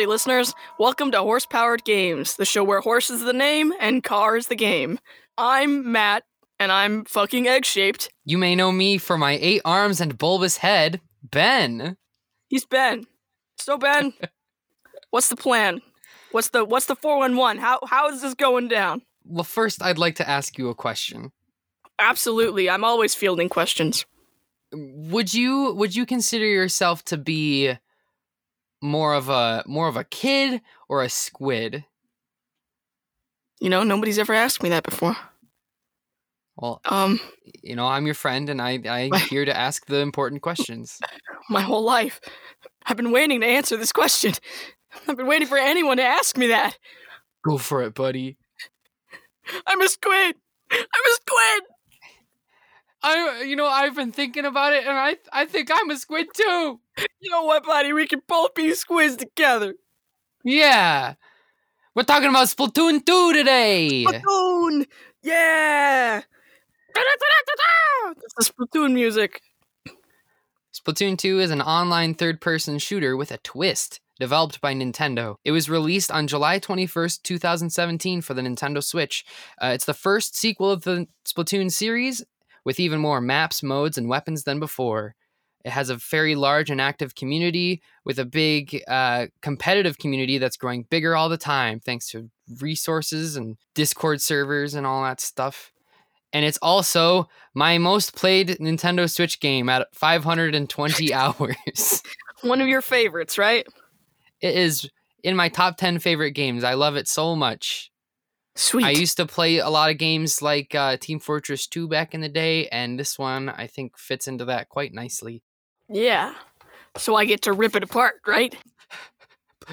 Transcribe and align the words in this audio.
Howdy, 0.00 0.06
listeners. 0.06 0.54
Welcome 0.78 1.10
to 1.10 1.18
Horse 1.18 1.44
Powered 1.44 1.84
Games, 1.84 2.36
the 2.36 2.46
show 2.46 2.64
where 2.64 2.80
horse 2.80 3.10
is 3.10 3.20
the 3.20 3.34
name 3.34 3.74
and 3.78 4.02
car 4.02 4.34
is 4.34 4.46
the 4.46 4.56
game. 4.56 4.98
I'm 5.36 5.92
Matt, 5.92 6.22
and 6.58 6.72
I'm 6.72 7.04
fucking 7.04 7.46
egg 7.46 7.66
shaped. 7.66 8.08
You 8.24 8.38
may 8.38 8.56
know 8.56 8.72
me 8.72 8.96
for 8.96 9.18
my 9.18 9.32
eight 9.32 9.60
arms 9.62 10.00
and 10.00 10.16
bulbous 10.16 10.56
head, 10.56 11.02
Ben. 11.22 11.98
He's 12.48 12.64
Ben. 12.64 13.08
So 13.58 13.76
Ben, 13.76 14.14
what's 15.10 15.28
the 15.28 15.36
plan? 15.36 15.82
What's 16.30 16.48
the 16.48 16.64
what's 16.64 16.86
the 16.86 16.96
411? 16.96 17.60
How 17.60 17.80
how 17.86 18.08
is 18.08 18.22
this 18.22 18.32
going 18.32 18.68
down? 18.68 19.02
Well, 19.26 19.44
first, 19.44 19.82
I'd 19.82 19.98
like 19.98 20.14
to 20.14 20.26
ask 20.26 20.56
you 20.56 20.70
a 20.70 20.74
question. 20.74 21.30
Absolutely. 21.98 22.70
I'm 22.70 22.84
always 22.84 23.14
fielding 23.14 23.50
questions. 23.50 24.06
Would 24.72 25.34
you 25.34 25.74
would 25.74 25.94
you 25.94 26.06
consider 26.06 26.46
yourself 26.46 27.04
to 27.04 27.18
be 27.18 27.76
more 28.82 29.14
of 29.14 29.28
a 29.28 29.62
more 29.66 29.88
of 29.88 29.96
a 29.96 30.04
kid 30.04 30.60
or 30.88 31.02
a 31.02 31.08
squid? 31.08 31.84
You 33.60 33.68
know, 33.68 33.82
nobody's 33.82 34.18
ever 34.18 34.32
asked 34.34 34.62
me 34.62 34.70
that 34.70 34.84
before. 34.84 35.16
Well, 36.56 36.80
Um, 36.84 37.20
you 37.62 37.74
know, 37.76 37.86
I'm 37.86 38.06
your 38.06 38.14
friend, 38.14 38.48
and 38.50 38.60
I 38.60 38.80
I'm 38.88 39.12
here 39.30 39.44
to 39.44 39.56
ask 39.56 39.86
the 39.86 39.96
important 40.00 40.42
questions. 40.42 40.98
my 41.50 41.60
whole 41.62 41.82
life, 41.84 42.20
I've 42.86 42.96
been 42.96 43.12
waiting 43.12 43.40
to 43.40 43.46
answer 43.46 43.76
this 43.76 43.92
question. 43.92 44.32
I've 45.06 45.16
been 45.16 45.26
waiting 45.26 45.48
for 45.48 45.58
anyone 45.58 45.98
to 45.98 46.02
ask 46.04 46.36
me 46.36 46.48
that. 46.48 46.76
Go 47.44 47.58
for 47.58 47.82
it, 47.82 47.94
buddy. 47.94 48.36
I'm 49.66 49.80
a 49.80 49.88
squid. 49.88 50.36
I'm 50.70 50.78
a 50.80 51.14
squid. 51.14 51.62
I 53.02 53.42
you 53.42 53.56
know 53.56 53.66
I've 53.66 53.96
been 53.96 54.12
thinking 54.12 54.44
about 54.44 54.72
it, 54.72 54.86
and 54.86 54.96
I 54.96 55.16
I 55.32 55.46
think 55.46 55.70
I'm 55.72 55.90
a 55.90 55.96
squid 55.96 56.28
too. 56.34 56.80
You 57.20 57.30
know 57.30 57.44
what, 57.44 57.64
buddy? 57.64 57.92
We 57.92 58.06
can 58.06 58.22
both 58.26 58.54
be 58.54 58.74
squids 58.74 59.16
together. 59.16 59.74
Yeah, 60.44 61.14
we're 61.94 62.04
talking 62.04 62.30
about 62.30 62.46
Splatoon 62.46 63.04
2 63.04 63.32
today. 63.32 64.04
Splatoon! 64.06 64.86
Yeah! 65.22 66.22
That's 66.94 68.34
the 68.38 68.52
Splatoon 68.52 68.92
music. 68.94 69.40
Splatoon 70.72 71.18
2 71.18 71.40
is 71.40 71.50
an 71.50 71.60
online 71.60 72.14
third 72.14 72.40
person 72.40 72.78
shooter 72.78 73.16
with 73.16 73.32
a 73.32 73.38
twist, 73.38 74.00
developed 74.20 74.60
by 74.60 74.72
Nintendo. 74.72 75.36
It 75.44 75.50
was 75.50 75.68
released 75.68 76.12
on 76.12 76.28
July 76.28 76.60
21st, 76.60 77.22
2017 77.22 78.20
for 78.20 78.34
the 78.34 78.42
Nintendo 78.42 78.82
Switch. 78.82 79.24
Uh, 79.60 79.72
it's 79.74 79.84
the 79.84 79.92
first 79.92 80.36
sequel 80.36 80.70
of 80.70 80.84
the 80.84 81.08
Splatoon 81.26 81.72
series, 81.72 82.24
with 82.64 82.80
even 82.80 83.00
more 83.00 83.20
maps, 83.20 83.62
modes, 83.62 83.98
and 83.98 84.08
weapons 84.08 84.44
than 84.44 84.60
before. 84.60 85.14
It 85.64 85.70
has 85.70 85.90
a 85.90 85.96
very 85.96 86.34
large 86.34 86.70
and 86.70 86.80
active 86.80 87.14
community 87.14 87.82
with 88.04 88.18
a 88.18 88.24
big 88.24 88.82
uh, 88.88 89.26
competitive 89.42 89.98
community 89.98 90.38
that's 90.38 90.56
growing 90.56 90.86
bigger 90.88 91.14
all 91.14 91.28
the 91.28 91.36
time 91.36 91.80
thanks 91.80 92.08
to 92.10 92.30
resources 92.60 93.36
and 93.36 93.56
Discord 93.74 94.22
servers 94.22 94.74
and 94.74 94.86
all 94.86 95.02
that 95.02 95.20
stuff. 95.20 95.70
And 96.32 96.44
it's 96.44 96.58
also 96.62 97.28
my 97.54 97.78
most 97.78 98.14
played 98.14 98.48
Nintendo 98.60 99.10
Switch 99.10 99.40
game 99.40 99.68
at 99.68 99.88
520 99.94 101.12
hours. 101.14 102.02
One 102.42 102.60
of 102.60 102.68
your 102.68 102.82
favorites, 102.82 103.36
right? 103.36 103.66
It 104.40 104.54
is 104.54 104.88
in 105.22 105.36
my 105.36 105.48
top 105.48 105.76
10 105.76 105.98
favorite 105.98 106.32
games. 106.32 106.64
I 106.64 106.74
love 106.74 106.96
it 106.96 107.08
so 107.08 107.36
much. 107.36 107.90
Sweet. 108.60 108.84
I 108.84 108.90
used 108.90 109.16
to 109.16 109.24
play 109.24 109.56
a 109.56 109.70
lot 109.70 109.90
of 109.90 109.96
games 109.96 110.42
like 110.42 110.74
uh, 110.74 110.98
Team 110.98 111.18
Fortress 111.18 111.66
2 111.66 111.88
back 111.88 112.12
in 112.12 112.20
the 112.20 112.28
day, 112.28 112.68
and 112.68 112.98
this 112.98 113.18
one 113.18 113.48
I 113.48 113.66
think 113.66 113.96
fits 113.96 114.28
into 114.28 114.44
that 114.44 114.68
quite 114.68 114.92
nicely. 114.92 115.42
yeah. 115.88 116.34
So 116.98 117.14
I 117.14 117.24
get 117.24 117.42
to 117.42 117.52
rip 117.52 117.74
it 117.74 117.84
apart, 117.84 118.16
right? 118.26 118.54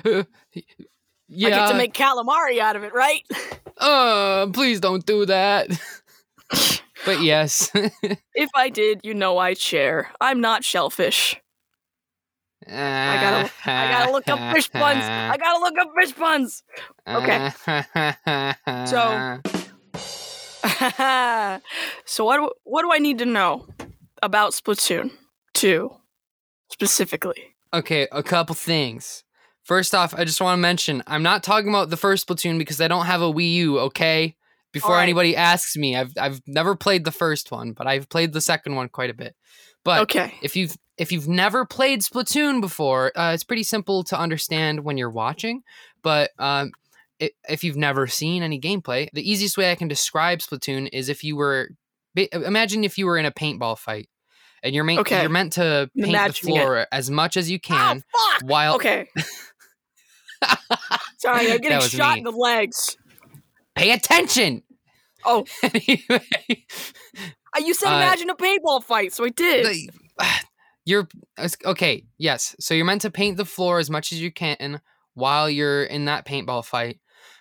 yeah. 0.06 0.24
I 1.48 1.50
get 1.50 1.68
to 1.72 1.78
make 1.78 1.94
calamari 1.94 2.60
out 2.60 2.78
of 2.78 2.84
it, 2.84 2.94
right? 2.94 3.24
uh, 3.78 4.48
please 4.54 4.80
don't 4.80 5.06
do 5.06 5.26
that. 5.26 5.68
but 7.06 7.20
yes. 7.22 7.70
if 7.76 8.50
I 8.56 8.70
did, 8.70 9.02
you 9.04 9.14
know 9.14 9.38
I'd 9.38 9.58
share. 9.58 10.12
I'm 10.22 10.40
not 10.40 10.64
shellfish. 10.64 11.42
I 12.70 13.22
gotta, 13.22 13.52
I 13.66 13.88
gotta 13.92 14.12
look 14.12 14.28
up 14.28 14.54
fish 14.56 14.70
puns. 14.72 15.04
I 15.04 15.38
gotta 15.40 15.60
look 15.60 15.74
up 15.80 15.90
fish 16.00 16.16
puns. 16.16 16.64
okay. 17.08 17.52
So- 18.86 19.40
so 22.06 22.26
what? 22.26 22.38
do- 22.38 22.52
What 22.64 22.82
do 22.84 22.92
I 22.92 22.98
need 23.00 23.20
to 23.20 23.26
know 23.26 23.68
about 24.22 24.52
Splatoon 24.52 25.12
two 25.54 25.92
specifically? 26.72 27.56
Okay, 27.74 28.08
a 28.12 28.24
couple 28.24 28.56
things. 28.56 29.24
First 29.64 29.94
off, 29.94 30.14
I 30.16 30.24
just 30.24 30.40
want 30.42 30.58
to 30.58 30.62
mention 30.62 31.04
I'm 31.08 31.24
not 31.24 31.44
talking 31.44 31.70
about 31.70 31.90
the 31.90 31.98
first 31.98 32.28
Splatoon 32.28 32.58
because 32.58 32.80
I 32.82 32.88
don't 32.88 33.06
have 33.06 33.22
a 33.22 33.32
Wii 33.32 33.54
U, 33.56 33.80
okay? 33.80 34.36
Before 34.74 34.92
Alright. 34.92 35.04
anybody 35.04 35.36
asks 35.36 35.76
me, 35.76 35.96
I've 35.96 36.12
I've 36.20 36.42
never 36.48 36.76
played 36.76 37.04
the 37.06 37.12
first 37.12 37.52
one, 37.52 37.72
but 37.74 37.88
I've 37.88 38.10
played 38.10 38.34
the 38.34 38.42
second 38.42 38.76
one 38.76 38.90
quite 38.90 39.10
a 39.10 39.14
bit. 39.14 39.36
But 39.88 40.02
Okay. 40.02 40.34
if 40.42 40.58
you've 40.58 40.76
if 40.98 41.14
you've 41.14 41.30
never 41.30 41.64
played 41.66 42.02
Splatoon 42.02 42.60
before, 42.60 43.18
uh, 43.18 43.32
it's 43.34 43.46
pretty 43.46 43.64
simple 43.64 44.04
to 44.04 44.20
understand 44.20 44.82
when 44.84 44.98
you're 44.98 45.10
watching. 45.10 45.62
But 46.04 46.32
um, 46.40 46.72
i 47.22 47.32
if 47.48 47.64
you've 47.64 47.78
never 47.78 48.06
seen 48.06 48.44
any 48.44 48.60
gameplay, 48.60 49.08
the 49.14 49.24
easiest 49.32 49.58
way 49.58 49.72
I 49.72 49.76
can 49.76 49.88
describe 49.88 50.40
Splatoon 50.40 50.90
is 50.92 51.08
if 51.08 51.24
you 51.24 51.38
were 51.38 51.70
imagine 52.34 52.84
if 52.84 52.98
you 52.98 53.06
were 53.06 53.18
in 53.18 53.26
a 53.26 53.32
paintball 53.32 53.78
fight, 53.78 54.10
and 54.62 54.76
you're 54.76 54.84
meant 54.84 55.00
Okay. 55.00 55.22
you're 55.22 55.30
meant 55.30 55.54
to 55.54 55.90
paint 55.96 56.08
the 56.08 56.10
Imagining 56.10 56.56
it. 56.56 56.60
floor 56.60 56.88
as 56.92 57.10
much 57.10 57.38
as 57.38 57.50
you 57.50 57.58
can 57.60 58.04
Oh 58.14 58.38
while 58.44 58.76
Okay. 58.76 59.08
Sorry, 61.18 61.50
I'm 61.52 61.60
getting 61.60 61.80
shot 61.80 62.14
me. 62.16 62.20
in 62.20 62.24
the 62.26 62.32
legs. 62.32 62.98
pay 63.76 63.92
attention. 63.94 64.64
Oh. 65.26 65.46
anyway, 65.64 66.66
Uh, 67.18 67.22
You 67.60 67.74
said 67.74 67.90
Uh, 67.94 67.98
imagine 67.98 68.30
a 68.30 68.36
paintball 68.36 68.84
fight, 68.84 69.14
so 69.14 69.26
I 69.26 69.30
did. 69.30 69.66
the- 69.66 69.90
you're 70.86 71.08
okay. 71.66 72.06
Yes, 72.18 72.56
so 72.60 72.74
you're 72.74 72.86
meant 72.86 73.02
to 73.02 73.12
paint 73.12 73.38
the 73.38 73.46
floor 73.46 73.80
as 73.80 73.90
much 73.90 74.12
as 74.12 74.22
you 74.22 74.32
can 74.32 74.82
while 75.14 75.50
you're 75.50 75.84
in 75.84 76.06
that 76.06 76.26
paintball 76.26 76.64
fight, 76.66 77.00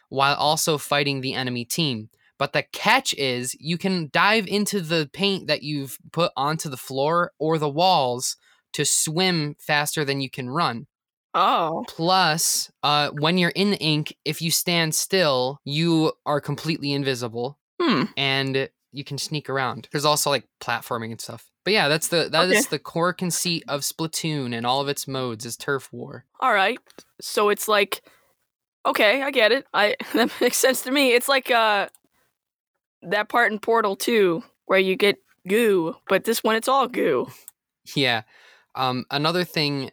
while 0.08 0.34
also 0.36 0.78
fighting 0.78 1.20
the 1.20 1.34
enemy 1.34 1.64
team. 1.64 2.08
But 2.38 2.52
the 2.52 2.62
catch 2.72 3.14
is 3.14 3.56
you 3.60 3.78
can 3.78 4.10
dive 4.12 4.46
into 4.46 4.80
the 4.80 5.08
paint 5.12 5.46
that 5.48 5.62
you've 5.62 5.98
put 6.12 6.32
onto 6.36 6.68
the 6.68 6.76
floor 6.76 7.32
or 7.38 7.58
the 7.58 7.68
walls 7.68 8.36
to 8.74 8.84
swim 8.84 9.56
faster 9.58 10.04
than 10.04 10.20
you 10.20 10.28
can 10.28 10.50
run. 10.50 10.86
Oh. 11.32 11.84
Plus, 11.88 12.70
uh, 12.82 13.10
when 13.10 13.36
you're 13.38 13.50
in 13.50 13.70
the 13.70 13.78
ink, 13.78 14.14
if 14.24 14.40
you 14.42 14.50
stand 14.50 14.94
still, 14.94 15.60
you 15.64 16.12
are 16.24 16.40
completely 16.40 16.92
invisible. 16.92 17.58
Hmm. 17.80 18.04
and 18.16 18.70
you 18.92 19.04
can 19.04 19.18
sneak 19.18 19.48
around. 19.50 19.88
There's 19.92 20.04
also 20.04 20.30
like 20.30 20.46
platforming 20.60 21.10
and 21.10 21.20
stuff. 21.20 21.50
But 21.64 21.72
yeah, 21.72 21.88
that's 21.88 22.08
the 22.08 22.28
that 22.30 22.48
is 22.48 22.66
Okay. 22.66 22.70
the 22.70 22.78
core 22.78 23.12
conceit 23.12 23.64
of 23.68 23.80
Splatoon 23.80 24.54
and 24.54 24.64
all 24.64 24.80
of 24.80 24.88
its 24.88 25.08
modes 25.08 25.44
is 25.44 25.56
turf 25.56 25.92
war. 25.92 26.24
All 26.40 26.52
right. 26.52 26.78
So 27.20 27.48
it's 27.48 27.66
like, 27.66 28.02
okay, 28.86 29.22
I 29.22 29.30
get 29.30 29.52
it. 29.52 29.66
I 29.74 29.96
that 30.14 30.30
makes 30.40 30.56
sense 30.58 30.82
to 30.82 30.90
me. 30.90 31.12
It's 31.14 31.28
like 31.28 31.50
uh, 31.50 31.88
that 33.02 33.28
part 33.28 33.52
in 33.52 33.58
Portal 33.58 33.96
2 33.96 34.42
where 34.66 34.78
you 34.78 34.96
get 34.96 35.18
goo, 35.48 35.94
but 36.08 36.24
this 36.24 36.42
one 36.42 36.56
it's 36.56 36.68
all 36.68 36.88
goo. 36.88 37.26
Yeah. 37.94 38.22
Um, 38.74 39.04
another 39.10 39.44
thing 39.44 39.90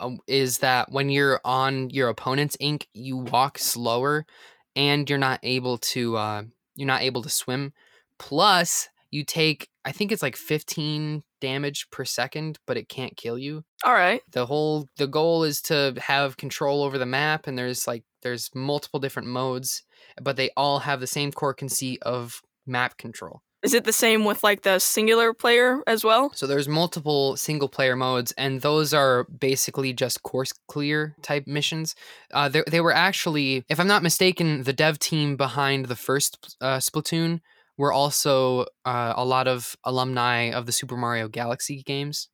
um, 0.00 0.18
is 0.26 0.58
that 0.58 0.90
when 0.90 1.08
you're 1.10 1.40
on 1.44 1.90
your 1.90 2.08
opponent's 2.08 2.56
ink, 2.60 2.88
you 2.92 3.16
walk 3.16 3.58
slower, 3.58 4.26
and 4.74 5.08
you're 5.08 5.18
not 5.18 5.40
able 5.42 5.78
to 5.78 6.16
uh, 6.16 6.42
you're 6.74 6.86
not 6.86 7.02
able 7.02 7.22
to 7.22 7.30
swim. 7.30 7.72
Plus, 8.18 8.88
you 9.10 9.24
take 9.24 9.68
I 9.84 9.92
think 9.92 10.10
it's 10.10 10.22
like 10.22 10.36
15 10.36 11.22
damage 11.40 11.86
per 11.92 12.04
second, 12.04 12.58
but 12.66 12.76
it 12.76 12.88
can't 12.88 13.16
kill 13.16 13.38
you. 13.38 13.62
All 13.84 13.92
right. 13.92 14.20
the 14.32 14.46
whole 14.46 14.88
the 14.96 15.06
goal 15.06 15.44
is 15.44 15.60
to 15.62 15.94
have 15.98 16.36
control 16.36 16.82
over 16.82 16.98
the 16.98 17.06
map 17.06 17.46
and 17.46 17.56
there's 17.56 17.86
like 17.86 18.02
there's 18.22 18.50
multiple 18.54 18.98
different 18.98 19.28
modes 19.28 19.84
but 20.20 20.36
they 20.36 20.50
all 20.56 20.80
have 20.80 20.98
the 21.00 21.06
same 21.06 21.30
core 21.30 21.54
conceit 21.54 22.00
of 22.02 22.40
map 22.66 22.96
control 22.98 23.42
Is 23.62 23.74
it 23.74 23.84
the 23.84 23.92
same 23.92 24.24
with 24.24 24.42
like 24.42 24.62
the 24.62 24.80
singular 24.80 25.32
player 25.32 25.82
as 25.86 26.02
well? 26.02 26.32
so 26.34 26.46
there's 26.48 26.66
multiple 26.66 27.36
single 27.36 27.68
player 27.68 27.94
modes 27.94 28.32
and 28.36 28.62
those 28.62 28.92
are 28.92 29.24
basically 29.24 29.92
just 29.92 30.22
course 30.24 30.52
clear 30.66 31.14
type 31.22 31.46
missions 31.46 31.94
uh, 32.32 32.48
they, 32.48 32.62
they 32.68 32.80
were 32.80 32.94
actually 32.94 33.62
if 33.68 33.78
i'm 33.78 33.86
not 33.86 34.02
mistaken 34.02 34.64
the 34.64 34.72
dev 34.72 34.98
team 34.98 35.36
behind 35.36 35.84
the 35.86 35.94
first 35.96 36.56
uh, 36.60 36.78
splatoon 36.78 37.40
were 37.76 37.92
also 37.92 38.66
uh, 38.84 39.12
a 39.16 39.24
lot 39.24 39.46
of 39.48 39.76
alumni 39.84 40.50
of 40.50 40.66
the 40.66 40.72
super 40.72 40.96
mario 40.96 41.28
galaxy 41.28 41.82
games 41.82 42.28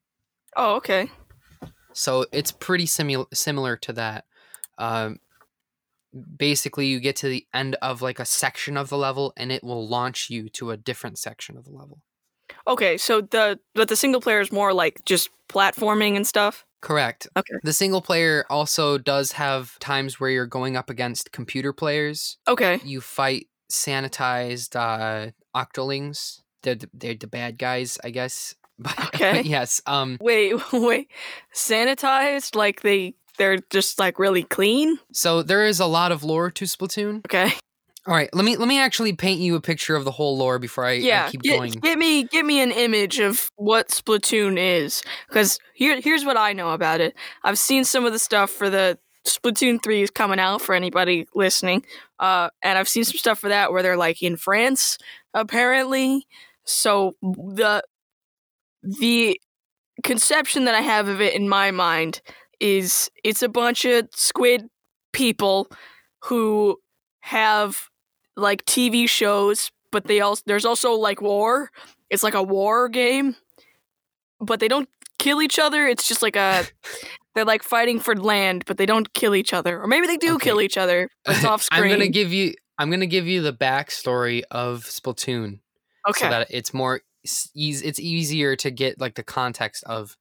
Oh, 0.57 0.75
okay. 0.77 1.11
So 1.95 2.27
it's 2.33 2.53
pretty 2.53 2.87
simul- 2.87 3.29
similar 3.33 3.77
to 3.79 3.93
that. 3.95 4.25
Um, 4.79 5.19
basically, 6.37 6.87
you 6.87 7.01
get 7.01 7.17
to 7.17 7.29
the 7.29 7.47
end 7.55 7.77
of 7.83 8.03
like 8.03 8.19
a 8.19 8.25
section 8.25 8.77
of 8.77 8.89
the 8.89 8.97
level, 8.97 9.33
and 9.37 9.53
it 9.53 9.63
will 9.65 9.87
launch 9.87 10.31
you 10.31 10.49
to 10.51 10.71
a 10.71 10.77
different 10.77 11.19
section 11.19 11.57
of 11.57 11.65
the 11.65 11.71
level. 11.71 12.03
Okay, 12.67 12.99
so 12.99 13.21
the 13.21 13.59
but 13.75 13.89
the 13.89 13.97
single 13.97 14.21
player 14.21 14.41
is 14.41 14.53
more 14.53 14.73
like 14.73 15.05
just 15.05 15.31
platforming 15.49 16.17
and 16.17 16.27
stuff. 16.27 16.65
Correct. 16.81 17.29
Okay. 17.37 17.55
The 17.63 17.73
single 17.73 18.03
player 18.03 18.45
also 18.51 18.99
does 18.99 19.33
have 19.33 19.79
times 19.79 20.19
where 20.19 20.31
you're 20.31 20.47
going 20.47 20.77
up 20.77 20.91
against 20.91 21.31
computer 21.31 21.73
players. 21.73 22.39
Okay. 22.49 22.81
You 22.85 23.01
fight 23.01 23.47
sanitized 23.73 24.77
uh, 24.77 25.31
octolings. 25.57 26.43
They're 26.63 26.77
the, 26.77 26.91
they're 26.95 27.15
the 27.15 27.27
bad 27.27 27.59
guys, 27.59 27.99
I 28.05 28.11
guess. 28.11 28.55
But, 28.79 28.99
Okay. 29.15 29.33
but 29.35 29.45
yes. 29.45 29.81
Um. 29.87 30.17
Wait, 30.21 30.55
wait. 30.73 31.09
Sanitized? 31.55 32.57
Like 32.57 32.81
they 32.83 33.15
they're 33.39 33.59
just 33.71 33.99
like 34.01 34.19
really 34.19 34.43
clean? 34.43 34.99
So 35.13 35.43
there 35.43 35.65
is 35.65 35.79
a 35.79 35.87
lot 35.87 36.11
of 36.11 36.25
lore 36.25 36.51
to 36.51 36.65
Splatoon. 36.65 37.19
Okay. 37.27 37.53
All 38.07 38.15
right. 38.15 38.29
Let 38.35 38.45
me 38.45 38.57
let 38.57 38.67
me 38.67 38.81
actually 38.81 39.13
paint 39.13 39.41
you 39.41 39.55
a 39.55 39.61
picture 39.61 39.95
of 39.95 40.05
the 40.05 40.11
whole 40.11 40.37
lore 40.37 40.59
before 40.59 40.85
I, 40.85 40.91
I 40.91 40.95
yeah. 40.95 41.29
keep 41.31 41.43
Get, 41.43 41.59
going. 41.59 41.73
get 41.73 41.97
me 41.99 42.25
get 42.25 42.45
me 42.45 42.61
an 42.61 42.73
image 42.73 43.21
of 43.21 43.53
what 43.57 43.89
Splatoon 43.89 44.57
is. 44.59 45.03
Because 45.29 45.61
here 45.75 46.01
here's 46.01 46.25
what 46.25 46.37
I 46.37 46.53
know 46.53 46.71
about 46.73 47.01
it. 47.01 47.15
I've 47.45 47.59
seen 47.59 47.85
some 47.85 48.05
of 48.05 48.13
the 48.13 48.19
stuff 48.19 48.51
for 48.51 48.69
the 48.69 48.99
Splatoon 49.27 49.83
3 49.83 50.03
is 50.03 50.11
coming 50.11 50.39
out 50.41 50.61
for 50.63 50.75
anybody 50.75 51.27
listening. 51.35 51.85
Uh 52.19 52.51
and 52.63 52.79
I've 52.79 52.89
seen 52.89 53.05
some 53.05 53.19
stuff 53.19 53.39
for 53.39 53.49
that 53.49 53.73
where 53.73 53.83
they're 53.83 53.97
like 53.97 54.23
in 54.23 54.37
France, 54.37 54.99
apparently. 55.35 56.27
So 56.65 57.17
the 57.23 57.83
the 58.83 59.41
conception 60.03 60.65
that 60.65 60.75
I 60.75 60.81
have 60.81 61.09
of 61.09 61.21
it 61.21 61.35
in 61.35 61.49
my 61.49 61.71
mind 61.71 62.21
is 62.61 63.11
it's 63.25 63.43
a 63.43 63.49
bunch 63.49 63.85
of 63.85 64.09
squid 64.15 64.67
people 65.13 65.69
who 66.25 66.79
have 67.21 67.89
like 68.37 68.65
TV 68.65 69.09
shows, 69.09 69.71
but 69.91 70.07
they 70.07 70.21
also 70.21 70.43
there's 70.47 70.65
also 70.65 70.93
like 70.93 71.21
war. 71.21 71.71
It's 72.11 72.23
like 72.23 72.35
a 72.35 72.43
war 72.43 72.89
game, 72.89 73.37
but 74.41 74.61
they 74.61 74.69
don't 74.69 74.89
kill 75.19 75.43
each 75.43 75.59
other. 75.59 75.87
It's 75.87 76.07
just 76.07 76.23
like 76.23 76.37
a 76.37 76.65
they're 77.35 77.45
like 77.45 77.63
fighting 77.63 77.99
for 78.01 78.15
land, 78.17 78.65
but 78.67 78.77
they 78.77 78.87
don't 78.87 79.13
kill 79.15 79.35
each 79.35 79.53
other, 79.53 79.81
or 79.81 79.87
maybe 79.87 80.07
they 80.07 80.17
do 80.17 80.35
Okay. 80.37 80.45
kill 80.51 80.61
each 80.61 80.77
other. 80.77 81.09
It's 81.27 81.45
off 81.45 81.63
screen. 81.63 81.83
I'm 81.85 81.89
gonna 81.91 82.09
give 82.09 82.33
you. 82.33 82.55
I'm 82.79 82.91
gonna 82.91 83.07
give 83.07 83.27
you 83.27 83.43
the 83.43 83.53
backstory 83.53 84.43
of 84.51 84.85
Splatoon. 84.85 85.61
okay. 86.09 86.25
so 86.27 86.31
that 86.31 86.47
it's 86.51 86.73
more 86.75 87.01
s- 87.25 87.49
eas 87.55 87.83
it's 87.83 88.01
easier 88.01 88.57
to 88.57 88.71
get 88.71 89.01
like 89.01 89.15
the 89.15 89.23
context 89.23 89.85
of 89.85 90.17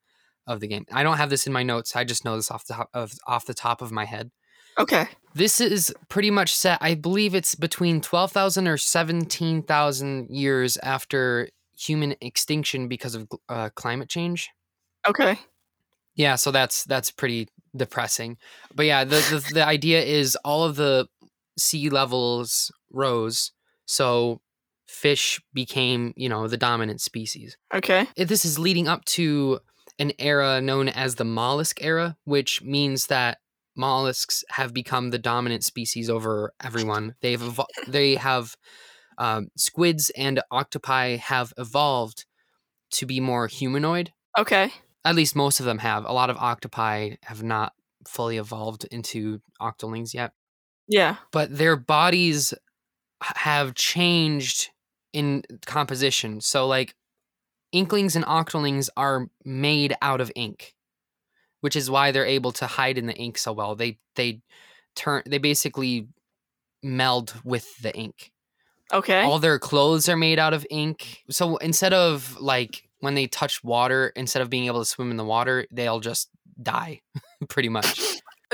of 0.47 0.59
the 0.59 0.67
game. 0.67 0.85
I 0.91 1.03
don't 1.03 1.17
have 1.17 1.29
this 1.29 1.47
in 1.47 1.53
my 1.53 1.63
notes. 1.63 1.95
I 1.95 2.03
just 2.03 2.25
know 2.25 2.35
this 2.35 2.51
off 2.51 2.65
the 2.65 2.73
top 2.75 2.89
of 2.93 3.13
off 3.27 3.45
the 3.45 3.53
top 3.53 3.81
of 3.81 3.91
my 3.91 4.05
head. 4.05 4.31
okay. 4.77 5.07
This 5.33 5.61
is 5.61 5.93
pretty 6.09 6.29
much 6.29 6.53
set. 6.55 6.77
I 6.81 6.93
believe 6.95 7.33
it's 7.35 7.55
between 7.55 8.01
twelve 8.01 8.31
thousand 8.31 8.67
or 8.67 8.77
seventeen 8.77 9.63
thousand 9.63 10.29
years 10.29 10.77
after 10.77 11.49
human 11.77 12.15
extinction 12.21 12.87
because 12.87 13.15
of 13.15 13.27
uh, 13.49 13.69
climate 13.75 14.09
change. 14.09 14.49
Okay. 15.07 15.39
Yeah, 16.21 16.35
so 16.35 16.51
that's 16.51 16.83
that's 16.83 17.09
pretty 17.09 17.47
depressing. 17.75 18.37
But 18.75 18.85
yeah, 18.85 19.03
the, 19.03 19.15
the 19.15 19.53
the 19.55 19.65
idea 19.65 20.03
is 20.03 20.37
all 20.45 20.63
of 20.63 20.75
the 20.75 21.07
sea 21.57 21.89
levels 21.89 22.71
rose, 22.91 23.51
so 23.87 24.39
fish 24.87 25.41
became, 25.51 26.13
you 26.15 26.29
know, 26.29 26.47
the 26.47 26.57
dominant 26.57 27.01
species. 27.01 27.57
Okay. 27.73 28.05
This 28.15 28.45
is 28.45 28.59
leading 28.59 28.87
up 28.87 29.03
to 29.05 29.61
an 29.97 30.11
era 30.19 30.61
known 30.61 30.89
as 30.89 31.15
the 31.15 31.25
mollusk 31.25 31.83
era, 31.83 32.17
which 32.25 32.61
means 32.61 33.07
that 33.07 33.39
mollusks 33.75 34.43
have 34.51 34.75
become 34.75 35.09
the 35.09 35.17
dominant 35.17 35.63
species 35.63 36.07
over 36.07 36.53
everyone. 36.63 37.15
They've 37.21 37.41
evol- 37.41 37.65
they 37.87 38.13
have 38.13 38.55
um, 39.17 39.47
squids 39.57 40.11
and 40.15 40.39
octopi 40.51 41.15
have 41.15 41.51
evolved 41.57 42.25
to 42.91 43.07
be 43.07 43.19
more 43.19 43.47
humanoid 43.47 44.11
Okay. 44.37 44.71
At 45.05 45.15
least 45.15 45.35
most 45.35 45.59
of 45.59 45.65
them 45.65 45.79
have. 45.79 46.05
A 46.05 46.11
lot 46.13 46.29
of 46.29 46.37
octopi 46.37 47.15
have 47.23 47.43
not 47.43 47.73
fully 48.07 48.37
evolved 48.37 48.85
into 48.91 49.41
octolings 49.61 50.13
yet, 50.13 50.33
Yeah. 50.87 51.17
but 51.31 51.55
their 51.55 51.75
bodies 51.75 52.53
have 53.21 53.75
changed 53.75 54.69
in 55.13 55.43
composition. 55.65 56.41
So, 56.41 56.67
like, 56.67 56.95
inklings 57.71 58.15
and 58.15 58.25
octolings 58.25 58.89
are 58.97 59.27
made 59.45 59.95
out 60.01 60.21
of 60.21 60.31
ink, 60.35 60.73
which 61.61 61.75
is 61.75 61.89
why 61.89 62.11
they're 62.11 62.25
able 62.25 62.51
to 62.53 62.67
hide 62.67 62.97
in 62.97 63.05
the 63.05 63.15
ink 63.15 63.37
so 63.37 63.53
well. 63.53 63.75
They 63.75 63.99
they 64.15 64.41
turn 64.95 65.23
they 65.25 65.37
basically 65.37 66.07
meld 66.83 67.33
with 67.43 67.77
the 67.81 67.95
ink 67.95 68.31
Okay. 68.91 69.21
all 69.23 69.39
their 69.39 69.59
clothes 69.59 70.09
are 70.09 70.17
made 70.17 70.39
out 70.39 70.53
of 70.53 70.65
ink. 70.69 71.23
So 71.29 71.57
instead 71.57 71.93
of 71.93 72.35
like 72.41 72.89
when 73.01 73.13
they 73.15 73.27
touch 73.27 73.63
water, 73.63 74.11
instead 74.15 74.41
of 74.41 74.49
being 74.49 74.65
able 74.65 74.79
to 74.79 74.85
swim 74.85 75.11
in 75.11 75.17
the 75.17 75.25
water, 75.25 75.67
they'll 75.71 75.99
just 75.99 76.29
die, 76.61 77.01
pretty 77.49 77.69
much. 77.69 77.99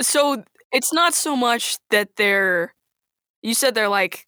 so 0.02 0.44
it's 0.72 0.92
not 0.92 1.14
so 1.14 1.36
much 1.36 1.78
that 1.92 2.10
they're 2.18 2.74
you 3.44 3.54
said 3.54 3.76
they're 3.76 3.88
like 3.90 4.26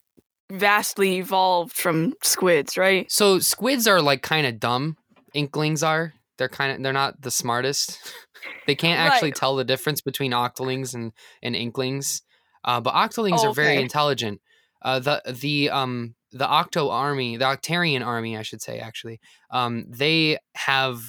vastly 0.51 1.18
evolved 1.18 1.74
from 1.74 2.13
squids, 2.24 2.77
right? 2.77 3.12
So 3.12 3.39
squids 3.39 3.88
are 3.88 4.01
like 4.01 4.21
kind 4.21 4.45
of 4.48 4.60
dumb. 4.60 4.98
Inklings 5.33 5.83
are. 5.83 6.13
They're 6.38 6.50
kind 6.50 6.71
of 6.71 6.83
they're 6.83 6.94
not 6.94 7.21
the 7.21 7.31
smartest. 7.31 8.00
they 8.68 8.75
can't 8.75 9.00
actually 9.00 9.30
Right. 9.30 9.36
tell 9.36 9.56
the 9.56 9.63
difference 9.66 10.01
between 10.01 10.31
octolings 10.31 10.94
and 10.94 11.12
and 11.44 11.56
inklings. 11.56 12.21
Uh, 12.63 12.80
but 12.81 12.94
octolings 12.94 13.39
Oh, 13.39 13.50
are 13.50 13.54
very 13.54 13.77
intelligent. 13.81 14.42
Uh, 14.81 15.00
the 15.00 15.21
the 15.27 15.69
um 15.69 16.16
the 16.31 16.48
Octo 16.48 16.90
army, 16.90 17.38
the 17.38 17.46
Octarian 17.46 18.06
army, 18.06 18.38
I 18.38 18.42
should 18.44 18.62
say, 18.62 18.80
actually, 18.80 19.20
um, 19.52 19.86
they 19.90 20.38
have 20.56 21.02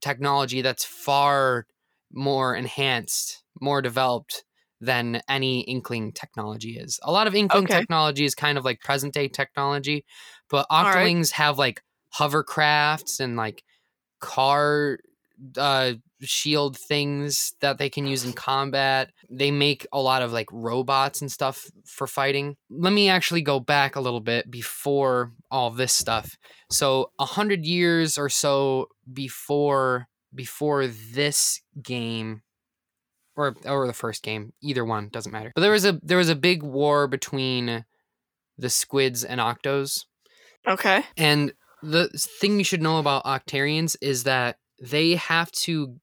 technology 0.00 0.62
that's 0.62 0.84
far 0.84 1.66
more 2.12 2.54
enhanced, 2.54 3.42
more 3.60 3.82
developed 3.82 4.44
than 4.80 5.20
any 5.28 5.62
Inkling 5.62 6.12
technology 6.12 6.78
is. 6.78 7.00
A 7.02 7.10
lot 7.10 7.26
of 7.26 7.34
Inkling 7.34 7.66
Okay. 7.66 7.68
technology 7.68 8.24
is 8.24 8.34
kind 8.34 8.56
of 8.56 8.64
like 8.64 8.80
present 8.80 9.12
day 9.12 9.28
technology, 9.28 10.04
but 10.48 10.66
right. 10.78 11.14
Octolings 11.14 11.32
have 11.32 11.58
like 11.58 11.82
hovercrafts 12.16 13.18
and 13.20 13.36
like 13.36 13.64
car 14.20 14.98
uh 15.56 15.92
shield 16.20 16.76
things 16.76 17.54
that 17.60 17.78
they 17.78 17.88
can 17.88 18.06
use 18.06 18.24
in 18.24 18.32
combat. 18.32 19.10
They 19.30 19.50
make 19.50 19.86
a 19.92 20.00
lot 20.00 20.22
of 20.22 20.32
like 20.32 20.48
robots 20.52 21.20
and 21.20 21.30
stuff 21.30 21.70
for 21.84 22.06
fighting. 22.06 22.56
Let 22.70 22.92
me 22.92 23.08
actually 23.08 23.42
go 23.42 23.60
back 23.60 23.96
a 23.96 24.00
little 24.00 24.20
bit 24.20 24.50
before 24.50 25.32
all 25.50 25.70
this 25.70 25.92
stuff. 25.92 26.36
So 26.70 27.12
a 27.18 27.24
hundred 27.24 27.64
years 27.64 28.18
or 28.18 28.28
so 28.28 28.88
before 29.12 30.08
before 30.34 30.86
this 30.86 31.60
game 31.82 32.42
or 33.36 33.54
or 33.64 33.86
the 33.86 33.92
first 33.92 34.22
game, 34.22 34.52
either 34.62 34.84
one 34.84 35.08
doesn't 35.08 35.32
matter. 35.32 35.52
But 35.54 35.60
there 35.62 35.72
was 35.72 35.84
a 35.84 36.00
there 36.02 36.18
was 36.18 36.28
a 36.28 36.36
big 36.36 36.62
war 36.62 37.06
between 37.06 37.84
the 38.58 38.70
squids 38.70 39.24
and 39.24 39.40
octos. 39.40 40.04
Okay. 40.66 41.04
And 41.16 41.52
the 41.82 42.08
thing 42.40 42.58
you 42.58 42.64
should 42.64 42.82
know 42.82 42.98
about 42.98 43.24
Octarians 43.24 43.96
is 44.00 44.24
that 44.24 44.58
they 44.80 45.16
have 45.16 45.50
to 45.52 45.98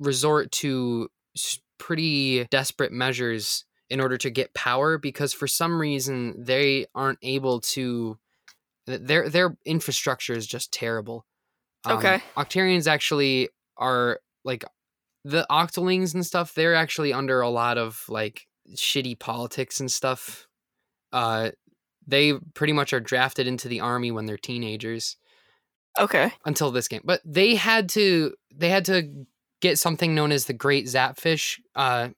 resort 0.00 0.52
to 0.52 1.08
pretty 1.78 2.44
desperate 2.46 2.92
measures 2.92 3.64
in 3.90 4.00
order 4.00 4.18
to 4.18 4.30
get 4.30 4.52
power 4.54 4.98
because 4.98 5.32
for 5.32 5.46
some 5.46 5.80
reason 5.80 6.34
they 6.42 6.86
aren't 6.94 7.18
able 7.22 7.60
to 7.60 8.18
their 8.86 9.28
their 9.28 9.56
infrastructure 9.64 10.32
is 10.32 10.46
just 10.46 10.72
terrible. 10.72 11.24
Um, 11.84 11.98
Okay. 11.98 12.22
Octarians 12.36 12.86
actually 12.86 13.48
are 13.76 14.20
like 14.44 14.64
the 15.24 15.46
Octolings 15.50 16.14
and 16.14 16.24
stuff, 16.24 16.54
they're 16.54 16.74
actually 16.74 17.12
under 17.12 17.40
a 17.40 17.50
lot 17.50 17.78
of 17.78 18.04
like 18.08 18.46
shitty 18.74 19.18
politics 19.18 19.80
and 19.80 19.90
stuff. 19.90 20.46
Uh 21.12 21.50
they 22.06 22.32
pretty 22.54 22.72
much 22.72 22.92
are 22.92 23.00
drafted 23.00 23.46
into 23.46 23.68
the 23.68 23.80
army 23.80 24.10
when 24.10 24.24
they're 24.26 24.38
teenagers 24.38 25.16
Okay. 25.98 26.32
until 26.44 26.70
this 26.70 26.88
game. 26.88 27.02
But 27.04 27.20
they 27.24 27.54
had 27.54 27.88
to 27.90 28.34
they 28.54 28.68
had 28.68 28.84
to 28.86 29.26
get 29.60 29.78
something 29.78 30.14
known 30.14 30.32
as 30.32 30.44
the 30.44 30.52
Great 30.52 30.86
Zapfish 30.86 31.58
uh, 31.74 32.10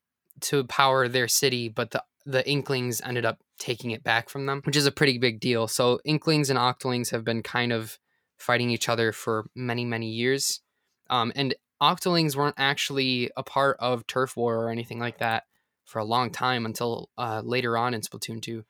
to 0.42 0.64
power 0.64 1.08
their 1.08 1.28
city, 1.28 1.68
but 1.68 1.90
the 1.90 2.02
the 2.26 2.48
Inklings 2.48 3.00
ended 3.02 3.24
up 3.24 3.38
taking 3.58 3.90
it 3.90 4.04
back 4.04 4.28
from 4.28 4.46
them, 4.46 4.62
which 4.64 4.76
is 4.76 4.86
a 4.86 4.92
pretty 4.92 5.18
big 5.18 5.40
deal. 5.40 5.66
So 5.68 6.00
Inklings 6.04 6.50
and 6.50 6.58
Octolings 6.58 7.10
have 7.10 7.24
been 7.24 7.42
kind 7.42 7.72
of 7.72 7.98
fighting 8.38 8.70
each 8.70 8.88
other 8.88 9.12
for 9.12 9.46
many 9.54 9.84
many 9.84 10.10
years, 10.10 10.60
um, 11.08 11.32
and 11.34 11.54
Octolings 11.82 12.36
weren't 12.36 12.56
actually 12.58 13.30
a 13.36 13.42
part 13.42 13.76
of 13.80 14.06
Turf 14.06 14.36
War 14.36 14.56
or 14.56 14.70
anything 14.70 14.98
like 14.98 15.18
that 15.18 15.44
for 15.84 15.98
a 15.98 16.04
long 16.04 16.30
time 16.30 16.66
until 16.66 17.08
uh, 17.16 17.40
later 17.44 17.76
on 17.76 17.94
in 17.94 18.02
Splatoon 18.02 18.42
two. 18.42 18.64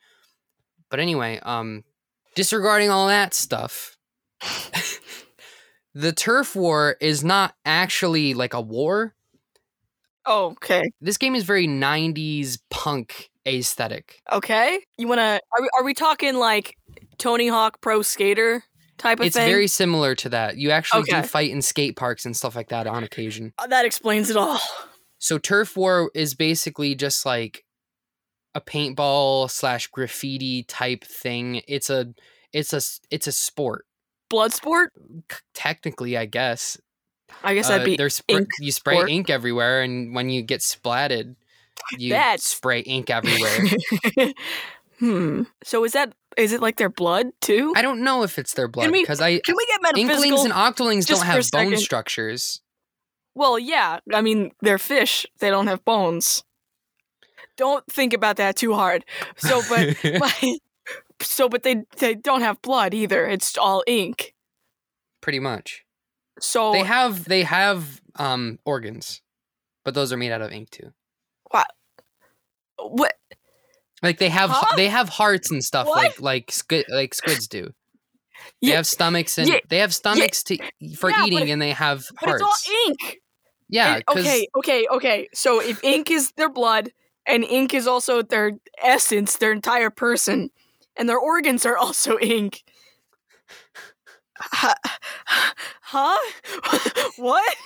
But 0.90 1.00
anyway, 1.00 1.38
um, 1.42 1.84
disregarding 2.34 2.90
all 2.90 3.08
that 3.08 3.34
stuff, 3.34 3.96
the 5.94 6.12
turf 6.12 6.54
war 6.56 6.96
is 7.00 7.24
not 7.24 7.54
actually 7.64 8.34
like 8.34 8.54
a 8.54 8.60
war. 8.60 9.14
Oh, 10.26 10.50
okay. 10.52 10.82
This 11.00 11.16
game 11.16 11.34
is 11.34 11.44
very 11.44 11.66
90s 11.66 12.58
punk 12.70 13.30
aesthetic. 13.46 14.20
Okay. 14.30 14.80
You 14.98 15.08
wanna? 15.08 15.40
Are 15.56 15.62
we, 15.62 15.68
are 15.78 15.84
we 15.84 15.94
talking 15.94 16.36
like 16.36 16.76
Tony 17.18 17.48
Hawk 17.48 17.80
Pro 17.80 18.02
Skater 18.02 18.62
type 18.98 19.18
of 19.20 19.26
it's 19.26 19.36
thing? 19.36 19.44
It's 19.44 19.50
very 19.50 19.66
similar 19.66 20.14
to 20.16 20.28
that. 20.28 20.56
You 20.56 20.70
actually 20.70 21.02
Okay. 21.02 21.22
do 21.22 21.26
fight 21.26 21.50
in 21.50 21.62
skate 21.62 21.96
parks 21.96 22.26
and 22.26 22.36
stuff 22.36 22.54
like 22.54 22.68
that 22.68 22.86
on 22.86 23.02
occasion. 23.02 23.52
Uh, 23.58 23.66
that 23.68 23.84
explains 23.84 24.30
it 24.30 24.36
all. 24.36 24.60
So 25.18 25.38
turf 25.38 25.76
war 25.76 26.10
is 26.14 26.34
basically 26.34 26.94
just 26.94 27.26
like 27.26 27.64
a 28.54 28.60
paintball 28.60 29.50
slash 29.50 29.86
graffiti 29.88 30.62
type 30.64 31.04
thing. 31.04 31.62
It's 31.68 31.90
a 31.90 32.12
it's 32.52 32.72
a 32.72 32.80
it's 33.10 33.26
a 33.26 33.32
sport 33.32 33.86
Blood 34.30 34.52
sport? 34.54 34.92
technically, 35.54 36.16
I 36.16 36.24
guess. 36.24 36.78
I 37.44 37.54
guess 37.54 37.66
Uh, 37.66 37.70
that'd 37.72 37.84
be 37.84 37.96
there's 37.96 38.20
spr- 38.20 38.38
ink 38.38 38.48
you 38.60 38.72
spray 38.72 38.94
sport. 38.94 39.10
ink 39.10 39.28
everywhere, 39.30 39.82
and 39.82 40.14
when 40.14 40.30
you 40.30 40.40
get 40.42 40.60
splatted, 40.60 41.36
you 41.98 42.10
That's- 42.10 42.44
spray 42.44 42.80
ink 42.80 43.10
everywhere. 43.18 43.58
hmm. 44.98 45.42
So 45.64 45.84
is 45.84 45.92
that 45.92 46.12
is 46.36 46.52
it 46.52 46.60
like 46.60 46.76
their 46.76 46.88
blood 46.88 47.26
too? 47.40 47.72
I 47.76 47.82
don't 47.82 48.02
know 48.02 48.22
if 48.22 48.38
it's 48.38 48.54
their 48.54 48.68
blood 48.68 48.92
because 48.92 49.20
I 49.20 49.40
Can 49.40 49.56
we 49.56 49.66
get 49.66 49.82
metaphysical? 49.82 50.22
inklings 50.22 50.44
and 50.44 50.54
octolings 50.54 51.06
don't 51.06 51.24
have 51.26 51.44
bone 51.50 51.76
structures. 51.76 52.60
well, 53.34 53.58
yeah. 53.58 53.98
I 54.12 54.20
mean, 54.22 54.52
they're 54.60 54.78
fish. 54.78 55.26
They 55.40 55.50
don't 55.50 55.66
have 55.66 55.84
bones. 55.84 56.44
Don't 57.56 57.84
think 57.90 58.12
about 58.12 58.36
that 58.36 58.56
too 58.56 58.74
hard. 58.74 59.04
So, 59.36 59.60
but 59.68 59.96
my, 60.20 60.58
so, 61.22 61.48
but 61.48 61.62
they 61.62 61.82
they 61.98 62.14
don't 62.14 62.40
have 62.42 62.60
blood 62.62 62.94
either. 62.94 63.26
It's 63.26 63.56
all 63.58 63.82
ink. 63.86 64.34
pretty 65.20 65.40
much. 65.40 65.84
So 66.40 66.72
They 66.72 66.82
have 66.84 67.24
they 67.24 67.42
have 67.42 68.00
um 68.16 68.58
organs, 68.64 69.20
but 69.84 69.94
those 69.94 70.12
are 70.12 70.16
made 70.16 70.32
out 70.32 70.42
of 70.42 70.50
ink 70.52 70.70
too. 70.70 70.92
what? 71.50 71.66
What? 72.78 73.14
Like 74.02 74.18
they 74.18 74.30
have 74.30 74.50
Huh? 74.50 74.76
they 74.76 74.88
have 74.88 75.08
hearts 75.10 75.50
and 75.50 75.62
stuff 75.62 75.86
What? 75.86 75.96
like 75.96 76.20
like 76.20 76.50
squid 76.52 76.86
like 76.88 77.12
squids 77.14 77.46
do. 77.48 77.72
They 78.62 78.68
Yeah, 78.68 78.76
have 78.76 78.86
stomachs 78.86 79.36
and 79.38 79.48
yeah, 79.50 79.58
they 79.68 79.78
have 79.78 79.94
stomachs 79.94 80.42
to 80.44 80.58
for 80.96 81.10
yeah, 81.10 81.24
eating 81.26 81.48
it- 81.48 81.52
and 81.52 81.60
they 81.60 81.72
have 81.72 82.06
but 82.20 82.30
hearts. 82.30 82.42
it's 82.42 82.66
all 82.66 82.86
ink. 82.88 83.20
yeah, 83.68 83.96
And- 84.08 84.18
okay, 84.18 84.48
okay, 84.56 84.86
okay. 84.90 85.28
So 85.34 85.60
if 85.60 85.82
ink 85.84 86.10
is 86.10 86.32
their 86.38 86.48
blood 86.48 86.92
and 87.26 87.44
ink 87.44 87.74
is 87.74 87.86
also 87.86 88.22
their 88.22 88.52
essence, 88.82 89.36
their 89.36 89.52
entire 89.52 89.90
person, 89.90 90.50
and 91.00 91.08
their 91.08 91.18
organs 91.18 91.64
are 91.66 91.76
also 91.78 92.18
ink. 92.20 92.62
Huh? 95.82 96.16
what? 97.16 97.56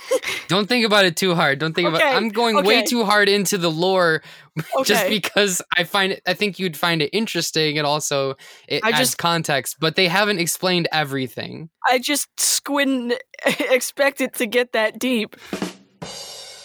don't 0.49 0.69
think 0.69 0.87
about 0.87 1.05
it 1.05 1.17
too 1.17 1.35
hard. 1.35 1.59
Don't 1.59 1.75
think 1.75 1.88
about. 1.88 2.00
Okay, 2.00 2.11
I'm 2.14 2.31
going 2.31 2.64
way 2.64 2.83
too 2.83 3.05
hard 3.05 3.29
into 3.29 3.59
the 3.59 3.71
lore 3.71 4.23
just 4.85 5.05
Okay. 5.05 5.11
because 5.11 5.61
I 5.76 5.85
find 5.85 6.12
it. 6.12 6.23
I 6.26 6.35
think 6.35 6.59
you'd 6.59 6.76
find 6.76 7.03
it 7.03 7.11
interesting 7.12 7.76
and 7.76 7.87
also 7.87 8.37
it 8.67 8.83
I 8.85 8.88
adds 8.91 8.99
just- 8.99 9.19
context. 9.19 9.76
But 9.79 9.97
they 9.97 10.09
haven't 10.09 10.38
explained 10.38 10.88
everything. 10.91 11.69
I 11.87 11.99
just 11.99 12.29
squidn't 12.38 13.19
expect 13.47 14.21
it 14.21 14.35
to 14.35 14.47
get 14.47 14.73
that 14.73 14.99
deep. 14.99 15.37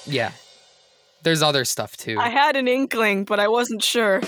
Yeah, 0.06 0.32
there's 1.24 1.42
other 1.44 1.66
stuff 1.66 1.98
too. 1.98 2.18
I 2.20 2.30
had 2.30 2.56
an 2.56 2.68
inkling, 2.68 3.26
but 3.26 3.40
I 3.40 3.48
wasn't 3.48 3.84
sure. 3.84 4.22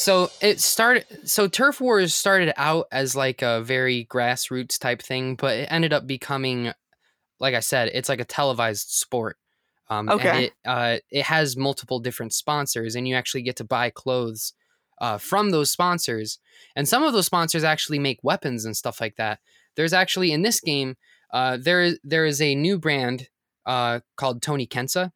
So 0.00 0.30
it 0.40 0.60
started. 0.60 1.28
So 1.28 1.46
turf 1.46 1.78
wars 1.78 2.14
started 2.14 2.54
out 2.56 2.86
as 2.90 3.14
like 3.14 3.42
a 3.42 3.60
very 3.60 4.06
grassroots 4.06 4.78
type 4.78 5.02
thing, 5.02 5.34
but 5.34 5.56
it 5.58 5.68
ended 5.70 5.92
up 5.92 6.06
becoming, 6.06 6.72
like 7.40 7.54
I 7.54 7.60
said, 7.60 7.90
it's 7.94 8.08
like 8.08 8.20
a 8.20 8.24
televised 8.24 8.90
sport. 8.90 9.38
Um, 9.90 10.12
And 10.16 10.30
Okay. 10.30 10.44
it 10.46 10.54
uh, 10.66 10.98
it 11.10 11.24
has 11.24 11.56
multiple 11.56 12.00
different 12.00 12.32
sponsors, 12.34 12.96
and 12.96 13.08
you 13.08 13.14
actually 13.16 13.42
get 13.42 13.56
to 13.56 13.64
buy 13.64 13.90
clothes 13.90 14.54
uh, 15.00 15.18
from 15.18 15.50
those 15.50 15.70
sponsors. 15.70 16.38
And 16.76 16.88
some 16.88 17.04
of 17.04 17.12
those 17.12 17.26
sponsors 17.26 17.64
actually 17.64 17.98
make 18.00 18.20
weapons 18.24 18.64
and 18.64 18.76
stuff 18.76 19.00
like 19.00 19.16
that. 19.16 19.40
There's 19.76 19.94
actually 19.94 20.32
in 20.32 20.42
this 20.42 20.60
game, 20.60 20.96
uh, 21.32 21.58
there 21.58 21.82
is 21.82 22.00
there 22.04 22.26
is 22.26 22.40
a 22.42 22.54
new 22.54 22.78
brand 22.78 23.28
uh, 23.66 24.00
called 24.16 24.42
Toni 24.42 24.66
Kensa 24.66 25.12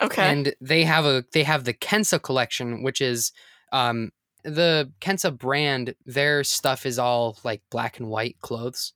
Okay. 0.00 0.36
and 0.36 0.54
they 0.60 0.84
have 0.84 1.04
a 1.04 1.24
they 1.32 1.42
have 1.42 1.64
the 1.64 1.74
Kensa 1.74 2.22
collection, 2.22 2.82
which 2.82 3.00
is 3.00 3.32
um 3.72 4.10
the 4.46 4.92
Kensa 5.00 5.36
brand. 5.36 5.94
Their 6.06 6.44
stuff 6.44 6.86
is 6.86 6.98
all 6.98 7.38
like 7.44 7.62
black 7.70 7.98
and 7.98 8.08
white 8.08 8.36
clothes, 8.40 8.92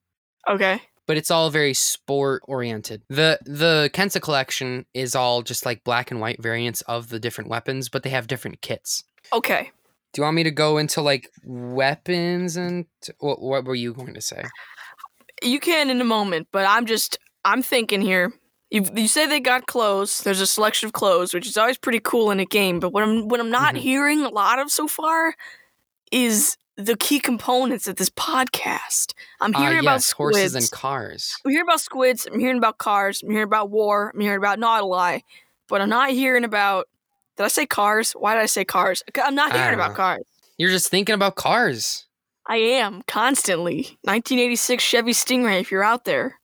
okay. 0.48 0.80
but 1.06 1.16
it's 1.16 1.30
all 1.30 1.50
very 1.50 1.74
sport 1.74 2.42
oriented. 2.46 3.02
the 3.08 3.38
The 3.44 3.90
Kensa 3.92 4.20
collection 4.20 4.86
is 4.94 5.14
all 5.14 5.42
just 5.42 5.66
like 5.66 5.84
black 5.84 6.10
and 6.10 6.20
white 6.20 6.42
variants 6.42 6.82
of 6.82 7.08
the 7.08 7.18
different 7.18 7.50
weapons, 7.50 7.88
but 7.88 8.02
they 8.02 8.10
have 8.10 8.26
different 8.26 8.62
kits. 8.62 9.04
Okay. 9.32 9.70
Do 10.12 10.20
you 10.20 10.24
want 10.24 10.36
me 10.36 10.44
to 10.44 10.50
go 10.50 10.78
into 10.78 11.02
like 11.02 11.28
weapons 11.44 12.56
and 12.56 12.86
what, 13.18 13.40
what 13.40 13.64
were 13.64 13.76
you 13.76 13.92
going 13.92 14.14
to 14.14 14.20
say? 14.20 14.44
You 15.42 15.60
can 15.60 15.88
in 15.88 16.00
a 16.00 16.04
moment, 16.04 16.48
but 16.52 16.66
I'm 16.66 16.86
just 16.86 17.18
I'm 17.44 17.62
thinking 17.62 18.00
here. 18.00 18.32
You, 18.70 18.84
you 18.94 19.08
say 19.08 19.26
they 19.26 19.40
got 19.40 19.66
clothes. 19.66 20.20
There's 20.22 20.40
a 20.40 20.46
selection 20.46 20.86
of 20.86 20.92
clothes, 20.92 21.34
which 21.34 21.46
is 21.46 21.56
always 21.56 21.76
pretty 21.76 22.00
cool 22.00 22.30
in 22.30 22.38
a 22.38 22.44
game. 22.44 22.78
But 22.80 22.92
what 22.92 23.02
I'm 23.02 23.28
what 23.28 23.40
I'm 23.40 23.50
not 23.50 23.74
Mhm. 23.74 23.78
hearing 23.78 24.20
a 24.24 24.28
lot 24.28 24.58
of 24.60 24.70
so 24.70 24.86
far 24.86 25.34
is 26.12 26.56
the 26.76 26.96
key 26.96 27.20
components 27.20 27.86
of 27.88 27.96
this 27.96 28.08
podcast. 28.10 29.12
I'm 29.40 29.54
Uh, 29.54 29.60
hearing 29.60 29.80
about 29.80 29.94
yes, 29.94 30.06
squids. 30.06 30.36
horses 30.38 30.54
and 30.54 30.70
cars. 30.70 31.36
I'm 31.44 31.50
hearing 31.50 31.66
about 31.66 31.80
squids. 31.80 32.26
I'm 32.26 32.38
hearing 32.40 32.56
about 32.58 32.78
cars. 32.78 33.22
I'm 33.22 33.30
hearing 33.30 33.44
about 33.44 33.70
war. 33.70 34.12
I'm 34.14 34.20
hearing 34.20 34.38
about 34.38 34.58
Nautilus. 34.58 35.22
But 35.68 35.80
I'm 35.80 35.90
not 35.90 36.10
hearing 36.10 36.44
about. 36.44 36.88
Did 37.36 37.44
I 37.44 37.48
say 37.48 37.66
cars? 37.66 38.12
Why 38.12 38.34
did 38.34 38.42
I 38.42 38.46
say 38.46 38.64
cars? 38.64 39.02
I'm 39.22 39.34
not 39.34 39.52
hearing 39.52 39.74
about 39.74 39.90
know. 39.90 39.96
cars. 39.96 40.22
You're 40.58 40.70
just 40.70 40.88
thinking 40.88 41.14
about 41.14 41.36
cars. 41.36 42.06
I 42.46 42.56
am 42.56 43.02
constantly. 43.06 43.98
1986 44.04 44.82
Chevy 44.82 45.12
Stingray. 45.12 45.60
If 45.60 45.70
you're 45.70 45.84
out 45.84 46.04
there. 46.04 46.39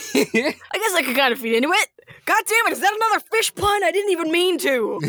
I 0.14 0.78
guess 0.78 0.94
I 0.94 1.02
could 1.04 1.16
kind 1.16 1.32
of 1.32 1.38
feed 1.38 1.56
into 1.56 1.68
it. 1.70 1.88
God 2.24 2.42
damn 2.48 2.66
it, 2.68 2.72
is 2.72 2.80
that 2.80 2.94
another 2.94 3.24
fish 3.32 3.54
pun? 3.54 3.82
I 3.84 3.90
didn't 3.90 4.12
even 4.12 4.30
mean 4.32 4.58
to. 4.58 5.00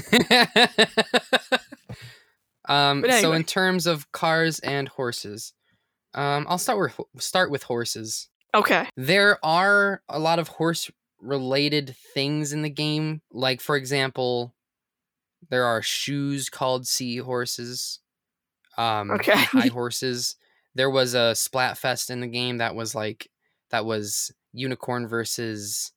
um, 2.71 3.01
But 3.01 3.21
So 3.21 3.33
in 3.33 3.43
terms 3.43 3.87
of 3.87 4.11
cars 4.11 4.59
and 4.59 4.87
horses, 4.87 5.53
um, 6.13 6.45
I'll 6.47 6.57
start 6.57 6.79
with 6.79 6.99
start 7.21 7.51
with 7.51 7.63
horses. 7.63 8.29
Okay. 8.55 8.87
There 8.95 9.43
are 9.43 10.01
a 10.07 10.19
lot 10.19 10.39
of 10.39 10.47
horse 10.47 10.89
related 11.19 11.95
things 12.13 12.53
in 12.53 12.61
the 12.61 12.69
game. 12.69 13.21
Like 13.31 13.61
for 13.61 13.75
example, 13.75 14.53
there 15.49 15.65
are 15.65 15.81
shoes 15.81 16.49
called 16.49 16.87
seahorses. 16.87 17.99
Um, 18.77 19.11
Okay. 19.11 19.33
high 19.35 19.67
horses. 19.73 20.35
There 20.75 20.89
was 20.89 21.13
a 21.13 21.33
Splatfest 21.35 22.09
in 22.09 22.19
the 22.21 22.27
game 22.27 22.57
that 22.57 22.75
was 22.75 22.95
like 22.95 23.29
that 23.71 23.85
was 23.85 24.31
unicorn 24.53 25.07
versus 25.07 25.91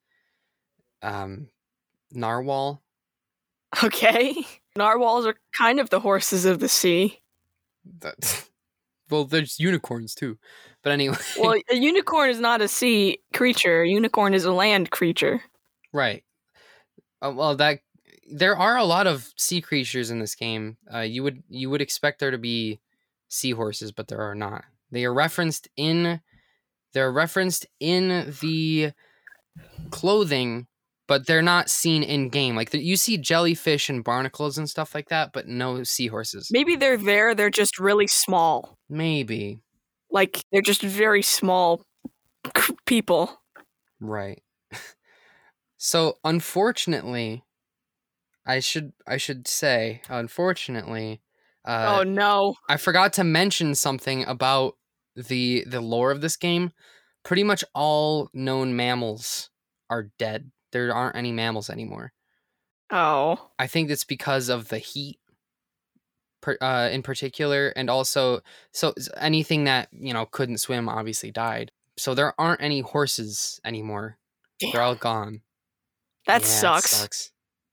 um 1.03 1.49
narwhal. 2.13 2.83
Okay. 3.83 4.35
Narwhals 4.77 5.27
are 5.27 5.37
kind 5.57 5.81
of 5.81 5.89
the 5.91 6.01
horses 6.01 6.45
of 6.45 6.59
the 6.61 6.69
sea. 6.69 7.21
That, 8.01 8.49
well, 9.11 9.25
there's 9.25 9.59
unicorns 9.59 10.15
too. 10.15 10.39
But 10.83 10.93
anyway, 10.93 11.17
Well, 11.39 11.55
a 11.71 11.75
unicorn 11.77 12.31
is 12.31 12.41
not 12.41 12.61
a 12.61 12.69
sea 12.69 13.19
creature. 13.35 13.83
A 13.83 13.89
unicorn 13.89 14.35
is 14.35 14.45
a 14.45 14.53
land 14.53 14.91
creature. 14.91 15.43
right. 15.93 16.23
Uh, 17.23 17.33
well, 17.35 17.57
that 17.57 17.81
there 18.31 18.57
are 18.59 18.77
a 18.77 18.85
lot 18.85 19.07
of 19.07 19.33
sea 19.37 19.63
creatures 19.63 20.11
in 20.11 20.19
this 20.19 20.35
game. 20.35 20.77
Uh, 20.93 20.99
you 21.01 21.23
would 21.23 21.43
you 21.49 21.71
would 21.71 21.81
expect 21.81 22.21
there 22.21 22.31
to 22.31 22.39
be 22.39 22.81
seahorses, 23.29 23.91
but 23.93 24.09
there 24.09 24.21
are 24.21 24.35
not. 24.35 24.65
They 24.91 25.05
are 25.07 25.15
referenced 25.15 25.69
in 25.77 26.21
they're 26.97 27.13
referenced 27.13 27.67
in 27.79 28.33
the 28.41 28.91
clothing, 29.91 30.67
but 31.07 31.27
they're 31.27 31.43
not 31.43 31.69
seen 31.69 32.03
in 32.03 32.31
game. 32.31 32.57
Like 32.57 32.73
you 32.73 32.97
see 32.97 33.19
jellyfish 33.19 33.91
and 33.91 34.03
barnacles 34.03 34.57
and 34.57 34.67
stuff 34.67 34.95
like 34.95 35.11
that, 35.11 35.35
but 35.35 35.47
no 35.47 35.83
seahorses. 35.83 36.49
Maybe 36.51 36.75
they're 36.75 36.97
there, 36.97 37.35
they're 37.35 37.51
just 37.51 37.79
really 37.79 38.07
small. 38.07 38.79
Maybe 38.89 39.61
Like, 40.11 40.43
they're 40.51 40.63
just 40.63 40.81
very 40.81 41.21
small 41.21 41.83
people. 42.87 43.43
Right. 44.01 44.43
so 45.77 46.17
unfortunately, 46.25 47.45
I 48.47 48.61
should 48.61 48.95
I 49.07 49.19
should 49.19 49.47
say 49.47 50.01
unfortunately, 50.09 51.21
uh, 51.63 51.99
oh 51.99 52.03
no. 52.05 52.55
I 52.71 52.79
forgot 52.79 53.13
to 53.15 53.25
mention 53.25 53.75
something 53.75 54.25
about 54.25 54.77
the 55.17 55.65
the 55.67 55.81
lore 55.81 56.11
of 56.11 56.21
this 56.21 56.37
game. 56.37 56.73
Pretty 57.25 57.43
much 57.43 57.65
all 57.75 58.31
known 58.33 58.77
mammals 58.77 59.51
are 59.91 60.11
dead. 60.19 60.51
There 60.73 60.95
aren't 60.95 61.17
any 61.17 61.33
mammals 61.33 61.71
anymore. 61.71 62.13
Oh. 62.91 63.51
I 63.59 63.67
think 63.67 63.91
it's 63.91 64.05
because 64.05 64.49
of 64.49 64.69
the 64.69 64.79
heat, 64.79 65.19
per, 66.41 66.57
uh, 66.61 66.89
in 66.93 67.03
particular, 67.03 67.69
and 67.77 67.91
also 67.91 68.41
so 68.73 68.95
anything 69.17 69.65
that 69.65 69.89
you 69.93 70.13
know 70.13 70.27
couldn't 70.27 70.59
swim 70.59 70.89
obviously 70.89 71.31
died. 71.31 71.73
So 71.99 72.15
there 72.15 72.39
aren't 72.39 72.63
any 72.63 72.81
horses 72.81 73.61
anymore. 73.65 74.19
They're 74.61 74.83
all 74.83 74.95
gone. 74.95 75.43
That 76.27 76.43
Yeah, 76.43 76.49
sucks. 76.49 76.93
It 76.93 76.97
sucks. 76.97 77.33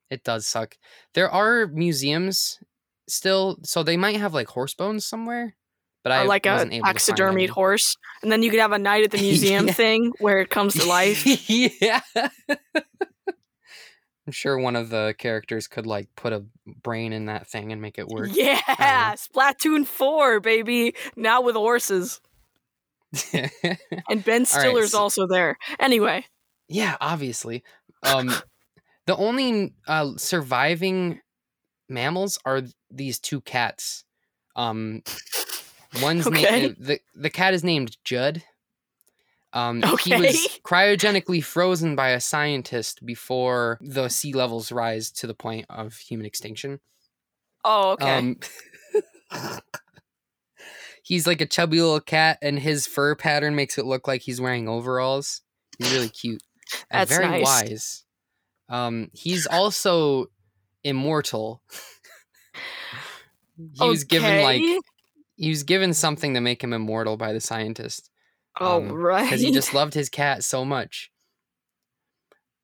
It 0.09 0.23
does 0.23 0.47
suck. 0.47 0.77
There 1.13 1.29
are 1.29 1.67
museums 1.67 2.59
still, 3.07 3.57
so 3.63 3.83
they 3.83 3.97
might 3.97 4.17
have 4.17 4.33
like 4.33 4.47
horse 4.49 4.73
bones 4.73 5.05
somewhere, 5.05 5.55
but 6.03 6.11
I 6.11 6.23
or 6.23 6.27
like 6.27 6.45
a 6.45 6.51
wasn't 6.53 6.73
able 6.73 6.85
taxidermied 6.87 7.49
horse, 7.49 7.97
and 8.21 8.31
then 8.31 8.43
you 8.43 8.49
could 8.51 8.59
have 8.59 8.71
a 8.73 8.79
night 8.79 9.03
at 9.03 9.11
the 9.11 9.17
museum 9.21 9.67
Yeah. 9.67 9.73
thing 9.73 10.13
where 10.19 10.39
it 10.39 10.49
comes 10.49 10.73
to 10.75 10.85
life. 10.85 11.23
yeah. 11.49 12.01
I'm 14.25 14.31
sure 14.31 14.57
one 14.57 14.77
of 14.77 14.89
the 14.89 15.13
characters 15.17 15.67
could 15.67 15.85
like 15.85 16.07
put 16.15 16.31
a 16.31 16.45
brain 16.65 17.11
in 17.11 17.25
that 17.25 17.47
thing 17.47 17.73
and 17.73 17.81
make 17.81 17.99
it 17.99 18.07
work. 18.07 18.29
yeah, 18.31 19.15
Splatoon 19.15 19.85
four, 19.85 20.39
baby. 20.39 20.95
Now 21.17 21.41
with 21.41 21.55
horses, 21.55 22.21
and 23.33 23.51
Ben 24.23 24.27
All 24.27 24.37
right, 24.37 24.47
Stiller's 24.47 24.91
so- 24.91 24.99
also 24.99 25.27
there. 25.27 25.57
Anyway, 25.79 26.25
yeah, 26.69 26.95
obviously. 27.01 27.63
Um, 28.01 28.31
the 29.07 29.15
only 29.17 29.73
uh, 29.87 30.11
surviving 30.15 31.19
mammals 31.89 32.39
are 32.45 32.61
these 32.89 33.19
two 33.19 33.41
cats. 33.41 34.05
Um, 34.55 35.01
one's 36.01 36.27
Okay. 36.27 36.61
named 36.61 36.75
the 36.79 36.99
the 37.15 37.29
cat 37.29 37.53
is 37.53 37.63
named 37.63 37.97
Judd. 38.03 38.43
Um, 39.53 39.83
he 40.03 40.15
was 40.15 40.59
cryogenically 40.65 41.43
frozen 41.43 41.95
by 41.95 42.09
a 42.09 42.19
scientist 42.19 43.05
before 43.05 43.77
the 43.81 44.09
sea 44.09 44.33
levels 44.33 44.71
rise 44.71 45.11
to 45.11 45.27
the 45.27 45.35
point 45.35 45.65
of 45.69 45.95
human 45.97 46.25
extinction. 46.25 46.79
oh 47.63 47.91
okay, 47.91 48.17
Um, 48.17 48.39
he's 51.03 51.27
like 51.27 51.41
a 51.41 51.45
chubby 51.45 51.79
little 51.81 51.99
cat, 51.99 52.37
and 52.41 52.59
his 52.59 52.87
fur 52.87 53.15
pattern 53.15 53.55
makes 53.55 53.77
it 53.77 53.85
look 53.85 54.07
like 54.07 54.21
he's 54.21 54.41
wearing 54.41 54.67
overalls. 54.67 55.41
He's 55.77 55.91
really 55.91 56.09
cute 56.09 56.41
and 56.89 57.07
That's 57.07 57.11
very 57.11 57.27
nice. 57.27 57.43
wise. 57.43 58.05
Um, 58.69 59.09
he's 59.13 59.45
also 59.45 60.27
immortal. 60.83 61.61
he 63.73 63.87
was 63.87 64.03
given 64.03 64.41
like 64.41 64.61
Okay. 64.61 64.79
He 65.35 65.49
was 65.49 65.63
given 65.63 65.93
something 65.93 66.33
to 66.33 66.41
make 66.41 66.63
him 66.63 66.73
immortal 66.73 67.17
by 67.17 67.33
the 67.33 67.41
scientist 67.41 68.09
oh 68.59 68.77
um, 68.77 68.91
right, 68.91 69.23
because 69.23 69.41
he 69.41 69.51
just 69.51 69.73
loved 69.73 69.93
his 69.93 70.09
cat 70.09 70.43
so 70.43 70.63
much. 70.65 71.11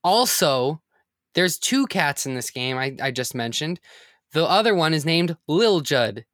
Also, 0.03 0.81
there's 1.35 1.57
two 1.57 1.87
cats 1.87 2.25
in 2.25 2.35
this 2.35 2.49
game 2.49 2.77
I, 2.77 2.95
I 3.01 3.11
just 3.11 3.35
mentioned. 3.35 3.79
The 4.33 4.45
other 4.45 4.75
one 4.75 4.93
is 4.93 5.05
named 5.05 5.35
Lil 5.47 5.81
Judd. 5.81 6.25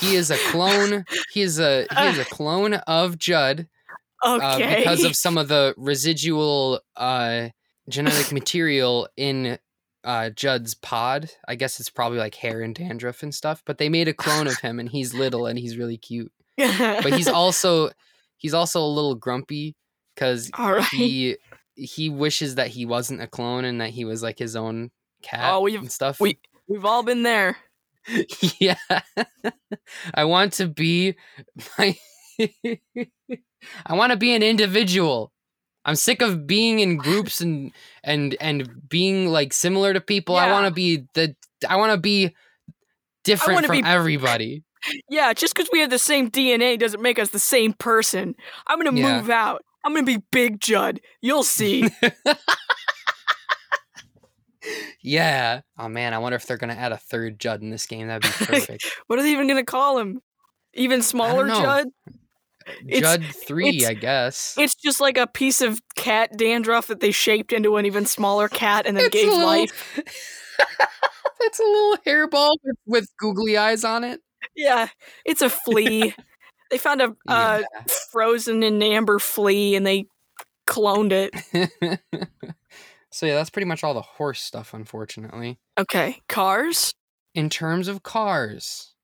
He 0.00 0.16
is 0.16 0.30
a 0.30 0.38
clone. 0.50 1.04
he 1.32 1.42
is 1.42 1.58
a 1.58 1.86
he 1.96 2.06
is 2.06 2.18
a 2.18 2.24
clone 2.24 2.74
of 2.74 3.18
Judd 3.18 3.68
uh, 4.24 4.54
okay 4.54 4.78
because 4.78 5.04
of 5.04 5.16
some 5.16 5.36
of 5.36 5.48
the 5.48 5.74
residual 5.76 6.80
uh, 6.96 7.48
genetic 7.88 8.32
material 8.32 9.08
in 9.16 9.58
uh, 10.04 10.30
Judd's 10.30 10.74
pod. 10.74 11.30
I 11.46 11.54
guess 11.54 11.78
it's 11.80 11.90
probably 11.90 12.18
like 12.18 12.34
hair 12.34 12.60
and 12.62 12.74
dandruff 12.74 13.22
and 13.22 13.34
stuff. 13.34 13.62
But 13.64 13.78
they 13.78 13.88
made 13.88 14.08
a 14.08 14.14
clone 14.14 14.46
of 14.46 14.58
him, 14.58 14.78
and 14.80 14.88
he's 14.88 15.14
little 15.14 15.46
and 15.46 15.58
he's 15.58 15.76
really 15.78 15.96
cute. 15.98 16.32
But 16.56 17.12
he's 17.14 17.28
also 17.42 17.90
he's 18.36 18.54
also 18.54 18.80
a 18.82 18.86
little 18.86 19.14
grumpy 19.14 19.76
because 20.14 20.50
right. 20.58 20.82
he 20.84 21.36
he 21.74 22.08
wishes 22.10 22.56
that 22.56 22.68
he 22.68 22.84
wasn't 22.84 23.22
a 23.22 23.26
clone 23.26 23.64
and 23.64 23.80
that 23.80 23.90
he 23.90 24.04
was 24.04 24.22
like 24.22 24.38
his 24.38 24.56
own 24.56 24.90
cat 25.22 25.54
Oh, 25.54 25.60
we've- 25.60 25.78
and 25.78 25.90
stuff. 25.90 26.20
we- 26.20 26.38
We've 26.68 26.84
all 26.84 27.02
been 27.02 27.22
there. 27.22 27.56
yeah, 28.58 28.76
I 30.14 30.24
want 30.24 30.54
to 30.54 30.66
be 30.68 31.14
my. 31.78 31.96
I 33.86 33.94
want 33.94 34.10
to 34.12 34.16
be 34.16 34.34
an 34.34 34.42
individual. 34.42 35.32
I'm 35.84 35.96
sick 35.96 36.22
of 36.22 36.46
being 36.46 36.78
in 36.80 36.96
groups 36.96 37.40
and 37.40 37.72
and 38.04 38.36
and 38.40 38.88
being 38.88 39.26
like 39.28 39.52
similar 39.52 39.92
to 39.92 40.00
people. 40.00 40.36
I 40.36 40.50
want 40.50 40.66
to 40.66 40.72
be 40.72 41.04
the. 41.14 41.34
I 41.68 41.76
want 41.76 41.92
to 41.92 41.98
be 41.98 42.34
different 43.24 43.66
from 43.66 43.80
be- 43.82 43.86
everybody. 43.86 44.62
Yeah, 45.08 45.32
just 45.32 45.54
because 45.54 45.70
we 45.72 45.78
have 45.78 45.90
the 45.90 45.98
same 45.98 46.28
DNA 46.28 46.76
doesn't 46.76 47.00
make 47.00 47.16
us 47.20 47.30
the 47.30 47.38
same 47.38 47.72
person. 47.72 48.34
I'm 48.66 48.82
gonna 48.82 48.98
Yeah. 48.98 49.20
move 49.20 49.30
out. 49.30 49.62
I'm 49.84 49.94
gonna 49.94 50.04
be 50.04 50.24
Big 50.32 50.58
Judd. 50.60 51.00
You'll 51.20 51.44
see. 51.44 51.88
Yeah. 55.02 55.60
Oh 55.78 55.88
man, 55.88 56.14
I 56.14 56.18
wonder 56.18 56.36
if 56.36 56.46
they're 56.46 56.56
gonna 56.56 56.72
add 56.74 56.92
a 56.92 56.96
third 56.96 57.38
Judd 57.40 57.62
in 57.62 57.70
this 57.70 57.86
game. 57.86 58.06
That'd 58.08 58.22
be 58.22 58.28
perfect. 58.46 58.84
what 59.08 59.18
are 59.18 59.22
they 59.22 59.32
even 59.32 59.48
gonna 59.48 59.64
call 59.64 59.98
him? 59.98 60.20
Even 60.74 61.02
smaller. 61.02 61.46
Judd? 61.48 61.86
Judd 62.88 63.24
three, 63.24 63.86
I 63.86 63.94
guess. 63.94 64.54
It's 64.58 64.74
just 64.74 65.00
like 65.00 65.16
a 65.16 65.26
piece 65.26 65.60
of 65.60 65.80
cat 65.94 66.36
dandruff 66.36 66.86
that 66.88 67.00
they 67.00 67.10
shaped 67.10 67.52
into 67.52 67.76
an 67.76 67.86
even 67.86 68.06
smaller 68.06 68.48
cat 68.48 68.86
and 68.86 68.96
then 68.96 69.06
It's 69.06 69.14
gave 69.14 69.28
little- 69.28 69.46
life. 69.46 70.00
it's 71.40 71.60
a 71.60 71.62
little 71.64 71.96
hairball 72.06 72.56
with, 72.64 72.76
with 72.86 73.06
googly 73.18 73.56
eyes 73.56 73.84
on 73.84 74.04
it. 74.04 74.20
Yeah, 74.56 74.88
it's 75.24 75.42
a 75.42 75.50
flea. 75.50 76.14
they 76.70 76.78
found 76.78 77.00
a 77.00 77.14
uh, 77.28 77.62
frozen 78.10 78.62
in 78.62 78.82
amber 78.82 79.18
flea 79.18 79.76
and 79.76 79.86
they 79.86 80.06
cloned 80.66 81.12
it. 81.12 82.00
so 83.10 83.26
yeah, 83.26 83.34
that's 83.34 83.50
pretty 83.50 83.66
much 83.66 83.84
all 83.84 83.94
the 83.94 84.02
horse 84.02 84.40
stuff, 84.40 84.74
unfortunately. 84.74 85.58
Okay, 85.78 86.20
cars. 86.28 86.94
In 87.34 87.48
terms 87.48 87.88
of 87.88 88.02
cars, 88.02 88.94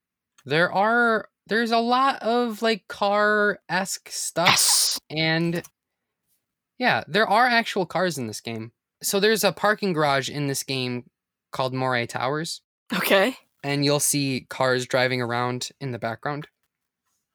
there 0.44 0.71
are 0.73 1.29
there's 1.49 1.71
a 1.71 1.79
lot 1.79 2.23
of 2.23 2.63
like 2.63 2.87
car 2.89 3.59
esque 3.69 4.09
stuff. 4.11 4.49
Yes. 4.49 5.01
And 5.11 5.63
yeah, 6.79 7.05
there 7.09 7.29
are 7.29 7.47
actual 7.47 7.87
cars 7.87 8.19
in 8.19 8.27
this 8.27 8.41
game. 8.41 8.73
So 9.03 9.21
there's 9.21 9.45
a 9.45 9.53
parking 9.53 9.93
garage 9.93 10.29
in 10.29 10.47
this 10.47 10.63
game 10.63 11.09
called 11.53 11.73
Moray 11.75 12.07
Towers, 12.07 12.61
Okay. 12.95 13.37
and 13.63 13.85
you'll 13.85 14.01
see 14.01 14.47
cars 14.49 14.87
driving 14.87 15.23
around 15.23 15.71
in 15.81 15.93
the 15.93 15.99
background. 15.99 16.49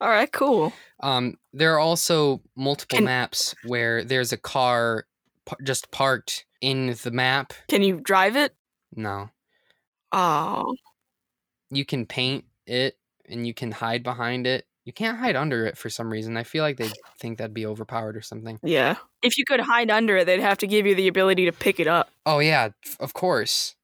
All 0.02 0.10
right. 0.10 0.32
Cool. 0.32 0.73
Um, 1.02 1.38
there 1.54 1.73
are 1.76 1.80
also 1.80 2.41
multiple 2.56 2.97
Can- 2.97 3.06
maps 3.06 3.56
where 3.65 4.04
there's 4.04 4.34
a 4.34 4.38
car 4.38 5.06
pa- 5.45 5.56
just 5.63 5.91
parked 5.91 6.45
in 6.62 6.95
the 7.04 7.12
map. 7.12 7.54
Can 7.69 7.82
you 7.84 7.99
drive 8.02 8.36
it? 8.36 8.56
No, 8.95 9.30
Oh. 10.12 10.76
you 11.71 11.86
can 11.86 12.06
paint 12.06 12.45
it 12.67 12.97
and 13.29 13.45
you 13.47 13.53
can 13.53 13.71
hide 13.71 14.03
behind 14.03 14.45
it. 14.47 14.65
You 14.86 14.91
can't 14.93 15.17
hide 15.17 15.36
under 15.38 15.65
it 15.65 15.77
for 15.77 15.89
some 15.89 16.09
reason. 16.12 16.36
I 16.36 16.43
feel 16.43 16.63
like 16.63 16.77
they 16.77 16.89
think 17.19 17.38
that'd 17.38 17.53
be 17.53 17.65
overpowered 17.65 18.17
or 18.17 18.21
something. 18.21 18.59
Yeah. 18.63 18.95
If 19.21 19.38
you 19.38 19.45
could 19.45 19.62
hide 19.62 19.89
under 19.89 20.17
it, 20.17 20.25
they'd 20.25 20.41
have 20.41 20.57
to 20.59 20.67
give 20.67 20.86
you 20.86 20.93
the 20.95 21.07
ability 21.07 21.45
to 21.45 21.51
pick 21.53 21.79
it 21.79 21.88
up. 21.88 22.09
Oh 22.25 22.39
yeah, 22.39 22.69
of 22.99 23.13
course. 23.13 23.75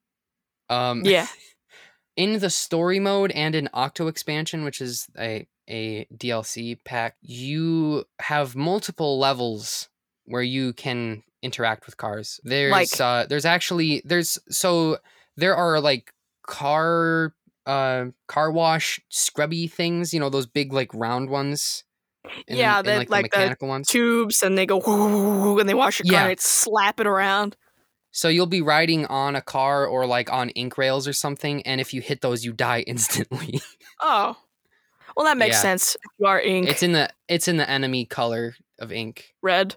Um, 0.70 1.04
Yeah. 1.06 1.28
in 2.18 2.40
the 2.40 2.50
story 2.50 3.00
mode 3.00 3.32
and 3.32 3.56
in 3.56 3.70
Octo 3.74 4.08
expansion, 4.08 4.64
which 4.64 4.82
is 4.82 5.08
a 5.18 5.48
a 5.72 6.06
DLC 6.14 6.78
pack, 6.84 7.16
you 7.22 8.04
have 8.20 8.56
multiple 8.56 9.20
levels 9.20 9.88
where 10.26 10.42
you 10.42 10.74
can 10.74 11.22
interact 11.44 11.86
with 11.86 11.96
cars. 11.96 12.40
There's 12.44 12.72
Like- 12.72 13.00
uh 13.00 13.26
there's 13.28 13.46
actually 13.46 14.02
there's 14.04 14.38
so 14.50 14.98
there 15.38 15.56
are 15.56 15.80
like 15.80 16.12
car 16.46 17.34
uh 17.70 18.06
car 18.28 18.52
wash 18.52 19.00
scrubby 19.10 19.68
things, 19.68 20.14
you 20.14 20.20
know, 20.20 20.30
those 20.30 20.48
big 20.48 20.74
like 20.74 20.94
round 20.94 21.30
ones. 21.30 21.84
and 22.48 22.58
Yeah, 22.58 22.80
and, 22.80 22.88
like, 22.88 23.10
like 23.10 23.26
the 23.26 23.30
the 23.32 23.38
mechanical 23.40 23.68
ones. 23.68 23.88
Tubes 23.88 24.42
and 24.44 24.58
they 24.58 24.66
go 24.66 24.82
whoo, 24.86 25.60
and 25.60 25.70
they 25.70 25.74
wash 25.74 26.00
your 26.00 26.06
car 26.06 26.14
Yeah. 26.14 26.24
and 26.24 26.32
it 26.32 26.42
slap 26.42 27.00
it 27.00 27.08
around. 27.08 27.56
So 28.12 28.28
you'll 28.28 28.48
be 28.48 28.62
riding 28.62 29.06
on 29.06 29.36
a 29.36 29.42
car 29.42 29.86
or 29.86 30.06
like 30.08 30.32
on 30.34 30.50
ink 30.50 30.78
rails 30.78 31.08
or 31.08 31.14
something, 31.14 31.62
and 31.68 31.80
if 31.80 31.94
you 31.94 32.02
hit 32.02 32.22
those, 32.22 32.44
you 32.44 32.54
die 32.54 32.82
instantly. 32.88 33.62
Oh. 34.02 34.36
Well, 35.16 35.26
that 35.26 35.38
makes 35.38 35.58
Yeah. 35.58 35.62
sense. 35.62 35.98
You 36.18 36.28
are 36.28 36.40
ink 36.42 36.68
it's 36.70 36.82
in 36.84 36.94
the 36.94 37.10
it's 37.28 37.48
in 37.48 37.58
the 37.58 37.70
enemy 37.70 38.06
color 38.06 38.56
of 38.80 38.92
ink. 38.92 39.34
red. 39.42 39.76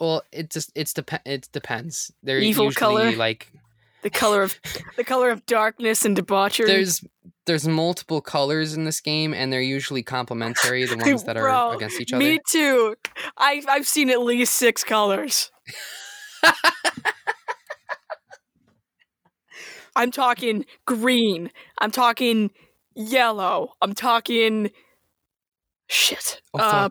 Well, 0.00 0.22
it 0.32 0.50
just 0.50 0.72
it's 0.74 0.92
dep- 0.92 1.22
it 1.26 1.48
depends. 1.52 2.10
They're 2.22 2.38
Evil 2.40 2.64
usually 2.66 2.74
color? 2.78 3.12
like 3.12 3.52
The 4.02 4.10
color 4.10 4.42
of 4.42 4.60
the 4.96 5.04
color 5.04 5.30
of 5.30 5.46
darkness 5.46 6.04
and 6.04 6.14
debauchery. 6.16 6.66
there's 6.66 7.04
there's 7.46 7.66
multiple 7.66 8.20
colors 8.20 8.74
in 8.74 8.84
this 8.84 9.00
game, 9.00 9.34
and 9.34 9.52
they're 9.52 9.60
usually 9.60 10.02
complementary. 10.02 10.84
The 10.84 10.96
ones 11.04 11.24
that 11.24 11.36
are 11.36 11.42
Bro, 11.42 11.72
against 11.72 12.00
each 12.00 12.12
other. 12.12 12.22
Me 12.22 12.38
too. 12.48 12.96
I 13.36 13.62
I've 13.68 13.86
seen 13.86 14.10
at 14.10 14.20
least 14.20 14.54
six 14.54 14.84
colors. 14.84 15.50
I'm 19.94 20.10
talking 20.10 20.64
green. 20.86 21.50
I'm 21.78 21.90
talking 21.90 22.50
yellow. 22.94 23.74
I'm 23.82 23.94
talking 23.94 24.70
shit. 25.88 26.40
Oh, 26.54 26.58
uh. 26.58 26.88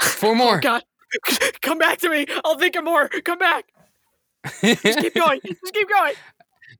Four 0.00 0.34
more. 0.36 0.60
God, 0.60 0.84
come 1.60 1.78
back 1.78 1.98
to 1.98 2.08
me. 2.08 2.26
I'll 2.44 2.58
think 2.58 2.76
of 2.76 2.84
more. 2.84 3.08
Come 3.08 3.38
back. 3.38 3.66
Just 4.62 4.82
keep 5.00 5.14
going. 5.14 5.40
Just 5.46 5.72
keep 5.74 5.88
going. 5.88 6.14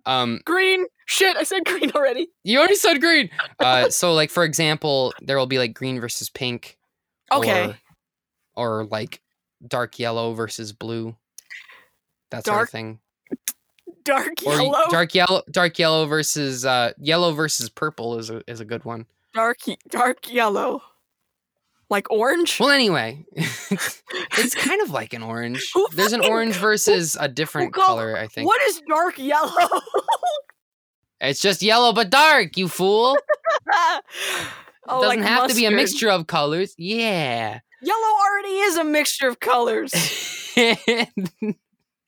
um, 0.07 0.41
Green. 0.45 0.87
Shit, 1.07 1.37
I 1.37 1.43
said 1.43 1.65
green 1.65 1.91
already. 1.93 2.29
you 2.45 2.59
already 2.59 2.77
said 2.77 3.01
green. 3.01 3.31
Uh, 3.59 3.91
so 3.91 4.15
like 4.15 4.31
for 4.31 4.45
example, 4.45 5.13
there 5.21 5.37
will 5.37 5.47
be 5.47 5.59
like 5.59 5.75
green 5.75 6.01
versus 6.01 6.31
pink. 6.31 6.79
Okay. 7.33 7.75
Or, 8.57 8.81
or 8.81 8.85
like 8.87 9.21
dark 9.67 9.99
yellow 9.99 10.33
versus 10.33 10.73
blue. 10.73 11.17
That 12.31 12.45
sort 12.47 12.63
of 12.63 12.71
thing. 12.71 13.01
Dark 14.05 14.29
Or 14.47 14.55
yellow. 14.55 14.85
dark 14.89 15.15
yellow 15.15 15.43
dark 15.51 15.79
yellow 15.79 16.07
versus 16.07 16.65
uh 16.65 16.93
yellow 16.99 17.33
versus 17.33 17.69
purple 17.69 18.19
is 18.19 18.31
a 18.31 18.43
is 18.49 18.61
a 18.61 18.65
good 18.65 18.85
one. 18.85 19.07
dark 19.35 19.59
dark 19.91 20.33
yellow. 20.33 20.81
Like 21.91 22.09
orange? 22.11 22.61
Well, 22.61 22.71
anyway, 22.71 23.25
it's 23.35 24.55
kind 24.55 24.81
of 24.81 24.91
like 24.91 25.13
an 25.13 25.23
orange. 25.25 25.71
Who 25.75 25.89
There's 25.93 26.13
an 26.13 26.21
fucking- 26.21 26.33
orange 26.33 26.55
versus 26.55 27.17
a 27.19 27.27
different 27.29 27.75
color, 27.75 28.17
I 28.17 28.29
think. 28.29 28.47
What 28.47 28.63
is 28.63 28.81
dark 28.89 29.19
yellow? 29.19 29.51
It's 31.21 31.41
just 31.43 31.63
yellow 31.63 31.93
but 31.93 32.09
dark, 32.09 32.57
you 32.57 32.69
fool. 32.69 33.19
oh, 33.73 34.01
it 34.87 34.89
doesn't 34.89 35.09
like 35.09 35.29
have 35.29 35.49
to 35.51 35.55
be 35.55 35.67
a 35.67 35.71
mustard. 35.71 35.77
mixture 35.77 36.09
of 36.11 36.27
colors. 36.29 36.75
Yeah. 36.79 37.59
Yellow 37.83 38.15
already 38.25 38.59
is 38.59 38.77
a 38.79 38.85
mixture 38.85 39.29
of 39.29 39.41
colors. 39.41 39.93
Is 40.57 40.77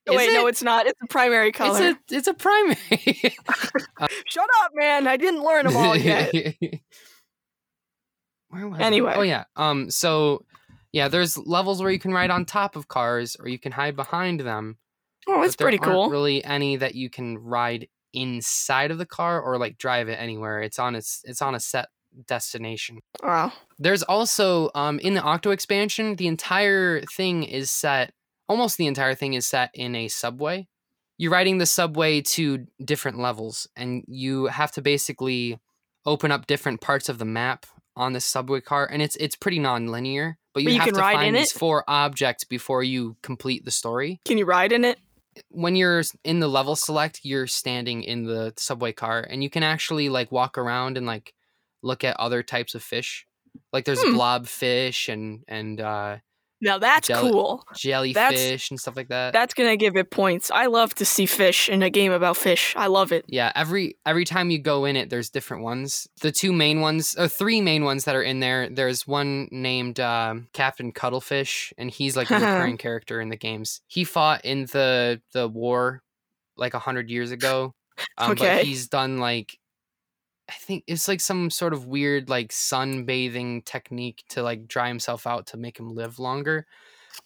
Oh, 0.08 0.16
wait, 0.16 0.30
it? 0.30 0.34
no, 0.34 0.46
it's 0.48 0.62
not. 0.64 0.86
It's 0.86 1.00
a 1.02 1.06
primary 1.06 1.52
color. 1.52 1.80
It's 1.80 2.12
a 2.12 2.16
it's 2.16 2.26
a 2.26 2.34
primary. 2.34 2.76
Shut 4.26 4.48
up, 4.62 4.72
man. 4.74 5.06
I 5.06 5.16
didn't 5.16 5.42
learn 5.44 5.66
them 5.66 5.76
all 5.76 5.96
yet. 5.96 6.32
Where 8.52 8.68
was 8.68 8.80
I? 8.80 8.84
Anyway. 8.84 9.14
Oh 9.16 9.22
yeah. 9.22 9.44
Um 9.56 9.90
so 9.90 10.44
yeah, 10.92 11.08
there's 11.08 11.38
levels 11.38 11.80
where 11.82 11.90
you 11.90 11.98
can 11.98 12.12
ride 12.12 12.30
on 12.30 12.44
top 12.44 12.76
of 12.76 12.86
cars 12.86 13.34
or 13.40 13.48
you 13.48 13.58
can 13.58 13.72
hide 13.72 13.96
behind 13.96 14.40
them. 14.40 14.76
Oh, 15.26 15.36
but 15.36 15.42
that's 15.42 15.56
there 15.56 15.64
pretty 15.64 15.78
aren't 15.78 15.92
cool. 15.92 16.10
really 16.10 16.44
any 16.44 16.76
that 16.76 16.94
you 16.94 17.08
can 17.08 17.38
ride 17.38 17.88
inside 18.12 18.90
of 18.90 18.98
the 18.98 19.06
car 19.06 19.40
or 19.40 19.56
like 19.56 19.78
drive 19.78 20.08
it 20.08 20.18
anywhere. 20.20 20.60
It's 20.60 20.78
on 20.78 20.94
its 20.94 21.22
it's 21.24 21.40
on 21.40 21.54
a 21.54 21.60
set 21.60 21.88
destination. 22.26 22.98
Wow. 23.22 23.52
There's 23.78 24.02
also 24.02 24.70
um 24.74 24.98
in 24.98 25.14
the 25.14 25.22
Octo 25.22 25.50
expansion, 25.50 26.16
the 26.16 26.26
entire 26.26 27.00
thing 27.02 27.42
is 27.44 27.70
set 27.70 28.12
almost 28.48 28.76
the 28.76 28.86
entire 28.86 29.14
thing 29.14 29.32
is 29.32 29.46
set 29.46 29.70
in 29.72 29.94
a 29.94 30.08
subway. 30.08 30.68
You're 31.16 31.32
riding 31.32 31.56
the 31.56 31.66
subway 31.66 32.20
to 32.20 32.66
different 32.84 33.18
levels 33.18 33.66
and 33.76 34.04
you 34.08 34.46
have 34.46 34.72
to 34.72 34.82
basically 34.82 35.58
open 36.04 36.30
up 36.30 36.46
different 36.46 36.82
parts 36.82 37.08
of 37.08 37.18
the 37.18 37.24
map 37.24 37.64
on 37.96 38.12
the 38.12 38.20
subway 38.20 38.60
car 38.60 38.88
and 38.90 39.02
it's 39.02 39.16
it's 39.16 39.36
pretty 39.36 39.58
non-linear, 39.58 40.38
but 40.54 40.62
you, 40.62 40.68
But 40.68 40.72
you 40.74 40.80
have 40.80 40.88
to 40.94 41.00
find 41.00 41.26
in 41.28 41.34
these 41.34 41.52
four 41.52 41.84
objects 41.88 42.44
before 42.44 42.82
you 42.82 43.16
complete 43.22 43.64
the 43.64 43.70
story 43.70 44.20
Can 44.24 44.38
you 44.38 44.44
ride 44.44 44.72
in 44.72 44.84
it? 44.84 44.98
when 45.48 45.76
you're 45.76 46.02
in 46.24 46.40
the 46.40 46.48
level 46.48 46.76
select, 46.76 47.20
you're 47.22 47.46
standing 47.46 48.02
in 48.02 48.24
the 48.24 48.52
subway 48.58 48.92
car 48.92 49.20
and 49.28 49.42
you 49.42 49.48
can 49.48 49.62
actually 49.62 50.08
like 50.10 50.30
walk 50.30 50.58
around 50.58 50.98
and 50.98 51.06
like 51.06 51.32
look 51.82 52.04
at 52.04 52.18
other 52.20 52.42
types 52.42 52.74
of 52.74 52.82
fish. 52.82 53.26
Like 53.72 53.84
there's 53.86 54.02
Hmm. 54.02 54.14
blob 54.14 54.46
fish 54.46 55.08
and 55.08 55.42
and 55.48 55.80
uh 55.80 56.18
Now 56.62 56.78
that's 56.78 57.08
Jelly- 57.08 57.30
cool. 57.32 57.64
jellyfish 57.76 58.70
and 58.70 58.80
stuff 58.80 58.96
like 58.96 59.08
that. 59.08 59.32
That's 59.32 59.52
gonna 59.52 59.76
give 59.76 59.96
it 59.96 60.10
points. 60.10 60.50
I 60.50 60.66
love 60.66 60.94
to 60.94 61.04
see 61.04 61.26
fish 61.26 61.68
in 61.68 61.82
a 61.82 61.90
game 61.90 62.12
about 62.12 62.36
fish. 62.36 62.72
I 62.76 62.86
love 62.86 63.12
it. 63.12 63.24
yeah, 63.28 63.52
every 63.54 63.96
every 64.06 64.24
time 64.24 64.48
you 64.50 64.58
go 64.58 64.84
in 64.84 64.96
it 64.96 65.10
there's 65.10 65.28
different 65.28 65.64
ones. 65.64 66.08
The 66.20 66.32
two 66.32 66.52
main 66.52 66.80
ones, 66.80 67.14
or 67.18 67.28
three 67.28 67.60
main 67.60 67.84
ones 67.84 68.04
that 68.04 68.14
are 68.14 68.22
in 68.22 68.40
there, 68.40 68.68
there's 68.70 69.06
one 69.06 69.48
named 69.50 69.98
um, 70.00 70.48
Captain 70.52 70.92
Cuttlefish 70.92 71.72
and 71.76 71.90
he's 71.90 72.16
like 72.16 72.30
a 72.30 72.34
recurring 72.38 72.78
character 72.78 73.20
in 73.20 73.28
the 73.28 73.36
games. 73.36 73.80
He 73.88 74.04
fought 74.04 74.44
in 74.44 74.66
the 74.66 75.20
the 75.32 75.48
war 75.48 76.02
like 76.56 76.74
a 76.74 76.78
100 76.78 77.10
years 77.10 77.32
ago. 77.32 77.74
Um, 78.18 78.32
Okay. 78.32 78.56
But 78.58 78.64
he's 78.64 78.88
done 78.88 79.18
like 79.18 79.58
I 80.48 80.54
think 80.54 80.84
it's 80.86 81.08
like 81.08 81.20
some 81.20 81.50
sort 81.50 81.72
of 81.72 81.86
weird 81.86 82.28
like 82.28 82.48
sunbathing 82.50 83.64
technique 83.64 84.24
to 84.30 84.42
like 84.42 84.66
dry 84.68 84.88
himself 84.88 85.26
out 85.26 85.46
to 85.48 85.56
make 85.56 85.78
him 85.78 85.94
live 85.94 86.18
longer. 86.18 86.66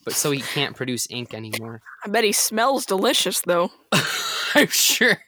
But 0.05 0.15
so 0.15 0.31
he 0.31 0.41
can't 0.41 0.77
produce 0.77 1.07
ink 1.11 1.33
anymore. 1.35 1.81
I 2.05 2.09
bet 2.09 2.25
he 2.25 2.33
smells 2.33 2.87
delicious 2.87 3.41
though. 3.41 3.71
I'm 4.55 4.69
sure. 4.69 5.19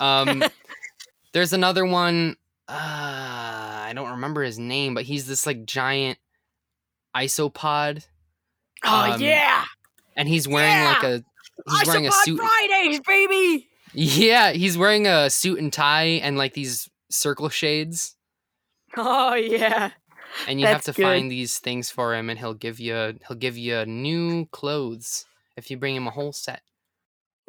Um 0.00 0.44
there's 1.32 1.52
another 1.52 1.84
one 1.86 2.36
uh 2.68 2.72
I 2.74 3.92
don't 3.94 4.10
remember 4.10 4.42
his 4.42 4.58
name, 4.58 4.94
but 4.94 5.04
he's 5.04 5.26
this 5.26 5.46
like 5.46 5.64
giant 5.64 6.18
isopod 7.16 8.06
Oh 8.84 9.12
Um, 9.12 9.20
yeah. 9.20 9.64
and 10.16 10.28
he's 10.28 10.46
wearing 10.46 10.84
like 10.84 11.02
a 11.02 11.22
he's 11.70 11.86
wearing 11.86 12.06
a 12.06 12.10
Isopod 12.10 12.24
suit. 12.24 12.38
Fridays, 12.40 13.00
baby. 13.00 13.68
Yeah, 13.92 14.52
he's 14.52 14.76
wearing 14.78 15.06
a 15.06 15.30
suit 15.30 15.58
and 15.58 15.72
tie 15.72 16.20
and 16.22 16.36
like 16.36 16.52
these 16.54 16.88
circle 17.10 17.48
shades. 17.48 18.16
Oh 18.96 19.34
yeah. 19.34 19.90
and 20.46 20.60
you 20.60 20.66
have 20.66 20.82
to 20.82 20.92
good. 20.92 21.02
find 21.02 21.30
these 21.30 21.58
things 21.58 21.90
for 21.90 22.14
him 22.14 22.30
and 22.30 22.38
he'll 22.38 22.54
give 22.54 22.80
you 22.80 23.18
he'll 23.26 23.36
give 23.36 23.56
you 23.56 23.84
new 23.86 24.46
clothes 24.46 25.26
if 25.56 25.70
you 25.70 25.76
bring 25.76 25.96
him 25.96 26.06
a 26.06 26.10
whole 26.10 26.32
set 26.32 26.62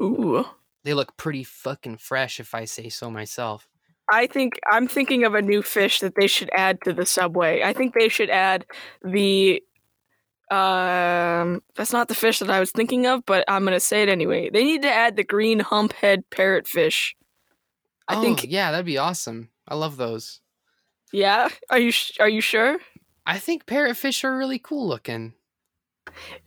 Ooh. 0.02 0.45
they 0.84 0.93
look 0.93 1.17
pretty 1.17 1.43
fucking 1.43 1.98
fresh 1.98 2.39
if 2.39 2.54
i 2.56 2.65
say 2.65 2.89
so 2.89 3.12
myself 3.12 3.67
I 4.12 4.28
think 4.28 4.60
I'm 4.69 4.88
thinking 4.88 5.24
of 5.24 5.36
a 5.36 5.41
new 5.41 5.62
fish 5.62 6.00
that 6.00 6.15
they 6.15 6.28
should 6.28 6.50
add 6.54 6.82
to 6.84 6.93
the 6.93 7.06
subway. 7.06 7.62
I 7.62 7.74
think 7.74 7.93
they 7.93 8.10
should 8.10 8.30
add 8.30 8.65
the 9.04 9.62
um 10.50 11.62
that's 11.76 11.93
not 11.93 12.08
the 12.08 12.15
fish 12.15 12.39
that 12.39 12.50
I 12.50 12.60
was 12.60 12.72
thinking 12.72 13.06
of, 13.06 13.24
but 13.26 13.45
I'm 13.48 13.63
going 13.63 13.76
to 13.76 13.80
say 13.80 14.02
it 14.02 14.10
anyway. 14.10 14.50
They 14.50 14.63
need 14.63 14.82
to 14.82 14.91
add 14.91 15.15
the 15.15 15.24
green 15.24 15.60
humphead 15.60 16.24
parrotfish. 16.32 17.13
I 18.10 18.15
oh, 18.17 18.22
think 18.22 18.45
yeah 18.50 18.72
that'd 18.72 18.86
be 18.86 18.98
awesome 18.98 19.50
i 19.67 19.76
love 19.76 19.95
those 19.98 20.41
yeah. 21.12 21.50
Are 21.72 21.80
you 21.80 21.91
sh- 21.91 22.19
are 22.19 22.30
you 22.30 22.41
sure? 22.41 22.80
i 23.26 23.39
think 23.39 23.65
parrotfish 23.65 24.24
are 24.24 24.38
really 24.38 24.60
cool 24.60 24.88
looking 24.88 25.34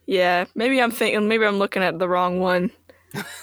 Yeah, 0.07 0.47
maybe 0.55 0.81
I'm 0.81 0.91
thinking 0.91 1.29
maybe 1.29 1.45
I'm 1.47 1.59
looking 1.59 1.83
at 1.83 1.99
the 1.99 2.09
wrong 2.09 2.41
one. 2.41 2.71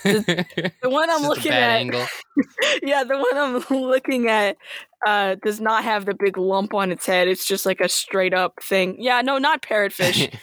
The 0.04 0.72
one 0.84 1.10
I'm 1.10 1.24
looking 1.24 1.52
at 1.52 1.82
Yeah, 2.84 3.04
the 3.04 3.18
one 3.18 3.38
I'm 3.38 3.66
looking 3.82 4.28
at 4.28 4.58
uh 5.06 5.36
does 5.44 5.62
not 5.62 5.84
have 5.84 6.06
the 6.06 6.14
big 6.14 6.38
lump 6.38 6.74
on 6.74 6.92
its 6.92 7.06
head. 7.06 7.28
It's 7.28 7.46
just 7.46 7.66
like 7.66 7.80
a 7.80 7.90
straight 7.90 8.34
up 8.34 8.62
thing. 8.62 8.96
Yeah, 9.00 9.22
no, 9.22 9.38
not 9.38 9.62
parrotfish. 9.62 10.34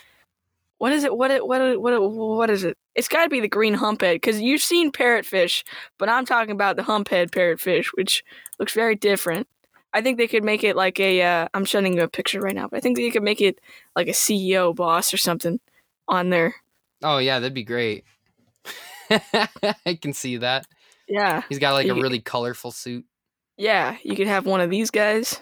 What 0.78 0.92
is 0.92 1.04
it? 1.04 1.16
What 1.16 1.30
it? 1.30 1.46
What 1.46 1.60
it? 1.60 1.80
What 1.80 1.92
it, 1.92 2.00
what 2.00 2.50
is 2.50 2.64
it? 2.64 2.76
It's 2.94 3.08
got 3.08 3.24
to 3.24 3.30
be 3.30 3.40
the 3.40 3.48
green 3.48 3.76
humphead 3.76 4.14
because 4.16 4.40
you've 4.40 4.62
seen 4.62 4.92
parrotfish, 4.92 5.62
but 5.98 6.08
I'm 6.08 6.24
talking 6.26 6.52
about 6.52 6.76
the 6.76 6.82
humphead 6.82 7.30
parrotfish, 7.30 7.86
which 7.94 8.22
looks 8.58 8.72
very 8.74 8.94
different. 8.94 9.48
I 9.92 10.02
think 10.02 10.18
they 10.18 10.26
could 10.28 10.44
make 10.44 10.64
it 10.64 10.76
like 10.76 11.00
a. 11.00 11.22
Uh, 11.22 11.48
I'm 11.54 11.64
showing 11.64 11.94
you 11.94 12.02
a 12.02 12.08
picture 12.08 12.40
right 12.40 12.54
now, 12.54 12.68
but 12.68 12.76
I 12.76 12.80
think 12.80 12.96
they 12.96 13.10
could 13.10 13.22
make 13.22 13.40
it 13.40 13.58
like 13.94 14.08
a 14.08 14.12
CEO 14.12 14.74
boss 14.74 15.14
or 15.14 15.16
something 15.16 15.60
on 16.08 16.30
there. 16.30 16.54
oh 17.02 17.18
yeah 17.18 17.40
that'd 17.40 17.52
be 17.52 17.64
great 17.64 18.04
i 19.10 19.98
can 20.00 20.12
see 20.12 20.36
that 20.36 20.66
Yeah, 21.08 21.42
he's 21.48 21.58
got 21.58 21.72
like 21.72 21.88
a 21.88 21.94
really 21.94 22.20
colorful 22.20 22.70
suit 22.70 23.04
yeah. 23.58 23.96
You 24.02 24.14
could 24.16 24.26
have 24.26 24.44
one 24.46 24.60
of 24.60 24.70
these 24.70 24.90
guys. 24.90 25.40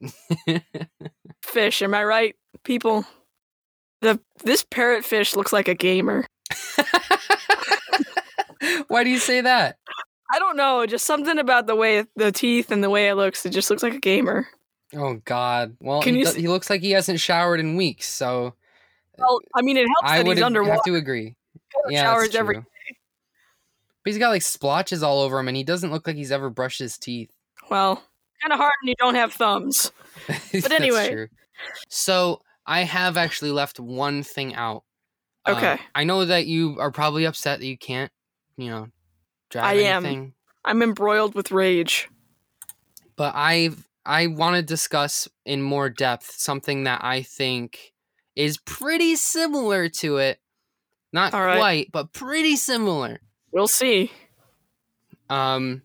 Fish, 1.42 1.82
am 1.82 1.94
I 1.94 2.04
right, 2.04 2.36
people? 2.62 3.04
The 4.02 4.20
this 4.44 4.64
parrotfish 4.64 5.34
looks 5.36 5.52
like 5.52 5.68
a 5.68 5.74
gamer. 5.74 6.26
why 8.88 9.04
do 9.04 9.10
you 9.10 9.18
say 9.18 9.40
that 9.40 9.76
I 10.30 10.38
don't 10.38 10.56
know, 10.56 10.86
just 10.86 11.04
something 11.06 11.38
about 11.38 11.66
the 11.66 11.76
way 11.76 12.04
the 12.16 12.32
teeth 12.32 12.70
and 12.70 12.82
the 12.82 12.88
way 12.88 13.08
it 13.08 13.14
looks. 13.16 13.44
It 13.44 13.50
just 13.50 13.68
looks 13.68 13.82
like 13.82 13.94
a 13.94 13.98
gamer. 14.00 14.48
oh 14.94 15.20
god 15.24 15.76
well 15.80 16.02
Can 16.02 16.14
he, 16.14 16.20
you 16.20 16.26
s- 16.26 16.34
he 16.34 16.48
looks 16.48 16.70
like 16.70 16.80
he 16.80 16.92
hasn't 16.92 17.20
showered 17.20 17.60
in 17.60 17.76
weeks 17.76 18.08
so 18.08 18.48
uh, 18.48 18.50
Well, 19.18 19.40
I 19.54 19.62
mean, 19.62 19.76
it 19.76 19.86
helps 19.86 20.00
I 20.04 20.18
that 20.18 20.26
would 20.26 20.36
he's 20.36 20.44
underwater. 20.44 20.72
have 20.74 20.82
to 20.84 20.94
agree. 20.96 21.36
Yeah, 21.88 22.02
showers 22.02 22.34
every. 22.34 22.56
But 22.56 24.10
he's 24.10 24.18
got 24.18 24.30
like 24.30 24.42
splotches 24.42 25.02
all 25.02 25.20
over 25.20 25.38
him, 25.38 25.48
and 25.48 25.56
he 25.56 25.64
doesn't 25.64 25.90
look 25.92 26.06
like 26.06 26.16
he's 26.16 26.32
ever 26.32 26.50
brushed 26.50 26.78
his 26.80 26.98
teeth. 26.98 27.30
Well, 27.70 28.02
kind 28.42 28.52
of 28.52 28.58
hard 28.58 28.72
when 28.82 28.88
you 28.88 28.94
don't 28.98 29.14
have 29.14 29.32
thumbs. 29.32 29.92
But 30.52 30.72
anyway. 30.72 31.28
So 31.88 32.40
I 32.66 32.82
have 32.84 33.16
actually 33.16 33.50
left 33.50 33.80
one 33.80 34.22
thing 34.22 34.54
out. 34.54 34.84
Uh, 35.44 35.54
Okay. 35.56 35.78
I 35.94 36.04
know 36.04 36.24
that 36.24 36.46
you 36.46 36.76
are 36.78 36.90
probably 36.92 37.24
upset 37.24 37.60
that 37.60 37.66
you 37.66 37.76
can't, 37.76 38.12
you 38.56 38.70
know, 38.70 38.88
drive 39.50 39.64
I 39.64 39.74
am. 39.74 40.04
anything. 40.06 40.34
I'm 40.64 40.82
embroiled 40.82 41.34
with 41.34 41.50
rage. 41.50 42.08
But 43.16 43.32
I 43.34 43.70
I 44.04 44.28
want 44.28 44.56
to 44.56 44.62
discuss 44.62 45.28
in 45.44 45.62
more 45.62 45.88
depth 45.88 46.32
something 46.36 46.84
that 46.84 47.04
I 47.04 47.22
think 47.22 47.92
is 48.34 48.58
pretty 48.58 49.16
similar 49.16 49.88
to 49.88 50.18
it. 50.18 50.38
Not 51.12 51.32
right. 51.32 51.58
quite, 51.58 51.92
but 51.92 52.12
pretty 52.12 52.56
similar. 52.56 53.20
We'll 53.52 53.68
see. 53.68 54.10
Um, 55.28 55.82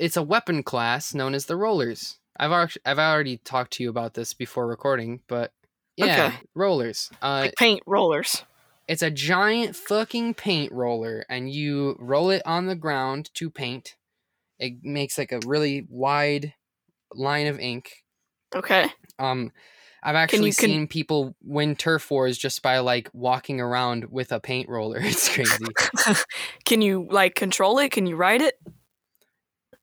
it's 0.00 0.16
a 0.16 0.22
weapon 0.22 0.62
class 0.62 1.14
known 1.14 1.34
as 1.34 1.46
the 1.46 1.56
rollers. 1.56 2.18
I've 2.38 2.52
already 2.52 2.74
I've 2.84 2.98
already 2.98 3.36
talked 3.38 3.72
to 3.74 3.82
you 3.82 3.90
about 3.90 4.14
this 4.14 4.32
before 4.34 4.66
recording, 4.66 5.20
but 5.28 5.52
yeah, 5.96 6.26
Okay. 6.26 6.36
rollers. 6.54 7.10
Uh, 7.22 7.40
Like 7.46 7.54
paint 7.56 7.82
rollers. 7.86 8.44
it's 8.86 9.02
a 9.02 9.10
giant 9.10 9.74
fucking 9.76 10.34
paint 10.34 10.72
roller, 10.72 11.24
and 11.28 11.50
you 11.52 11.96
roll 11.98 12.30
it 12.30 12.42
on 12.46 12.66
the 12.66 12.76
ground 12.76 13.30
to 13.34 13.50
paint. 13.50 13.96
It 14.58 14.74
makes 14.82 15.18
like 15.18 15.32
a 15.32 15.40
really 15.46 15.86
wide 15.88 16.54
line 17.14 17.46
of 17.48 17.58
ink. 17.58 17.90
Okay. 18.54 18.86
Um, 19.18 19.52
I've 20.02 20.14
actually 20.14 20.50
you- 20.50 20.54
can- 20.54 20.68
seen 20.70 20.86
people 20.88 21.34
win 21.42 21.74
turf 21.74 22.08
wars 22.10 22.38
just 22.38 22.62
by 22.62 22.78
like 22.78 23.10
walking 23.12 23.60
around 23.60 24.06
with 24.10 24.30
a 24.30 24.38
paint 24.40 24.68
roller. 24.68 24.98
It's 25.02 25.28
crazy. 25.28 25.64
Can 26.64 26.80
you 26.82 27.08
like 27.10 27.34
control 27.34 27.78
it? 27.78 27.90
Can 27.90 28.06
you 28.06 28.14
ride 28.16 28.42
it? 28.42 28.54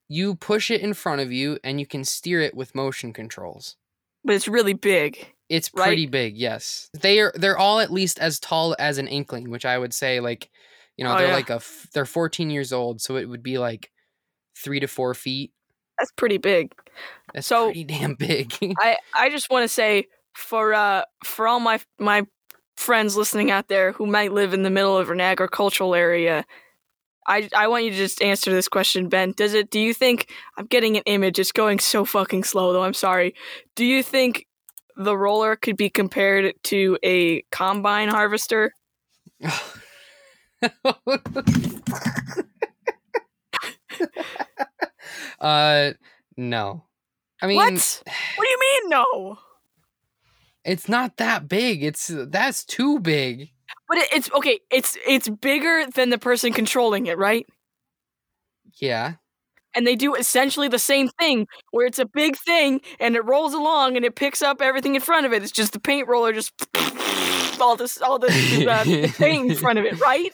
You 0.08 0.34
push 0.36 0.70
it 0.70 0.80
in 0.80 0.94
front 0.94 1.20
of 1.20 1.32
you 1.32 1.58
and 1.64 1.80
you 1.80 1.86
can 1.86 2.04
steer 2.04 2.40
it 2.40 2.54
with 2.54 2.74
motion 2.74 3.12
controls. 3.12 3.76
But 4.24 4.34
it's 4.34 4.48
really 4.48 4.72
big. 4.74 5.32
It's 5.48 5.70
Right? 5.74 5.86
pretty 5.86 6.06
big, 6.06 6.36
yes. 6.36 6.90
They 6.92 7.20
are 7.20 7.32
they're 7.34 7.58
all 7.58 7.78
at 7.80 7.92
least 7.92 8.18
as 8.18 8.40
tall 8.40 8.74
as 8.78 8.98
an 8.98 9.06
inkling, 9.08 9.50
which 9.50 9.64
I 9.64 9.78
would 9.78 9.94
say 9.94 10.18
like, 10.20 10.50
you 10.96 11.04
know, 11.04 11.14
Oh, 11.14 11.18
they're 11.18 11.28
yeah. 11.28 11.34
like 11.34 11.50
a 11.50 11.54
f- 11.56 11.86
they're 11.94 12.04
14 12.06 12.50
years 12.50 12.72
old, 12.72 13.00
so 13.00 13.16
it 13.16 13.28
would 13.28 13.42
be 13.42 13.58
like 13.58 13.90
three 14.56 14.80
to 14.80 14.88
four 14.88 15.14
feet. 15.14 15.52
That's 15.98 16.10
pretty 16.12 16.38
big. 16.38 16.72
That's 17.32 17.46
So- 17.46 17.66
pretty 17.66 17.84
damn 17.94 18.14
big. 18.14 18.52
I 18.80 18.98
I 19.14 19.30
just 19.30 19.48
want 19.50 19.62
to 19.64 19.68
say 19.68 20.06
for 20.34 20.74
uh 20.74 21.02
for 21.24 21.46
all 21.46 21.60
my 21.60 21.80
my 21.98 22.26
friends 22.76 23.16
listening 23.16 23.50
out 23.50 23.68
there 23.68 23.92
who 23.92 24.06
might 24.06 24.32
live 24.32 24.52
in 24.52 24.62
the 24.62 24.70
middle 24.70 24.98
of 24.98 25.10
an 25.10 25.20
agricultural 25.20 25.94
area, 25.94 26.44
I 27.26 27.48
I 27.54 27.68
want 27.68 27.84
you 27.84 27.90
to 27.90 27.96
just 27.96 28.22
answer 28.22 28.52
this 28.52 28.68
question, 28.68 29.08
Ben. 29.08 29.32
Does 29.32 29.54
it? 29.54 29.70
Do 29.70 29.80
you 29.80 29.94
think 29.94 30.30
I'm 30.56 30.66
getting 30.66 30.96
an 30.96 31.02
image? 31.06 31.38
It's 31.38 31.52
going 31.52 31.78
so 31.78 32.04
fucking 32.04 32.44
slow, 32.44 32.72
though. 32.72 32.82
I'm 32.82 32.94
sorry. 32.94 33.34
Do 33.74 33.84
you 33.84 34.02
think 34.02 34.46
the 34.96 35.16
roller 35.16 35.56
could 35.56 35.76
be 35.76 35.90
compared 35.90 36.54
to 36.64 36.98
a 37.02 37.42
combine 37.50 38.08
harvester? 38.08 38.72
uh 45.40 45.92
no. 46.36 46.84
I 47.42 47.46
mean, 47.46 47.56
what? 47.56 48.02
What 48.36 48.44
do 48.44 48.48
you 48.48 48.58
mean 48.60 48.88
no? 48.88 49.38
it's 50.66 50.88
not 50.88 51.16
that 51.16 51.48
big. 51.48 51.82
It's 51.82 52.10
that's 52.12 52.64
too 52.64 52.98
big. 52.98 53.50
But 53.88 53.98
it, 53.98 54.08
it's 54.12 54.30
okay. 54.32 54.60
It's 54.70 54.96
it's 55.06 55.28
bigger 55.28 55.86
than 55.94 56.10
the 56.10 56.18
person 56.18 56.52
controlling 56.52 57.06
it, 57.06 57.18
right? 57.18 57.46
Yeah. 58.80 59.14
and 59.74 59.86
they 59.86 59.94
do 59.96 60.14
essentially 60.14 60.68
the 60.68 60.78
same 60.78 61.08
thing 61.20 61.46
where 61.70 61.86
it's 61.86 61.98
a 61.98 62.06
big 62.06 62.36
thing 62.36 62.80
and 62.98 63.14
it 63.16 63.24
rolls 63.24 63.54
along 63.54 63.96
and 63.96 64.04
it 64.04 64.14
picks 64.16 64.42
up 64.42 64.60
everything 64.62 64.94
in 64.94 65.00
front 65.02 65.26
of 65.26 65.32
it. 65.32 65.42
It's 65.42 65.52
just 65.52 65.72
the 65.72 65.80
paint 65.80 66.08
roller 66.08 66.32
just 66.32 66.52
all 67.60 67.76
this 67.76 68.00
all 68.02 68.18
the, 68.18 68.26
the 68.28 68.68
uh, 68.70 69.08
paint 69.18 69.50
in 69.52 69.56
front 69.56 69.78
of 69.78 69.84
it, 69.84 70.00
right? 70.00 70.32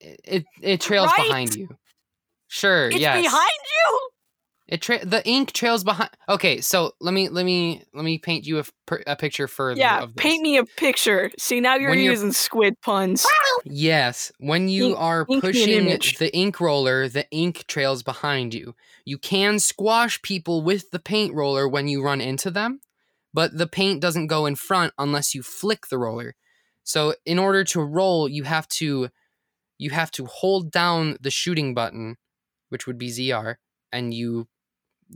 It 0.00 0.20
it, 0.24 0.44
it 0.62 0.80
trails 0.80 1.10
Right? 1.16 1.28
behind 1.28 1.54
you. 1.54 1.68
Sure, 2.48 2.88
It's 2.88 2.98
yes. 2.98 3.22
behind 3.22 3.50
you. 3.74 4.08
It 4.70 4.80
tra- 4.82 5.04
the 5.04 5.26
ink 5.28 5.52
trails 5.52 5.82
behind. 5.82 6.10
Okay, 6.28 6.60
so 6.60 6.92
let 7.00 7.12
me 7.12 7.28
let 7.28 7.44
me 7.44 7.82
let 7.92 8.04
me 8.04 8.18
paint 8.18 8.46
you 8.46 8.60
a, 8.60 8.64
per- 8.86 9.02
a 9.06 9.16
picture 9.16 9.48
further. 9.48 9.80
Yeah, 9.80 10.02
of 10.04 10.14
this. 10.14 10.22
paint 10.22 10.42
me 10.42 10.58
a 10.58 10.64
picture. 10.64 11.30
See 11.38 11.58
now 11.60 11.74
you're 11.74 11.90
When 11.90 11.98
you're- 11.98 12.12
using 12.14 12.30
squid 12.32 12.80
puns. 12.80 13.26
Yes, 13.64 14.30
when 14.38 14.68
you 14.68 14.90
Ink- 14.90 14.98
are 15.00 15.26
ink 15.28 15.40
pushing 15.42 15.86
the 16.18 16.30
ink 16.32 16.60
roller, 16.60 17.08
the 17.08 17.28
ink 17.30 17.64
trails 17.66 18.02
behind 18.04 18.54
you. 18.54 18.74
You 19.04 19.18
can 19.18 19.58
squash 19.58 20.22
people 20.22 20.62
with 20.62 20.90
the 20.92 21.00
paint 21.00 21.34
roller 21.34 21.68
when 21.68 21.88
you 21.88 22.00
run 22.02 22.20
into 22.20 22.50
them, 22.50 22.80
but 23.34 23.58
the 23.58 23.66
paint 23.66 24.00
doesn't 24.00 24.28
go 24.28 24.46
in 24.46 24.54
front 24.54 24.94
unless 24.98 25.34
you 25.34 25.42
flick 25.42 25.88
the 25.88 25.98
roller. 25.98 26.36
So 26.84 27.14
in 27.26 27.38
order 27.38 27.64
to 27.64 27.80
roll, 27.82 28.28
you 28.28 28.44
have 28.44 28.68
to 28.68 29.08
you 29.78 29.90
have 29.90 30.10
to 30.12 30.26
hold 30.26 30.70
down 30.70 31.16
the 31.20 31.30
shooting 31.30 31.74
button, 31.74 32.16
which 32.68 32.86
would 32.86 32.98
be 32.98 33.08
ZR, 33.08 33.56
and 33.90 34.14
you 34.14 34.46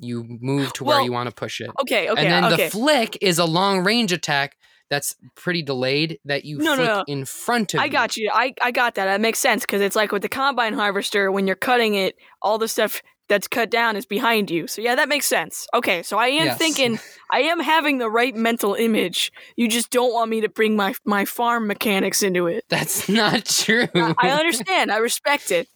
you 0.01 0.25
move 0.41 0.73
to 0.75 0.85
where 0.85 0.97
Well, 0.97 1.05
you 1.05 1.13
want 1.13 1.29
to 1.29 1.35
push 1.35 1.61
it. 1.61 1.71
Okay, 1.83 2.11
okay, 2.11 2.23
and 2.27 2.33
then 2.45 2.53
okay. 2.53 2.65
the 2.65 2.71
flick 2.71 3.19
is 3.21 3.39
a 3.39 3.45
long 3.45 3.85
range 3.85 4.13
attack 4.13 4.57
that's 4.91 5.17
pretty 5.35 5.63
delayed 5.63 6.19
that 6.25 6.45
you 6.45 6.59
No, 6.59 6.75
no, 6.75 6.77
flick 6.77 6.89
no. 6.89 7.05
in 7.07 7.25
front 7.25 7.75
of 7.75 7.81
I 7.81 7.87
you. 7.87 7.91
got 7.91 8.17
you. 8.17 8.31
I, 8.33 8.53
I 8.61 8.71
got 8.71 8.97
that. 8.97 9.07
That 9.07 9.21
makes 9.21 9.39
sense 9.39 9.63
because 9.63 9.81
it's 9.81 9.97
like 9.97 10.13
with 10.13 10.23
the 10.23 10.29
combine 10.29 10.75
harvester, 10.75 11.33
when 11.33 11.47
you're 11.47 11.57
cutting 11.57 11.95
it, 11.95 12.17
all 12.43 12.59
the 12.59 12.69
stuff 12.69 13.03
that's 13.27 13.49
cut 13.49 13.71
down 13.71 13.97
is 13.97 14.05
behind 14.05 14.51
you. 14.51 14.67
So 14.67 14.83
yeah, 14.83 14.95
that 14.97 15.09
makes 15.09 15.25
sense. 15.25 15.67
Okay, 15.73 16.03
so 16.03 16.19
I 16.19 16.27
am 16.27 16.45
Yes. 16.47 16.59
thinking, 16.59 16.99
I 17.31 17.41
am 17.41 17.59
having 17.61 17.97
the 17.97 18.11
right 18.11 18.35
mental 18.37 18.75
image. 18.75 19.33
You 19.57 19.67
just 19.69 19.91
don't 19.91 20.13
want 20.13 20.29
me 20.31 20.43
to 20.43 20.49
bring 20.51 20.77
my 20.77 20.95
my 21.07 21.25
farm 21.25 21.67
mechanics 21.67 22.23
into 22.23 22.47
it. 22.47 22.65
That's 22.69 23.09
not 23.09 23.47
true. 23.47 23.89
I 23.95 24.29
understand. 24.31 24.93
I 24.93 24.99
respect 24.99 25.51
it. 25.51 25.69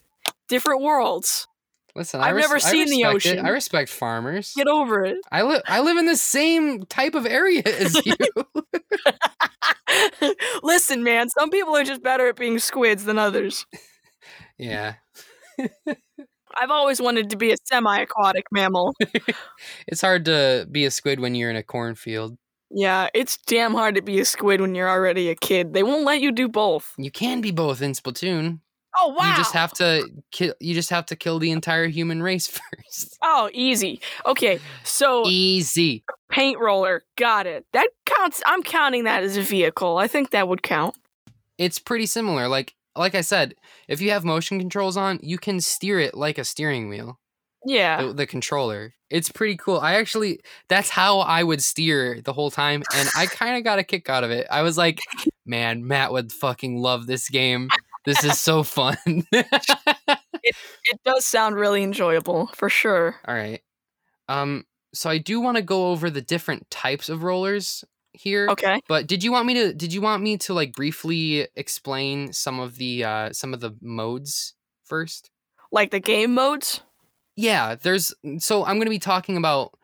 Different 0.48 0.82
worlds. 0.82 1.46
Listen, 1.98 2.20
I've 2.20 2.36
res- 2.36 2.44
never 2.44 2.60
seen 2.60 2.86
the 2.88 3.02
respect 3.02 3.26
it. 3.26 3.30
ocean. 3.38 3.46
I 3.46 3.48
respect 3.50 3.90
farmers. 3.90 4.52
Get 4.56 4.68
over 4.68 5.04
it. 5.04 5.16
I 5.32 5.42
live. 5.42 5.62
I 5.66 5.80
live 5.80 5.96
in 5.96 6.06
the 6.06 6.16
same 6.16 6.84
type 6.86 7.16
of 7.16 7.26
area 7.26 7.62
as 7.66 8.00
you. 8.06 8.14
Listen, 10.62 11.02
man. 11.02 11.28
Some 11.28 11.50
people 11.50 11.76
are 11.76 11.82
just 11.82 12.02
better 12.02 12.28
at 12.28 12.36
being 12.36 12.60
squids 12.60 13.04
than 13.04 13.18
others. 13.18 13.66
yeah, 14.58 14.94
I've 16.56 16.70
always 16.70 17.00
wanted 17.00 17.30
to 17.30 17.36
be 17.36 17.50
a 17.52 17.56
semi-aquatic 17.64 18.44
mammal. 18.52 18.94
it's 19.88 20.00
hard 20.00 20.24
to 20.26 20.66
be 20.70 20.84
a 20.84 20.90
squid 20.92 21.18
when 21.20 21.34
you're 21.34 21.50
in 21.50 21.56
a 21.56 21.62
cornfield. 21.64 22.38
Yeah, 22.70 23.08
it's 23.14 23.38
damn 23.46 23.72
hard 23.74 23.94
to 23.96 24.02
be 24.02 24.20
a 24.20 24.24
squid 24.24 24.60
when 24.60 24.74
you're 24.76 24.88
already 24.90 25.30
a 25.30 25.34
kid. 25.34 25.72
They 25.72 25.82
won't 25.82 26.04
let 26.04 26.20
you 26.20 26.30
do 26.30 26.48
both. 26.48 26.92
You 26.96 27.10
can 27.10 27.40
be 27.40 27.50
both 27.50 27.80
in 27.82 27.92
Splatoon. 27.92 28.60
Oh 29.00 29.14
wow! 29.16 29.30
You 29.30 29.36
just 29.36 29.52
have 29.54 29.72
to 29.74 30.08
kill. 30.30 30.54
You 30.60 30.74
just 30.74 30.90
have 30.90 31.06
to 31.06 31.16
kill 31.16 31.38
the 31.38 31.50
entire 31.50 31.86
human 31.86 32.22
race 32.22 32.46
first. 32.48 33.18
Oh, 33.22 33.50
easy. 33.52 34.00
Okay, 34.26 34.60
so 34.84 35.24
Easy. 35.26 36.04
paint 36.30 36.58
roller, 36.58 37.02
got 37.16 37.46
it. 37.46 37.66
That 37.72 37.88
counts. 38.06 38.42
I'm 38.46 38.62
counting 38.62 39.04
that 39.04 39.22
as 39.22 39.36
a 39.36 39.42
vehicle. 39.42 39.96
I 39.98 40.08
think 40.08 40.30
that 40.30 40.48
would 40.48 40.62
count. 40.62 40.96
It's 41.58 41.78
pretty 41.78 42.06
similar. 42.06 42.48
Like 42.48 42.74
like 42.96 43.14
I 43.14 43.20
said, 43.20 43.54
if 43.86 44.00
you 44.00 44.10
have 44.10 44.24
motion 44.24 44.58
controls 44.58 44.96
on, 44.96 45.20
you 45.22 45.38
can 45.38 45.60
steer 45.60 46.00
it 46.00 46.14
like 46.14 46.38
a 46.38 46.44
steering 46.44 46.88
wheel. 46.88 47.18
Yeah. 47.66 48.02
the, 48.02 48.12
the 48.12 48.26
controller. 48.26 48.94
It's 49.10 49.30
pretty 49.30 49.56
cool. 49.56 49.78
I 49.80 49.94
actually 49.94 50.40
that's 50.68 50.90
how 50.90 51.20
I 51.20 51.42
would 51.42 51.62
steer 51.62 52.20
the 52.22 52.32
whole 52.32 52.50
time 52.50 52.82
and 52.94 53.08
I 53.16 53.26
kind 53.26 53.56
of 53.56 53.64
got 53.64 53.78
a 53.78 53.84
kick 53.84 54.08
out 54.08 54.22
of 54.24 54.30
it. 54.30 54.46
I 54.50 54.62
was 54.62 54.76
like, 54.78 55.00
man, 55.46 55.86
Matt 55.86 56.12
would 56.12 56.32
fucking 56.32 56.76
love 56.78 57.06
this 57.06 57.28
game. 57.28 57.68
This 58.04 58.24
is 58.24 58.38
so 58.38 58.62
fun. 58.62 58.96
It 60.44 60.54
it 60.84 61.00
does 61.04 61.26
sound 61.26 61.56
really 61.56 61.82
enjoyable 61.82 62.46
for 62.54 62.68
sure. 62.70 63.16
All 63.26 63.34
right. 63.34 63.60
Um 64.28 64.64
so 64.94 65.10
I 65.10 65.18
do 65.18 65.40
want 65.40 65.56
to 65.56 65.62
go 65.62 65.90
over 65.90 66.10
the 66.10 66.22
different 66.22 66.70
types 66.70 67.08
of 67.08 67.22
rollers 67.22 67.84
here. 68.12 68.48
Okay. 68.50 68.80
But 68.88 69.06
did 69.06 69.22
you 69.22 69.32
want 69.32 69.46
me 69.46 69.54
to 69.54 69.74
did 69.74 69.92
you 69.92 70.00
want 70.00 70.22
me 70.22 70.38
to 70.38 70.54
like 70.54 70.72
briefly 70.72 71.48
explain 71.56 72.32
some 72.32 72.60
of 72.60 72.76
the 72.76 73.04
uh 73.04 73.32
some 73.32 73.52
of 73.52 73.60
the 73.60 73.76
modes 73.82 74.54
first? 74.84 75.30
Like 75.70 75.90
the 75.90 76.00
game 76.00 76.34
modes. 76.34 76.80
Yeah, 77.36 77.74
there's 77.74 78.12
so 78.38 78.64
I'm 78.64 78.76
going 78.76 78.86
to 78.86 78.90
be 78.90 78.98
talking 78.98 79.36
about 79.36 79.78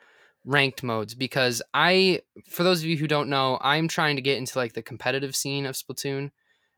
ranked 0.45 0.83
modes 0.83 1.15
because 1.15 1.63
I 1.73 2.21
for 2.49 2.65
those 2.65 2.81
of 2.81 2.87
you 2.87 2.97
who 2.97 3.07
don't 3.07 3.29
know, 3.29 3.59
I'm 3.61 3.89
trying 3.89 4.17
to 4.17 4.23
get 4.23 4.39
into 4.39 4.59
like 4.59 4.73
the 4.73 4.83
competitive 4.83 5.37
scene 5.37 5.67
of 5.67 5.75
Splatoon. 5.75 6.31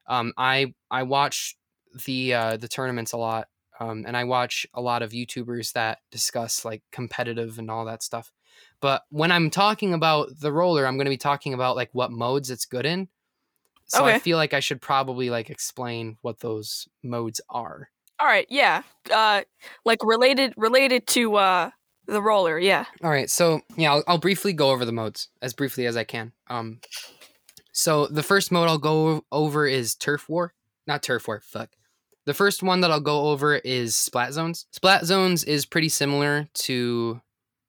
Um 0.08 0.32
I 0.36 0.74
I 0.90 1.02
watch 1.02 1.56
the 2.04 2.34
uh 2.34 2.56
the 2.56 2.68
tournaments 2.68 3.12
a 3.12 3.16
lot. 3.16 3.48
Um 3.80 4.04
and 4.06 4.16
I 4.16 4.24
watch 4.24 4.66
a 4.74 4.80
lot 4.80 5.02
of 5.02 5.12
YouTubers 5.12 5.72
that 5.72 5.98
discuss 6.10 6.64
like 6.64 6.82
competitive 6.92 7.58
and 7.58 7.70
all 7.70 7.84
that 7.86 8.02
stuff. 8.02 8.32
But 8.80 9.02
when 9.10 9.32
I'm 9.32 9.50
talking 9.50 9.94
about 9.94 10.40
the 10.40 10.52
roller, 10.52 10.86
I'm 10.86 10.96
going 10.96 11.06
to 11.06 11.10
be 11.10 11.16
talking 11.16 11.54
about 11.54 11.76
like 11.76 11.90
what 11.92 12.10
modes 12.10 12.50
it's 12.50 12.66
good 12.66 12.86
in. 12.86 13.08
So 13.86 14.04
I 14.04 14.18
feel 14.18 14.36
like 14.36 14.52
I 14.52 14.60
should 14.60 14.80
probably 14.80 15.30
like 15.30 15.48
explain 15.48 16.18
what 16.22 16.40
those 16.40 16.88
modes 17.02 17.40
are. 17.48 17.88
All 18.18 18.26
right. 18.26 18.46
Yeah. 18.50 18.82
Uh, 19.12 19.42
like 19.84 20.04
related 20.04 20.54
related 20.56 21.06
to 21.08 21.36
uh 21.36 21.70
the 22.06 22.22
roller. 22.22 22.58
Yeah. 22.58 22.84
All 23.02 23.10
right, 23.10 23.28
so 23.28 23.60
yeah, 23.76 23.92
I'll, 23.92 24.04
I'll 24.06 24.18
briefly 24.18 24.52
go 24.52 24.70
over 24.70 24.84
the 24.84 24.92
modes 24.92 25.28
as 25.42 25.52
briefly 25.52 25.86
as 25.86 25.96
I 25.96 26.04
can. 26.04 26.32
Um, 26.48 26.80
so 27.76 28.06
the 28.06 28.22
first 28.22 28.50
mode 28.50 28.68
I'll 28.70 28.78
go 28.78 29.26
over 29.30 29.66
is 29.66 29.94
Turf 29.94 30.30
War, 30.30 30.54
not 30.86 31.02
Turf 31.02 31.28
War. 31.28 31.42
Fuck. 31.44 31.76
The 32.24 32.32
first 32.32 32.62
one 32.62 32.80
that 32.80 32.90
I'll 32.90 33.00
go 33.00 33.28
over 33.28 33.56
is 33.56 33.94
Splat 33.94 34.32
Zones. 34.32 34.66
Splat 34.72 35.04
Zones 35.04 35.44
is 35.44 35.66
pretty 35.66 35.90
similar 35.90 36.48
to 36.54 37.20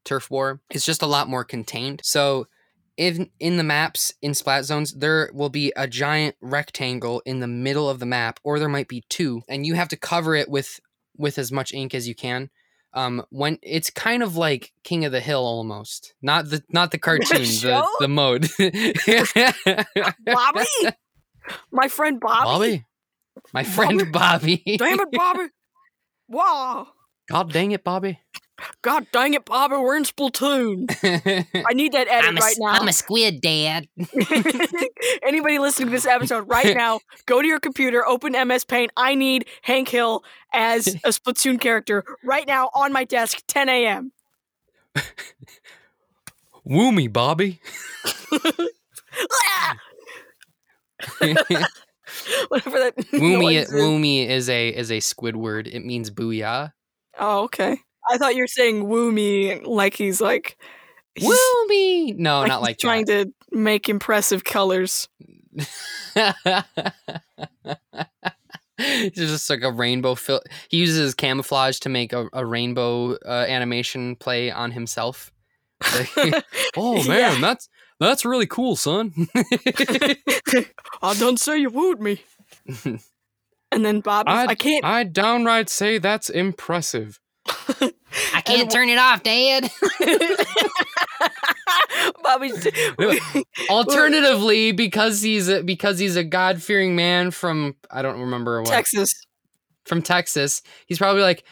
Turf 0.05 0.31
War. 0.31 0.61
It's 0.69 0.85
just 0.85 1.01
a 1.01 1.07
lot 1.07 1.27
more 1.27 1.43
contained. 1.43 1.99
So 2.05 2.47
in 2.95 3.29
in 3.41 3.57
the 3.57 3.65
maps 3.65 4.13
in 4.21 4.33
Splat 4.33 4.63
Zones, 4.63 4.93
there 4.93 5.29
will 5.33 5.49
be 5.49 5.73
a 5.75 5.89
giant 5.89 6.37
rectangle 6.39 7.21
in 7.25 7.41
the 7.41 7.47
middle 7.47 7.89
of 7.89 7.99
the 7.99 8.05
map, 8.05 8.39
or 8.45 8.59
there 8.59 8.69
might 8.69 8.87
be 8.87 9.03
two, 9.09 9.41
and 9.49 9.65
you 9.65 9.73
have 9.73 9.89
to 9.89 9.97
cover 9.97 10.35
it 10.35 10.47
with 10.47 10.79
with 11.17 11.37
as 11.37 11.51
much 11.51 11.73
ink 11.73 11.93
as 11.93 12.07
you 12.07 12.15
can 12.15 12.49
um 12.93 13.23
when 13.29 13.57
it's 13.61 13.89
kind 13.89 14.23
of 14.23 14.35
like 14.37 14.71
king 14.83 15.05
of 15.05 15.11
the 15.11 15.19
hill 15.19 15.41
almost 15.45 16.13
not 16.21 16.49
the 16.49 16.63
not 16.69 16.91
the 16.91 16.97
cartoon 17.07 17.39
the, 17.41 17.45
show? 17.45 17.85
the 17.99 18.07
mode 18.07 18.47
Bobby, 20.25 20.65
my 21.71 21.87
friend 21.87 22.19
Bobby. 22.19 22.45
bobby 22.45 22.85
my 23.53 23.63
friend 23.63 24.11
bobby 24.11 24.63
Damn 24.77 24.99
it, 24.99 25.11
Bobby. 25.11 25.47
Wow. 26.29 26.87
god 27.29 27.53
dang 27.53 27.71
it 27.71 27.83
bobby 27.85 28.19
God 28.81 29.07
dang 29.11 29.33
it, 29.33 29.45
Bobby, 29.45 29.75
we're 29.75 29.97
in 29.97 30.03
Splatoon. 30.03 30.89
I 31.67 31.73
need 31.73 31.91
that 31.93 32.07
edit 32.07 32.29
I'm 32.29 32.37
a, 32.37 32.41
right 32.41 32.55
now. 32.57 32.67
I'm 32.67 32.87
a 32.87 32.93
squid, 32.93 33.41
Dad. 33.41 33.87
Anybody 35.23 35.59
listening 35.59 35.89
to 35.89 35.91
this 35.91 36.05
episode 36.05 36.47
right 36.49 36.75
now, 36.77 36.99
go 37.25 37.41
to 37.41 37.47
your 37.47 37.59
computer, 37.59 38.05
open 38.05 38.33
MS 38.47 38.65
Paint. 38.65 38.91
I 38.97 39.15
need 39.15 39.45
Hank 39.61 39.89
Hill 39.89 40.23
as 40.53 40.87
a 41.03 41.09
Splatoon 41.09 41.59
character 41.59 42.03
right 42.23 42.47
now 42.47 42.69
on 42.73 42.91
my 42.91 43.03
desk, 43.03 43.43
10 43.47 43.69
a.m. 43.69 44.11
Woomy, 46.67 47.11
Bobby. 47.11 47.61
Whatever 52.47 52.79
that 52.79 52.93
Woomy, 53.13 53.69
woomy 53.69 54.27
is 54.27 54.49
a 54.49 54.69
is 54.69 54.91
a 54.91 54.99
squid 54.99 55.35
word. 55.35 55.67
It 55.67 55.85
means 55.85 56.09
booyah. 56.09 56.73
Oh, 57.19 57.43
okay. 57.43 57.81
I 58.09 58.17
thought 58.17 58.35
you 58.35 58.43
were 58.43 58.47
saying 58.47 58.87
woo 58.87 59.11
me 59.11 59.59
like 59.61 59.95
he's 59.95 60.21
like 60.21 60.57
he's, 61.15 61.27
Woomy. 61.29 62.15
No, 62.17 62.39
like 62.39 62.47
not 62.47 62.61
like 62.61 62.77
trying 62.77 63.05
to 63.07 63.31
make 63.51 63.89
impressive 63.89 64.43
colors. 64.43 65.07
It's 68.79 69.15
just 69.17 69.49
like 69.49 69.63
a 69.63 69.71
rainbow 69.71 70.13
fil- 70.15 70.43
He 70.69 70.77
uses 70.77 70.97
his 70.97 71.15
camouflage 71.15 71.79
to 71.79 71.89
make 71.89 72.13
a, 72.13 72.27
a 72.31 72.45
rainbow 72.45 73.13
uh, 73.25 73.45
animation 73.47 74.15
play 74.15 74.51
on 74.51 74.71
himself. 74.71 75.31
Like, 75.95 76.43
oh 76.77 76.95
man, 77.07 77.17
Yeah. 77.33 77.37
that's 77.41 77.69
that's 77.99 78.23
really 78.23 78.45
cool, 78.45 78.75
son. 78.75 79.13
I 81.01 81.15
don't 81.17 81.39
say 81.39 81.57
you 81.57 81.71
wooed 81.71 81.99
me. 81.99 82.21
And 83.71 83.83
then 83.83 84.01
Bob, 84.01 84.27
I, 84.29 84.53
can't. 84.53 84.85
I 84.85 85.03
downright 85.03 85.69
say 85.69 85.97
that's 85.97 86.29
impressive. 86.29 87.19
I 88.33 88.41
can't 88.41 88.71
turn 88.71 88.89
it 88.89 88.97
off, 88.97 89.23
Dad. 89.23 89.69
Bobby's. 92.23 92.67
Alternatively, 93.69 94.71
because 94.71 95.21
he's 95.21 95.49
a, 95.49 95.63
because 95.63 95.99
he's 95.99 96.15
a 96.15 96.23
God 96.23 96.61
fearing 96.61 96.95
man 96.95 97.31
from 97.31 97.75
I 97.91 98.01
don't 98.01 98.21
remember 98.21 98.61
what 98.61 98.69
Texas. 98.69 99.25
from 99.85 100.01
Texas, 100.01 100.61
he's 100.85 100.97
probably 100.97 101.21
like, 101.21 101.43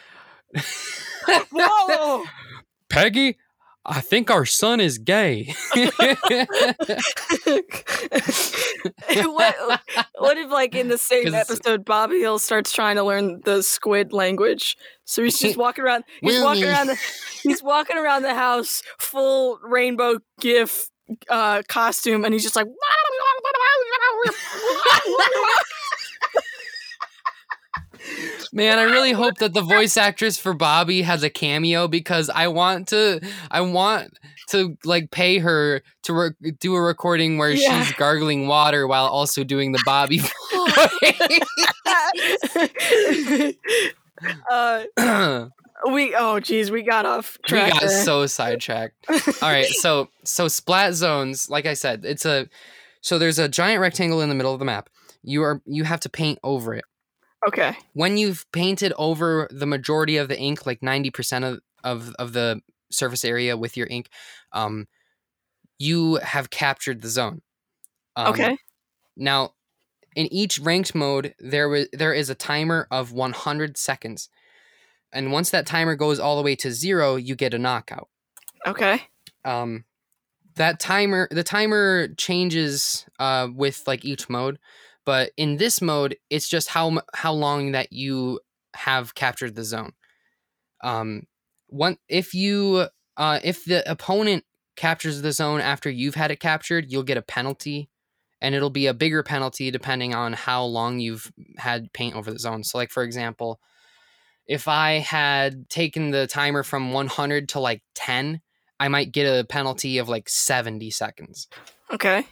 Whoa! 1.52 2.24
Peggy, 2.88 3.36
I 3.88 4.00
think 4.00 4.30
our 4.30 4.44
son 4.44 4.80
is 4.80 4.98
gay. 4.98 5.54
what, 5.74 5.86
what 10.18 10.36
if, 10.36 10.50
like, 10.50 10.74
in 10.74 10.88
the 10.88 10.98
same 10.98 11.32
episode, 11.34 11.84
Bobby 11.84 12.18
Hill 12.18 12.40
starts 12.40 12.72
trying 12.72 12.96
to 12.96 13.04
learn 13.04 13.42
the 13.44 13.62
squid 13.62 14.12
language? 14.12 14.76
So 15.04 15.22
he's 15.22 15.38
just 15.38 15.56
walking 15.58 15.84
around. 15.84 16.02
He's 16.20 16.42
walking 16.42 16.64
around. 16.64 16.88
The, 16.88 16.98
he's 17.42 17.62
walking 17.62 17.96
around 17.96 18.22
the 18.22 18.34
house, 18.34 18.82
full 18.98 19.60
rainbow 19.62 20.18
GIF 20.40 20.90
uh, 21.30 21.62
costume, 21.68 22.24
and 22.24 22.34
he's 22.34 22.42
just 22.42 22.56
like. 22.56 22.66
Man, 28.52 28.78
I 28.78 28.82
really 28.84 29.12
hope 29.12 29.36
that 29.38 29.54
the 29.54 29.60
voice 29.62 29.96
actress 29.96 30.38
for 30.38 30.54
Bobby 30.54 31.02
has 31.02 31.22
a 31.22 31.30
cameo 31.30 31.88
because 31.88 32.30
I 32.30 32.48
want 32.48 32.88
to 32.88 33.20
I 33.50 33.60
want 33.60 34.12
to 34.50 34.76
like 34.84 35.10
pay 35.10 35.38
her 35.38 35.82
to 36.04 36.12
re- 36.14 36.52
do 36.60 36.74
a 36.74 36.80
recording 36.80 37.38
where 37.38 37.50
Yeah. 37.50 37.82
she's 37.82 37.92
gargling 37.94 38.46
water 38.46 38.86
while 38.86 39.06
also 39.06 39.44
doing 39.44 39.72
the 39.72 39.82
Bobby 39.84 40.20
uh, 44.50 45.46
we 45.90 46.14
oh 46.16 46.40
geez, 46.40 46.70
we 46.70 46.82
got 46.82 47.06
off 47.06 47.38
we 47.44 47.48
track. 47.48 47.72
got 47.72 47.80
there. 47.82 48.04
so 48.04 48.26
sidetracked. 48.26 48.94
All 49.42 49.48
right, 49.50 49.66
so 49.66 50.08
so 50.24 50.48
splat 50.48 50.94
zones, 50.94 51.50
like 51.50 51.66
I 51.66 51.74
said, 51.74 52.04
it's 52.04 52.24
a 52.24 52.48
so 53.00 53.18
there's 53.18 53.38
a 53.38 53.48
giant 53.48 53.80
rectangle 53.80 54.20
in 54.20 54.28
the 54.28 54.34
middle 54.34 54.52
of 54.52 54.58
the 54.58 54.64
map. 54.64 54.88
You 55.22 55.42
are 55.42 55.60
you 55.66 55.84
have 55.84 56.00
to 56.00 56.08
paint 56.08 56.38
over 56.42 56.74
it. 56.74 56.84
Okay. 57.46 57.76
when 57.92 58.16
you've 58.16 58.50
painted 58.52 58.92
over 58.96 59.48
the 59.50 59.66
majority 59.66 60.16
of 60.16 60.28
the 60.28 60.38
ink, 60.38 60.66
like 60.66 60.80
90% 60.80 61.44
of, 61.44 61.60
of, 61.84 62.14
of 62.18 62.32
the 62.32 62.60
surface 62.90 63.24
area 63.24 63.56
with 63.56 63.76
your 63.76 63.86
ink, 63.88 64.08
um, 64.52 64.86
you 65.78 66.16
have 66.16 66.50
captured 66.50 67.02
the 67.02 67.08
zone. 67.08 67.42
Um, 68.14 68.28
Okay. 68.28 68.56
Now, 69.16 69.54
in 70.14 70.32
each 70.32 70.58
ranked 70.58 70.94
mode, 70.94 71.34
there 71.38 71.68
was 71.68 71.88
there 71.92 72.12
is 72.12 72.30
a 72.30 72.34
timer 72.34 72.88
of 72.90 73.12
100 73.12 73.76
seconds, 73.76 74.28
and 75.12 75.32
once 75.32 75.50
that 75.50 75.66
timer 75.66 75.94
goes 75.94 76.18
all 76.18 76.36
the 76.36 76.42
way 76.42 76.56
to 76.56 76.70
zero, 76.70 77.16
you 77.16 77.34
get 77.34 77.54
a 77.54 77.58
knockout. 77.58 78.08
Okay. 78.66 79.02
Um, 79.44 79.84
that 80.56 80.80
timer, 80.80 81.28
the 81.30 81.44
timer 81.44 82.08
changes 82.16 83.06
uh, 83.18 83.48
with 83.54 83.84
like 83.86 84.04
each 84.04 84.28
mode, 84.28 84.58
but 85.06 85.30
in 85.36 85.56
this 85.56 85.80
mode, 85.80 86.16
it's 86.28 86.48
just 86.48 86.68
how 86.68 87.00
how 87.14 87.32
long 87.32 87.72
that 87.72 87.92
you 87.92 88.40
have 88.74 89.14
captured 89.14 89.54
the 89.54 89.64
zone. 89.64 89.92
Um, 90.84 91.22
one 91.68 91.96
if 92.08 92.34
you 92.34 92.88
uh, 93.16 93.40
if 93.42 93.64
the 93.64 93.88
opponent 93.90 94.44
captures 94.76 95.22
the 95.22 95.32
zone 95.32 95.60
after 95.60 95.88
you've 95.88 96.16
had 96.16 96.30
it 96.30 96.40
captured, 96.40 96.90
you'll 96.90 97.04
get 97.04 97.16
a 97.16 97.22
penalty, 97.22 97.88
and 98.42 98.54
it'll 98.54 98.68
be 98.68 98.88
a 98.88 98.94
bigger 98.94 99.22
penalty 99.22 99.70
depending 99.70 100.14
on 100.14 100.34
how 100.34 100.64
long 100.64 100.98
you've 100.98 101.32
had 101.56 101.92
paint 101.94 102.16
over 102.16 102.30
the 102.30 102.38
zone. 102.38 102.64
So, 102.64 102.76
like 102.76 102.90
for 102.90 103.04
example, 103.04 103.60
if 104.46 104.66
I 104.66 104.98
had 104.98 105.70
taken 105.70 106.10
the 106.10 106.26
timer 106.26 106.64
from 106.64 106.92
100 106.92 107.48
to 107.50 107.60
like 107.60 107.82
10, 107.94 108.40
I 108.78 108.88
might 108.88 109.12
get 109.12 109.24
a 109.24 109.44
penalty 109.44 109.98
of 109.98 110.08
like 110.08 110.28
70 110.28 110.90
seconds. 110.90 111.48
Okay. 111.92 112.26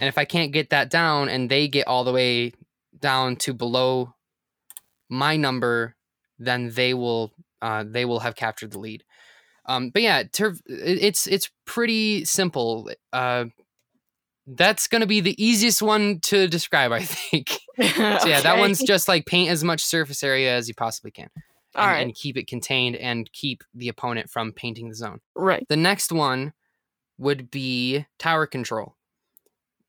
And 0.00 0.08
if 0.08 0.18
I 0.18 0.24
can't 0.24 0.52
get 0.52 0.70
that 0.70 0.90
down 0.90 1.28
and 1.28 1.50
they 1.50 1.68
get 1.68 1.86
all 1.86 2.04
the 2.04 2.12
way 2.12 2.52
down 2.98 3.36
to 3.36 3.52
below 3.52 4.14
my 5.08 5.36
number, 5.36 5.96
then 6.38 6.70
they 6.70 6.94
will 6.94 7.32
uh, 7.60 7.84
they 7.86 8.04
will 8.04 8.20
have 8.20 8.36
captured 8.36 8.70
the 8.70 8.78
lead. 8.78 9.04
Um, 9.66 9.90
but 9.90 10.02
yeah, 10.02 10.22
ter- 10.24 10.56
it's 10.66 11.26
it's 11.26 11.50
pretty 11.66 12.24
simple. 12.24 12.90
Uh, 13.12 13.46
that's 14.46 14.88
gonna 14.88 15.06
be 15.06 15.20
the 15.20 15.42
easiest 15.42 15.82
one 15.82 16.20
to 16.20 16.48
describe, 16.48 16.92
I 16.92 17.02
think. 17.02 17.58
So 17.78 18.26
yeah, 18.26 18.40
that 18.40 18.58
one's 18.58 18.82
just 18.82 19.06
like 19.06 19.24
paint 19.24 19.50
as 19.50 19.62
much 19.62 19.84
surface 19.84 20.24
area 20.24 20.52
as 20.52 20.66
you 20.66 20.74
possibly 20.74 21.12
can, 21.12 21.28
and, 21.36 21.44
all 21.76 21.86
right. 21.86 22.00
and 22.00 22.12
keep 22.12 22.36
it 22.36 22.48
contained 22.48 22.96
and 22.96 23.30
keep 23.32 23.62
the 23.72 23.86
opponent 23.88 24.28
from 24.30 24.52
painting 24.52 24.88
the 24.88 24.96
zone. 24.96 25.20
right. 25.36 25.64
The 25.68 25.76
next 25.76 26.10
one 26.10 26.54
would 27.18 27.52
be 27.52 28.04
tower 28.18 28.48
control. 28.48 28.96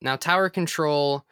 Now, 0.01 0.15
tower 0.15 0.49
control 0.49 1.25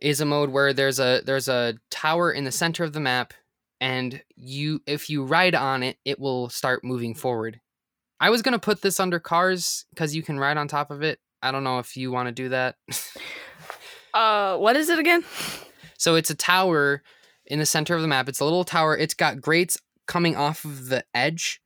is 0.00 0.20
a 0.20 0.24
mode 0.24 0.50
where 0.50 0.72
there's 0.72 0.98
a 0.98 1.22
there's 1.24 1.48
a 1.48 1.74
tower 1.90 2.32
in 2.32 2.44
the 2.44 2.52
center 2.52 2.84
of 2.84 2.92
the 2.92 3.00
map, 3.00 3.34
and 3.80 4.22
you 4.36 4.80
if 4.86 5.10
you 5.10 5.24
ride 5.24 5.54
on 5.54 5.82
it, 5.82 5.98
it 6.04 6.18
will 6.18 6.48
start 6.48 6.84
moving 6.84 7.14
forward. 7.14 7.60
I 8.18 8.30
was 8.30 8.42
gonna 8.42 8.58
put 8.58 8.82
this 8.82 9.00
under 9.00 9.18
cars 9.20 9.84
because 9.90 10.14
you 10.14 10.22
can 10.22 10.38
ride 10.38 10.56
on 10.56 10.68
top 10.68 10.90
of 10.90 11.02
it. 11.02 11.20
I 11.42 11.52
don't 11.52 11.64
know 11.64 11.78
if 11.78 11.96
you 11.96 12.10
want 12.10 12.28
to 12.28 12.32
do 12.32 12.48
that. 12.50 12.76
Uh, 14.12 14.56
what 14.56 14.74
is 14.74 14.88
it 14.88 14.98
again? 14.98 15.22
So 15.96 16.16
it's 16.16 16.30
a 16.30 16.34
tower 16.34 17.02
in 17.46 17.60
the 17.60 17.64
center 17.64 17.94
of 17.94 18.02
the 18.02 18.08
map. 18.08 18.28
It's 18.28 18.40
a 18.40 18.44
little 18.44 18.64
tower. 18.64 18.96
It's 18.96 19.14
got 19.14 19.40
grates 19.40 19.78
coming 20.08 20.34
off 20.34 20.64
of 20.64 20.88
the 20.88 21.04
edge, 21.14 21.62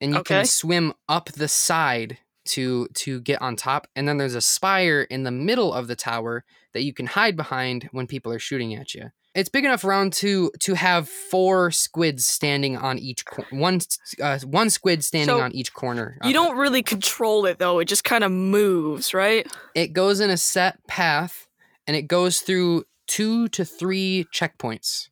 and 0.00 0.12
you 0.12 0.18
Okay. 0.18 0.38
can 0.38 0.44
swim 0.44 0.92
up 1.08 1.26
the 1.30 1.46
side 1.46 2.18
to 2.46 2.88
to 2.94 3.20
get 3.20 3.40
on 3.40 3.56
top. 3.56 3.86
And 3.96 4.08
then 4.08 4.18
there's 4.18 4.34
a 4.34 4.40
spire 4.40 5.02
in 5.02 5.24
the 5.24 5.30
middle 5.30 5.72
of 5.72 5.86
the 5.86 5.96
tower 5.96 6.44
that 6.72 6.82
you 6.82 6.92
can 6.92 7.06
hide 7.06 7.36
behind 7.36 7.88
when 7.92 8.06
people 8.06 8.32
are 8.32 8.38
shooting 8.38 8.74
at 8.74 8.94
you. 8.94 9.10
It's 9.34 9.48
big 9.48 9.64
enough 9.64 9.84
around 9.84 10.12
to 10.14 10.52
to 10.60 10.74
have 10.74 11.08
four 11.08 11.72
squids 11.72 12.24
standing 12.24 12.76
on 12.76 12.98
each 12.98 13.24
cor- 13.24 13.46
one 13.50 13.80
uh, 14.22 14.38
one 14.44 14.70
squid 14.70 15.04
standing 15.04 15.34
So, 15.34 15.40
on 15.40 15.52
each 15.52 15.74
corner. 15.74 16.18
You 16.22 16.32
don't 16.32 16.56
really 16.56 16.82
control 16.82 17.44
it 17.46 17.58
though. 17.58 17.80
It 17.80 17.86
just 17.86 18.04
kind 18.04 18.22
of 18.22 18.30
moves, 18.30 19.12
right? 19.12 19.46
It 19.74 19.92
goes 19.92 20.20
in 20.20 20.30
a 20.30 20.36
set 20.36 20.86
path, 20.86 21.48
and 21.86 21.96
it 21.96 22.02
goes 22.02 22.40
through 22.40 22.84
two 23.08 23.48
to 23.48 23.64
three 23.64 24.26
checkpoints. 24.32 25.08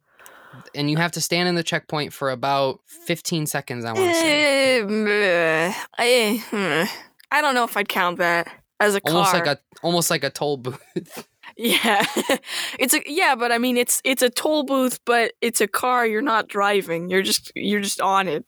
And 0.75 0.91
you 0.91 0.99
have 0.99 1.13
to 1.13 1.21
stand 1.21 1.49
in 1.49 1.55
the 1.55 1.63
checkpoint 1.63 2.13
for 2.13 2.31
about 2.31 2.81
15 2.87 3.47
seconds, 3.47 3.87
I 3.87 3.93
want 3.95 4.07
to 4.07 4.15
say. 4.15 5.73
Eh, 5.99 6.87
I. 7.33 7.41
Don't 7.41 7.55
know 7.55 7.65
if 7.65 7.77
I'd 7.77 7.89
count 7.89 8.19
that 8.19 8.49
as 8.81 8.95
a 8.95 9.01
car. 9.01 9.17
Almost 9.17 9.35
like 9.35 9.47
a 9.47 9.59
almost 9.83 10.11
like 10.11 10.25
a 10.25 10.31
toll 10.31 10.57
booth. 10.57 11.29
yeah, 11.57 12.05
it's 12.79 12.95
a 12.95 13.03
yeah, 13.07 13.35
but 13.35 13.53
I 13.53 13.59
mean 13.59 13.77
it's 13.77 14.01
it's 14.05 14.23
a 14.23 14.31
toll 14.31 14.65
booth, 14.65 15.01
but 15.05 15.33
it's 15.41 15.61
a 15.61 15.67
car. 15.67 16.07
You're 16.07 16.23
not 16.23 16.49
driving. 16.49 17.09
You're 17.09 17.23
just 17.23 17.53
you're 17.55 17.81
just 17.81 18.01
on 18.01 18.29
it. 18.29 18.45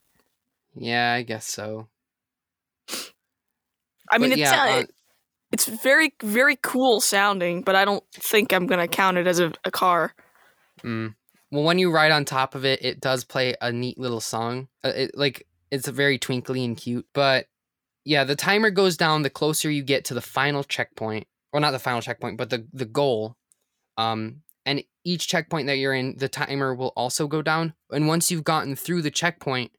yeah, 0.74 1.12
I 1.12 1.22
guess 1.22 1.47
so. 1.47 1.89
I 4.11 4.18
mean 4.18 4.32
it's 4.32 4.41
yeah, 4.41 4.64
uh, 4.64 4.80
uh, 4.80 4.85
it's 5.53 5.66
very 5.66 6.14
very 6.22 6.57
cool 6.62 7.01
sounding, 7.01 7.62
but 7.62 7.74
I 7.74 7.85
don't 7.85 8.05
think 8.12 8.53
I'm 8.53 8.66
gonna 8.66 8.89
count 8.89 9.16
it 9.16 9.26
as 9.26 9.41
a, 9.41 9.53
a 9.64 9.70
car. 9.70 10.14
mm. 10.82 11.14
Well, 11.51 11.62
when 11.62 11.78
you 11.78 11.93
ride 11.93 12.11
on 12.11 12.24
top 12.24 12.57
of 12.57 12.64
it, 12.64 12.85
it 12.85 13.01
does 13.01 13.22
play 13.22 13.55
a 13.61 13.70
neat 13.70 13.97
little 13.97 14.20
song. 14.20 14.66
Uh, 14.82 14.93
it, 14.97 15.11
like 15.14 15.47
It's 15.70 15.87
very 15.87 16.18
twinkly 16.18 16.64
and 16.64 16.76
cute. 16.76 17.07
But 17.12 17.47
yeah, 18.05 18.24
the 18.24 18.36
timer 18.36 18.70
goes 18.70 18.96
down 18.96 19.22
the 19.22 19.30
closer 19.30 19.70
you 19.70 19.82
get 19.82 20.05
to 20.07 20.14
the 20.14 20.20
final 20.20 20.62
checkpoint. 20.62 21.26
Well, 21.52 21.61
not 21.61 21.70
the 21.70 21.78
final 21.78 22.00
checkpoint, 22.00 22.36
but 22.36 22.50
the 22.50 22.66
the 22.72 22.84
goal. 22.84 23.36
Um, 23.96 24.42
and 24.66 24.82
each 25.05 25.28
checkpoint 25.28 25.66
that 25.66 25.76
you're 25.76 25.94
in, 25.94 26.16
the 26.16 26.28
timer 26.28 26.74
will 26.74 26.92
also 26.96 27.26
go 27.26 27.42
down. 27.42 27.74
And 27.90 28.09
once 28.09 28.30
you've 28.30 28.44
gotten 28.44 28.76
through 28.76 29.02
the 29.02 29.11
checkpoint, 29.11 29.72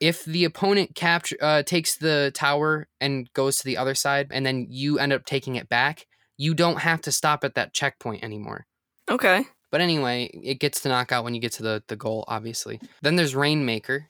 if 0.00 0.24
the 0.24 0.44
opponent 0.44 0.94
capture 0.94 1.36
uh, 1.40 1.62
takes 1.62 1.96
the 1.96 2.32
tower 2.34 2.88
and 3.00 3.32
goes 3.32 3.58
to 3.58 3.64
the 3.64 3.76
other 3.76 3.94
side, 3.94 4.28
and 4.30 4.44
then 4.44 4.66
you 4.68 4.98
end 4.98 5.12
up 5.12 5.24
taking 5.24 5.54
it 5.54 5.68
back, 5.68 6.06
you 6.36 6.52
don't 6.54 6.80
have 6.80 7.00
to 7.02 7.12
stop 7.12 7.44
at 7.44 7.54
that 7.54 7.72
checkpoint 7.72 8.24
anymore. 8.24 8.66
Okay. 9.08 9.44
But 9.70 9.80
anyway, 9.80 10.30
it 10.42 10.60
gets 10.60 10.80
to 10.80 10.88
knockout 10.88 11.24
when 11.24 11.34
you 11.34 11.40
get 11.40 11.52
to 11.52 11.62
the, 11.62 11.82
the 11.88 11.96
goal, 11.96 12.24
obviously. 12.28 12.80
Then 13.02 13.16
there's 13.16 13.34
Rainmaker. 13.34 14.08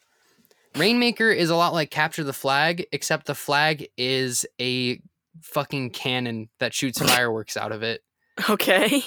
Rainmaker 0.76 1.30
is 1.30 1.50
a 1.50 1.56
lot 1.56 1.72
like 1.72 1.90
Capture 1.90 2.24
the 2.24 2.32
Flag, 2.32 2.86
except 2.92 3.26
the 3.26 3.34
flag 3.34 3.88
is 3.96 4.44
a 4.60 5.00
fucking 5.42 5.90
cannon 5.90 6.48
that 6.58 6.74
shoots 6.74 6.98
fireworks 7.02 7.56
out 7.56 7.72
of 7.72 7.82
it. 7.82 8.02
Okay. 8.50 9.04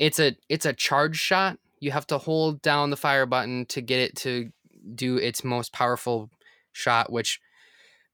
It's 0.00 0.18
a 0.18 0.36
it's 0.48 0.66
a 0.66 0.72
charge 0.72 1.16
shot. 1.16 1.58
You 1.80 1.92
have 1.92 2.06
to 2.08 2.18
hold 2.18 2.60
down 2.62 2.90
the 2.90 2.96
fire 2.96 3.26
button 3.26 3.66
to 3.66 3.80
get 3.80 4.00
it 4.00 4.16
to 4.16 4.50
do 4.94 5.16
its 5.16 5.44
most 5.44 5.72
powerful 5.72 6.30
shot, 6.72 7.10
which 7.12 7.40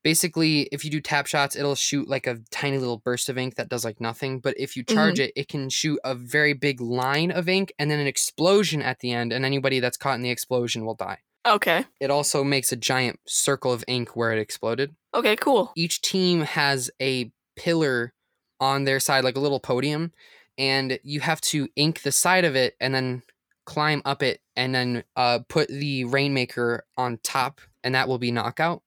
basically 0.02 0.62
if 0.72 0.84
you 0.84 0.90
do 0.90 1.00
tap 1.00 1.26
shots 1.26 1.56
it'll 1.56 1.74
shoot 1.74 2.08
like 2.08 2.26
a 2.26 2.38
tiny 2.50 2.78
little 2.78 2.98
burst 2.98 3.28
of 3.28 3.38
ink 3.38 3.54
that 3.54 3.68
does 3.68 3.84
like 3.84 4.00
nothing 4.00 4.40
but 4.40 4.54
if 4.58 4.76
you 4.76 4.82
charge 4.82 5.14
mm-hmm. 5.14 5.24
it 5.24 5.32
it 5.36 5.48
can 5.48 5.68
shoot 5.68 5.98
a 6.04 6.14
very 6.14 6.52
big 6.52 6.80
line 6.80 7.30
of 7.30 7.48
ink 7.48 7.72
and 7.78 7.90
then 7.90 8.00
an 8.00 8.06
explosion 8.06 8.82
at 8.82 8.98
the 8.98 9.12
end 9.12 9.32
and 9.32 9.44
anybody 9.44 9.80
that's 9.80 9.96
caught 9.96 10.16
in 10.16 10.22
the 10.22 10.30
explosion 10.30 10.84
will 10.84 10.94
die 10.94 11.18
Okay. 11.46 11.84
it 12.00 12.10
also 12.10 12.44
makes 12.44 12.70
a 12.72 12.76
giant 12.76 13.18
circle 13.26 13.72
of 13.72 13.84
ink 13.88 14.14
where 14.16 14.32
it 14.32 14.38
exploded 14.38 14.94
Okay, 15.14 15.36
cool. 15.36 15.72
each 15.76 16.00
team 16.00 16.40
has 16.42 16.90
a 17.00 17.32
pillar 17.56 18.12
on 18.60 18.84
their 18.84 19.00
side 19.00 19.24
like 19.24 19.36
a 19.36 19.40
little 19.40 19.60
podium 19.60 20.12
and 20.56 20.98
you 21.02 21.20
have 21.20 21.40
to 21.40 21.68
ink 21.76 22.02
the 22.02 22.12
side 22.12 22.44
of 22.44 22.54
it 22.54 22.74
and 22.80 22.94
then 22.94 23.22
climb 23.66 24.02
up 24.04 24.22
it 24.22 24.40
and 24.56 24.74
then 24.74 25.02
uh, 25.16 25.40
put 25.48 25.68
the 25.68 26.04
rainmaker 26.04 26.84
on 26.96 27.18
top 27.22 27.60
and 27.84 27.94
that 27.94 28.08
will 28.08 28.18
be 28.18 28.30
knockout 28.30 28.82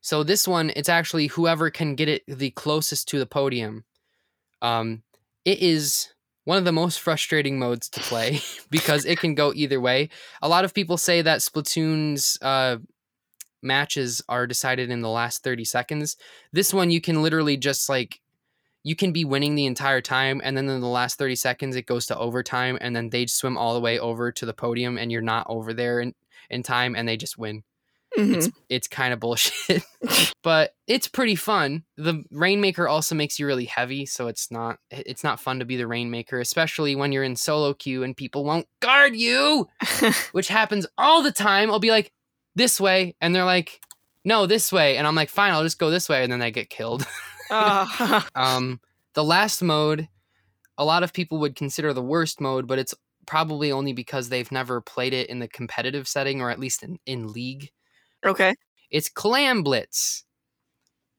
so 0.00 0.22
this 0.22 0.46
one 0.48 0.70
it's 0.76 0.88
actually 0.88 1.26
whoever 1.28 1.70
can 1.70 1.94
get 1.94 2.08
it 2.08 2.22
the 2.26 2.50
closest 2.50 3.08
to 3.08 3.18
the 3.18 3.26
podium 3.26 3.84
um, 4.62 5.02
it 5.44 5.60
is 5.60 6.08
one 6.46 6.56
of 6.56 6.64
the 6.64 6.72
most 6.72 7.00
frustrating 7.00 7.58
modes 7.58 7.88
to 7.90 8.00
play 8.00 8.40
because 8.70 9.04
it 9.04 9.20
can 9.20 9.34
go 9.34 9.52
either 9.54 9.80
way 9.80 10.08
a 10.40 10.48
lot 10.48 10.64
of 10.64 10.72
people 10.72 10.96
say 10.96 11.20
that 11.22 11.40
splatoon's 11.40 12.38
uh, 12.40 12.78
matches 13.66 14.22
are 14.28 14.46
decided 14.46 14.90
in 14.90 15.00
the 15.02 15.08
last 15.08 15.42
30 15.42 15.64
seconds. 15.64 16.16
This 16.52 16.72
one 16.72 16.90
you 16.90 17.00
can 17.00 17.22
literally 17.22 17.56
just 17.56 17.88
like 17.88 18.20
you 18.82 18.94
can 18.94 19.12
be 19.12 19.24
winning 19.24 19.56
the 19.56 19.66
entire 19.66 20.00
time 20.00 20.40
and 20.44 20.56
then 20.56 20.68
in 20.68 20.80
the 20.80 20.86
last 20.86 21.18
30 21.18 21.34
seconds 21.34 21.76
it 21.76 21.86
goes 21.86 22.06
to 22.06 22.18
overtime 22.18 22.78
and 22.80 22.94
then 22.94 23.10
they 23.10 23.26
swim 23.26 23.58
all 23.58 23.74
the 23.74 23.80
way 23.80 23.98
over 23.98 24.30
to 24.30 24.46
the 24.46 24.54
podium 24.54 24.96
and 24.96 25.10
you're 25.10 25.20
not 25.20 25.46
over 25.48 25.74
there 25.74 26.00
in, 26.00 26.14
in 26.48 26.62
time 26.62 26.94
and 26.94 27.08
they 27.08 27.16
just 27.16 27.36
win. 27.36 27.64
Mhm. 28.16 28.36
It's 28.36 28.50
it's 28.68 28.88
kind 28.88 29.12
of 29.12 29.20
bullshit. 29.20 29.82
but 30.42 30.72
it's 30.86 31.08
pretty 31.08 31.34
fun. 31.34 31.84
The 31.96 32.24
rainmaker 32.30 32.88
also 32.88 33.14
makes 33.14 33.38
you 33.38 33.46
really 33.46 33.66
heavy, 33.66 34.06
so 34.06 34.28
it's 34.28 34.50
not 34.50 34.78
it's 34.90 35.22
not 35.24 35.40
fun 35.40 35.58
to 35.58 35.64
be 35.64 35.76
the 35.76 35.86
rainmaker, 35.86 36.40
especially 36.40 36.96
when 36.96 37.12
you're 37.12 37.24
in 37.24 37.36
solo 37.36 37.74
queue 37.74 38.02
and 38.02 38.16
people 38.16 38.44
won't 38.44 38.66
guard 38.80 39.14
you 39.16 39.68
which 40.32 40.48
happens 40.48 40.86
all 40.96 41.22
the 41.22 41.32
time. 41.32 41.70
I'll 41.70 41.78
be 41.78 41.90
like, 41.90 42.12
this 42.54 42.80
way, 42.80 43.14
and 43.20 43.34
they're 43.34 43.44
like, 43.44 43.80
no, 44.24 44.46
this 44.46 44.72
way, 44.72 44.96
and 44.96 45.06
I'm 45.06 45.14
like, 45.14 45.28
fine, 45.28 45.52
I'll 45.52 45.62
just 45.62 45.78
go 45.78 45.90
this 45.90 46.08
way, 46.08 46.22
and 46.22 46.32
then 46.32 46.42
I 46.42 46.50
get 46.50 46.70
killed. 46.70 47.06
Ah. 47.48 48.26
um, 48.34 48.80
the 49.14 49.22
last 49.22 49.62
mode, 49.62 50.08
a 50.78 50.84
lot 50.84 51.04
of 51.04 51.12
people 51.12 51.38
would 51.38 51.54
consider 51.54 51.92
the 51.92 52.02
worst 52.02 52.40
mode, 52.40 52.66
but 52.66 52.78
it's 52.80 52.92
probably 53.26 53.70
only 53.70 53.92
because 53.92 54.28
they've 54.28 54.50
never 54.50 54.80
played 54.80 55.14
it 55.14 55.28
in 55.28 55.38
the 55.38 55.46
competitive 55.48 56.08
setting 56.08 56.40
or 56.42 56.50
at 56.50 56.58
least 56.58 56.82
in, 56.82 56.98
in 57.06 57.32
league. 57.32 57.70
Okay. 58.24 58.54
It's 58.90 59.08
Clam 59.08 59.62
Blitz. 59.62 60.24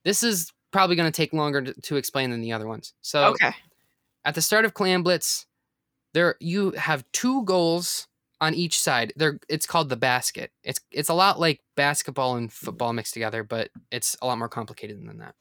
This 0.03 0.23
is 0.23 0.51
probably 0.71 0.95
going 0.95 1.11
to 1.11 1.15
take 1.15 1.33
longer 1.33 1.61
to, 1.61 1.73
to 1.81 1.95
explain 1.97 2.31
than 2.31 2.41
the 2.41 2.51
other 2.53 2.67
ones. 2.67 2.93
So 3.01 3.25
Okay. 3.31 3.51
at 4.25 4.35
the 4.35 4.41
start 4.41 4.65
of 4.65 4.73
Clam 4.73 5.03
Blitz, 5.03 5.45
there 6.13 6.35
you 6.39 6.71
have 6.71 7.03
two 7.11 7.43
goals 7.43 8.07
on 8.39 8.53
each 8.53 8.79
side. 8.79 9.13
There 9.15 9.39
it's 9.49 9.65
called 9.65 9.89
the 9.89 9.97
basket. 9.97 10.51
It's 10.63 10.79
it's 10.91 11.09
a 11.09 11.13
lot 11.13 11.39
like 11.39 11.61
basketball 11.75 12.35
and 12.35 12.51
football 12.51 12.93
mixed 12.93 13.13
together, 13.13 13.43
but 13.43 13.69
it's 13.91 14.15
a 14.21 14.27
lot 14.27 14.37
more 14.37 14.49
complicated 14.49 15.05
than 15.07 15.17
that. 15.17 15.35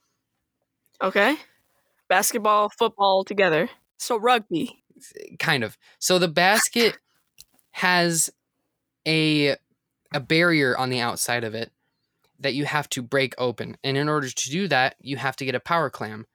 Okay. 1.01 1.35
Basketball, 2.09 2.69
football 2.69 3.23
together. 3.23 3.69
So 3.97 4.17
rugby. 4.17 4.83
Kind 5.39 5.63
of. 5.63 5.77
So 5.99 6.19
the 6.19 6.27
basket 6.27 6.97
has 7.71 8.29
a 9.07 9.55
a 10.13 10.19
barrier 10.19 10.77
on 10.77 10.89
the 10.89 10.99
outside 10.99 11.43
of 11.43 11.55
it 11.55 11.71
that 12.39 12.53
you 12.53 12.65
have 12.65 12.89
to 12.89 13.01
break 13.01 13.33
open. 13.37 13.77
And 13.83 13.97
in 13.97 14.07
order 14.07 14.29
to 14.29 14.49
do 14.49 14.67
that, 14.67 14.95
you 14.99 15.17
have 15.17 15.35
to 15.37 15.45
get 15.45 15.55
a 15.55 15.59
power 15.59 15.89
clam. 15.89 16.27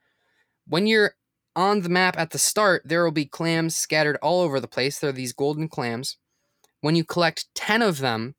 When 0.66 0.86
you're 0.86 1.14
on 1.54 1.82
the 1.82 1.88
map 1.88 2.18
at 2.18 2.30
the 2.30 2.38
start, 2.38 2.82
there 2.84 3.04
will 3.04 3.12
be 3.12 3.26
clams 3.26 3.76
scattered 3.76 4.18
all 4.22 4.40
over 4.40 4.58
the 4.58 4.68
place. 4.68 4.98
There 4.98 5.10
are 5.10 5.12
these 5.12 5.32
golden 5.32 5.68
clams. 5.68 6.16
When 6.80 6.96
you 6.96 7.04
collect 7.04 7.54
10 7.54 7.82
of 7.82 7.98
them, 7.98 8.34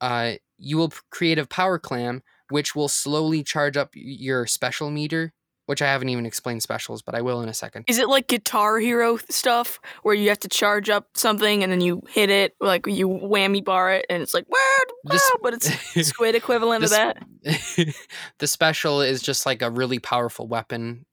uh, 0.00 0.34
you 0.56 0.76
will 0.76 0.92
create 1.10 1.38
a 1.38 1.46
power 1.46 1.78
clam, 1.78 2.22
which 2.50 2.74
will 2.74 2.88
slowly 2.88 3.42
charge 3.42 3.76
up 3.76 3.90
your 3.94 4.46
special 4.46 4.90
meter, 4.90 5.32
which 5.68 5.82
I 5.82 5.86
haven't 5.86 6.08
even 6.08 6.24
explained 6.24 6.62
specials, 6.62 7.02
but 7.02 7.14
I 7.14 7.20
will 7.20 7.42
in 7.42 7.48
a 7.50 7.54
second. 7.54 7.84
Is 7.88 7.98
it 7.98 8.08
like 8.08 8.26
Guitar 8.26 8.78
Hero 8.78 9.18
stuff 9.28 9.78
where 10.02 10.14
you 10.14 10.30
have 10.30 10.38
to 10.40 10.48
charge 10.48 10.88
up 10.88 11.08
something 11.14 11.62
and 11.62 11.70
then 11.70 11.82
you 11.82 12.00
hit 12.08 12.30
it, 12.30 12.54
like 12.58 12.86
you 12.86 13.06
whammy 13.06 13.62
bar 13.62 13.92
it, 13.92 14.06
and 14.08 14.22
it's 14.22 14.32
like, 14.32 14.46
wow, 14.48 15.12
This- 15.12 15.30
but 15.42 15.52
it's 15.52 15.68
squid 16.08 16.34
equivalent 16.34 16.80
This- 16.80 16.92
of 16.92 16.96
that? 16.96 17.94
the 18.38 18.46
special 18.46 19.02
is 19.02 19.20
just 19.20 19.44
like 19.44 19.60
a 19.60 19.70
really 19.70 19.98
powerful 19.98 20.48
weapon 20.48 21.04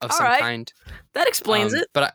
of 0.00 0.12
All 0.12 0.16
some 0.16 0.26
right. 0.26 0.40
kind. 0.40 0.72
That 1.14 1.26
explains 1.26 1.74
Um, 1.74 1.80
it. 1.80 1.88
But 1.92 2.02
I, 2.04 2.10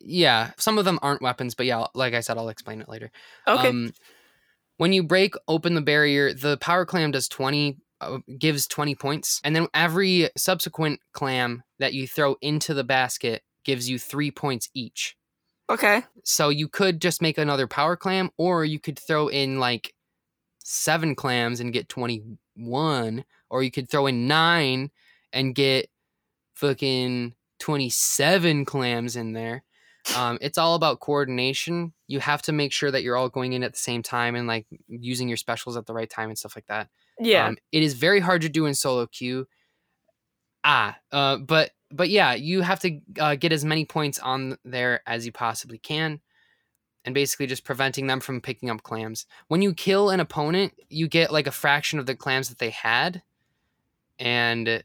yeah, 0.00 0.50
some 0.58 0.76
of 0.78 0.84
them 0.84 0.98
aren't 1.02 1.22
weapons, 1.22 1.54
but 1.54 1.66
yeah, 1.66 1.86
like 1.94 2.14
I 2.14 2.20
said, 2.20 2.36
I'll 2.36 2.48
explain 2.48 2.80
it 2.80 2.88
later. 2.88 3.10
Okay. 3.46 3.68
Um, 3.68 3.92
when 4.76 4.92
you 4.92 5.04
break 5.04 5.34
open 5.46 5.74
the 5.74 5.80
barrier, 5.80 6.34
the 6.34 6.56
power 6.56 6.84
clam 6.84 7.12
does 7.12 7.28
20 7.28 7.70
uh, 7.70 7.74
gives 8.38 8.66
20 8.66 8.94
points 8.94 9.40
and 9.44 9.54
then 9.54 9.66
every 9.74 10.28
subsequent 10.36 11.00
clam 11.12 11.62
that 11.78 11.94
you 11.94 12.06
throw 12.06 12.36
into 12.40 12.74
the 12.74 12.84
basket 12.84 13.42
gives 13.64 13.88
you 13.88 13.98
3 13.98 14.30
points 14.30 14.68
each. 14.74 15.16
okay. 15.70 16.04
So 16.24 16.48
you 16.50 16.68
could 16.68 17.00
just 17.00 17.22
make 17.22 17.38
another 17.38 17.66
power 17.66 17.96
clam 17.96 18.30
or 18.36 18.64
you 18.64 18.78
could 18.78 18.98
throw 18.98 19.28
in 19.28 19.58
like 19.60 19.94
7 20.64 21.14
clams 21.14 21.60
and 21.60 21.72
get 21.72 21.88
21 21.88 23.24
or 23.50 23.62
you 23.62 23.70
could 23.70 23.88
throw 23.90 24.06
in 24.06 24.26
9 24.26 24.90
and 25.32 25.54
get 25.54 25.88
fucking 26.54 27.34
27 27.58 28.64
clams 28.64 29.16
in 29.16 29.32
there. 29.32 29.64
Um, 30.16 30.38
it's 30.40 30.58
all 30.58 30.74
about 30.74 31.00
coordination. 31.00 31.94
You 32.08 32.20
have 32.20 32.42
to 32.42 32.52
make 32.52 32.72
sure 32.72 32.90
that 32.90 33.02
you're 33.02 33.16
all 33.16 33.30
going 33.30 33.54
in 33.54 33.62
at 33.62 33.72
the 33.72 33.78
same 33.78 34.02
time 34.02 34.34
and 34.34 34.46
like 34.46 34.66
using 34.86 35.28
your 35.28 35.38
specials 35.38 35.76
at 35.76 35.86
the 35.86 35.94
right 35.94 36.10
time 36.10 36.28
and 36.28 36.38
stuff 36.38 36.56
like 36.56 36.66
that. 36.66 36.88
Yeah. 37.18 37.46
Um, 37.46 37.56
it 37.72 37.82
is 37.82 37.94
very 37.94 38.20
hard 38.20 38.42
to 38.42 38.48
do 38.48 38.66
in 38.66 38.74
solo 38.74 39.06
queue. 39.06 39.46
Ah, 40.64 40.96
uh, 41.12 41.36
but 41.36 41.72
but 41.90 42.08
yeah, 42.08 42.34
you 42.34 42.62
have 42.62 42.80
to 42.80 43.00
uh, 43.18 43.36
get 43.36 43.52
as 43.52 43.64
many 43.64 43.84
points 43.84 44.18
on 44.18 44.58
there 44.64 45.00
as 45.06 45.24
you 45.26 45.32
possibly 45.32 45.78
can, 45.78 46.20
and 47.04 47.14
basically 47.14 47.46
just 47.46 47.64
preventing 47.64 48.06
them 48.06 48.20
from 48.20 48.40
picking 48.40 48.70
up 48.70 48.82
clams. 48.82 49.26
When 49.48 49.62
you 49.62 49.74
kill 49.74 50.10
an 50.10 50.20
opponent, 50.20 50.72
you 50.88 51.06
get 51.06 51.32
like 51.32 51.46
a 51.46 51.52
fraction 51.52 51.98
of 51.98 52.06
the 52.06 52.16
clams 52.16 52.48
that 52.48 52.58
they 52.58 52.70
had, 52.70 53.22
and 54.18 54.82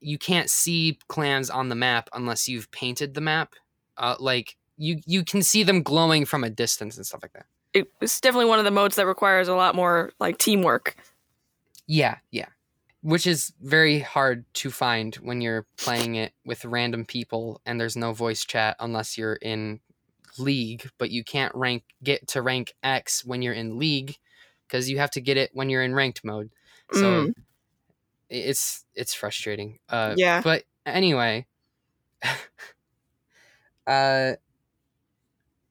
you 0.00 0.18
can't 0.18 0.50
see 0.50 0.98
clams 1.08 1.50
on 1.50 1.68
the 1.68 1.74
map 1.74 2.08
unless 2.12 2.48
you've 2.48 2.70
painted 2.70 3.14
the 3.14 3.20
map. 3.20 3.54
Uh, 3.96 4.16
like 4.18 4.56
you 4.76 5.00
you 5.06 5.24
can 5.24 5.42
see 5.42 5.62
them 5.62 5.82
glowing 5.82 6.24
from 6.24 6.42
a 6.42 6.50
distance 6.50 6.96
and 6.96 7.06
stuff 7.06 7.22
like 7.22 7.32
that. 7.32 7.46
it's 8.00 8.20
definitely 8.20 8.46
one 8.46 8.58
of 8.58 8.64
the 8.64 8.70
modes 8.70 8.96
that 8.96 9.06
requires 9.06 9.46
a 9.46 9.54
lot 9.54 9.74
more 9.74 10.10
like 10.18 10.38
teamwork. 10.38 10.96
Yeah, 11.90 12.18
yeah. 12.30 12.46
Which 13.02 13.26
is 13.26 13.52
very 13.60 13.98
hard 13.98 14.44
to 14.54 14.70
find 14.70 15.16
when 15.16 15.40
you're 15.40 15.66
playing 15.76 16.14
it 16.14 16.34
with 16.44 16.64
random 16.64 17.04
people 17.04 17.60
and 17.66 17.80
there's 17.80 17.96
no 17.96 18.12
voice 18.12 18.44
chat 18.44 18.76
unless 18.78 19.18
you're 19.18 19.34
in 19.42 19.80
league, 20.38 20.88
but 20.98 21.10
you 21.10 21.24
can't 21.24 21.52
rank 21.52 21.82
get 22.04 22.28
to 22.28 22.42
rank 22.42 22.74
X 22.84 23.24
when 23.24 23.42
you're 23.42 23.54
in 23.54 23.76
league 23.76 24.18
because 24.68 24.88
you 24.88 24.98
have 24.98 25.10
to 25.12 25.20
get 25.20 25.36
it 25.36 25.50
when 25.52 25.68
you're 25.68 25.82
in 25.82 25.92
ranked 25.96 26.22
mode. 26.24 26.50
So 26.92 27.26
Mm. 27.26 27.34
it's 28.28 28.84
it's 28.94 29.14
frustrating. 29.14 29.80
Uh 29.88 30.14
Yeah. 30.16 30.42
but 30.42 30.64
anyway, 30.86 31.48
uh 33.86 34.34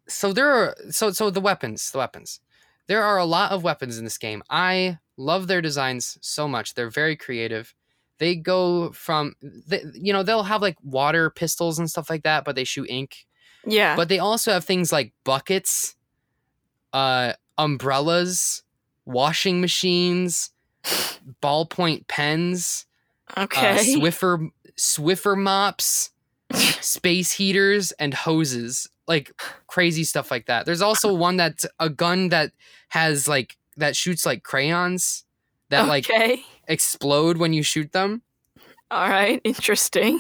so 0.08 0.34
there 0.34 0.50
are 0.50 0.76
so 0.90 1.12
so 1.12 1.30
the 1.30 1.42
weapons, 1.42 1.92
the 1.92 1.98
weapons. 2.00 2.40
There 2.88 3.04
are 3.04 3.18
a 3.18 3.26
lot 3.26 3.52
of 3.52 3.64
weapons 3.64 3.98
in 3.98 4.04
this 4.04 4.18
game. 4.18 4.42
I 4.50 4.98
Love 5.20 5.48
their 5.48 5.62
designs 5.62 6.18
so 6.22 6.48
much. 6.48 6.76
They're 6.76 6.90
very 6.90 7.18
creative. 7.18 7.76
They 8.20 8.36
go 8.36 8.92
from, 8.94 9.36
they, 9.42 9.84
you 9.94 10.14
know, 10.14 10.24
they'll 10.24 10.44
have 10.44 10.62
like 10.62 10.78
water 10.82 11.30
pistols 11.30 11.78
and 11.78 11.90
stuff 11.90 12.10
like 12.10 12.24
that, 12.24 12.46
but 12.46 12.56
they 12.56 12.64
shoot 12.64 12.90
ink. 12.90 13.28
Yeah. 13.66 13.98
But 13.98 14.08
they 14.08 14.20
also 14.20 14.54
have 14.54 14.64
things 14.64 14.94
like 14.94 15.12
buckets, 15.26 15.98
uh, 16.94 17.34
umbrellas, 17.58 18.64
washing 19.04 19.60
machines, 19.60 20.52
ballpoint 21.44 22.08
pens, 22.08 22.86
uh, 23.36 23.44
okay. 23.44 23.78
Swiffer 23.78 24.50
Swiffer 24.78 25.38
mops, 25.38 26.12
space 26.54 27.34
heaters, 27.34 27.92
and 27.94 28.14
hoses. 28.14 28.90
Like 29.06 29.34
crazy 29.68 30.06
stuff 30.06 30.32
like 30.32 30.46
that. 30.46 30.66
There's 30.66 30.82
also 30.82 31.14
one 31.14 31.36
that's 31.36 31.66
a 31.80 31.90
gun 31.90 32.30
that 32.30 32.54
has 32.90 33.28
like 33.28 33.58
that 33.80 33.96
shoots 33.96 34.26
like 34.26 34.44
crayons 34.44 35.26
that 35.70 35.88
like 35.88 36.10
okay. 36.10 36.44
explode 36.68 37.38
when 37.38 37.54
you 37.54 37.64
shoot 37.64 37.92
them. 37.92 38.22
All 38.92 39.10
right. 39.10 39.42
Interesting. 39.44 40.20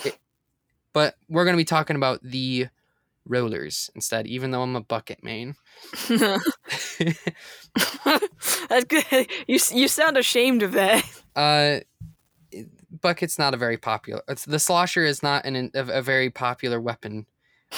But 0.93 1.15
we're 1.27 1.45
gonna 1.45 1.57
be 1.57 1.65
talking 1.65 1.95
about 1.95 2.21
the 2.23 2.67
rollers 3.25 3.89
instead, 3.95 4.27
even 4.27 4.51
though 4.51 4.61
I'm 4.61 4.75
a 4.75 4.81
bucket 4.81 5.23
main. 5.23 5.55
That's 6.09 6.39
good. 8.87 9.29
You 9.47 9.59
you 9.71 9.87
sound 9.87 10.17
ashamed 10.17 10.63
of 10.63 10.73
that. 10.73 11.03
uh 11.35 11.79
bucket's 13.01 13.37
not 13.37 13.53
a 13.53 13.57
very 13.57 13.77
popular 13.77 14.21
it's, 14.27 14.45
the 14.45 14.59
slosher 14.59 15.05
is 15.05 15.21
not 15.21 15.45
an, 15.45 15.69
a, 15.75 15.85
a 15.85 16.01
very 16.01 16.29
popular 16.31 16.81
weapon 16.81 17.25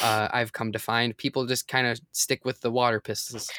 uh 0.01 0.29
i've 0.31 0.53
come 0.53 0.71
to 0.71 0.79
find 0.79 1.15
people 1.17 1.45
just 1.45 1.67
kind 1.67 1.85
of 1.85 1.99
stick 2.13 2.45
with 2.45 2.61
the 2.61 2.71
water 2.71 3.01
pistols 3.01 3.51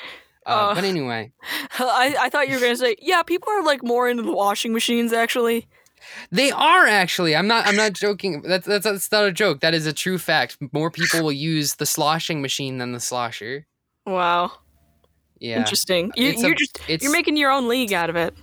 uh, 0.46 0.50
Uh. 0.70 0.74
but 0.74 0.84
anyway 0.84 1.32
I, 1.78 2.16
I 2.18 2.28
thought 2.30 2.48
you 2.48 2.54
were 2.54 2.60
gonna 2.60 2.76
say, 2.76 2.96
yeah, 3.00 3.22
people 3.22 3.48
are 3.50 3.62
like 3.62 3.82
more 3.82 4.08
into 4.08 4.22
the 4.22 4.32
washing 4.32 4.72
machines 4.72 5.12
actually. 5.12 5.66
they 6.32 6.50
are 6.50 6.86
actually 6.86 7.36
i'm 7.36 7.46
not 7.46 7.64
i'm 7.66 7.76
not 7.76 7.92
joking 7.92 8.42
that's 8.42 8.66
that's, 8.66 8.84
that's 8.84 9.12
not 9.12 9.24
a 9.24 9.30
joke 9.32 9.60
that 9.60 9.72
is 9.72 9.86
a 9.86 9.92
true 9.92 10.18
fact 10.18 10.56
more 10.72 10.90
people 10.90 11.22
will 11.22 11.30
use 11.32 11.76
the 11.76 11.86
sloshing 11.86 12.42
machine 12.42 12.78
than 12.78 12.90
the 12.92 12.98
slosher 13.00 13.66
Wow. 14.04 14.50
yeah 15.38 15.58
Interesting. 15.58 16.10
You, 16.16 16.32
you're 16.32 16.56
just 16.56 16.80
it's 16.88 17.04
you're 17.04 17.12
making 17.12 17.36
your 17.36 17.52
own 17.52 17.68
league 17.68 17.92
out 17.92 18.10
of 18.10 18.16
it. 18.16 18.34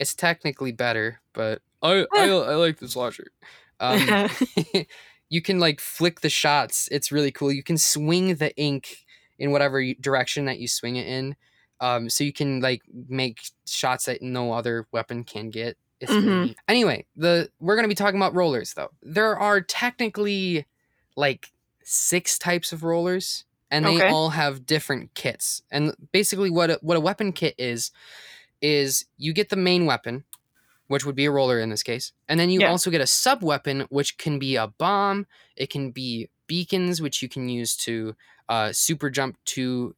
it's 0.00 0.12
technically 0.14 0.72
better 0.72 1.20
but 1.34 1.62
i 1.82 2.04
i, 2.14 2.26
I 2.28 2.54
like 2.56 2.78
the 2.80 2.88
slosher 2.88 3.28
um 3.78 4.28
you 5.30 5.40
can 5.40 5.58
like 5.58 5.80
flick 5.80 6.20
the 6.20 6.28
shots. 6.28 6.88
It's 6.92 7.10
really 7.10 7.30
cool. 7.32 7.50
You 7.50 7.62
can 7.62 7.78
swing 7.78 8.34
the 8.34 8.54
ink 8.56 8.98
in 9.42 9.50
whatever 9.50 9.82
direction 10.00 10.44
that 10.44 10.60
you 10.60 10.68
swing 10.68 10.94
it 10.94 11.06
in. 11.06 11.34
Um, 11.80 12.08
so 12.08 12.22
you 12.22 12.32
can 12.32 12.60
like 12.60 12.82
make 13.08 13.40
shots 13.66 14.04
that 14.04 14.22
no 14.22 14.52
other 14.52 14.86
weapon 14.92 15.24
can 15.24 15.50
get. 15.50 15.76
Mhm. 16.02 16.46
neat. 16.46 16.56
Anyway, 16.68 17.06
the 17.16 17.50
we're 17.60 17.76
gonna 17.76 17.88
be 17.88 17.94
talking 17.94 18.18
about 18.18 18.34
rollers 18.34 18.74
though. 18.74 18.90
There 19.02 19.36
are 19.38 19.60
technically 19.60 20.66
like 21.16 21.52
six 21.84 22.38
types 22.38 22.72
of 22.72 22.82
rollers, 22.84 23.44
and 23.70 23.84
they 23.84 23.96
Okay. 23.96 24.08
all 24.08 24.30
have 24.30 24.64
different 24.66 25.14
kits. 25.14 25.62
And 25.70 25.94
basically, 26.12 26.50
what 26.50 26.70
a, 26.70 26.78
what 26.82 26.96
a 26.96 27.00
weapon 27.00 27.32
kit 27.32 27.54
is 27.58 27.90
is 28.60 29.04
you 29.16 29.32
get 29.32 29.48
the 29.48 29.56
main 29.56 29.86
weapon, 29.86 30.24
which 30.88 31.04
would 31.04 31.16
be 31.16 31.24
a 31.26 31.30
roller 31.30 31.58
in 31.60 31.70
this 31.70 31.82
case, 31.82 32.12
and 32.28 32.38
then 32.38 32.50
you 32.50 32.60
Yeah. 32.60 32.70
also 32.70 32.90
get 32.90 33.00
a 33.00 33.06
sub 33.06 33.42
weapon, 33.42 33.86
which 33.88 34.18
can 34.18 34.38
be 34.38 34.56
a 34.56 34.68
bomb. 34.68 35.26
It 35.56 35.68
can 35.70 35.90
be 35.90 36.28
beacons, 36.48 37.00
which 37.00 37.22
you 37.22 37.28
can 37.28 37.48
use 37.48 37.76
to 37.76 38.14
uh, 38.52 38.70
super 38.72 39.08
jump 39.08 39.38
to, 39.46 39.94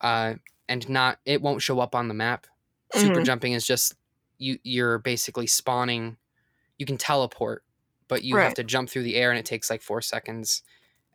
uh, 0.00 0.34
and 0.68 0.88
not 0.88 1.18
it 1.24 1.42
won't 1.42 1.62
show 1.62 1.80
up 1.80 1.94
on 1.96 2.06
the 2.06 2.14
map. 2.14 2.46
Super 2.94 3.20
Mhm. 3.20 3.24
jumping 3.26 3.52
is 3.54 3.66
just 3.66 3.94
you 4.38 4.58
you're 4.62 4.98
basically 4.98 5.48
spawning. 5.48 6.16
You 6.78 6.86
can 6.86 6.96
teleport, 6.96 7.64
but 8.06 8.22
you 8.22 8.36
have 8.44 8.54
to 8.54 8.62
jump 8.64 8.88
through 8.88 9.02
the 9.02 9.16
air, 9.16 9.30
and 9.30 9.38
it 9.38 9.44
takes 9.44 9.68
like 9.68 9.82
four 9.82 10.00
seconds, 10.00 10.62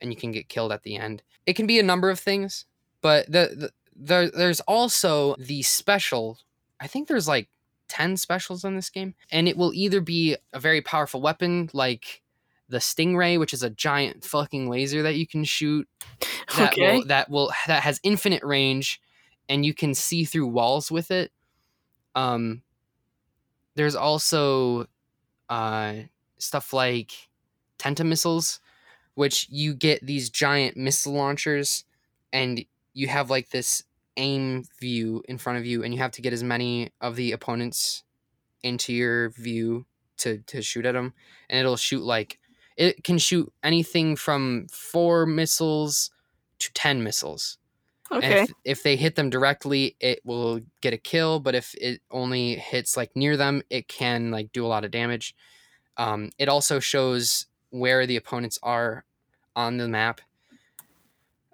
and 0.01 0.11
you 0.11 0.17
can 0.19 0.31
get 0.33 0.49
killed 0.49 0.73
at 0.73 0.83
the 0.83 0.97
end. 0.97 1.23
It 1.45 1.53
can 1.55 1.67
be 1.67 1.79
a 1.79 1.83
number 1.83 2.09
of 2.09 2.19
things, 2.19 2.65
but 3.01 3.27
the, 3.27 3.45
the 3.55 3.71
there 3.95 4.29
there's 4.29 4.59
also 4.61 5.35
the 5.37 5.61
special. 5.63 6.39
I 6.81 6.87
think 6.87 7.07
there's 7.07 7.27
like 7.29 7.47
10 7.87 8.17
specials 8.17 8.65
in 8.65 8.75
this 8.75 8.89
game 8.89 9.13
and 9.31 9.47
it 9.47 9.55
will 9.55 9.71
either 9.73 10.01
be 10.01 10.35
a 10.51 10.59
very 10.59 10.81
powerful 10.81 11.21
weapon 11.21 11.69
like 11.73 12.22
the 12.69 12.77
stingray 12.77 13.39
which 13.39 13.53
is 13.53 13.63
a 13.63 13.69
giant 13.69 14.23
fucking 14.23 14.69
laser 14.69 15.03
that 15.03 15.15
you 15.15 15.27
can 15.27 15.43
shoot 15.43 15.87
that 16.57 16.73
okay. 16.73 16.97
will 16.97 17.05
that 17.05 17.29
will 17.29 17.51
that 17.67 17.83
has 17.83 17.99
infinite 18.03 18.43
range 18.43 19.01
and 19.49 19.65
you 19.65 19.73
can 19.73 19.93
see 19.93 20.23
through 20.23 20.47
walls 20.47 20.91
with 20.91 21.11
it 21.11 21.31
um 22.15 22.61
there's 23.75 23.95
also 23.95 24.87
uh 25.49 25.93
stuff 26.37 26.73
like 26.73 27.11
tenta 27.77 28.05
missiles 28.05 28.59
which 29.15 29.47
you 29.49 29.75
get 29.75 30.05
these 30.05 30.29
giant 30.29 30.75
missile 30.75 31.13
launchers 31.13 31.85
and 32.31 32.65
you 32.93 33.07
have 33.07 33.29
like 33.29 33.49
this 33.49 33.83
aim 34.17 34.63
view 34.79 35.23
in 35.27 35.37
front 35.37 35.57
of 35.57 35.65
you 35.65 35.83
and 35.83 35.93
you 35.93 35.99
have 35.99 36.11
to 36.11 36.21
get 36.21 36.33
as 36.33 36.43
many 36.43 36.91
of 37.01 37.15
the 37.15 37.31
opponents 37.31 38.03
into 38.61 38.93
your 38.93 39.29
view 39.31 39.85
to 40.17 40.39
to 40.39 40.61
shoot 40.61 40.85
at 40.85 40.93
them 40.93 41.13
and 41.49 41.59
it'll 41.59 41.75
shoot 41.75 42.03
like 42.03 42.39
it 42.77 43.03
can 43.03 43.17
shoot 43.17 43.51
anything 43.63 44.15
from 44.15 44.67
four 44.71 45.25
missiles 45.25 46.11
to 46.59 46.71
10 46.73 47.03
missiles. 47.03 47.57
Okay. 48.11 48.43
if, 48.43 48.51
if 48.63 48.83
they 48.83 48.95
hit 48.95 49.15
them 49.15 49.29
directly 49.29 49.95
it 49.99 50.19
will 50.23 50.59
get 50.81 50.93
a 50.93 50.97
kill 50.97 51.39
but 51.39 51.55
if 51.55 51.73
it 51.75 52.01
only 52.11 52.55
hits 52.55 52.95
like 52.95 53.15
near 53.15 53.37
them 53.37 53.63
it 53.71 53.87
can 53.87 54.29
like 54.29 54.51
do 54.51 54.65
a 54.65 54.67
lot 54.67 54.85
of 54.85 54.91
damage. 54.91 55.35
Um, 55.97 56.29
it 56.37 56.49
also 56.49 56.79
shows 56.79 57.47
where 57.69 58.05
the 58.05 58.17
opponents 58.17 58.59
are 58.61 59.05
on 59.55 59.77
the 59.77 59.87
map. 59.87 60.21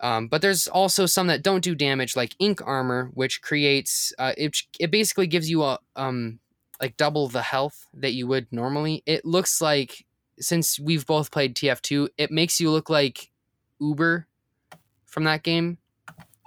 Um, 0.01 0.27
but 0.27 0.41
there's 0.41 0.67
also 0.67 1.05
some 1.05 1.27
that 1.27 1.43
don't 1.43 1.63
do 1.63 1.75
damage 1.75 2.15
like 2.15 2.35
ink 2.39 2.61
armor 2.65 3.11
which 3.13 3.41
creates 3.41 4.13
uh, 4.17 4.33
it, 4.37 4.57
it 4.79 4.91
basically 4.91 5.27
gives 5.27 5.49
you 5.49 5.63
a 5.63 5.79
um, 5.95 6.39
like 6.81 6.97
double 6.97 7.27
the 7.27 7.41
health 7.41 7.87
that 7.93 8.13
you 8.13 8.27
would 8.27 8.47
normally. 8.51 9.03
It 9.05 9.25
looks 9.25 9.61
like 9.61 10.05
since 10.39 10.79
we've 10.79 11.05
both 11.05 11.31
played 11.31 11.55
tf2 11.55 12.09
it 12.17 12.31
makes 12.31 12.59
you 12.59 12.71
look 12.71 12.89
like 12.89 13.29
uber 13.79 14.27
from 15.05 15.23
that 15.25 15.43
game 15.43 15.77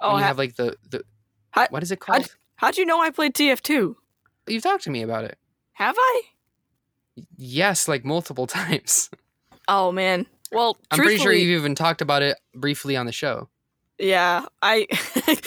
Oh, 0.01 0.09
and 0.09 0.17
you 0.17 0.21
ha- 0.23 0.27
have 0.27 0.37
like 0.37 0.55
the 0.55 0.75
the 0.89 1.03
How- 1.51 1.67
what 1.69 1.81
is 1.83 1.91
it 1.91 1.99
called? 1.99 2.27
how'd 2.55 2.77
you 2.77 2.85
know 2.85 3.01
I 3.01 3.09
played 3.09 3.33
TF2? 3.33 3.95
You've 4.47 4.63
talked 4.63 4.83
to 4.83 4.89
me 4.89 5.01
about 5.01 5.23
it. 5.23 5.37
Have 5.73 5.95
I? 5.97 6.21
Yes, 7.37 7.87
like 7.87 8.03
multiple 8.03 8.47
times. 8.59 9.09
Oh 9.67 9.91
man. 9.91 10.25
Well, 10.51 10.77
I'm 10.91 10.99
pretty 10.99 11.17
sure 11.17 11.31
you've 11.31 11.57
even 11.59 11.73
talked 11.73 12.01
about 12.01 12.21
it 12.21 12.37
briefly 12.53 12.95
on 12.95 13.05
the 13.05 13.11
show. 13.11 13.49
Yeah, 13.97 14.45
I 14.61 14.87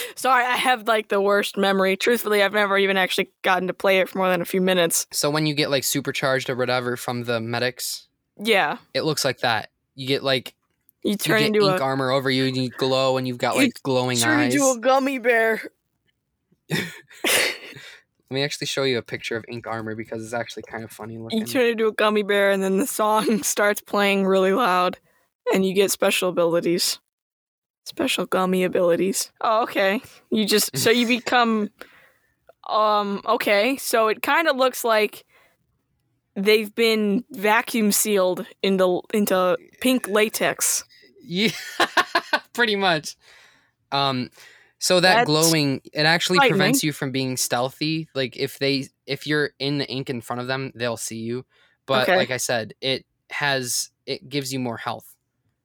sorry, 0.14 0.44
I 0.44 0.56
have 0.56 0.88
like 0.88 1.08
the 1.08 1.20
worst 1.20 1.56
memory. 1.56 1.96
Truthfully, 1.96 2.42
I've 2.42 2.52
never 2.54 2.78
even 2.78 2.96
actually 2.96 3.30
gotten 3.42 3.66
to 3.68 3.74
play 3.74 3.98
it 4.00 4.08
for 4.08 4.18
more 4.18 4.28
than 4.30 4.40
a 4.40 4.44
few 4.46 4.60
minutes. 4.60 5.06
So 5.12 5.28
when 5.30 5.46
you 5.46 5.54
get 5.54 5.70
like 5.70 5.84
supercharged 5.84 6.48
or 6.48 6.56
whatever 6.56 6.96
from 6.96 7.24
the 7.24 7.40
medics, 7.40 8.05
Yeah, 8.38 8.78
it 8.94 9.02
looks 9.04 9.24
like 9.24 9.40
that. 9.40 9.70
You 9.94 10.06
get 10.06 10.22
like 10.22 10.54
you 11.02 11.12
you 11.12 11.16
turn 11.16 11.38
get 11.38 11.46
into 11.46 11.68
ink 11.68 11.80
a 11.80 11.82
armor 11.82 12.10
over 12.10 12.30
you 12.30 12.46
and 12.46 12.56
you 12.56 12.68
glow 12.70 13.16
and 13.16 13.26
you've 13.26 13.38
got 13.38 13.54
You 13.54 13.62
like 13.62 13.82
glowing 13.82 14.18
turn 14.18 14.40
eyes. 14.40 14.52
Turn 14.52 14.60
into 14.62 14.78
a 14.78 14.80
gummy 14.80 15.18
bear. 15.18 15.62
Let 18.28 18.34
me 18.34 18.42
actually 18.42 18.66
show 18.66 18.82
you 18.82 18.98
a 18.98 19.02
picture 19.02 19.36
of 19.36 19.44
ink 19.48 19.68
armor 19.68 19.94
because 19.94 20.24
it's 20.24 20.32
actually 20.34 20.64
kind 20.64 20.82
of 20.82 20.90
funny 20.90 21.16
looking. 21.16 21.38
You 21.38 21.46
turn 21.46 21.66
into 21.66 21.86
a 21.86 21.92
gummy 21.92 22.24
bear, 22.24 22.50
and 22.50 22.60
then 22.60 22.78
the 22.78 22.86
song 22.86 23.42
starts 23.44 23.80
playing 23.80 24.26
really 24.26 24.52
loud, 24.52 24.98
and 25.54 25.64
you 25.64 25.74
get 25.74 25.92
special 25.92 26.30
abilities. 26.30 26.98
Special 27.84 28.26
gummy 28.26 28.64
abilities. 28.64 29.30
Oh, 29.40 29.62
okay. 29.62 30.00
You 30.30 30.44
just 30.44 30.76
so 30.76 30.90
you 30.90 31.06
become. 31.20 31.70
Um. 32.68 33.22
Okay. 33.26 33.76
So 33.76 34.08
it 34.08 34.22
kind 34.22 34.48
of 34.48 34.56
looks 34.56 34.82
like 34.82 35.24
they've 36.36 36.74
been 36.74 37.24
vacuum 37.30 37.92
sealed 37.92 38.46
into 38.62 39.02
into 39.12 39.56
pink 39.80 40.08
latex. 40.08 40.84
Yeah, 41.22 41.50
pretty 42.52 42.76
much. 42.76 43.16
Um, 43.92 44.30
so 44.78 45.00
that 45.00 45.14
That's 45.14 45.26
glowing 45.26 45.80
it 45.92 46.06
actually 46.06 46.38
prevents 46.40 46.84
you 46.84 46.92
from 46.92 47.10
being 47.10 47.36
stealthy. 47.36 48.08
Like 48.14 48.36
if 48.36 48.58
they 48.58 48.88
if 49.06 49.26
you're 49.26 49.50
in 49.58 49.78
the 49.78 49.88
ink 49.88 50.10
in 50.10 50.20
front 50.20 50.40
of 50.42 50.48
them, 50.48 50.72
they'll 50.74 50.96
see 50.96 51.18
you. 51.18 51.44
But 51.86 52.02
Okay. 52.02 52.16
like 52.16 52.30
I 52.30 52.36
said, 52.36 52.74
it 52.80 53.06
has 53.30 53.90
it 54.06 54.28
gives 54.28 54.52
you 54.52 54.58
more 54.60 54.76
health. 54.76 55.14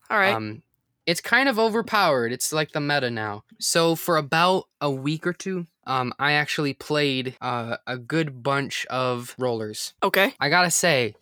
All 0.10 0.18
right. 0.18 0.36
Um, 0.36 0.64
it's 1.06 1.22
kind 1.22 1.50
of 1.50 1.60
overpowered. 1.60 2.32
It's 2.32 2.54
like 2.54 2.72
the 2.72 2.80
meta 2.80 3.10
now. 3.10 3.44
So 3.60 3.96
for 3.96 4.18
about 4.18 4.66
a 4.80 4.90
week 4.90 5.28
or 5.28 5.34
two, 5.34 5.68
um, 5.88 6.14
I 6.20 6.34
actually 6.34 6.74
played 6.74 7.36
uh, 7.42 7.78
a 7.88 7.98
good 7.98 8.44
bunch 8.44 8.86
of 8.88 9.36
rollers. 9.38 9.94
okay. 10.04 10.34
I 10.40 10.50
gotta 10.50 10.72
say, 10.72 11.16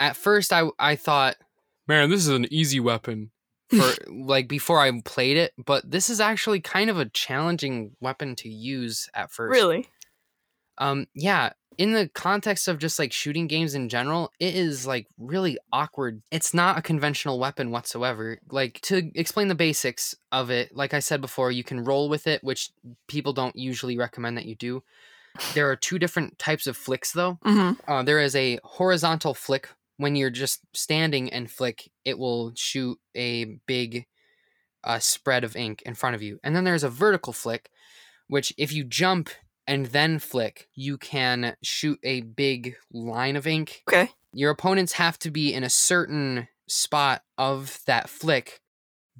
at 0.00 0.16
first 0.16 0.52
I 0.52 0.64
I 0.78 0.96
thought 0.96 1.36
Man, 1.88 2.10
this 2.10 2.20
is 2.20 2.28
an 2.28 2.52
easy 2.52 2.80
weapon. 2.80 3.30
for 3.70 3.92
like 4.12 4.48
before 4.48 4.80
I 4.80 4.90
played 5.04 5.36
it, 5.36 5.52
but 5.56 5.88
this 5.90 6.10
is 6.10 6.20
actually 6.20 6.60
kind 6.60 6.90
of 6.90 6.98
a 6.98 7.08
challenging 7.08 7.92
weapon 8.00 8.34
to 8.36 8.48
use 8.48 9.08
at 9.14 9.30
first. 9.30 9.52
Really. 9.52 9.88
Um, 10.78 11.06
yeah, 11.14 11.52
in 11.78 11.92
the 11.92 12.08
context 12.08 12.68
of 12.68 12.78
just 12.78 12.98
like 12.98 13.12
shooting 13.12 13.46
games 13.46 13.74
in 13.74 13.88
general, 13.88 14.32
it 14.40 14.54
is 14.54 14.86
like 14.86 15.06
really 15.18 15.58
awkward. 15.72 16.22
It's 16.30 16.54
not 16.54 16.78
a 16.78 16.82
conventional 16.82 17.38
weapon 17.38 17.70
whatsoever. 17.70 18.38
Like 18.50 18.80
to 18.82 19.10
explain 19.14 19.48
the 19.48 19.54
basics 19.54 20.14
of 20.32 20.50
it, 20.50 20.74
like 20.74 20.94
I 20.94 21.00
said 21.00 21.20
before, 21.20 21.50
you 21.50 21.64
can 21.64 21.84
roll 21.84 22.08
with 22.08 22.26
it, 22.26 22.42
which 22.42 22.70
people 23.08 23.32
don't 23.32 23.56
usually 23.56 23.98
recommend 23.98 24.36
that 24.36 24.46
you 24.46 24.54
do. 24.54 24.82
There 25.54 25.70
are 25.70 25.76
two 25.76 25.98
different 25.98 26.38
types 26.38 26.66
of 26.66 26.76
flicks 26.76 27.12
though. 27.12 27.38
Mm-hmm. 27.44 27.90
Uh, 27.90 28.02
there 28.02 28.20
is 28.20 28.34
a 28.34 28.58
horizontal 28.64 29.34
flick. 29.34 29.68
When 29.98 30.14
you're 30.14 30.30
just 30.30 30.60
standing 30.74 31.32
and 31.32 31.50
flick, 31.50 31.90
it 32.04 32.18
will 32.18 32.52
shoot 32.54 32.98
a 33.14 33.58
big 33.66 34.06
uh, 34.84 34.98
spread 34.98 35.42
of 35.42 35.56
ink 35.56 35.82
in 35.82 35.94
front 35.94 36.14
of 36.14 36.22
you. 36.22 36.38
And 36.44 36.54
then 36.54 36.64
there's 36.64 36.84
a 36.84 36.90
vertical 36.90 37.32
flick, 37.32 37.70
which 38.28 38.52
if 38.56 38.72
you 38.72 38.84
jump 38.84 39.30
and 39.66 39.86
then 39.86 40.18
flick, 40.18 40.68
you 40.74 40.96
can 40.98 41.56
shoot 41.62 41.98
a 42.02 42.20
big 42.22 42.76
line 42.92 43.36
of 43.36 43.46
ink. 43.46 43.82
Okay. 43.88 44.10
Your 44.32 44.50
opponents 44.50 44.92
have 44.94 45.18
to 45.20 45.30
be 45.30 45.52
in 45.52 45.64
a 45.64 45.70
certain 45.70 46.48
spot 46.68 47.22
of 47.38 47.80
that 47.86 48.08
flick, 48.08 48.60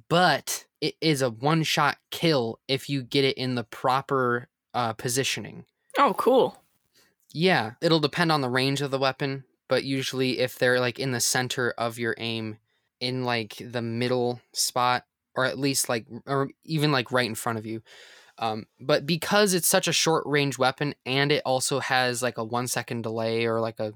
but 0.09 0.65
it 0.81 0.95
is 1.01 1.21
a 1.21 1.29
one 1.29 1.63
shot 1.63 1.97
kill 2.11 2.59
if 2.67 2.89
you 2.89 3.03
get 3.03 3.25
it 3.25 3.37
in 3.37 3.55
the 3.55 3.63
proper 3.63 4.47
uh, 4.73 4.93
positioning. 4.93 5.65
Oh, 5.97 6.13
cool. 6.17 6.61
Yeah, 7.33 7.71
it'll 7.81 7.99
depend 7.99 8.31
on 8.31 8.41
the 8.41 8.49
range 8.49 8.81
of 8.81 8.91
the 8.91 8.99
weapon, 8.99 9.43
but 9.67 9.83
usually 9.83 10.39
if 10.39 10.57
they're 10.57 10.79
like 10.79 10.99
in 10.99 11.11
the 11.11 11.19
center 11.19 11.73
of 11.77 11.99
your 11.99 12.15
aim, 12.17 12.57
in 12.99 13.23
like 13.23 13.57
the 13.59 13.81
middle 13.81 14.41
spot, 14.53 15.03
or 15.35 15.45
at 15.45 15.59
least 15.59 15.89
like, 15.89 16.05
or 16.25 16.49
even 16.63 16.91
like 16.91 17.11
right 17.11 17.27
in 17.27 17.35
front 17.35 17.59
of 17.59 17.65
you. 17.65 17.81
Um, 18.39 18.65
but 18.79 19.05
because 19.05 19.53
it's 19.53 19.67
such 19.67 19.87
a 19.87 19.93
short 19.93 20.23
range 20.25 20.57
weapon 20.57 20.93
and 21.05 21.31
it 21.31 21.41
also 21.45 21.79
has 21.79 22.21
like 22.21 22.37
a 22.37 22.43
one 22.43 22.67
second 22.67 23.01
delay 23.01 23.45
or 23.45 23.59
like 23.59 23.79
a, 23.79 23.93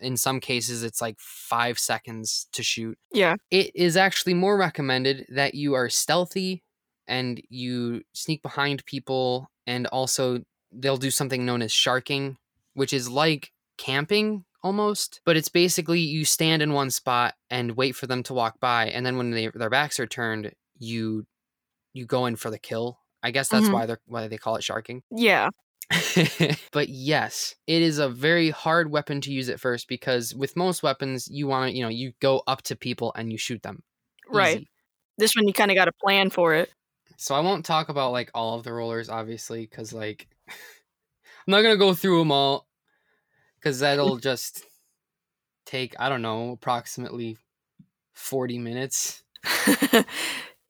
in 0.00 0.16
some 0.16 0.40
cases, 0.40 0.82
it's 0.82 1.00
like 1.00 1.16
five 1.18 1.78
seconds 1.78 2.48
to 2.52 2.62
shoot. 2.62 2.98
Yeah. 3.12 3.36
It 3.50 3.70
is 3.74 3.96
actually 3.96 4.34
more 4.34 4.56
recommended 4.56 5.26
that 5.28 5.54
you 5.54 5.74
are 5.74 5.88
stealthy 5.88 6.62
and 7.06 7.40
you 7.48 8.02
sneak 8.12 8.42
behind 8.42 8.84
people 8.86 9.50
and 9.66 9.86
also 9.88 10.42
they'll 10.72 10.96
do 10.96 11.10
something 11.10 11.44
known 11.44 11.62
as 11.62 11.72
sharking, 11.72 12.38
which 12.74 12.92
is 12.92 13.08
like 13.08 13.52
camping 13.76 14.44
almost, 14.62 15.20
but 15.24 15.36
it's 15.36 15.48
basically 15.48 16.00
you 16.00 16.24
stand 16.24 16.62
in 16.62 16.72
one 16.72 16.90
spot 16.90 17.34
and 17.50 17.76
wait 17.76 17.96
for 17.96 18.06
them 18.06 18.22
to 18.24 18.34
walk 18.34 18.60
by, 18.60 18.86
and 18.86 19.04
then 19.04 19.16
when 19.16 19.30
they, 19.30 19.48
their 19.48 19.70
backs 19.70 19.98
are 20.00 20.06
turned, 20.06 20.52
you 20.78 21.26
you 21.92 22.06
go 22.06 22.26
in 22.26 22.36
for 22.36 22.50
the 22.50 22.58
kill. 22.58 22.98
I 23.22 23.30
guess 23.30 23.48
that's 23.48 23.68
Mhm. 23.68 23.72
why 23.72 23.86
they're 23.86 24.00
why 24.06 24.28
they 24.28 24.38
call 24.38 24.56
it 24.56 24.64
sharking. 24.64 25.02
Yeah. 25.10 25.50
but 26.72 26.88
yes, 26.88 27.54
it 27.66 27.82
is 27.82 27.98
a 27.98 28.08
very 28.08 28.50
hard 28.50 28.90
weapon 28.90 29.20
to 29.22 29.32
use 29.32 29.48
at 29.48 29.60
first 29.60 29.88
because 29.88 30.34
with 30.34 30.56
most 30.56 30.82
weapons, 30.82 31.28
you 31.28 31.46
want 31.46 31.70
to, 31.70 31.76
you 31.76 31.82
know, 31.82 31.88
you 31.90 32.12
go 32.20 32.42
up 32.46 32.62
to 32.62 32.76
people 32.76 33.12
and 33.16 33.30
you 33.30 33.38
shoot 33.38 33.62
them. 33.62 33.82
Right. 34.28 34.58
Easy. 34.58 34.68
This 35.18 35.34
one 35.36 35.46
you 35.46 35.52
kind 35.52 35.70
of 35.70 35.76
got 35.76 35.84
to 35.86 35.92
plan 35.92 36.30
for 36.30 36.54
it. 36.54 36.72
So 37.18 37.34
I 37.34 37.40
won't 37.40 37.64
talk 37.66 37.88
about 37.90 38.12
like 38.12 38.30
all 38.34 38.56
of 38.56 38.64
the 38.64 38.72
rollers, 38.72 39.08
obviously, 39.10 39.66
because 39.66 39.92
like 39.92 40.28
I'm 40.48 40.54
not 41.48 41.62
gonna 41.62 41.76
go 41.76 41.94
through 41.94 42.18
them 42.20 42.32
all, 42.32 42.66
because 43.58 43.80
that'll 43.80 44.18
just 44.18 44.64
take 45.66 45.94
I 45.98 46.08
don't 46.08 46.22
know 46.22 46.52
approximately 46.52 47.36
forty 48.14 48.58
minutes. 48.58 49.22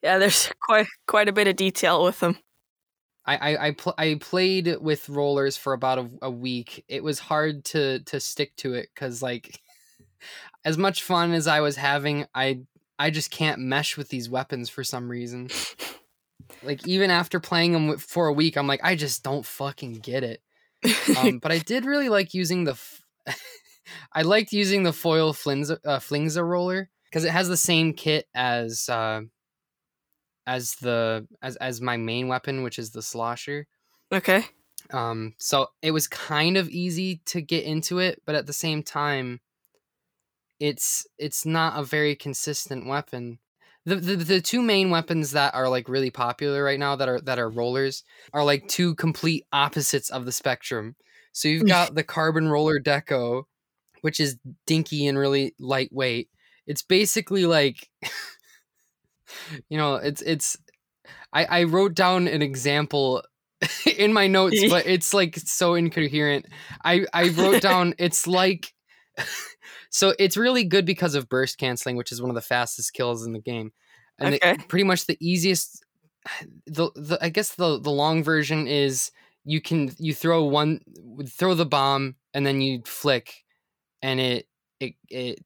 yeah, 0.03 0.19
there's 0.19 0.51
quite 0.61 0.87
quite 1.07 1.29
a 1.29 1.33
bit 1.33 1.49
of 1.49 1.57
detail 1.57 2.05
with 2.05 2.21
them. 2.21 2.39
I 3.25 3.37
I 3.37 3.67
I, 3.67 3.71
pl- 3.73 3.95
I 3.99 4.19
played 4.21 4.77
with 4.81 5.09
rollers 5.09 5.57
for 5.57 5.73
about 5.73 5.99
a, 5.99 6.11
a 6.23 6.31
week. 6.31 6.85
It 6.89 7.05
was 7.05 7.19
hard 7.19 7.65
to 7.67 8.01
to 8.01 8.21
stick 8.21 8.57
to 8.57 8.75
it 8.75 8.89
because 8.95 9.23
like 9.23 9.61
as 10.65 10.77
much 10.77 11.03
fun 11.03 11.33
as 11.33 11.47
I 11.47 11.61
was 11.61 11.77
having, 11.77 12.27
I 12.35 12.61
I 12.99 13.11
just 13.11 13.31
can't 13.31 13.61
mesh 13.61 13.97
with 13.97 14.09
these 14.09 14.29
weapons 14.29 14.69
for 14.69 14.85
some 14.85 15.09
reason. 15.09 15.49
Like 16.63 16.87
even 16.87 17.11
after 17.11 17.41
playing 17.41 17.73
them 17.73 17.97
for 17.99 18.27
a 18.27 18.33
week, 18.33 18.57
I'm 18.57 18.67
like 18.67 18.83
I 18.83 18.97
just 18.97 19.23
don't 19.23 19.47
fucking 19.47 19.95
get 19.95 20.25
it. 20.25 20.43
um, 21.17 21.39
but 21.39 21.53
I 21.53 21.59
did 21.67 21.85
really 21.85 22.09
like 22.09 22.35
using 22.35 22.65
the. 22.65 22.73
F- 22.73 23.03
I 24.13 24.23
liked 24.23 24.53
using 24.53 24.85
the 24.85 24.93
foil 24.93 25.33
flinza, 25.33 25.79
uh, 25.85 25.99
flingza 25.99 26.47
roller 26.47 26.89
because 27.05 27.25
it 27.25 27.31
has 27.31 27.49
the 27.49 27.57
same 27.57 27.93
kit 27.93 28.27
as 28.35 28.89
uh, 28.89 29.23
as 30.47 30.75
the 30.77 31.27
as 31.43 31.57
as 31.57 31.81
my 31.81 31.97
main 31.97 32.29
weapon, 32.29 32.63
which 32.63 32.79
is 32.79 32.91
the 32.91 33.03
slosher. 33.03 33.67
okay. 34.13 34.45
Um, 34.91 35.35
so 35.39 35.69
it 35.81 35.93
was 35.93 36.07
kind 36.07 36.57
of 36.57 36.69
easy 36.69 37.23
to 37.27 37.41
get 37.41 37.65
into 37.65 37.99
it, 37.99 38.21
but 38.27 38.35
at 38.35 38.47
the 38.47 38.53
same 38.53 38.83
time, 38.83 39.41
it's 40.61 41.07
it's 41.19 41.47
not 41.47 41.79
a 41.79 41.85
very 41.85 42.15
consistent 42.15 42.87
weapon. 42.87 43.39
The, 43.85 43.97
the 43.97 44.17
the 44.17 44.41
two 44.41 44.63
main 44.63 44.91
weapons 44.91 45.33
that 45.33 45.55
are 45.55 45.69
like 45.69 45.89
really 45.89 46.11
popular 46.11 46.63
right 46.63 46.79
now 46.79 46.95
that 46.97 47.09
are 47.09 47.21
that 47.23 47.39
are 47.39 47.49
rollers 47.49 48.05
are 48.33 48.45
like 48.45 48.69
two 48.69 48.95
complete 48.95 49.45
opposites 49.53 50.11
of 50.11 50.25
the 50.25 50.33
spectrum. 50.33 50.95
So 51.33 51.49
you've 51.49 51.67
got 51.67 51.95
the 51.95 52.05
carbon 52.05 52.49
roller 52.49 52.79
deco, 52.79 53.45
which 54.03 54.21
is 54.21 54.37
dinky 54.67 55.07
and 55.07 55.19
really 55.19 55.55
lightweight. 55.59 56.29
It's 56.67 56.83
basically 56.83 57.47
like 57.47 57.89
you 59.69 59.79
know, 59.79 59.97
it's 59.97 60.23
it's 60.23 60.57
I 61.33 61.45
I 61.45 61.63
wrote 61.65 61.95
down 61.95 62.29
an 62.29 62.43
example 62.43 63.23
in 63.97 64.13
my 64.13 64.27
notes, 64.27 64.63
but 64.71 64.87
it's 64.87 65.15
like 65.15 65.37
so 65.37 65.75
incoherent. 65.75 66.47
I 66.85 67.07
I 67.13 67.31
wrote 67.31 67.63
down 67.63 67.95
it's 67.99 68.27
like 68.27 68.73
so 69.91 70.15
it's 70.19 70.37
really 70.37 70.65
good 70.65 70.87
because 70.87 71.15
of 71.15 71.29
burst 71.29 71.59
canceling, 71.59 71.97
which 71.97 72.13
is 72.13 72.21
one 72.21 72.31
of 72.31 72.35
the 72.35 72.41
fastest 72.41 72.93
kills 72.95 73.27
in 73.27 73.33
the 73.33 73.39
game, 73.41 73.73
and 74.19 74.35
the- 74.35 74.65
pretty 74.69 74.85
much 74.85 75.07
the 75.07 75.19
easiest. 75.21 75.85
The, 76.67 76.91
the 76.95 77.19
I 77.21 77.31
guess 77.31 77.57
the 77.57 77.81
the 77.81 77.91
long 77.91 78.23
version 78.23 78.69
is 78.69 79.11
you 79.45 79.61
can 79.61 79.91
you 79.99 80.15
throw 80.15 80.45
one 80.45 80.81
throw 81.29 81.55
the 81.55 81.67
bomb 81.67 82.15
and 82.33 82.47
then 82.47 82.61
you 82.61 82.83
flick, 82.87 83.43
and 84.03 84.21
it 84.21 84.47
it 84.79 84.95
it 85.09 85.45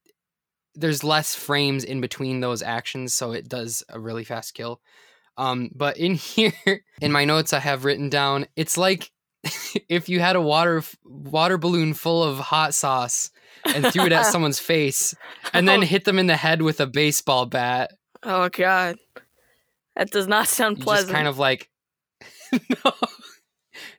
there's 0.76 1.02
less 1.02 1.34
frames 1.34 1.82
in 1.84 2.00
between 2.00 2.40
those 2.40 2.62
actions, 2.62 3.14
so 3.14 3.32
it 3.32 3.48
does 3.48 3.82
a 3.88 3.98
really 3.98 4.24
fast 4.24 4.54
kill. 4.54 4.80
Um, 5.38 5.70
but 5.74 5.96
in 5.98 6.14
here, 6.16 6.52
in 7.00 7.12
my 7.12 7.24
notes, 7.24 7.52
I 7.52 7.58
have 7.60 7.84
written 7.84 8.08
down 8.08 8.46
it's 8.56 8.76
like 8.78 9.10
if 9.88 10.08
you 10.08 10.20
had 10.20 10.36
a 10.36 10.40
water 10.40 10.82
water 11.04 11.58
balloon 11.58 11.94
full 11.94 12.22
of 12.22 12.38
hot 12.38 12.74
sauce 12.74 13.30
and 13.74 13.86
threw 13.92 14.06
it 14.06 14.12
at 14.12 14.26
someone's 14.32 14.58
face, 14.58 15.14
and 15.52 15.68
then 15.68 15.80
Oh. 15.80 15.86
hit 15.86 16.04
them 16.04 16.18
in 16.18 16.26
the 16.26 16.36
head 16.36 16.62
with 16.62 16.80
a 16.80 16.86
baseball 16.86 17.46
bat. 17.46 17.92
Oh 18.22 18.48
god, 18.48 18.96
that 19.94 20.10
does 20.10 20.26
not 20.26 20.48
sound 20.48 20.80
pleasant. 20.80 21.08
just 21.08 21.14
kind 21.14 21.28
of 21.28 21.38
like, 21.38 21.68
no, 22.52 22.92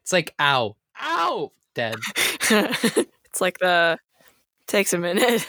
it's 0.02 0.12
like 0.12 0.34
ow, 0.40 0.76
ow, 1.02 1.52
dead. 1.76 1.96
it's 2.50 3.40
like 3.42 3.60
the 3.60 3.98
takes 4.68 4.92
a 4.94 4.98
minute. 4.98 5.46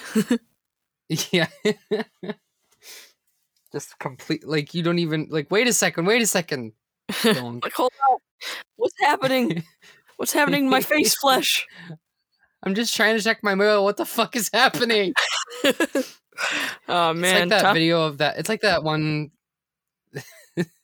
Yeah. 1.33 1.47
Just 3.73 3.99
complete 3.99 4.47
like 4.47 4.75
you 4.75 4.83
don't 4.83 4.99
even 4.99 5.29
like 5.31 5.51
wait 5.51 5.67
a 5.69 5.73
second, 5.73 6.07
wait 6.07 6.23
a 6.23 6.27
second. 6.27 6.73
Like 7.25 7.73
hold 7.73 7.93
on, 8.11 8.19
what's 8.77 8.95
happening? 9.01 9.63
What's 10.17 10.33
happening 10.33 10.65
to 10.65 10.71
my 10.71 10.81
face 10.81 11.15
flesh? 11.15 11.65
I'm 12.65 12.75
just 12.75 12.97
trying 12.97 13.17
to 13.17 13.23
check 13.23 13.39
my 13.45 13.55
mail. 13.55 13.85
What 13.85 13.97
the 13.99 14.05
fuck 14.05 14.35
is 14.35 14.51
happening? 14.53 15.15
oh 15.65 15.71
it's 15.71 16.15
man, 16.89 17.41
like 17.43 17.49
that 17.51 17.63
tough- 17.63 17.75
video 17.75 18.03
of 18.03 18.19
that. 18.19 18.37
It's 18.37 18.49
like 18.49 18.63
that 18.63 18.83
one. 18.83 19.31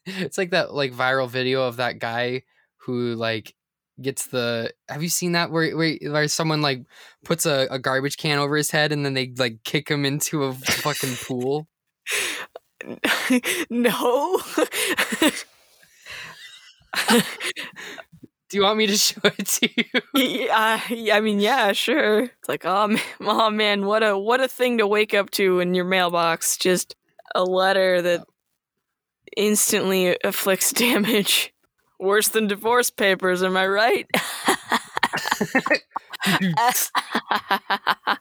it's 0.07 0.39
like 0.39 0.51
that 0.51 0.73
like 0.73 0.93
viral 0.93 1.29
video 1.29 1.65
of 1.65 1.77
that 1.79 1.99
guy 1.99 2.43
who 2.77 3.15
like 3.17 3.55
gets 4.01 4.27
the. 4.27 4.73
Have 4.89 5.03
you 5.03 5.09
seen 5.09 5.33
that 5.33 5.51
where 5.51 5.77
where, 5.77 5.97
where 6.03 6.29
someone 6.29 6.63
like 6.63 6.85
puts 7.25 7.47
a, 7.47 7.67
a 7.71 7.79
garbage 7.79 8.17
can 8.17 8.39
over 8.39 8.57
his 8.57 8.71
head 8.71 8.93
and 8.93 9.05
then 9.05 9.15
they 9.15 9.33
like 9.37 9.63
kick 9.65 9.89
him 9.89 10.05
into 10.05 10.45
a 10.45 10.53
fucking 10.53 11.17
pool? 11.17 11.69
no. 13.71 14.41
Do 18.55 18.59
you 18.59 18.63
want 18.63 18.79
me 18.79 18.87
to 18.87 18.97
show 18.97 19.21
it 19.25 19.47
to 19.47 19.69
you? 19.77 19.85
yeah, 20.15 20.79
uh, 20.89 21.13
I 21.13 21.21
mean, 21.21 21.41
yeah, 21.41 21.73
sure. 21.73 22.21
It's 22.21 22.49
like, 22.49 22.65
oh 22.65 22.89
man, 22.89 23.01
oh 23.21 23.51
man, 23.51 23.87
what 23.87 24.03
a 24.03 24.17
what 24.17 24.41
a 24.41 24.49
thing 24.49 24.79
to 24.79 24.87
wake 24.87 25.15
up 25.15 25.31
to 25.33 25.61
in 25.61 25.75
your 25.75 25.85
mailbox. 25.85 26.57
Just 26.57 26.95
a 27.35 27.43
letter 27.43 28.03
that 28.03 28.25
instantly 29.37 30.17
afflicts 30.25 30.73
damage. 30.75 31.54
Worse 32.05 32.29
than 32.29 32.49
divorce 32.49 32.91
papers, 32.91 33.43
am 33.43 33.57
I 33.57 33.67
right? 33.67 34.07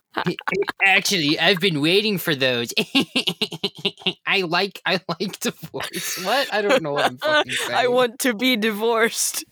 Actually, 0.85 1.37
I've 1.37 1.59
been 1.59 1.81
waiting 1.81 2.17
for 2.17 2.33
those. 2.33 2.73
I 4.25 4.41
like 4.41 4.81
I 4.85 5.01
like 5.09 5.37
divorce. 5.39 6.23
What? 6.23 6.53
I 6.53 6.61
don't 6.61 6.81
know 6.81 6.93
what 6.93 7.05
I'm 7.05 7.17
fucking 7.17 7.51
saying. 7.51 7.73
I 7.73 7.87
want 7.87 8.19
to 8.19 8.33
be 8.33 8.55
divorced. 8.55 9.43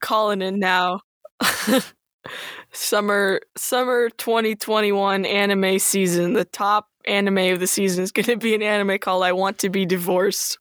Calling 0.00 0.40
in 0.40 0.58
now. 0.58 1.00
summer 2.72 3.40
summer 3.56 4.08
2021 4.10 5.26
anime 5.26 5.78
season. 5.78 6.32
The 6.32 6.46
top 6.46 6.88
anime 7.06 7.52
of 7.52 7.60
the 7.60 7.66
season 7.66 8.02
is 8.02 8.12
going 8.12 8.26
to 8.26 8.38
be 8.38 8.54
an 8.54 8.62
anime 8.62 8.98
called 8.98 9.24
I 9.24 9.32
Want 9.32 9.58
to 9.58 9.68
Be 9.68 9.84
Divorced. 9.84 10.58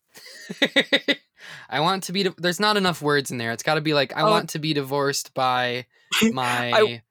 I 1.70 1.80
want 1.80 2.03
to 2.03 2.11
be. 2.13 2.24
Di- 2.24 2.34
There's 2.38 2.59
not 2.59 2.78
enough 2.78 3.01
words 3.01 3.32
in 3.32 3.38
there. 3.38 3.51
It's 3.51 3.63
got 3.63 3.76
to 3.76 3.82
be 3.82 3.93
like 3.93 4.16
I 4.16 4.22
Oh. 4.22 4.30
want 4.32 4.49
to 4.51 4.59
be 4.59 4.74
divorced 4.74 5.34
by 5.34 5.86
my 6.32 7.01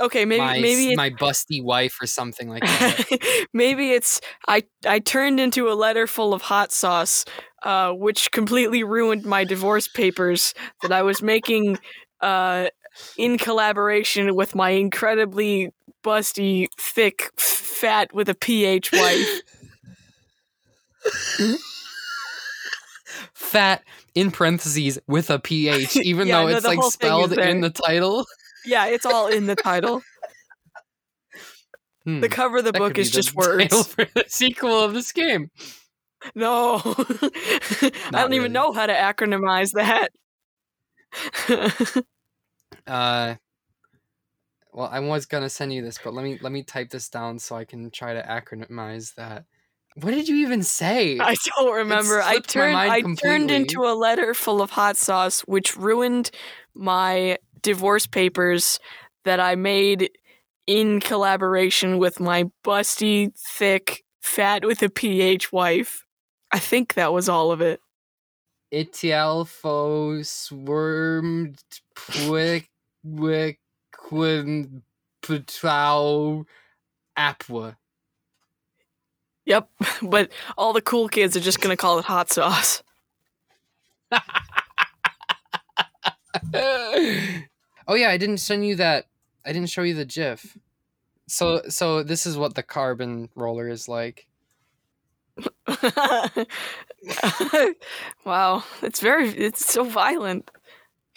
Okay, 0.00 0.24
maybe 0.24 0.40
my 0.40 0.58
maybe 0.60 0.96
my 0.96 1.10
busty 1.10 1.62
wife 1.62 1.96
or 2.02 2.06
something 2.06 2.48
like 2.48 2.62
that. 2.64 3.46
Maybe 3.52 3.92
it's 3.92 4.20
I 4.48 4.64
I 4.84 4.98
turned 4.98 5.38
into 5.38 5.70
a 5.70 5.74
letter 5.74 6.08
full 6.08 6.34
of 6.34 6.42
hot 6.42 6.72
sauce, 6.72 7.24
uh, 7.62 7.92
which 7.92 8.32
completely 8.32 8.82
ruined 8.82 9.24
my 9.24 9.44
divorce 9.44 9.86
papers 9.86 10.52
that 10.82 10.90
I 10.90 11.02
was 11.02 11.22
making 11.22 11.78
uh, 12.20 12.70
in 13.16 13.38
collaboration 13.38 14.34
with 14.34 14.56
my 14.56 14.70
incredibly 14.70 15.70
busty, 16.02 16.66
thick, 16.76 17.30
f- 17.38 17.44
fat 17.44 18.12
with 18.12 18.28
a 18.28 18.34
ph 18.34 18.90
wife. 18.92 19.42
Fat 23.34 23.82
in 24.14 24.30
parentheses 24.30 24.98
with 25.06 25.30
a 25.30 25.38
ph, 25.38 25.96
even 26.02 26.28
Yeah, 26.28 26.42
though 26.42 26.48
no, 26.50 26.56
it's 26.56 26.66
like 26.66 26.78
whole 26.78 26.90
thing 26.90 27.08
is 27.08 27.30
spelled 27.30 27.32
in 27.38 27.60
the 27.60 27.70
title. 27.70 28.26
yeah, 28.64 28.86
it's 28.86 29.06
all 29.06 29.28
in 29.28 29.46
the 29.46 29.56
title. 29.56 30.02
Hmm, 32.04 32.20
The 32.20 32.28
cover 32.28 32.58
of 32.58 32.64
the 32.64 32.72
that 32.72 32.78
book 32.78 32.98
is 32.98 33.10
the 33.10 33.16
just 33.22 33.34
words. 33.34 33.86
for 33.86 34.04
the 34.14 34.24
sequel 34.28 34.78
of 34.84 34.92
this 34.92 35.10
game. 35.10 35.50
No, 36.34 36.82
I 36.84 37.90
don't 38.12 38.24
really. 38.24 38.36
even 38.36 38.52
know 38.52 38.72
how 38.72 38.84
to 38.84 38.92
acronymize 38.92 39.72
that. 39.72 40.10
Uh, 42.86 43.36
well, 44.72 44.88
I 44.92 45.00
was 45.00 45.24
gonna 45.26 45.48
send 45.48 45.72
you 45.72 45.80
this, 45.82 45.98
but 46.02 46.12
let 46.12 46.24
me 46.24 46.38
let 46.42 46.52
me 46.52 46.62
type 46.62 46.90
this 46.90 47.08
down 47.08 47.38
so 47.38 47.56
I 47.56 47.64
can 47.64 47.90
try 47.90 48.12
to 48.12 48.22
acronymize 48.22 49.14
that. 49.14 49.44
What 49.94 50.10
did 50.10 50.28
you 50.28 50.36
even 50.36 50.62
say? 50.62 51.18
I 51.20 51.36
don't 51.56 51.74
remember. 51.74 52.20
I 52.20 52.40
turned 52.40 52.76
I 52.76 53.02
turned 53.14 53.50
into 53.50 53.82
a 53.82 53.94
letter 53.94 54.34
full 54.34 54.60
of 54.60 54.70
hot 54.70 54.96
sauce, 54.96 55.42
which 55.42 55.76
ruined 55.76 56.30
my 56.74 57.38
divorce 57.62 58.06
papers 58.06 58.80
that 59.24 59.38
I 59.38 59.54
made 59.54 60.10
in 60.66 60.98
collaboration 61.00 61.98
with 61.98 62.18
my 62.18 62.44
busty, 62.64 63.32
thick, 63.38 64.02
fat 64.20 64.64
with 64.64 64.82
a 64.82 64.88
ph 64.88 65.52
wife. 65.52 66.04
I 66.50 66.58
think 66.58 66.94
that 66.94 67.12
was 67.12 67.28
all 67.28 67.52
of 67.52 67.60
it. 67.60 67.80
Itialfo 68.72 70.26
swarmed 70.26 71.62
quick 71.94 72.68
quin 73.92 74.82
patrol 75.22 76.46
apwa. 77.16 77.76
Yep, 79.46 79.68
but 80.02 80.30
all 80.56 80.72
the 80.72 80.80
cool 80.80 81.08
kids 81.08 81.36
are 81.36 81.40
just 81.40 81.60
gonna 81.60 81.76
call 81.76 81.98
it 81.98 82.04
hot 82.04 82.30
sauce. 82.30 82.82
oh 86.54 87.94
yeah, 87.94 88.08
I 88.10 88.16
didn't 88.16 88.38
send 88.38 88.66
you 88.66 88.76
that. 88.76 89.06
I 89.44 89.52
didn't 89.52 89.70
show 89.70 89.82
you 89.82 89.94
the 89.94 90.04
GIF. 90.04 90.56
So 91.26 91.62
so 91.68 92.02
this 92.02 92.26
is 92.26 92.36
what 92.36 92.54
the 92.54 92.62
carbon 92.62 93.28
roller 93.34 93.68
is 93.68 93.88
like. 93.88 94.26
wow, 98.24 98.62
it's 98.82 99.00
very 99.00 99.28
it's 99.30 99.66
so 99.66 99.84
violent 99.84 100.50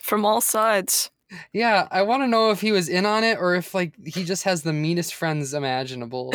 from 0.01 0.25
all 0.25 0.41
sides. 0.41 1.11
Yeah, 1.51 1.87
I 1.91 2.03
want 2.03 2.23
to 2.23 2.27
know 2.27 2.51
if 2.51 2.61
he 2.61 2.71
was 2.71 2.87
in 2.87 3.05
on 3.05 3.23
it 3.23 3.37
or 3.37 3.55
if 3.55 3.73
like 3.73 3.93
he 4.05 4.23
just 4.23 4.43
has 4.43 4.63
the 4.63 4.73
meanest 4.73 5.13
friends 5.13 5.53
imaginable. 5.53 6.33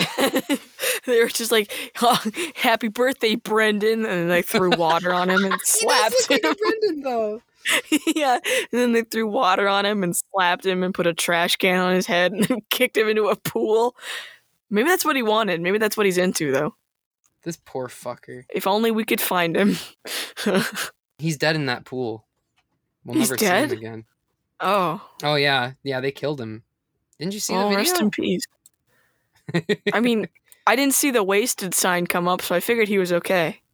they 1.07 1.21
were 1.21 1.29
just 1.29 1.53
like, 1.53 1.73
oh, 2.01 2.23
"Happy 2.55 2.89
birthday, 2.89 3.35
Brendan," 3.35 4.05
and 4.07 4.31
they 4.31 4.43
threw 4.43 4.71
water 4.71 5.13
on 5.13 5.31
him 5.31 5.45
and 5.45 5.61
slapped 5.65 6.31
him. 6.31 6.39
Like 6.43 6.59
Brendan 6.59 7.03
though. 7.03 7.43
yeah, 8.17 8.39
and 8.45 8.81
then 8.81 8.93
they 8.93 9.03
threw 9.03 9.27
water 9.27 9.69
on 9.69 9.87
him 9.87 10.03
and 10.03 10.17
slapped 10.17 10.67
him 10.67 10.83
and 10.83 10.93
put 10.93 11.07
a 11.07 11.15
trash 11.15 11.57
can 11.57 11.79
on 11.79 11.95
his 11.95 12.07
head 12.07 12.33
and 12.33 12.69
kicked 12.71 12.97
him 12.97 13.09
into 13.09 13.27
a 13.29 13.37
pool. 13.37 13.95
Maybe 14.69 14.89
that's 14.89 15.05
what 15.05 15.17
he 15.17 15.23
wanted. 15.23 15.61
Maybe 15.61 15.79
that's 15.79 15.97
what 15.97 16.07
he's 16.07 16.19
into, 16.19 16.51
though. 16.51 16.75
This 17.43 17.59
poor 17.65 17.89
fucker. 17.89 18.45
If 18.53 18.67
only 18.67 18.91
we 18.91 19.05
could 19.05 19.21
find 19.21 19.57
him. 19.57 19.77
He's 21.19 21.37
dead 21.37 21.55
in 21.57 21.67
that 21.67 21.85
pool. 21.85 22.25
We'll 23.05 23.17
He's 23.19 23.29
never 23.31 23.39
see 23.39 23.47
dead? 23.47 23.71
him 23.71 23.79
again. 23.79 24.05
oh, 24.61 25.09
Oh 25.23 25.35
yeah, 25.35 25.73
yeah, 25.83 26.01
they 26.01 26.11
killed 26.13 26.41
him. 26.41 26.63
Didn't 27.19 27.35
you 27.35 27.41
see 27.41 27.53
well, 27.53 27.71
the 27.71 27.77
rest 27.77 27.93
video? 27.93 28.05
in 28.07 28.11
peace. 28.11 28.45
I 29.93 30.01
mean, 30.01 30.29
I 30.67 30.77
didn't 30.77 30.95
see 30.95 31.11
the 31.11 31.25
wasted 31.25 31.75
sign 31.75 32.07
come 32.07 32.29
up, 32.29 32.43
so 32.43 32.55
I 32.55 32.61
figured 32.61 32.89
he 32.89 32.99
was 32.99 33.13
okay. 33.13 33.61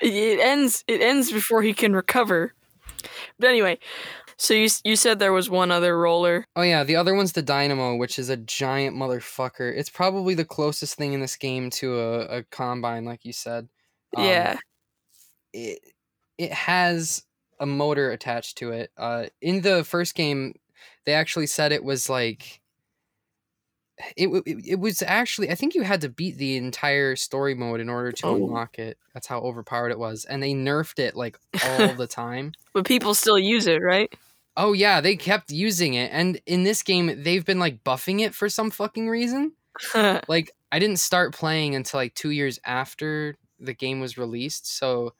It- 0.00 0.40
ends. 0.40 0.84
It 0.86 1.00
ends 1.00 1.32
before 1.32 1.62
he 1.62 1.72
can 1.72 1.94
recover. 1.94 2.52
But 3.38 3.48
anyway, 3.48 3.78
so 4.36 4.52
you 4.54 4.68
you 4.84 4.94
said 4.94 5.18
there 5.18 5.32
was 5.32 5.48
one 5.48 5.70
other 5.70 5.98
roller. 5.98 6.46
oh 6.54 6.62
yeah, 6.62 6.84
the 6.84 6.96
other 6.96 7.14
one's 7.14 7.32
the 7.32 7.42
Dynamo, 7.42 7.96
which 7.96 8.18
is 8.18 8.28
a 8.28 8.36
giant 8.36 8.94
motherfucker. 8.94 9.72
It's 9.74 9.90
probably 9.90 10.34
the 10.34 10.44
closest 10.44 10.96
thing 10.96 11.12
in 11.14 11.20
this 11.20 11.36
game 11.36 11.70
to 11.70 11.98
a, 11.98 12.20
a 12.38 12.42
combine, 12.44 13.04
like 13.04 13.24
you 13.24 13.32
said. 13.32 13.68
Um, 14.16 14.24
yeah. 14.24 14.58
it 15.52 15.80
it 16.38 16.52
has 16.52 17.24
a 17.58 17.66
motor 17.66 18.10
attached 18.10 18.58
to 18.58 18.72
it. 18.72 18.90
Uh, 18.98 19.26
in 19.40 19.62
the 19.62 19.82
first 19.82 20.14
game, 20.14 20.54
they 21.06 21.14
actually 21.14 21.46
said 21.46 21.72
it 21.72 21.84
was 21.84 22.10
like 22.10 22.60
it, 24.16 24.28
it 24.46 24.56
it 24.66 24.80
was 24.80 25.02
actually 25.02 25.50
I 25.50 25.54
think 25.54 25.74
you 25.74 25.82
had 25.82 26.00
to 26.02 26.08
beat 26.08 26.36
the 26.38 26.56
entire 26.56 27.16
story 27.16 27.54
mode 27.54 27.80
in 27.80 27.88
order 27.88 28.12
to 28.12 28.26
Oh. 28.26 28.34
unlock 28.36 28.78
it. 28.78 28.98
That's 29.14 29.26
how 29.26 29.40
overpowered 29.40 29.90
it 29.90 29.98
was, 29.98 30.24
and 30.24 30.42
they 30.42 30.52
nerfed 30.52 30.98
it 30.98 31.16
like 31.16 31.38
all 31.64 31.94
the 31.94 32.06
time. 32.06 32.52
But 32.74 32.86
people 32.86 33.14
still 33.14 33.38
use 33.38 33.66
it, 33.66 33.80
right? 33.82 34.12
Oh 34.56 34.72
yeah, 34.72 35.00
they 35.00 35.16
kept 35.16 35.50
using 35.50 35.94
it, 35.94 36.10
and 36.12 36.40
in 36.46 36.62
this 36.64 36.82
game 36.82 37.22
they've 37.22 37.44
been 37.44 37.58
like 37.58 37.84
buffing 37.84 38.20
it 38.20 38.34
for 38.34 38.48
some 38.48 38.70
fucking 38.70 39.08
reason. 39.08 39.52
Like 40.28 40.50
I 40.72 40.78
didn't 40.78 40.98
start 40.98 41.34
playing 41.34 41.74
until 41.74 42.00
like 42.00 42.14
two 42.14 42.30
years 42.30 42.58
after 42.64 43.36
the 43.60 43.72
game 43.74 44.00
was 44.00 44.18
released, 44.18 44.66
so 44.76 45.14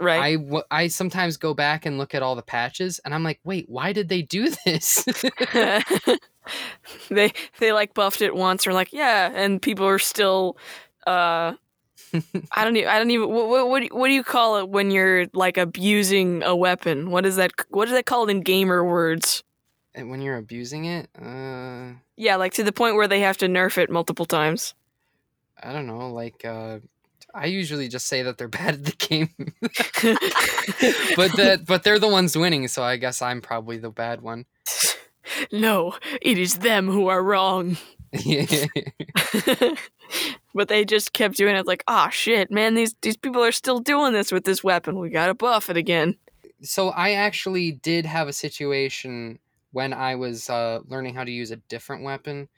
right. 0.00 0.20
I 0.20 0.36
w- 0.36 0.62
I 0.70 0.88
sometimes 0.88 1.36
go 1.36 1.54
back 1.54 1.86
and 1.86 1.98
look 1.98 2.14
at 2.14 2.22
all 2.22 2.34
the 2.34 2.42
patches, 2.42 3.00
and 3.04 3.14
I'm 3.14 3.22
like, 3.22 3.40
wait, 3.44 3.66
why 3.68 3.92
did 3.92 4.08
they 4.08 4.22
do 4.22 4.50
this? 4.64 5.04
they 7.10 7.32
they 7.58 7.72
like 7.72 7.94
buffed 7.94 8.22
it 8.22 8.34
once 8.34 8.66
or 8.66 8.72
like 8.72 8.92
yeah, 8.92 9.30
and 9.34 9.60
people 9.60 9.86
are 9.86 9.98
still. 9.98 10.56
uh 11.06 11.54
I 12.52 12.64
don't 12.64 12.76
even. 12.76 12.88
I 12.88 12.98
don't 12.98 13.10
even. 13.10 13.28
What, 13.28 13.48
what, 13.48 13.68
what, 13.68 13.78
do 13.80 13.84
you, 13.86 13.90
what 13.96 14.08
do 14.08 14.14
you 14.14 14.24
call 14.24 14.58
it 14.58 14.68
when 14.68 14.90
you're 14.90 15.26
like 15.32 15.56
abusing 15.56 16.42
a 16.42 16.54
weapon? 16.54 17.10
What 17.10 17.26
is 17.26 17.36
that? 17.36 17.52
What 17.70 17.88
is 17.88 17.94
that 17.94 18.06
called 18.06 18.30
in 18.30 18.40
gamer 18.42 18.84
words? 18.84 19.42
And 19.94 20.10
when 20.10 20.20
you're 20.20 20.36
abusing 20.36 20.84
it, 20.84 21.08
uh, 21.20 21.94
Yeah, 22.16 22.36
like 22.36 22.52
to 22.54 22.62
the 22.62 22.72
point 22.72 22.96
where 22.96 23.08
they 23.08 23.20
have 23.20 23.38
to 23.38 23.46
nerf 23.46 23.78
it 23.78 23.90
multiple 23.90 24.26
times. 24.26 24.74
I 25.62 25.72
don't 25.72 25.86
know. 25.86 26.10
Like, 26.12 26.44
uh, 26.44 26.80
I 27.36 27.46
usually 27.46 27.88
just 27.88 28.06
say 28.06 28.22
that 28.22 28.38
they're 28.38 28.48
bad 28.62 28.74
at 28.74 28.84
the 28.84 28.92
game, 28.92 29.30
but 31.16 31.36
that 31.36 31.64
but 31.66 31.82
they're 31.82 31.98
the 31.98 32.08
ones 32.08 32.36
winning, 32.36 32.66
so 32.68 32.82
I 32.82 32.96
guess 32.96 33.20
I'm 33.20 33.42
probably 33.42 33.76
the 33.76 33.90
bad 33.90 34.22
one. 34.22 34.46
no, 35.52 35.94
it 36.22 36.38
is 36.38 36.54
them 36.58 36.88
who 36.88 37.08
are 37.08 37.22
wrong. 37.22 37.76
but 40.54 40.68
they 40.68 40.84
just 40.84 41.12
kept 41.12 41.36
doing 41.36 41.56
it 41.56 41.66
like, 41.66 41.84
ah, 41.86 42.08
shit, 42.08 42.50
man, 42.50 42.74
these 42.74 42.94
these 43.02 43.16
people 43.16 43.44
are 43.44 43.52
still 43.52 43.80
doing 43.80 44.14
this 44.14 44.32
with 44.32 44.44
this 44.44 44.64
weapon. 44.64 44.98
We 44.98 45.10
gotta 45.10 45.34
buff 45.34 45.68
it 45.68 45.76
again. 45.76 46.16
so 46.62 46.88
I 46.88 47.12
actually 47.12 47.72
did 47.72 48.06
have 48.06 48.28
a 48.28 48.32
situation 48.32 49.38
when 49.72 49.92
I 49.92 50.14
was 50.14 50.48
uh, 50.48 50.80
learning 50.86 51.14
how 51.14 51.24
to 51.24 51.30
use 51.30 51.50
a 51.50 51.56
different 51.56 52.02
weapon. 52.02 52.48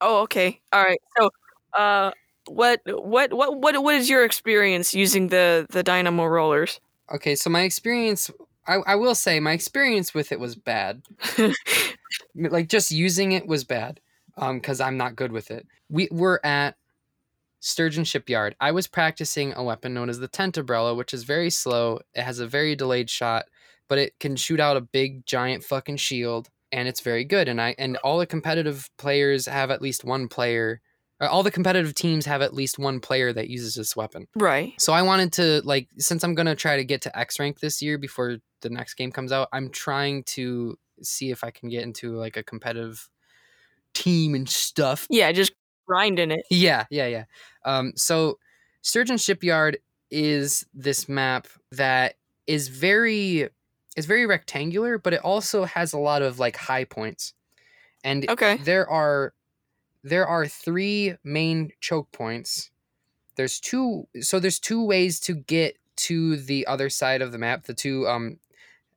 Oh, 0.00 0.22
okay, 0.22 0.60
all 0.72 0.82
right. 0.82 1.00
So, 1.16 1.30
uh, 1.72 2.10
what 2.46 2.80
what 2.86 3.32
what 3.32 3.58
what 3.58 3.82
what 3.82 3.94
is 3.94 4.08
your 4.08 4.24
experience 4.24 4.94
using 4.94 5.28
the 5.28 5.66
the 5.70 5.82
dynamo 5.82 6.24
rollers? 6.26 6.80
Okay, 7.12 7.34
so 7.34 7.50
my 7.50 7.62
experience, 7.62 8.30
I, 8.66 8.76
I 8.86 8.94
will 8.94 9.14
say, 9.14 9.38
my 9.38 9.52
experience 9.52 10.14
with 10.14 10.32
it 10.32 10.40
was 10.40 10.56
bad. 10.56 11.02
like 12.34 12.68
just 12.68 12.90
using 12.90 13.32
it 13.32 13.46
was 13.46 13.64
bad 13.64 14.00
um 14.36 14.58
because 14.58 14.80
i'm 14.80 14.96
not 14.96 15.16
good 15.16 15.32
with 15.32 15.50
it 15.50 15.66
we 15.88 16.08
were 16.10 16.44
at 16.44 16.76
sturgeon 17.60 18.04
shipyard 18.04 18.54
i 18.60 18.70
was 18.70 18.86
practicing 18.86 19.52
a 19.54 19.62
weapon 19.62 19.94
known 19.94 20.08
as 20.08 20.18
the 20.18 20.28
Tenta 20.28 20.64
Brella 20.64 20.96
which 20.96 21.14
is 21.14 21.24
very 21.24 21.50
slow 21.50 22.00
it 22.14 22.22
has 22.22 22.38
a 22.38 22.46
very 22.46 22.74
delayed 22.74 23.08
shot 23.08 23.46
but 23.88 23.98
it 23.98 24.18
can 24.18 24.36
shoot 24.36 24.60
out 24.60 24.76
a 24.76 24.80
big 24.80 25.24
giant 25.26 25.62
fucking 25.62 25.96
shield 25.96 26.48
and 26.72 26.88
it's 26.88 27.00
very 27.00 27.24
good 27.24 27.48
and 27.48 27.60
i 27.60 27.74
and 27.78 27.96
all 27.98 28.18
the 28.18 28.26
competitive 28.26 28.90
players 28.98 29.46
have 29.46 29.70
at 29.70 29.82
least 29.82 30.04
one 30.04 30.28
player 30.28 30.80
all 31.30 31.42
the 31.42 31.50
competitive 31.50 31.94
teams 31.94 32.26
have 32.26 32.42
at 32.42 32.54
least 32.54 32.78
one 32.78 33.00
player 33.00 33.32
that 33.32 33.48
uses 33.48 33.74
this 33.74 33.96
weapon 33.96 34.26
right. 34.36 34.72
so 34.78 34.92
I 34.92 35.02
wanted 35.02 35.32
to 35.34 35.60
like 35.64 35.88
since 35.98 36.24
I'm 36.24 36.34
gonna 36.34 36.54
try 36.54 36.76
to 36.76 36.84
get 36.84 37.02
to 37.02 37.18
X 37.18 37.38
rank 37.38 37.60
this 37.60 37.80
year 37.82 37.98
before 37.98 38.38
the 38.60 38.70
next 38.70 38.94
game 38.94 39.12
comes 39.12 39.30
out, 39.32 39.48
I'm 39.52 39.68
trying 39.70 40.24
to 40.24 40.78
see 41.02 41.30
if 41.30 41.44
I 41.44 41.50
can 41.50 41.68
get 41.68 41.82
into 41.82 42.16
like 42.16 42.36
a 42.36 42.42
competitive 42.42 43.08
team 43.92 44.34
and 44.34 44.48
stuff. 44.48 45.06
Yeah, 45.10 45.30
just 45.32 45.52
grinding 45.86 46.30
it. 46.30 46.46
Yeah, 46.50 46.84
yeah, 46.90 47.06
yeah. 47.06 47.24
Um, 47.64 47.92
so 47.96 48.38
Sturgeon 48.82 49.18
Shipyard 49.18 49.78
is 50.10 50.64
this 50.72 51.08
map 51.08 51.46
that 51.72 52.14
is 52.46 52.68
very 52.68 53.48
is 53.96 54.06
very 54.06 54.26
rectangular, 54.26 54.98
but 54.98 55.12
it 55.12 55.20
also 55.20 55.64
has 55.64 55.92
a 55.92 55.98
lot 55.98 56.22
of 56.22 56.38
like 56.38 56.56
high 56.56 56.84
points. 56.84 57.34
And 58.02 58.28
Okay. 58.28 58.56
there 58.58 58.88
are 58.88 59.32
there 60.04 60.26
are 60.26 60.46
three 60.46 61.16
main 61.24 61.70
choke 61.80 62.12
points. 62.12 62.70
There's 63.36 63.58
two 63.58 64.06
so 64.20 64.38
there's 64.38 64.60
two 64.60 64.84
ways 64.84 65.18
to 65.20 65.34
get 65.34 65.76
to 65.96 66.36
the 66.36 66.66
other 66.66 66.88
side 66.90 67.22
of 67.22 67.32
the 67.32 67.38
map, 67.38 67.64
the 67.64 67.74
two 67.74 68.06
um 68.06 68.38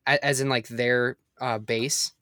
as 0.06 0.40
in 0.40 0.48
like 0.48 0.68
their 0.68 1.16
uh 1.40 1.58
base. 1.58 2.12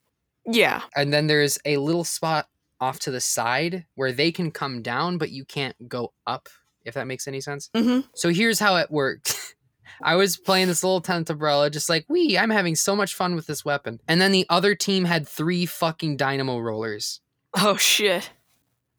Yeah. 0.46 0.82
And 0.94 1.12
then 1.12 1.26
there's 1.26 1.58
a 1.64 1.76
little 1.76 2.04
spot 2.04 2.48
off 2.80 3.00
to 3.00 3.10
the 3.10 3.20
side 3.20 3.84
where 3.96 4.12
they 4.12 4.30
can 4.30 4.50
come 4.50 4.80
down 4.82 5.18
but 5.18 5.30
you 5.30 5.44
can't 5.44 5.88
go 5.88 6.12
up 6.26 6.48
if 6.84 6.94
that 6.94 7.06
makes 7.06 7.26
any 7.26 7.40
sense. 7.40 7.68
hmm 7.76 8.00
So 8.14 8.30
here's 8.30 8.60
how 8.60 8.76
it 8.76 8.90
worked. 8.90 9.54
I 10.02 10.14
was 10.16 10.36
playing 10.36 10.68
this 10.68 10.84
little 10.84 11.00
Tenta 11.00 11.36
Brella, 11.36 11.72
just 11.72 11.88
like, 11.88 12.04
we, 12.08 12.36
I'm 12.36 12.50
having 12.50 12.76
so 12.76 12.94
much 12.94 13.14
fun 13.14 13.34
with 13.34 13.46
this 13.46 13.64
weapon. 13.64 13.98
And 14.06 14.20
then 14.20 14.30
the 14.30 14.44
other 14.50 14.74
team 14.74 15.06
had 15.06 15.26
three 15.26 15.64
fucking 15.64 16.16
dynamo 16.18 16.58
rollers. 16.58 17.20
Oh 17.54 17.76
shit. 17.76 18.30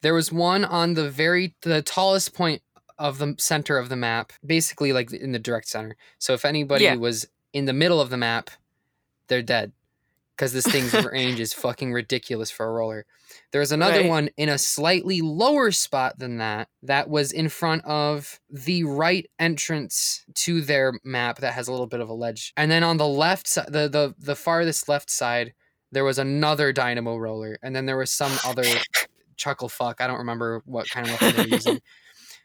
There 0.02 0.14
was 0.14 0.30
one 0.32 0.64
on 0.64 0.94
the 0.94 1.10
very 1.10 1.54
the 1.62 1.82
tallest 1.82 2.34
point 2.34 2.62
of 2.98 3.18
the 3.18 3.34
center 3.38 3.78
of 3.78 3.88
the 3.88 3.96
map, 3.96 4.32
basically 4.44 4.92
like 4.92 5.12
in 5.12 5.32
the 5.32 5.38
direct 5.38 5.68
center. 5.68 5.96
So 6.18 6.32
if 6.34 6.44
anybody 6.44 6.84
Yeah. 6.84 6.96
was 6.96 7.26
in 7.52 7.64
the 7.66 7.72
middle 7.72 8.00
of 8.00 8.10
the 8.10 8.16
map, 8.16 8.50
they're 9.28 9.42
dead. 9.42 9.72
Because 10.36 10.52
this 10.52 10.66
thing's 10.66 10.92
range 11.12 11.40
is 11.40 11.52
fucking 11.52 11.92
ridiculous 11.92 12.48
for 12.50 12.66
a 12.66 12.70
roller. 12.72 13.06
There 13.50 13.60
was 13.60 13.72
another 13.72 14.00
Right. 14.00 14.08
one 14.08 14.30
in 14.36 14.48
a 14.48 14.56
slightly 14.58 15.20
lower 15.20 15.72
spot 15.72 16.18
than 16.20 16.38
that, 16.38 16.68
that 16.82 17.08
was 17.10 17.32
in 17.32 17.48
front 17.48 17.84
of 17.84 18.38
the 18.48 18.84
right 18.84 19.28
entrance 19.40 20.24
to 20.34 20.60
their 20.60 20.92
map 21.04 21.38
that 21.38 21.54
has 21.54 21.66
a 21.66 21.72
little 21.72 21.88
bit 21.88 22.00
of 22.00 22.08
a 22.08 22.14
ledge. 22.14 22.52
And 22.56 22.70
then 22.70 22.84
on 22.84 22.96
the 22.98 23.06
left 23.08 23.48
side, 23.48 23.72
the, 23.72 23.88
the, 23.88 24.14
the 24.18 24.36
farthest 24.36 24.88
left 24.88 25.10
side, 25.10 25.54
there 25.90 26.04
was 26.04 26.18
another 26.18 26.72
dynamo 26.72 27.16
roller. 27.16 27.58
And 27.62 27.74
then 27.74 27.86
there 27.86 27.96
was 27.96 28.10
some 28.10 28.32
other 28.44 28.64
chuckle 29.38 29.68
fuck. 29.70 30.00
I 30.02 30.06
don't 30.06 30.18
remember 30.18 30.62
what 30.66 30.90
kind 30.90 31.06
of 31.06 31.12
weapon 31.12 31.36
they 31.36 31.42
were 31.44 31.48
using. 31.48 31.80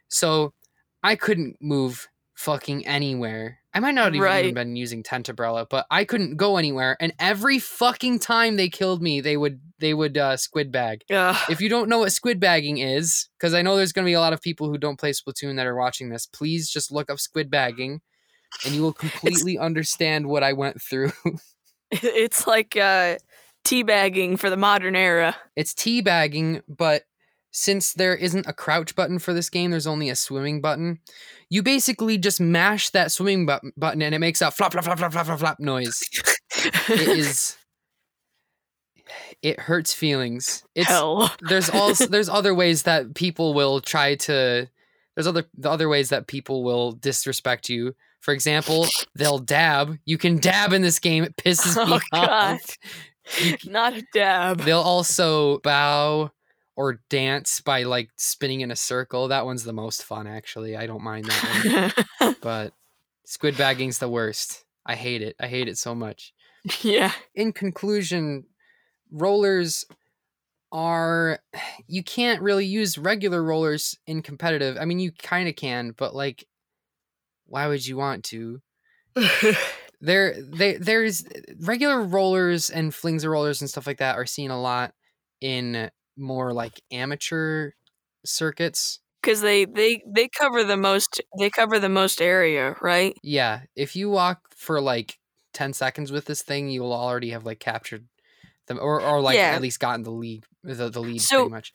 So 0.10 0.54
I 1.02 1.16
couldn't 1.16 1.58
move 1.60 2.08
fucking 2.36 2.86
anywhere. 2.86 3.60
I 3.74 3.80
might 3.80 3.96
not 3.96 4.06
have 4.06 4.16
even 4.16 4.24
Right. 4.24 4.54
been 4.54 4.76
using 4.76 5.02
Tenta 5.02 5.34
Brella, 5.36 5.66
but 5.68 5.88
I 5.89 6.06
couldn't 6.06 6.38
go 6.38 6.58
anywhere. 6.58 6.96
And 7.00 7.14
every 7.18 7.58
fucking 7.58 8.20
time 8.20 8.56
they 8.56 8.70
killed 8.70 9.02
me, 9.02 9.22
they 9.22 9.36
would 9.38 9.60
they 9.80 9.96
would 9.96 10.16
uh, 10.18 10.38
squid 10.38 10.72
bag. 10.72 11.04
Ugh. 11.10 11.36
If 11.50 11.62
you 11.62 11.70
don't 11.70 11.89
know 11.89 11.98
what 12.00 12.12
squid 12.12 12.39
bagging 12.39 12.78
is, 12.78 13.28
because 13.39 13.56
I 13.56 13.64
know 13.64 13.76
there's 13.76 13.91
going 13.91 14.06
to 14.06 14.10
be 14.10 14.14
a 14.14 14.20
lot 14.20 14.34
of 14.34 14.41
people 14.41 14.70
who 14.70 14.78
don't 14.78 15.00
play 15.00 15.12
Splatoon 15.12 15.56
that 15.56 15.66
are 15.66 15.76
watching 15.76 16.10
this, 16.10 16.28
please 16.28 16.70
just 16.70 16.91
look 16.91 17.10
up 17.10 17.20
squid 17.20 17.50
bagging, 17.50 18.02
and 18.64 18.76
you 18.76 18.84
will 18.84 18.94
completely 19.06 19.58
understand 19.58 20.28
what 20.28 20.44
I 20.44 20.54
went 20.54 20.80
through. 20.80 21.12
It's 21.91 22.48
like 22.48 22.76
uh, 22.76 23.18
teabagging 23.64 24.39
for 24.39 24.49
the 24.49 24.57
modern 24.57 24.95
era. 24.95 25.36
it's 25.55 25.74
teabagging, 25.74 26.61
but 26.68 27.03
since 27.51 27.93
there 27.93 28.16
isn't 28.16 28.47
a 28.47 28.53
crouch 28.53 28.95
button 28.95 29.20
for 29.20 29.34
this 29.34 29.49
game, 29.49 29.70
there's 29.72 29.86
only 29.88 30.09
a 30.09 30.16
swimming 30.16 30.59
button. 30.59 30.99
You 31.49 31.61
basically 31.61 32.18
just 32.18 32.41
mash 32.41 32.89
that 32.89 33.11
swimming 33.11 33.45
bu- 33.45 33.72
button 33.78 34.01
and 34.01 34.16
it 34.16 34.20
makes 34.20 34.41
a 34.41 34.49
flop, 34.49 34.72
flop, 34.72 34.84
flop, 34.86 34.97
flop, 34.97 35.11
flop, 35.11 35.26
flop, 35.28 35.39
flop 35.39 35.59
noise. 35.59 36.01
It 36.89 37.01
is. 37.07 37.55
It 39.43 39.59
hurts 39.59 39.93
feelings. 39.93 40.64
It's 40.74 40.88
hell. 40.88 41.32
there's 41.41 41.70
also 41.70 42.07
there's 42.07 42.30
other 42.30 42.55
ways 42.55 42.84
that 42.84 43.14
people 43.14 43.53
will 43.53 43.82
try 43.82 44.16
to. 44.16 44.68
There's 45.16 45.28
other 45.28 45.43
the 45.55 45.70
other 45.70 45.89
ways 45.89 46.09
that 46.09 46.28
people 46.28 46.64
will 46.64 46.93
disrespect 46.93 47.70
you. 47.70 47.93
For 48.22 48.34
example, 48.34 48.88
they'll 49.16 49.38
dab. 49.39 49.97
You 50.05 50.18
can 50.18 50.38
dab 50.38 50.72
in 50.74 50.82
this 50.82 50.97
game. 50.99 51.24
It 51.24 51.36
pisses 51.36 51.76
oh, 51.80 51.86
me 51.86 51.99
Oh 52.14 52.20
off. 52.20 52.78
Not 53.66 53.98
a 53.98 54.04
dab. 54.14 54.62
They'll 54.62 54.80
also 54.80 55.60
bow 55.60 56.32
or 56.76 57.02
dance 57.10 57.62
by 57.62 57.84
like 57.84 58.10
spinning 58.18 58.62
in 58.62 58.72
a 58.72 58.76
circle. 58.76 59.28
That 59.28 59.46
one's 59.46 59.64
the 59.64 59.74
most 59.74 60.04
fun, 60.04 60.28
actually. 60.28 60.76
I 60.76 60.88
don't 60.88 61.04
mind 61.04 61.26
that 61.26 62.06
one. 62.20 62.36
but 62.42 62.74
squid 63.26 63.58
bagging's 63.58 64.00
the 64.00 64.10
worst. 64.10 64.66
I 64.86 64.96
hate 64.96 65.22
it. 65.22 65.36
I 65.40 65.48
hate 65.48 65.68
it 65.68 65.78
so 65.78 65.96
much. 65.96 66.34
yeah. 66.82 67.12
In 67.36 67.54
conclusion, 67.54 68.46
rollers 69.12 69.86
are 70.72 71.40
you 71.88 72.04
can't 72.04 72.42
really 72.42 72.66
use 72.66 72.98
regular 72.98 73.44
rollers 73.44 73.98
in 74.08 74.22
competitive. 74.22 74.78
I 74.80 74.86
mean, 74.86 75.00
you 75.00 75.12
kind 75.12 75.48
of 75.48 75.56
can, 75.56 75.94
but 75.96 76.16
like 76.16 76.46
why 77.46 77.68
would 77.68 77.86
you 77.86 77.98
want 77.98 78.24
to? 78.26 78.62
there 80.06 80.36
they 80.41 80.76
there's 80.78 81.24
regular 81.62 82.01
rollers 82.01 82.70
and 82.70 82.91
Flingza 82.91 83.30
rollers 83.30 83.62
and 83.62 83.70
stuff 83.70 83.88
like 83.88 83.97
that 83.99 84.18
are 84.18 84.26
seen 84.26 84.51
a 84.51 84.62
lot 84.62 84.93
in 85.41 85.89
more 86.18 86.54
like 86.54 86.82
amateur 86.91 87.72
circuits 88.26 88.99
Because 89.22 89.41
they, 89.41 89.66
they 89.66 90.01
they 90.08 90.28
cover 90.28 90.64
the 90.64 90.78
most 90.78 91.22
they 91.39 91.49
cover 91.49 91.80
the 91.80 91.89
most 91.89 92.22
area, 92.22 92.76
right? 92.82 93.16
yeah 93.24 93.62
if 93.76 93.95
you 93.95 94.10
walk 94.10 94.39
for 94.56 94.80
like 94.82 95.18
10 95.54 95.74
seconds 95.74 96.12
with 96.12 96.26
this 96.26 96.41
thing 96.41 96.70
you 96.70 96.82
will 96.82 96.93
already 96.93 97.30
have 97.32 97.45
like 97.45 97.60
captured 97.60 98.06
them 98.68 98.80
or, 98.82 99.01
or 99.01 99.22
like 99.22 99.36
Yeah. 99.38 99.51
at 99.56 99.62
least 99.62 99.80
gotten 99.80 100.04
the 100.04 100.12
lead 100.12 100.45
the, 100.64 100.89
the 100.89 101.01
lead 101.01 101.22
So- 101.22 101.38
pretty 101.43 101.51
much 101.51 101.74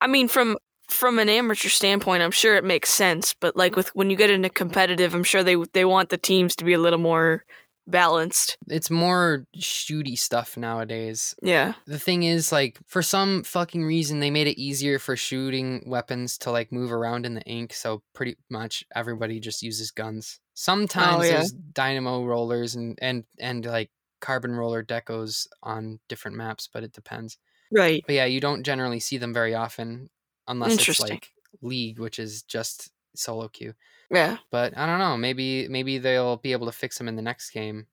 I 0.00 0.06
mean, 0.06 0.28
from 0.28 0.58
from 0.90 1.18
an 1.18 1.30
amateur 1.30 1.70
standpoint, 1.70 2.22
I'm 2.22 2.30
sure 2.32 2.56
it 2.56 2.64
makes 2.64 2.90
sense. 2.90 3.34
But 3.40 3.56
like 3.56 3.74
with 3.74 3.88
when 3.94 4.10
you 4.10 4.16
get 4.16 4.28
into 4.28 4.50
competitive, 4.50 5.14
I'm 5.14 5.24
sure 5.24 5.42
they 5.42 5.56
they 5.72 5.86
want 5.86 6.10
the 6.10 6.18
teams 6.18 6.54
to 6.56 6.64
be 6.64 6.74
a 6.74 6.78
little 6.78 6.98
more 6.98 7.44
balanced. 7.86 8.56
it's 8.68 8.90
more 8.90 9.46
shooty 9.58 10.18
stuff 10.18 10.56
nowadays 10.56 11.34
Yeah. 11.42 11.74
the 11.86 11.98
thing 11.98 12.22
is 12.22 12.50
like 12.52 12.78
for 12.86 13.02
some 13.02 13.42
fucking 13.44 13.84
reason 13.84 14.20
they 14.20 14.30
made 14.30 14.46
it 14.46 14.60
easier 14.60 14.98
for 14.98 15.16
shooting 15.16 15.84
weapons 15.86 16.38
to 16.38 16.50
like 16.50 16.72
move 16.72 16.92
around 16.92 17.26
in 17.26 17.34
the 17.34 17.42
ink 17.42 17.72
so 17.72 18.02
pretty 18.14 18.36
much 18.50 18.84
everybody 18.94 19.38
just 19.40 19.62
uses 19.62 19.90
guns 19.90 20.38
oh, 20.40 20.42
sometimes 20.54 21.16
Oh, 21.16 21.22
yeah. 21.22 21.32
there's 21.32 21.52
dynamo 21.52 22.24
rollers 22.24 22.74
and 22.74 22.98
and 23.02 23.24
and 23.38 23.64
like 23.66 23.90
carbon 24.20 24.52
roller 24.52 24.82
decos 24.82 25.46
on 25.62 26.00
different 26.08 26.36
maps 26.36 26.68
but 26.72 26.82
it 26.84 26.92
depends 26.92 27.36
Right. 27.70 28.02
but 28.06 28.14
yeah 28.14 28.24
you 28.24 28.40
don't 28.40 28.62
generally 28.64 29.00
see 29.00 29.18
them 29.18 29.34
very 29.34 29.54
often 29.54 30.08
unless 30.48 30.88
it's 30.88 31.00
like 31.00 31.30
league 31.60 31.98
which 31.98 32.18
is 32.18 32.42
just 32.42 32.90
solo 33.14 33.48
queue 33.48 33.74
Yeah. 34.10 34.36
but 34.50 34.76
i 34.76 34.86
don't 34.86 34.98
know 34.98 35.16
maybe 35.16 35.68
maybe 35.68 35.98
they'll 35.98 36.36
be 36.36 36.52
able 36.52 36.66
to 36.66 36.72
fix 36.72 36.98
them 36.98 37.08
in 37.08 37.16
the 37.16 37.22
next 37.22 37.50
game 37.50 37.86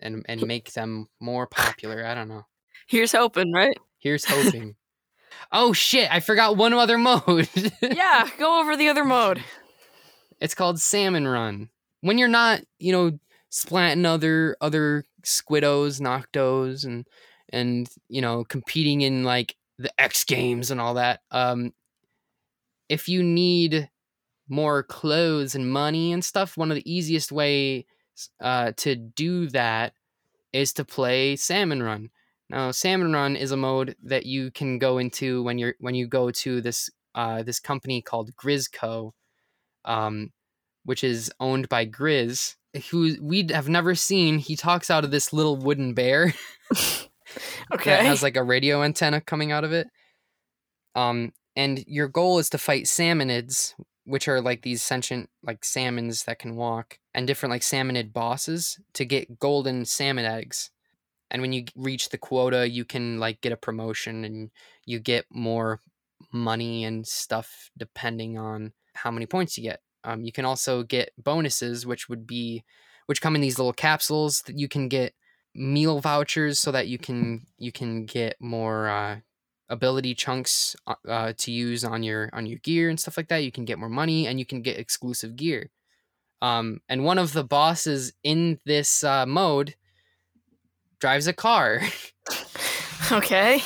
and 0.00 0.24
and 0.28 0.46
make 0.46 0.72
them 0.72 1.08
more 1.20 1.46
popular 1.50 2.04
i 2.06 2.14
don't 2.14 2.28
know 2.28 2.46
Here's 2.86 3.12
hoping, 3.12 3.52
right? 3.52 3.76
Here's 3.98 4.24
hoping. 4.24 4.74
oh 5.52 5.72
shit, 5.72 6.10
I 6.12 6.18
forgot 6.18 6.56
one 6.56 6.72
other 6.72 6.98
mode. 6.98 7.48
yeah. 7.80 8.28
Go 8.36 8.58
over 8.60 8.76
the 8.76 8.88
other 8.88 9.04
mode. 9.04 9.44
It's 10.40 10.54
called 10.56 10.80
Salmon 10.80 11.28
Run. 11.28 11.68
When 12.00 12.18
you're 12.18 12.26
not, 12.26 12.62
you 12.80 12.90
know, 12.92 13.18
splatting 13.52 14.06
other 14.06 14.56
other 14.60 15.04
squiddos, 15.22 16.00
noctos 16.00 16.84
and 16.84 17.06
and 17.52 17.88
you 18.08 18.20
know, 18.22 18.42
competing 18.42 19.02
in 19.02 19.22
like 19.22 19.54
the 19.78 19.92
X 20.00 20.24
games 20.24 20.72
and 20.72 20.80
all 20.80 20.94
that. 20.94 21.20
Um 21.30 21.72
if 22.88 23.08
you 23.08 23.22
need 23.22 23.88
more 24.50 24.82
clothes 24.82 25.54
and 25.54 25.70
money 25.70 26.12
and 26.12 26.24
stuff, 26.24 26.56
one 26.56 26.70
of 26.70 26.74
the 26.74 26.92
easiest 26.92 27.32
ways 27.32 27.84
uh, 28.40 28.72
to 28.78 28.96
do 28.96 29.48
that 29.48 29.94
is 30.52 30.72
to 30.74 30.84
play 30.84 31.36
Salmon 31.36 31.82
Run. 31.82 32.10
Now, 32.48 32.72
Salmon 32.72 33.12
Run 33.12 33.36
is 33.36 33.52
a 33.52 33.56
mode 33.56 33.96
that 34.02 34.26
you 34.26 34.50
can 34.50 34.78
go 34.78 34.98
into 34.98 35.42
when 35.42 35.58
you're 35.58 35.74
when 35.78 35.94
you 35.94 36.08
go 36.08 36.30
to 36.30 36.60
this 36.60 36.90
uh, 37.14 37.42
this 37.42 37.60
company 37.60 38.02
called 38.02 38.34
Grizzco, 38.34 39.12
um, 39.84 40.30
which 40.84 41.04
is 41.04 41.30
owned 41.38 41.68
by 41.68 41.86
Grizz, 41.86 42.56
who 42.90 43.16
we 43.20 43.46
have 43.50 43.68
never 43.68 43.94
seen. 43.94 44.38
He 44.38 44.56
talks 44.56 44.90
out 44.90 45.04
of 45.04 45.12
this 45.12 45.32
little 45.32 45.56
wooden 45.56 45.94
bear 45.94 46.34
Okay. 47.72 47.90
that 47.90 48.04
has 48.04 48.22
like 48.22 48.36
a 48.36 48.42
radio 48.42 48.82
antenna 48.82 49.20
coming 49.20 49.52
out 49.52 49.64
of 49.64 49.72
it. 49.72 49.88
Um, 50.94 51.32
and 51.56 51.84
your 51.86 52.08
goal 52.08 52.38
is 52.38 52.50
to 52.50 52.58
fight 52.58 52.84
salmonids, 52.84 53.74
which 54.10 54.28
are 54.28 54.40
like 54.40 54.62
these 54.62 54.82
sentient 54.82 55.30
like 55.42 55.64
salmons 55.64 56.24
that 56.24 56.38
can 56.38 56.56
walk, 56.56 56.98
and 57.14 57.26
different 57.26 57.50
like 57.50 57.62
salmonid 57.62 58.12
bosses 58.12 58.78
to 58.94 59.04
get 59.04 59.38
golden 59.38 59.84
salmon 59.84 60.24
eggs. 60.24 60.70
And 61.30 61.40
when 61.42 61.52
you 61.52 61.64
reach 61.76 62.08
the 62.08 62.18
quota, 62.18 62.68
you 62.68 62.84
can 62.84 63.20
like 63.20 63.40
get 63.40 63.52
a 63.52 63.56
promotion 63.56 64.24
and 64.24 64.50
you 64.84 64.98
get 64.98 65.26
more 65.30 65.80
money 66.32 66.84
and 66.84 67.06
stuff 67.06 67.70
depending 67.78 68.36
on 68.36 68.72
how 68.94 69.10
many 69.10 69.26
points 69.26 69.56
you 69.56 69.62
get. 69.62 69.80
Um, 70.02 70.24
you 70.24 70.32
can 70.32 70.44
also 70.44 70.82
get 70.82 71.12
bonuses, 71.16 71.86
which 71.86 72.08
would 72.08 72.26
be 72.26 72.64
which 73.06 73.20
come 73.20 73.34
in 73.34 73.40
these 73.40 73.58
little 73.58 73.72
capsules 73.72 74.42
that 74.42 74.58
you 74.58 74.68
can 74.68 74.88
get 74.88 75.14
meal 75.54 76.00
vouchers 76.00 76.58
so 76.58 76.70
that 76.72 76.88
you 76.88 76.98
can 76.98 77.46
you 77.58 77.72
can 77.72 78.06
get 78.06 78.36
more 78.40 78.88
uh, 78.88 79.16
ability 79.70 80.14
chunks 80.14 80.76
uh, 80.86 80.94
uh, 81.08 81.32
to 81.38 81.50
use 81.50 81.84
on 81.84 82.02
your 82.02 82.28
on 82.32 82.44
your 82.44 82.58
gear 82.58 82.90
and 82.90 83.00
stuff 83.00 83.16
like 83.16 83.28
that. 83.28 83.44
You 83.44 83.52
can 83.52 83.64
get 83.64 83.78
more 83.78 83.88
money 83.88 84.26
and 84.26 84.38
you 84.38 84.44
can 84.44 84.60
get 84.60 84.78
exclusive 84.78 85.36
gear. 85.36 85.70
Um, 86.42 86.80
and 86.88 87.04
one 87.04 87.18
of 87.18 87.32
the 87.32 87.44
bosses 87.44 88.12
in 88.22 88.58
this 88.64 89.04
uh, 89.04 89.26
mode 89.26 89.74
drives 90.98 91.26
a 91.26 91.32
car. 91.32 91.80
Okay. 93.12 93.60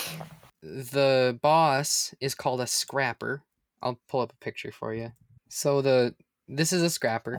the 0.63 1.39
boss 1.43 2.15
is 2.19 2.35
called 2.35 2.63
a 2.63 2.67
scrapper. 2.67 3.43
I'll 3.83 4.01
pull 4.09 4.21
up 4.21 4.33
a 4.33 4.45
picture 4.45 4.73
for 4.73 4.95
you. 4.95 5.13
So 5.51 5.83
the 5.83 6.15
this 6.49 6.73
is 6.73 6.83
a 6.83 6.89
scrapper. 6.89 7.37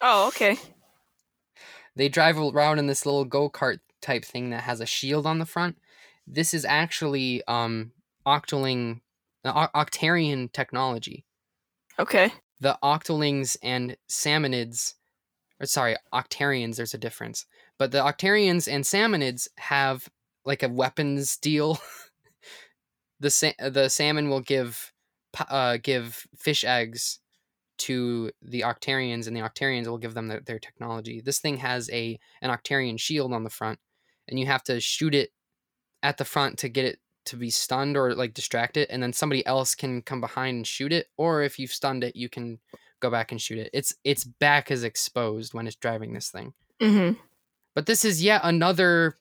Oh, 0.00 0.26
okay. 0.28 0.56
They 1.94 2.08
drive 2.08 2.38
around 2.38 2.80
in 2.80 2.88
this 2.88 3.06
little 3.06 3.24
go-kart 3.24 3.78
type 4.02 4.24
thing 4.24 4.50
that 4.50 4.64
has 4.64 4.80
a 4.80 4.86
shield 4.86 5.26
on 5.26 5.38
the 5.38 5.46
front. 5.46 5.78
This 6.26 6.52
is 6.52 6.64
actually 6.64 7.44
um 7.46 7.92
Octoling 8.26 9.00
uh, 9.44 9.68
Octarian 9.74 10.52
technology. 10.52 11.24
Okay. 11.98 12.32
The 12.60 12.78
Octolings 12.82 13.56
and 13.62 13.96
Salmonids 14.08 14.94
or 15.60 15.66
sorry, 15.66 15.96
Octarians 16.12 16.76
there's 16.76 16.94
a 16.94 16.98
difference. 16.98 17.46
But 17.78 17.92
the 17.92 17.98
Octarians 17.98 18.70
and 18.70 18.84
Salmonids 18.84 19.48
have 19.58 20.08
like 20.44 20.62
a 20.62 20.68
weapons 20.68 21.36
deal. 21.36 21.78
the 23.20 23.30
sa- 23.30 23.52
the 23.58 23.88
salmon 23.88 24.28
will 24.28 24.40
give 24.40 24.92
uh, 25.48 25.78
give 25.82 26.26
fish 26.36 26.64
eggs 26.64 27.20
to 27.76 28.30
the 28.40 28.60
Octarians, 28.60 29.26
and 29.26 29.36
the 29.36 29.40
Octarians 29.40 29.86
will 29.86 29.98
give 29.98 30.14
them 30.14 30.28
their, 30.28 30.40
their 30.40 30.58
technology. 30.58 31.20
This 31.24 31.40
thing 31.40 31.58
has 31.58 31.90
a 31.90 32.18
an 32.42 32.50
Octarian 32.50 32.98
shield 32.98 33.32
on 33.32 33.44
the 33.44 33.50
front, 33.50 33.78
and 34.28 34.38
you 34.38 34.46
have 34.46 34.62
to 34.64 34.80
shoot 34.80 35.14
it 35.14 35.30
at 36.02 36.18
the 36.18 36.24
front 36.24 36.58
to 36.58 36.68
get 36.68 36.84
it 36.84 36.98
to 37.26 37.36
be 37.36 37.50
stunned 37.50 37.96
or 37.96 38.14
like 38.14 38.34
distract 38.34 38.76
it, 38.76 38.88
and 38.90 39.02
then 39.02 39.12
somebody 39.12 39.44
else 39.46 39.74
can 39.74 40.02
come 40.02 40.20
behind 40.20 40.56
and 40.56 40.66
shoot 40.66 40.92
it. 40.92 41.08
Or 41.16 41.42
if 41.42 41.58
you've 41.58 41.72
stunned 41.72 42.04
it, 42.04 42.16
you 42.16 42.28
can 42.28 42.58
go 43.00 43.10
back 43.10 43.32
and 43.32 43.40
shoot 43.40 43.58
it. 43.58 43.70
Its 43.72 43.94
its 44.04 44.24
back 44.24 44.70
is 44.70 44.84
exposed 44.84 45.54
when 45.54 45.66
it's 45.66 45.76
driving 45.76 46.12
this 46.12 46.30
thing. 46.30 46.54
Mm-hmm. 46.80 47.18
But 47.74 47.86
this 47.86 48.04
is 48.04 48.22
yet 48.22 48.40
another 48.44 49.16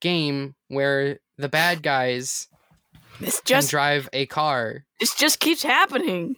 game 0.00 0.54
where 0.68 1.18
the 1.38 1.48
bad 1.48 1.82
guys 1.82 2.48
This 3.20 3.40
can 3.40 3.46
just 3.46 3.70
drive 3.70 4.08
a 4.12 4.26
car. 4.26 4.84
this 5.00 5.14
just 5.14 5.40
keeps 5.40 5.62
happening. 5.62 6.36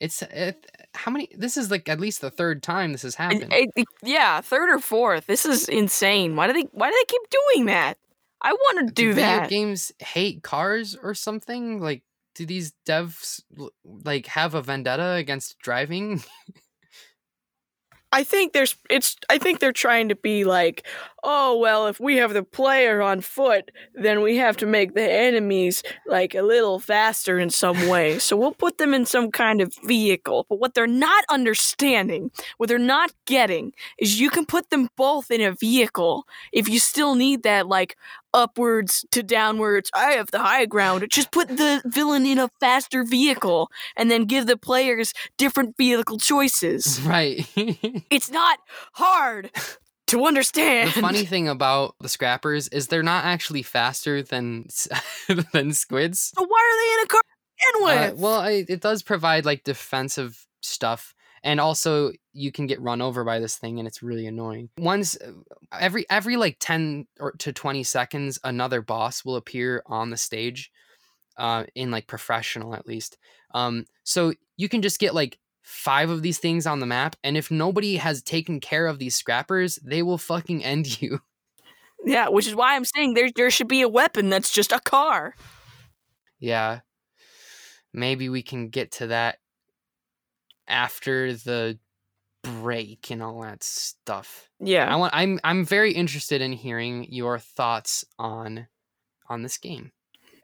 It's 0.00 0.22
it, 0.22 0.70
how 0.94 1.10
many? 1.10 1.28
This 1.36 1.56
is 1.56 1.70
like 1.72 1.88
at 1.88 1.98
least 1.98 2.20
the 2.20 2.30
third 2.30 2.62
time 2.62 2.92
this 2.92 3.02
has 3.02 3.16
happened. 3.16 3.52
it- 3.52 3.70
it- 3.74 3.86
yeah, 4.02 4.40
third 4.40 4.70
or 4.70 4.78
fourth. 4.78 5.26
This 5.26 5.44
is 5.44 5.68
insane. 5.68 6.36
Why 6.36 6.46
do 6.46 6.52
they 6.52 6.68
why 6.72 6.88
do 6.90 6.94
they 6.96 7.04
keep 7.06 7.22
doing 7.30 7.66
that? 7.66 7.98
I 8.40 8.52
want 8.52 8.88
to 8.88 8.94
do 8.94 9.12
video 9.12 9.30
that. 9.30 9.50
games 9.50 9.92
hate 9.98 10.42
cars 10.42 10.96
or 11.00 11.14
something? 11.14 11.80
Like, 11.80 12.02
do 12.34 12.46
these 12.46 12.72
devs 12.86 13.42
like 13.84 14.26
have 14.26 14.54
a 14.54 14.62
vendetta 14.62 15.12
against 15.14 15.58
driving? 15.58 16.22
I 18.12 18.24
think 18.24 18.52
there's 18.52 18.74
it's 18.88 19.16
I 19.28 19.38
think 19.38 19.60
they're 19.60 19.72
trying 19.72 20.08
to 20.08 20.14
be 20.14 20.44
like, 20.44 20.86
oh 21.22 21.56
well, 21.58 21.86
if 21.86 22.00
we 22.00 22.16
have 22.16 22.32
the 22.32 22.42
player 22.42 23.02
on 23.02 23.20
foot, 23.20 23.70
then 23.94 24.20
we 24.20 24.36
have 24.36 24.56
to 24.58 24.66
make 24.66 24.94
the 24.94 25.10
enemies 25.10 25.82
like 26.06 26.34
a 26.34 26.42
little 26.42 26.78
faster 26.78 27.38
in 27.38 27.50
some 27.50 27.88
way. 27.88 28.18
so 28.28 28.36
we'll 28.36 28.52
put 28.52 28.78
them 28.78 28.94
in 28.94 29.06
some 29.06 29.30
kind 29.30 29.60
of 29.60 29.74
vehicle. 29.84 30.46
But 30.48 30.58
what 30.58 30.74
they're 30.74 30.86
not 30.86 31.24
understanding, 31.28 32.30
what 32.56 32.68
they're 32.68 32.78
not 32.78 33.12
getting, 33.26 33.72
is 33.98 34.20
you 34.20 34.30
can 34.30 34.46
put 34.46 34.70
them 34.70 34.88
both 34.96 35.30
in 35.30 35.40
a 35.40 35.52
vehicle 35.52 36.26
if 36.52 36.68
you 36.68 36.78
still 36.78 37.14
need 37.14 37.42
that 37.42 37.66
like 37.66 37.96
upwards 38.34 39.04
to 39.10 39.22
downwards. 39.22 39.90
I 39.94 40.12
have 40.12 40.30
the 40.30 40.40
high 40.40 40.66
ground. 40.66 41.06
Just 41.10 41.30
put 41.30 41.48
the 41.48 41.82
villain 41.84 42.26
in 42.26 42.38
a 42.38 42.50
faster 42.60 43.04
vehicle 43.04 43.70
and 43.96 44.10
then 44.10 44.24
give 44.24 44.46
the 44.46 44.56
players 44.56 45.12
different 45.36 45.76
vehicle 45.76 46.18
choices. 46.18 47.00
right. 47.02 47.46
It's 48.10 48.30
not 48.30 48.58
hard 48.94 49.50
to 50.08 50.24
understand. 50.26 50.90
the 50.92 51.00
funny 51.00 51.24
thing 51.24 51.48
about 51.48 51.94
the 52.00 52.08
scrappers 52.08 52.68
is 52.68 52.86
they're 52.86 53.02
not 53.02 53.24
actually 53.24 53.62
faster 53.62 54.22
than 54.22 54.68
than 55.52 55.72
squids. 55.72 56.32
So 56.36 56.44
why 56.44 56.58
are 56.58 56.76
they 56.76 57.00
in 57.00 57.04
a 57.04 57.08
car 57.08 57.22
begin 57.82 57.98
Uh, 57.98 58.14
well, 58.16 58.40
I, 58.40 58.64
it 58.68 58.80
does 58.80 59.02
provide 59.02 59.44
like 59.44 59.64
defensive 59.64 60.46
stuff, 60.60 61.14
and 61.42 61.60
also 61.60 62.12
you 62.32 62.52
can 62.52 62.66
get 62.66 62.80
run 62.80 63.00
over 63.00 63.24
by 63.24 63.38
this 63.38 63.56
thing, 63.56 63.78
and 63.78 63.86
it's 63.86 64.02
really 64.02 64.26
annoying. 64.26 64.70
Once 64.78 65.16
uh, 65.16 65.32
every 65.78 66.06
every 66.10 66.36
like 66.36 66.56
ten 66.60 67.06
or 67.20 67.32
to 67.38 67.52
twenty 67.52 67.82
seconds, 67.82 68.38
another 68.44 68.82
boss 68.82 69.24
will 69.24 69.36
appear 69.36 69.82
on 69.86 70.10
the 70.10 70.16
stage, 70.16 70.70
uh, 71.36 71.64
in 71.74 71.90
like 71.90 72.06
professional 72.06 72.74
at 72.74 72.86
least. 72.86 73.18
Um, 73.54 73.86
so 74.04 74.34
you 74.56 74.68
can 74.68 74.82
just 74.82 74.98
get 74.98 75.14
like 75.14 75.38
five 75.68 76.08
of 76.08 76.22
these 76.22 76.38
things 76.38 76.66
on 76.66 76.80
the 76.80 76.86
map, 76.86 77.14
and 77.22 77.36
if 77.36 77.50
nobody 77.50 77.96
has 77.96 78.22
taken 78.22 78.58
care 78.58 78.86
of 78.86 78.98
these 78.98 79.14
scrappers, 79.14 79.78
they 79.84 80.02
will 80.02 80.16
fucking 80.16 80.64
end 80.64 81.00
you. 81.02 81.20
yeah, 82.04 82.28
which 82.28 82.46
is 82.46 82.54
why 82.54 82.74
I'm 82.74 82.86
saying 82.86 83.14
there 83.14 83.30
there 83.34 83.50
should 83.50 83.68
be 83.68 83.82
a 83.82 83.88
weapon 83.88 84.30
that's 84.30 84.50
just 84.52 84.72
a 84.72 84.80
car. 84.80 85.34
Yeah. 86.40 86.80
Maybe 87.92 88.28
we 88.28 88.42
can 88.42 88.68
get 88.68 88.92
to 88.92 89.08
that 89.08 89.38
after 90.66 91.34
the 91.34 91.78
break 92.42 93.10
and 93.10 93.22
all 93.22 93.40
that 93.42 93.62
stuff. 93.62 94.48
Yeah. 94.60 94.92
I 94.92 94.96
want 94.96 95.14
I'm 95.14 95.38
I'm 95.44 95.64
very 95.64 95.92
interested 95.92 96.40
in 96.40 96.52
hearing 96.52 97.06
your 97.10 97.38
thoughts 97.38 98.04
on 98.18 98.68
on 99.28 99.42
this 99.42 99.58
game. 99.58 99.92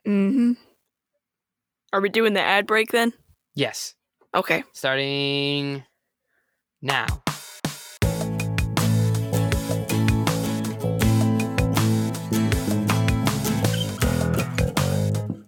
Mm-hmm. 0.07 0.53
Are 1.93 2.01
we 2.01 2.09
doing 2.09 2.35
the 2.35 2.43
ad 2.43 2.66
break 2.66 2.91
then? 2.91 3.12
Yes. 3.55 3.95
Okay. 4.35 4.64
Starting 4.72 5.85
now. 6.82 7.07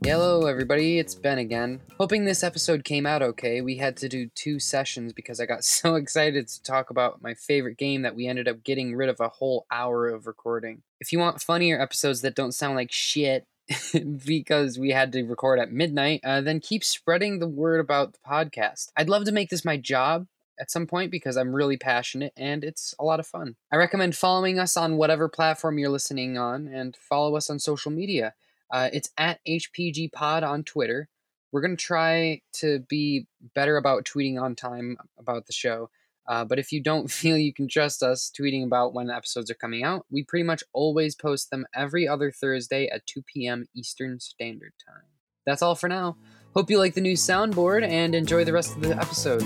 Hello, 0.05 0.47
everybody. 0.47 1.01
It's 1.01 1.17
Ben 1.17 1.39
again. 1.39 1.81
Hoping 1.99 2.25
this 2.25 2.45
episode 2.45 2.85
came 2.85 3.07
out 3.07 3.23
okay. 3.23 3.61
We 3.61 3.79
had 3.79 3.97
to 3.97 4.09
do 4.09 4.29
two 4.37 4.61
sessions 4.61 5.13
because 5.13 5.41
I 5.41 5.47
got 5.47 5.65
so 5.65 5.97
excited 5.97 6.47
to 6.47 6.63
talk 6.63 6.91
about 6.91 7.21
my 7.21 7.35
favorite 7.35 7.79
game 7.79 8.03
that 8.03 8.15
we 8.15 8.29
ended 8.29 8.47
up 8.47 8.63
getting 8.63 8.95
rid 8.95 9.09
of 9.09 9.19
a 9.19 9.29
whole 9.29 9.67
hour 9.69 10.09
of 10.09 10.29
recording. 10.29 10.83
If 11.01 11.13
you 11.13 11.19
want 11.19 11.43
funnier 11.43 11.81
episodes 11.83 12.21
that 12.21 12.37
don't 12.37 12.53
sound 12.53 12.77
like 12.77 12.93
shit 12.93 13.49
because 14.25 14.79
we 14.79 14.91
had 14.91 15.13
to 15.13 15.25
record 15.25 15.59
at 15.59 15.73
midnight, 15.73 16.21
uh, 16.25 16.41
then 16.41 16.61
keep 16.61 16.85
spreading 16.85 17.39
the 17.39 17.49
word 17.49 17.81
about 17.81 18.13
the 18.13 18.19
podcast. 18.27 18.91
I'd 18.97 19.09
love 19.09 19.25
to 19.25 19.33
make 19.33 19.51
this 19.51 19.65
my 19.65 19.77
job 19.77 20.27
at 20.59 20.71
some 20.71 20.87
point 20.87 21.11
because 21.11 21.37
I'm 21.37 21.55
really 21.55 21.77
passionate 21.77 22.33
and 22.37 22.65
it's 22.65 22.95
a 22.99 23.05
lot 23.05 23.21
of 23.21 23.27
fun. 23.27 23.57
I 23.71 23.77
recommend 23.77 24.17
following 24.17 24.59
us 24.59 24.77
on 24.77 24.97
whatever 24.97 25.29
platform 25.29 25.79
you're 25.79 25.91
listening 25.91 26.39
on 26.39 26.69
and 26.69 26.97
follow 26.97 27.37
us 27.37 27.51
on 27.51 27.59
social 27.59 27.91
media. 27.91 28.35
Uh, 28.71 28.91
it's 28.93 29.11
at 29.19 29.41
HPG 29.47 30.13
Pod 30.13 30.43
on 30.43 30.65
Twitter. 30.65 31.09
We're 31.53 31.61
going 31.61 31.77
to 31.77 31.85
try 31.85 32.43
to 32.55 32.81
be 32.81 33.27
better 33.55 33.77
about 33.77 34.05
tweeting 34.05 34.41
on 34.41 34.55
time 34.55 34.99
about 35.19 35.47
the 35.47 35.53
show. 35.53 35.91
Uh, 36.29 36.45
but 36.45 36.59
if 36.59 36.73
you 36.73 36.83
don't 36.83 37.11
feel 37.11 37.37
you 37.37 37.53
can 37.53 37.69
trust 37.69 38.03
us 38.03 38.31
tweeting 38.39 38.65
about 38.65 38.95
when 38.95 39.11
episodes 39.11 39.51
are 39.51 39.55
coming 39.55 39.85
out, 39.85 40.07
we 40.11 40.25
pretty 40.25 40.45
much 40.45 40.63
always 40.73 41.15
post 41.15 41.51
them 41.51 41.67
every 41.75 42.07
other 42.09 42.31
Thursday 42.31 42.89
at 42.89 43.07
2 43.07 43.23
p.m. 43.23 43.67
Eastern 43.75 44.21
Standard 44.21 44.73
Time. 44.87 45.05
That's 45.45 45.63
all 45.63 45.75
for 45.75 45.89
now. 45.89 46.17
Hope 46.55 46.71
you 46.71 46.79
like 46.79 46.95
the 46.95 47.01
new 47.01 47.15
soundboard 47.15 47.87
and 47.87 48.15
enjoy 48.15 48.45
the 48.45 48.53
rest 48.53 48.75
of 48.75 48.83
the 48.83 48.97
episode. 48.97 49.43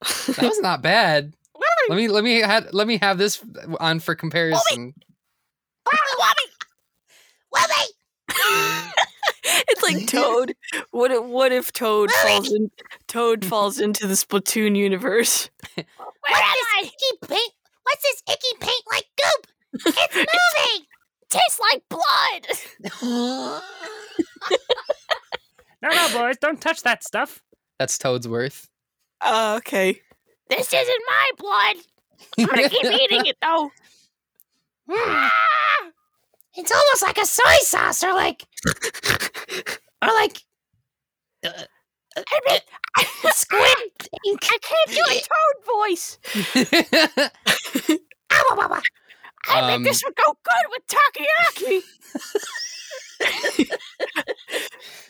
that 0.26 0.42
was 0.42 0.60
not 0.60 0.82
bad. 0.82 1.34
Let 1.88 1.96
me 1.96 2.08
let 2.08 2.24
me 2.24 2.40
ha- 2.42 2.66
let 2.72 2.86
me 2.86 2.98
have 2.98 3.18
this 3.18 3.42
on 3.78 4.00
for 4.00 4.14
comparison. 4.14 4.94
it's 9.68 9.82
like 9.82 10.06
Toad. 10.06 10.54
What 10.90 11.10
if, 11.10 11.24
what 11.24 11.52
if 11.52 11.72
Toad 11.72 12.10
falls 12.22 12.52
in 12.52 12.70
Toad 13.08 13.44
falls 13.44 13.78
into 13.78 14.06
the 14.06 14.14
Splatoon 14.14 14.76
universe? 14.76 15.50
Where 15.74 15.84
am 15.84 16.42
I? 16.76 16.82
Icky 16.82 17.26
paint? 17.28 17.52
What's 17.82 18.02
this 18.02 18.22
icky 18.28 18.58
paint 18.60 18.82
like 18.90 19.06
goop? 19.16 19.46
It's 19.96 20.14
moving. 20.16 20.86
Tastes 21.28 21.60
like 21.60 21.82
blood. 21.88 23.62
No, 25.82 25.90
no, 25.90 26.08
boys, 26.18 26.36
don't 26.40 26.60
touch 26.60 26.82
that 26.82 27.04
stuff. 27.04 27.42
That's 27.78 27.98
Toad's 27.98 28.26
worth. 28.26 28.68
Uh, 29.20 29.54
okay. 29.58 30.00
This 30.48 30.72
isn't 30.72 31.02
my 31.08 31.30
blood. 31.38 31.76
I'm 32.38 32.46
gonna 32.46 32.68
keep 32.68 32.84
eating 32.84 33.26
it 33.26 33.36
though. 33.42 33.70
Ah! 34.90 35.30
It's 36.56 36.72
almost 36.72 37.02
like 37.02 37.18
a 37.18 37.26
soy 37.26 37.58
sauce, 37.62 38.02
or 38.02 38.14
like, 38.14 38.46
or 40.02 40.08
like, 40.08 40.42
uh, 41.44 41.64
I 42.16 42.40
mean, 42.48 42.60
squid 43.32 43.78
ink. 44.26 44.40
I 44.44 44.58
can't 44.62 44.90
do 44.90 45.02
a 45.10 45.20
toad 45.28 45.56
voice. 45.66 46.18
Ow, 48.32 48.44
ow, 48.52 48.60
ow, 48.60 48.74
ow. 48.74 48.82
I 49.48 49.60
Um, 49.60 49.66
think 49.68 49.84
this 49.84 50.02
would 50.04 50.16
go 50.16 50.36
good 50.42 50.66
with 50.70 50.86
takoyaki. 50.88 51.82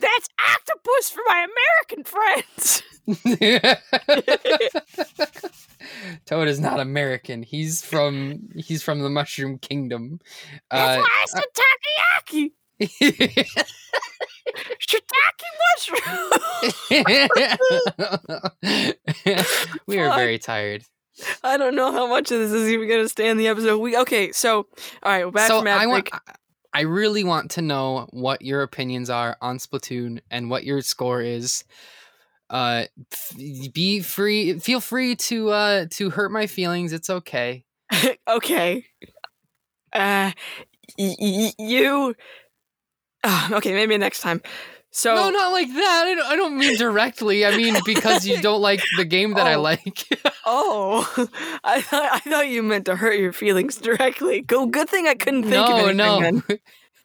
That's 0.00 0.28
octopus 0.38 1.10
for 1.10 1.22
my 1.26 1.46
American 1.46 2.04
friends. 2.04 2.82
Toad 6.26 6.48
is 6.48 6.58
not 6.58 6.80
American. 6.80 7.42
He's 7.42 7.82
from 7.82 8.48
he's 8.56 8.82
from 8.82 9.00
the 9.00 9.10
Mushroom 9.10 9.58
Kingdom. 9.58 10.20
That's 10.70 10.98
Uh, 10.98 11.02
why 11.02 11.22
I 11.22 11.26
said 11.26 11.44
takoyaki. 12.32 12.52
Shiitake 14.80 15.44
mushroom. 16.90 18.94
we 19.86 19.98
are 19.98 20.14
very 20.14 20.38
tired. 20.38 20.84
I 21.42 21.56
don't 21.56 21.74
know 21.74 21.90
how 21.92 22.06
much 22.06 22.30
of 22.30 22.38
this 22.38 22.52
is 22.52 22.68
even 22.68 22.88
gonna 22.88 23.08
stay 23.08 23.28
in 23.28 23.38
the 23.38 23.48
episode. 23.48 23.78
We 23.78 23.96
okay, 23.98 24.30
so 24.32 24.58
all 24.58 24.66
right, 25.04 25.24
well, 25.24 25.32
back 25.32 25.48
so 25.48 25.60
from 25.60 25.68
I 25.68 25.86
want 25.86 26.10
I 26.74 26.82
really 26.82 27.24
want 27.24 27.52
to 27.52 27.62
know 27.62 28.06
what 28.10 28.42
your 28.42 28.62
opinions 28.62 29.08
are 29.08 29.36
on 29.40 29.56
Splatoon 29.58 30.20
and 30.30 30.50
what 30.50 30.64
your 30.64 30.82
score 30.82 31.22
is. 31.22 31.64
Uh 32.48 32.84
be 33.72 34.00
free 34.00 34.58
feel 34.60 34.80
free 34.80 35.16
to 35.16 35.50
uh 35.50 35.86
to 35.90 36.10
hurt 36.10 36.30
my 36.30 36.46
feelings. 36.46 36.92
It's 36.92 37.10
okay. 37.10 37.64
okay. 38.28 38.84
Uh, 39.92 40.30
y- 40.98 41.16
y- 41.18 41.52
you. 41.58 42.14
Uh, 43.24 43.48
okay, 43.54 43.72
maybe 43.72 43.96
next 43.98 44.20
time. 44.20 44.40
So 44.90 45.14
no, 45.14 45.30
not 45.30 45.52
like 45.52 45.68
that. 45.68 46.04
I 46.06 46.14
don't, 46.14 46.26
I 46.26 46.36
don't 46.36 46.56
mean 46.58 46.76
directly. 46.78 47.44
I 47.44 47.56
mean 47.56 47.74
because 47.84 48.26
you 48.26 48.40
don't 48.42 48.60
like 48.62 48.82
the 48.96 49.04
game 49.04 49.34
that 49.34 49.46
I 49.46 49.54
Oh. 49.54 49.62
like. 49.62 50.04
Oh, 50.48 51.28
I 51.64 51.80
thought 51.82 52.08
I 52.12 52.20
thought 52.20 52.46
you 52.48 52.62
meant 52.62 52.84
to 52.86 52.94
hurt 52.94 53.18
your 53.18 53.32
feelings 53.32 53.76
directly. 53.78 54.42
Go, 54.42 54.66
good 54.66 54.88
thing 54.88 55.08
I 55.08 55.14
couldn't 55.14 55.42
think 55.42 55.54
of 55.68 55.96
no, 55.96 56.20
anything. 56.20 56.42
no. 56.48 56.56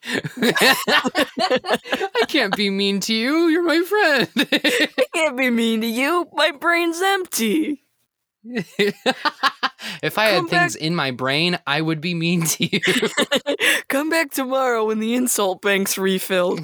I 0.43 2.25
can't 2.27 2.55
be 2.55 2.69
mean 2.69 2.99
to 3.01 3.13
you. 3.13 3.47
You're 3.47 3.63
my 3.63 3.81
friend. 3.81 4.29
I 4.35 5.05
can't 5.13 5.37
be 5.37 5.49
mean 5.49 5.81
to 5.81 5.87
you. 5.87 6.27
My 6.33 6.51
brain's 6.51 7.01
empty. 7.01 7.83
if 8.43 10.17
I 10.17 10.31
Come 10.31 10.47
had 10.47 10.49
things 10.49 10.75
in 10.75 10.95
my 10.95 11.11
brain, 11.11 11.59
I 11.67 11.79
would 11.81 12.01
be 12.01 12.15
mean 12.15 12.43
to 12.45 12.65
you. 12.65 12.79
Come 13.87 14.09
back 14.09 14.31
tomorrow 14.31 14.85
when 14.87 14.99
the 14.99 15.13
insult 15.13 15.61
bank's 15.61 15.97
refilled. 15.97 16.61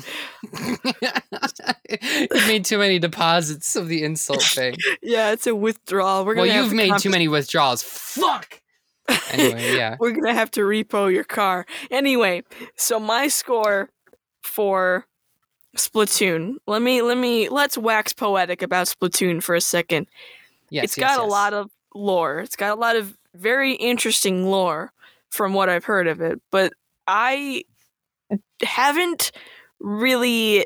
you've 0.52 2.48
made 2.48 2.66
too 2.66 2.80
many 2.80 2.98
deposits 2.98 3.76
of 3.76 3.88
the 3.88 4.04
insult 4.04 4.44
bank. 4.56 4.78
Yeah, 5.04 5.32
it's 5.32 5.46
a 5.46 5.54
withdrawal. 5.56 6.26
We're 6.26 6.36
Well, 6.38 6.46
you've 6.48 6.74
made 6.74 6.94
confis- 6.94 7.02
too 7.02 7.10
many 7.12 7.28
withdrawals. 7.28 7.84
Fuck. 7.84 8.62
Anyway, 9.32 9.76
yeah. 9.76 9.96
We're 10.00 10.12
gonna 10.12 10.34
have 10.34 10.52
to 10.52 10.62
repo 10.62 11.12
your 11.12 11.24
car. 11.24 11.66
Anyway, 11.92 12.44
so 12.76 13.00
my 13.00 13.28
score 13.28 13.90
for 14.42 15.06
Splatoon. 15.76 16.56
Let 16.66 16.82
me 16.82 17.02
let 17.02 17.18
me 17.18 17.50
let's 17.50 17.78
wax 17.78 18.14
poetic 18.14 18.62
about 18.62 18.88
Splatoon 18.88 19.42
for 19.42 19.56
a 19.56 19.62
second. 19.62 20.08
Yes, 20.70 20.86
it's 20.86 20.98
yes, 20.98 21.16
got 21.16 21.26
a 21.26 21.30
lot 21.30 21.54
of 21.54 21.72
lore. 21.96 22.40
It's 22.40 22.56
got 22.56 22.78
a 22.78 22.80
lot 22.80 22.96
of 22.96 23.18
very 23.36 23.74
interesting 23.74 24.46
lore 24.46 24.92
from 25.30 25.54
what 25.54 25.70
I've 25.70 25.86
heard 25.86 26.08
of 26.08 26.22
it, 26.22 26.42
but 26.52 26.74
I 27.08 27.64
haven't 28.64 29.32
really 29.80 30.66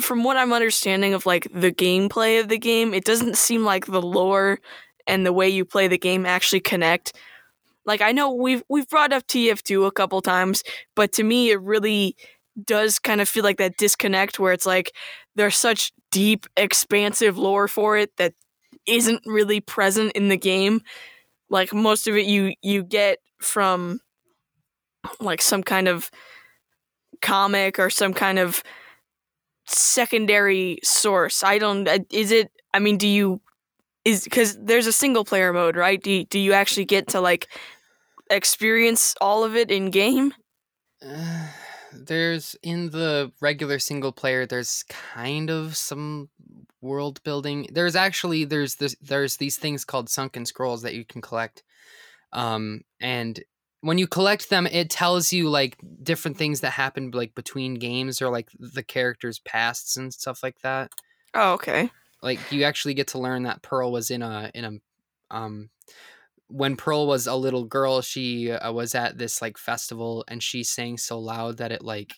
from 0.00 0.22
what 0.22 0.36
I'm 0.36 0.52
understanding 0.52 1.14
of 1.14 1.26
like 1.26 1.48
the 1.52 1.72
gameplay 1.72 2.40
of 2.40 2.48
the 2.48 2.58
game, 2.58 2.94
it 2.94 3.04
doesn't 3.04 3.36
seem 3.36 3.64
like 3.64 3.86
the 3.86 4.02
lore 4.02 4.60
and 5.06 5.26
the 5.26 5.32
way 5.32 5.48
you 5.48 5.64
play 5.64 5.88
the 5.88 5.98
game 5.98 6.24
actually 6.24 6.60
connect. 6.60 7.16
Like 7.88 8.02
I 8.02 8.12
know 8.12 8.32
we've 8.32 8.62
we've 8.68 8.88
brought 8.88 9.12
up 9.14 9.26
TF2 9.26 9.86
a 9.86 9.92
couple 9.92 10.20
times, 10.22 10.62
but 10.94 11.12
to 11.14 11.24
me 11.24 11.50
it 11.50 11.60
really 11.62 12.16
does 12.66 12.98
kind 13.00 13.20
of 13.20 13.28
feel 13.28 13.44
like 13.44 13.58
that 13.58 13.78
disconnect 13.78 14.38
where 14.38 14.52
it's 14.52 14.66
like 14.66 14.92
there's 15.36 15.56
such 15.56 15.92
deep 16.12 16.46
expansive 16.56 17.38
lore 17.38 17.68
for 17.68 17.96
it 17.96 18.12
that 18.18 18.34
isn't 18.86 19.22
really 19.26 19.60
present 19.60 20.12
in 20.12 20.28
the 20.28 20.36
game. 20.36 20.82
Like 21.50 21.72
most 21.74 22.06
of 22.06 22.16
it 22.16 22.26
you 22.26 22.54
you 22.62 22.84
get 22.84 23.20
from 23.40 24.00
like 25.20 25.42
some 25.42 25.62
kind 25.62 25.88
of 25.88 26.10
comic 27.22 27.78
or 27.78 27.90
some 27.90 28.14
kind 28.14 28.38
of 28.38 28.62
secondary 29.66 30.78
source. 30.84 31.42
I 31.42 31.58
don't 31.58 31.88
is 32.10 32.32
it 32.32 32.50
I 32.74 32.78
mean 32.80 32.98
do 32.98 33.08
you 33.08 33.40
is 34.04 34.28
cuz 34.30 34.56
there's 34.60 34.86
a 34.86 34.92
single 34.92 35.24
player 35.24 35.52
mode, 35.52 35.76
right? 35.76 36.02
Do 36.02 36.24
do 36.24 36.38
you 36.38 36.52
actually 36.52 36.86
get 36.86 37.08
to 37.08 37.20
like 37.20 37.48
experience 38.30 39.14
all 39.20 39.44
of 39.44 39.56
it 39.56 39.70
in 39.70 39.90
game? 39.90 40.34
Uh, 41.02 41.48
there's 41.92 42.56
in 42.62 42.90
the 42.90 43.32
regular 43.40 43.78
single 43.78 44.12
player 44.12 44.44
there's 44.44 44.82
kind 44.88 45.48
of 45.48 45.76
some 45.76 46.28
world 46.80 47.22
building 47.22 47.68
there's 47.72 47.96
actually 47.96 48.44
there's 48.44 48.76
this 48.76 48.96
there's 49.00 49.36
these 49.36 49.56
things 49.56 49.84
called 49.84 50.08
sunken 50.08 50.44
scrolls 50.44 50.82
that 50.82 50.94
you 50.94 51.04
can 51.04 51.20
collect 51.22 51.62
um 52.32 52.82
and 53.00 53.44
when 53.80 53.98
you 53.98 54.06
collect 54.08 54.50
them 54.50 54.66
it 54.66 54.90
tells 54.90 55.32
you 55.32 55.48
like 55.48 55.78
different 56.02 56.36
things 56.36 56.60
that 56.60 56.70
happened 56.72 57.14
like 57.14 57.34
between 57.34 57.74
games 57.74 58.20
or 58.20 58.30
like 58.30 58.48
the 58.58 58.82
characters 58.82 59.38
pasts 59.40 59.96
and 59.96 60.12
stuff 60.12 60.42
like 60.42 60.58
that 60.62 60.90
Oh, 61.34 61.54
okay. 61.54 61.90
like 62.22 62.50
you 62.52 62.64
actually 62.64 62.94
get 62.94 63.08
to 63.08 63.18
learn 63.18 63.44
that 63.44 63.62
Pearl 63.62 63.92
was 63.92 64.10
in 64.10 64.22
a 64.22 64.50
in 64.54 64.64
a 64.64 65.34
um 65.34 65.70
when 66.48 66.76
Pearl 66.76 67.06
was 67.06 67.26
a 67.26 67.34
little 67.34 67.64
girl 67.64 68.00
she 68.00 68.50
uh, 68.50 68.72
was 68.72 68.94
at 68.94 69.18
this 69.18 69.40
like 69.40 69.58
festival 69.58 70.24
and 70.28 70.42
she 70.42 70.64
sang 70.64 70.96
so 70.96 71.18
loud 71.18 71.58
that 71.58 71.72
it 71.72 71.82
like 71.82 72.14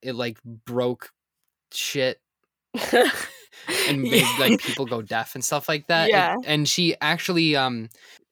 it 0.00 0.14
like 0.14 0.38
broke 0.42 1.10
shit 1.72 2.20
and 3.88 4.02
made 4.02 4.24
like 4.38 4.60
people 4.60 4.86
go 4.86 5.02
deaf 5.02 5.34
and 5.34 5.44
stuff 5.44 5.68
like 5.68 5.86
that. 5.88 6.08
Yeah. 6.08 6.36
and 6.46 6.68
she 6.68 6.94
actually 7.00 7.56
um 7.56 7.88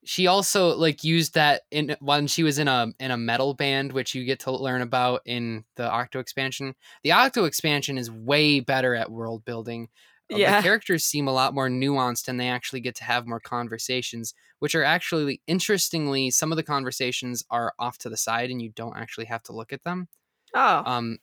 she 0.07 0.27
also 0.27 0.75
like 0.75 1.03
used 1.03 1.33
that 1.33 1.63
in 1.69 1.95
when 1.99 2.27
she 2.27 2.43
was 2.43 2.59
in 2.59 2.69
a 2.69 2.87
in 2.99 3.11
a 3.11 3.17
metal 3.17 3.53
band, 3.53 3.91
which 3.91 4.15
you 4.15 4.23
get 4.23 4.39
to 4.41 4.51
learn 4.51 4.81
about 4.81 5.21
in 5.25 5.65
the 5.75 5.89
Octo 5.89 6.19
expansion. 6.19 6.75
The 7.03 7.11
Octo 7.11 7.43
expansion 7.43 7.97
is 7.97 8.09
way 8.09 8.61
better 8.61 8.95
at 8.95 9.11
world 9.11 9.43
building. 9.43 9.89
Uh, 10.33 10.37
Yeah. 10.37 10.57
The 10.57 10.63
characters 10.67 11.05
seem 11.05 11.27
a 11.27 11.33
lot 11.33 11.53
more 11.53 11.69
nuanced 11.69 12.27
and 12.27 12.39
they 12.39 12.49
actually 12.49 12.81
get 12.81 12.95
to 12.95 13.03
have 13.03 13.27
more 13.27 13.39
conversations, 13.39 14.33
which 14.59 14.75
are 14.75 14.83
actually 14.83 15.41
interestingly, 15.47 16.31
some 16.31 16.51
of 16.51 16.55
the 16.57 16.63
conversations 16.63 17.43
are 17.49 17.73
off 17.79 17.97
to 17.99 18.09
the 18.09 18.17
side 18.17 18.49
and 18.51 18.61
you 18.61 18.69
don't 18.69 18.97
actually 18.97 19.25
have 19.25 19.43
to 19.43 19.53
look 19.53 19.73
at 19.73 19.83
them 19.83 20.07
Oh. 20.53 20.83
um 20.85 21.19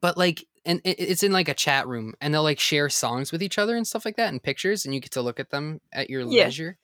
but 0.00 0.16
like 0.16 0.44
and 0.64 0.80
it's 0.84 1.22
in 1.24 1.32
like 1.32 1.48
a 1.48 1.54
chat 1.54 1.88
room 1.88 2.14
and 2.20 2.32
they'll 2.32 2.42
like 2.42 2.60
share 2.60 2.88
songs 2.88 3.32
with 3.32 3.42
each 3.42 3.58
other 3.58 3.76
and 3.76 3.86
stuff 3.86 4.04
like 4.04 4.16
that 4.16 4.28
and 4.28 4.42
pictures 4.42 4.84
and 4.84 4.94
you 4.94 5.00
get 5.00 5.10
to 5.12 5.22
look 5.22 5.40
at 5.40 5.50
them 5.50 5.80
at 5.92 6.10
your 6.10 6.24
Yeah. 6.24 6.44
leisure 6.44 6.78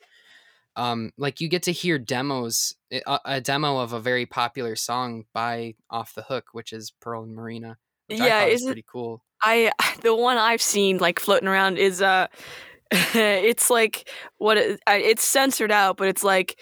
um 0.76 1.12
like 1.18 1.40
you 1.40 1.48
get 1.48 1.64
to 1.64 1.72
hear 1.72 1.98
demos 1.98 2.74
a, 2.92 3.20
a 3.26 3.40
demo 3.42 3.78
of 3.78 3.92
a 3.94 4.00
very 4.00 4.26
popular 4.26 4.76
song 4.76 5.26
by 5.34 5.74
off 5.90 6.14
the 6.14 6.22
hook 6.24 6.46
which 6.52 6.72
is 6.72 6.92
pearl 6.92 7.24
and 7.24 7.34
marina 7.34 7.78
Yeah, 8.09 8.44
isn't- 8.44 8.68
pretty 8.68 8.85
cool 8.90 9.22
I 9.43 9.70
the 10.02 10.14
one 10.14 10.36
I've 10.39 10.62
seen 10.62 10.98
like 10.98 11.20
floating 11.20 11.48
around 11.48 11.78
is 11.78 12.02
uh 12.02 12.26
it's 12.90 13.70
like 13.70 14.09
what 14.39 14.56
it, 14.56 14.80
it's 14.86 15.22
censored 15.22 15.70
out, 15.70 15.97
but 15.98 16.09
it's 16.09 16.24
like 16.24 16.59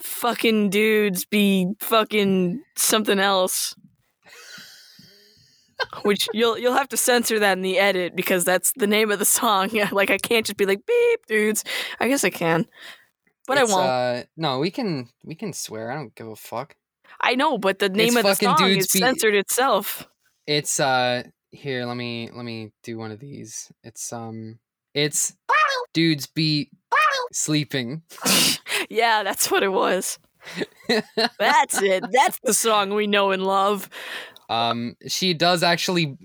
fucking 0.00 0.70
dudes 0.70 1.24
be 1.24 1.72
fucking 1.78 2.60
something 2.76 3.20
else. 3.20 3.74
Which 6.02 6.28
you'll 6.34 6.58
you'll 6.58 6.74
have 6.74 6.88
to 6.88 6.96
censor 6.96 7.38
that 7.38 7.56
in 7.56 7.62
the 7.62 7.78
edit 7.78 8.14
because 8.14 8.44
that's 8.44 8.72
the 8.76 8.86
name 8.86 9.10
of 9.10 9.18
the 9.18 9.24
song. 9.24 9.70
Yeah, 9.72 9.88
like 9.92 10.10
I 10.10 10.18
can't 10.18 10.44
just 10.44 10.58
be 10.58 10.66
like 10.66 10.84
beep 10.84 11.26
dudes. 11.26 11.64
I 12.00 12.08
guess 12.08 12.22
I 12.24 12.30
can. 12.30 12.66
But 13.46 13.58
It's, 13.58 13.72
I 13.72 13.74
won't. 13.74 13.88
uh 13.88 14.22
no 14.36 14.58
we 14.58 14.70
can 14.70 15.08
we 15.24 15.34
can 15.34 15.52
swear 15.52 15.90
i 15.90 15.94
don't 15.94 16.14
give 16.14 16.28
a 16.28 16.36
fuck 16.36 16.76
I 17.22 17.34
know, 17.34 17.58
but 17.58 17.80
the 17.80 17.88
name 17.88 18.16
it's 18.16 18.18
of 18.18 18.24
the 18.24 18.34
song 18.34 18.70
is 18.70 18.86
be- 18.92 18.98
censored 18.98 19.34
itself. 19.34 20.06
It's 20.50 20.80
uh 20.80 21.22
here 21.52 21.84
let 21.86 21.96
me 21.96 22.28
let 22.34 22.44
me 22.44 22.72
do 22.82 22.98
one 22.98 23.12
of 23.12 23.20
these 23.20 23.70
it's 23.84 24.12
um 24.12 24.58
it's 24.94 25.34
dudes 25.94 26.26
be 26.26 26.70
sleeping 27.32 28.02
yeah, 28.90 29.22
that's 29.22 29.50
what 29.50 29.62
it 29.62 29.72
was. 29.72 30.18
That's 31.38 31.82
it. 31.82 32.04
That's 32.10 32.38
the 32.42 32.54
song 32.54 32.94
we 32.94 33.06
know 33.06 33.30
and 33.30 33.44
love. 33.44 33.90
Um, 34.48 34.96
she 35.06 35.34
does 35.34 35.62
actually 35.62 36.16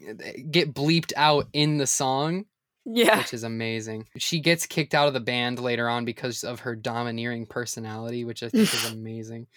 get 0.49 0.73
bleeped 0.73 1.11
out 1.17 1.47
in 1.51 1.77
the 1.77 1.85
song. 1.85 2.45
Yeah. 2.85 3.17
which 3.17 3.33
is 3.33 3.43
amazing. 3.43 4.07
She 4.17 4.39
gets 4.39 4.67
kicked 4.67 4.93
out 4.93 5.07
of 5.07 5.13
the 5.15 5.19
band 5.19 5.59
later 5.59 5.89
on 5.89 6.05
because 6.05 6.43
of 6.43 6.59
her 6.61 6.75
domineering 6.75 7.47
personality, 7.47 8.23
which 8.25 8.43
I 8.43 8.49
think 8.49 8.71
is 8.73 8.91
amazing. 8.93 9.47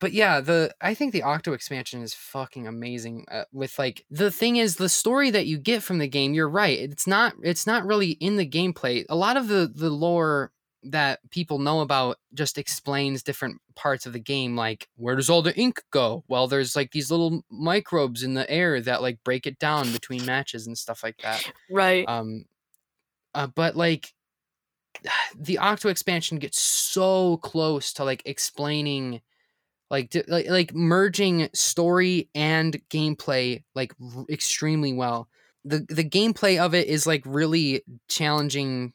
But 0.00 0.12
yeah, 0.12 0.40
the 0.40 0.72
I 0.80 0.94
think 0.94 1.12
the 1.12 1.24
Octo 1.24 1.52
expansion 1.52 2.02
is 2.02 2.14
fucking 2.14 2.66
amazing. 2.66 3.26
Uh, 3.30 3.44
with 3.52 3.78
like 3.78 4.04
the 4.10 4.30
thing 4.30 4.56
is 4.56 4.76
the 4.76 4.88
story 4.88 5.30
that 5.30 5.46
you 5.46 5.58
get 5.58 5.82
from 5.82 5.98
the 5.98 6.08
game. 6.08 6.32
You're 6.34 6.48
right. 6.48 6.78
It's 6.78 7.06
not 7.06 7.34
it's 7.42 7.66
not 7.66 7.84
really 7.86 8.10
in 8.12 8.36
the 8.36 8.48
gameplay. 8.48 9.04
A 9.08 9.16
lot 9.16 9.36
of 9.36 9.48
the 9.48 9.70
the 9.74 9.90
lore 9.90 10.52
that 10.84 11.20
people 11.30 11.58
know 11.58 11.80
about 11.80 12.18
just 12.34 12.58
explains 12.58 13.22
different 13.22 13.60
parts 13.74 14.06
of 14.06 14.12
the 14.12 14.20
game 14.20 14.56
like 14.56 14.88
where 14.96 15.16
does 15.16 15.30
all 15.30 15.42
the 15.42 15.56
ink 15.56 15.82
go? 15.90 16.24
Well 16.28 16.46
there's 16.46 16.76
like 16.76 16.92
these 16.92 17.10
little 17.10 17.44
microbes 17.50 18.22
in 18.22 18.34
the 18.34 18.48
air 18.50 18.80
that 18.80 19.02
like 19.02 19.22
break 19.24 19.46
it 19.46 19.58
down 19.58 19.92
between 19.92 20.24
matches 20.24 20.66
and 20.66 20.76
stuff 20.76 21.02
like 21.02 21.18
that. 21.18 21.50
Right. 21.70 22.08
um 22.08 22.44
uh, 23.34 23.48
but 23.48 23.76
like 23.76 24.14
the 25.38 25.58
octo 25.58 25.88
expansion 25.88 26.38
gets 26.38 26.60
so 26.60 27.38
close 27.38 27.92
to 27.94 28.04
like 28.04 28.22
explaining 28.24 29.20
like 29.90 30.10
di- 30.10 30.24
like, 30.28 30.48
like 30.48 30.74
merging 30.74 31.48
story 31.54 32.28
and 32.34 32.80
gameplay 32.90 33.62
like 33.74 33.94
r- 34.16 34.24
extremely 34.28 34.92
well. 34.92 35.28
The 35.64 35.86
the 35.88 36.08
gameplay 36.08 36.58
of 36.58 36.74
it 36.74 36.88
is 36.88 37.06
like 37.06 37.22
really 37.24 37.82
challenging 38.08 38.92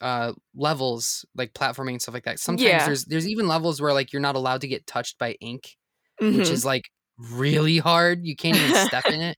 uh 0.00 0.32
levels 0.54 1.24
like 1.34 1.52
platforming 1.54 1.92
and 1.92 2.02
stuff 2.02 2.14
like 2.14 2.24
that 2.24 2.38
sometimes 2.38 2.68
Yeah. 2.68 2.84
there's 2.86 3.04
there's 3.06 3.28
even 3.28 3.48
levels 3.48 3.80
where 3.80 3.92
like 3.92 4.12
you're 4.12 4.22
not 4.22 4.36
allowed 4.36 4.60
to 4.62 4.68
get 4.68 4.86
touched 4.86 5.18
by 5.18 5.32
ink 5.40 5.76
which 6.20 6.34
Mhm. 6.34 6.50
is 6.50 6.64
like 6.64 6.90
really 7.16 7.78
hard 7.78 8.24
you 8.24 8.36
can't 8.36 8.56
even 8.56 8.86
step 8.86 9.06
in 9.10 9.20
it 9.20 9.36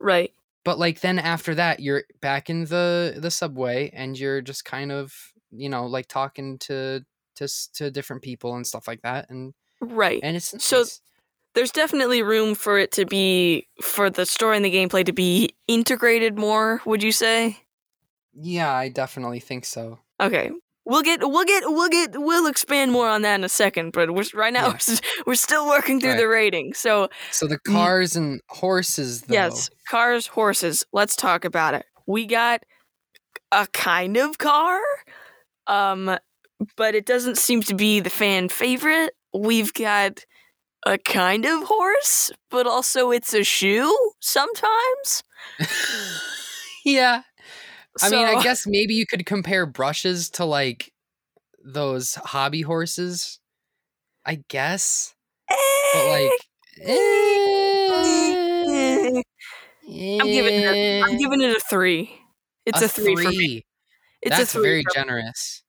right. 0.00 0.32
but 0.64 0.78
like 0.78 1.00
then 1.00 1.18
after 1.18 1.54
that 1.56 1.80
you're 1.80 2.04
back 2.20 2.48
in 2.50 2.64
the 2.66 3.16
the 3.18 3.30
subway 3.30 3.90
and 3.92 4.18
you're 4.18 4.40
just 4.40 4.64
kind 4.64 4.92
of 4.92 5.12
you 5.50 5.68
know 5.68 5.86
like 5.86 6.06
talking 6.08 6.58
to 6.58 7.00
to 7.36 7.48
to 7.74 7.90
different 7.90 8.22
people 8.22 8.54
and 8.56 8.66
stuff 8.66 8.86
like 8.88 9.02
that 9.02 9.30
and 9.30 9.54
Right. 9.80 10.18
and 10.22 10.36
it's 10.36 10.62
So- 10.64 10.78
nice. 10.78 11.00
There's 11.54 11.70
definitely 11.72 12.22
room 12.22 12.54
for 12.54 12.78
it 12.78 12.92
to 12.92 13.06
be 13.06 13.66
for 13.82 14.10
the 14.10 14.26
story 14.26 14.56
and 14.56 14.64
the 14.64 14.70
gameplay 14.72 15.04
to 15.06 15.12
be 15.12 15.50
integrated 15.66 16.36
more, 16.38 16.80
would 16.84 17.02
you 17.02 17.10
say? 17.10 17.58
Yeah 18.40 18.72
i 18.72 18.88
definitely 18.88 19.40
think 19.40 19.64
so 19.64 19.98
Okay. 20.20 20.50
We'll 20.84 21.02
get 21.02 21.20
we'll 21.20 21.44
get 21.44 21.64
we'll 21.66 21.88
get 21.90 22.10
we'll 22.18 22.46
expand 22.46 22.92
more 22.92 23.06
on 23.08 23.20
that 23.22 23.34
in 23.34 23.44
a 23.44 23.48
second, 23.48 23.92
but 23.92 24.10
we're 24.14 24.24
right 24.34 24.52
now 24.52 24.68
Yeah. 24.68 24.78
we're, 24.88 24.96
we're 25.26 25.34
still 25.34 25.68
working 25.68 26.00
through 26.00 26.12
Right. 26.12 26.18
the 26.20 26.28
rating. 26.28 26.72
So, 26.74 27.08
so 27.30 27.46
the 27.46 27.58
Mm. 27.58 27.72
cars 27.74 28.16
and 28.16 28.40
horses 28.48 29.20
though 29.22 29.34
yes, 29.34 29.68
cars, 29.88 30.26
horses. 30.28 30.84
Let's 30.92 31.14
talk 31.14 31.44
about 31.44 31.74
it. 31.74 31.84
We 32.06 32.24
got 32.26 32.62
a 33.52 33.66
kind 33.74 34.16
of 34.16 34.38
car 34.38 34.80
um 35.66 36.18
but 36.76 36.94
it 36.94 37.04
doesn't 37.06 37.36
seem 37.38 37.62
to 37.64 37.74
be 37.74 38.00
the 38.00 38.10
fan 38.10 38.48
favorite. 38.48 39.12
We've 39.34 39.72
got 39.74 40.24
a 40.86 40.96
kind 40.96 41.44
of 41.44 41.64
horse, 41.64 42.32
but 42.50 42.66
also 42.66 43.10
it's 43.10 43.34
a 43.34 43.44
shoe 43.44 43.94
sometimes. 44.20 45.22
yeah 46.84 47.22
i 48.02 48.10
mean 48.10 48.24
i 48.24 48.42
guess 48.42 48.66
maybe 48.66 48.94
you 48.94 49.06
could 49.06 49.24
compare 49.26 49.66
brushes 49.66 50.30
to 50.30 50.44
like 50.44 50.92
those 51.64 52.16
hobby 52.16 52.62
horses 52.62 53.38
i 54.24 54.42
guess 54.48 55.14
but 55.94 56.08
like 56.08 56.30
eh, 56.82 57.62
I'm 59.90 60.26
giving 60.26 60.54
it. 60.54 61.04
I'm 61.04 61.14
eh, 61.14 61.18
giving 61.18 61.40
it 61.40 61.56
a 61.56 61.60
three. 61.60 62.12
It's 62.66 62.82
a, 62.82 62.88
three, 62.88 63.16
for 63.16 63.30
me. 63.30 63.64
It's 64.20 64.36
That's 64.36 64.54
a 64.54 64.58
three. 64.58 64.62
very 64.62 64.84
generous. 64.94 65.62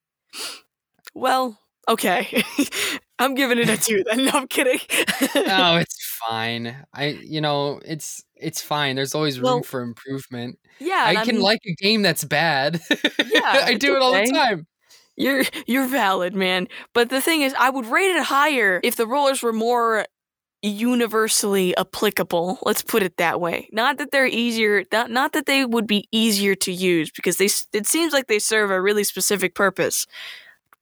well, 1.14 1.58
okay. 1.88 2.44
I'm 3.20 3.36
giving 3.36 3.58
it 3.58 3.70
a 3.70 3.78
two. 3.78 4.04
Then 4.10 4.26
no, 4.26 4.32
I'm 4.34 4.48
kidding. 4.48 4.80
oh, 4.90 5.78
it's 5.78 5.99
fine. 6.28 6.76
I, 6.94 7.08
you 7.08 7.42
know, 7.42 7.80
it's 7.86 8.24
it's 8.36 8.62
fine. 8.62 8.96
There's 8.96 9.16
always 9.16 9.40
room 9.40 9.46
Well, 9.46 9.64
for 9.64 9.82
improvement. 9.82 10.60
yeah, 10.80 11.04
I 11.08 11.26
can 11.26 11.36
mean, 11.36 11.44
like 11.44 11.60
a 11.66 11.76
game 11.76 12.02
that's 12.02 12.24
bad. 12.24 12.82
Yeah, 13.32 13.62
I 13.66 13.76
do 13.76 13.96
it 13.96 14.02
all 14.02 14.14
the 14.14 14.26
time. 14.32 14.68
You're 15.16 15.44
you're 15.68 15.88
valid, 15.88 16.34
man. 16.36 16.68
But 16.94 17.10
the 17.10 17.22
thing 17.22 17.42
is, 17.42 17.54
I 17.58 17.70
would 17.70 17.86
rate 17.86 18.16
it 18.16 18.24
higher 18.24 18.80
if 18.84 18.96
the 18.96 19.06
rollers 19.08 19.44
were 19.44 19.54
more 19.54 20.06
universally 20.62 21.76
applicable. 21.78 22.60
Let's 22.66 22.82
put 22.82 23.04
it 23.04 23.18
that 23.18 23.40
way. 23.42 23.70
Not 23.72 23.98
that 23.98 24.12
they're 24.12 24.26
easier. 24.28 24.84
Not 24.92 25.12
not 25.12 25.34
that 25.34 25.46
they 25.46 25.66
would 25.66 25.88
be 25.88 26.08
easier 26.12 26.56
to 26.56 26.72
use 26.72 27.12
because 27.12 27.38
they. 27.38 27.50
It 27.74 27.88
seems 27.88 28.14
like 28.14 28.28
they 28.28 28.40
serve 28.40 28.72
a 28.72 28.82
really 28.82 29.04
specific 29.04 29.56
purpose, 29.56 30.06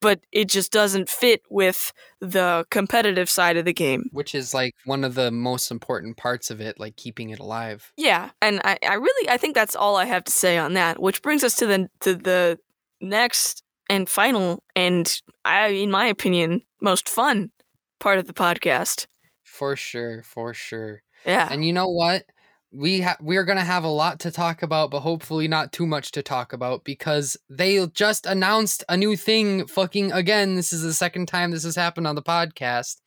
but 0.01 0.19
it 0.31 0.45
just 0.45 0.71
doesn't 0.71 1.09
fit 1.09 1.41
with 1.49 1.91
the 2.19 2.65
competitive 2.69 3.29
side 3.29 3.57
of 3.57 3.65
the 3.65 3.73
game. 3.73 4.09
Which 4.11 4.35
is 4.35 4.53
like 4.53 4.75
one 4.85 5.03
of 5.03 5.15
the 5.15 5.31
most 5.31 5.71
important 5.71 6.17
parts 6.17 6.51
of 6.51 6.61
it, 6.61 6.79
like 6.79 6.95
keeping 6.95 7.29
it 7.29 7.39
alive. 7.39 7.91
Yeah, 7.97 8.31
and 8.41 8.61
I, 8.63 8.77
I 8.87 8.95
really 8.95 9.29
I 9.29 9.37
think 9.37 9.55
that's 9.55 9.75
all 9.75 9.95
I 9.95 10.05
have 10.05 10.23
to 10.25 10.31
say 10.31 10.57
on 10.57 10.73
that. 10.73 11.01
Which 11.01 11.21
brings 11.21 11.43
us 11.43 11.55
to 11.55 11.65
the 11.65 11.89
to 12.01 12.15
the 12.15 12.59
next 13.01 13.63
and 13.89 14.09
final 14.09 14.63
and 14.75 15.21
I 15.45 15.67
in 15.67 15.91
my 15.91 16.05
opinion 16.05 16.61
most 16.81 17.07
fun 17.09 17.51
part 17.99 18.19
of 18.19 18.27
the 18.27 18.33
podcast. 18.33 19.07
For 19.43 19.75
sure, 19.75 20.23
for 20.23 20.53
sure. 20.53 21.01
Yeah. 21.25 21.47
And 21.49 21.65
you 21.65 21.73
know 21.73 21.89
what? 21.89 22.23
We 22.71 23.01
ha- 23.01 23.17
we're 23.21 23.43
gonna 23.43 23.63
have 23.63 23.83
a 23.83 23.89
lot 23.89 24.19
to 24.21 24.31
talk 24.31 24.61
about, 24.61 24.91
but 24.91 25.01
hopefully 25.01 25.47
not 25.47 25.71
too 25.71 25.87
much 25.87 26.11
to 26.11 26.21
talk 26.21 26.53
about 26.53 26.83
because 26.83 27.37
they 27.49 27.85
just 27.87 28.25
announced 28.25 28.83
a 28.89 28.97
new 28.97 29.15
thing. 29.15 29.67
Fucking 29.67 30.11
again, 30.11 30.55
this 30.55 30.73
is 30.73 30.81
the 30.81 30.93
second 30.93 31.27
time 31.27 31.51
this 31.51 31.63
has 31.63 31.75
happened 31.75 32.07
on 32.07 32.15
the 32.15 32.21
podcast. 32.21 32.97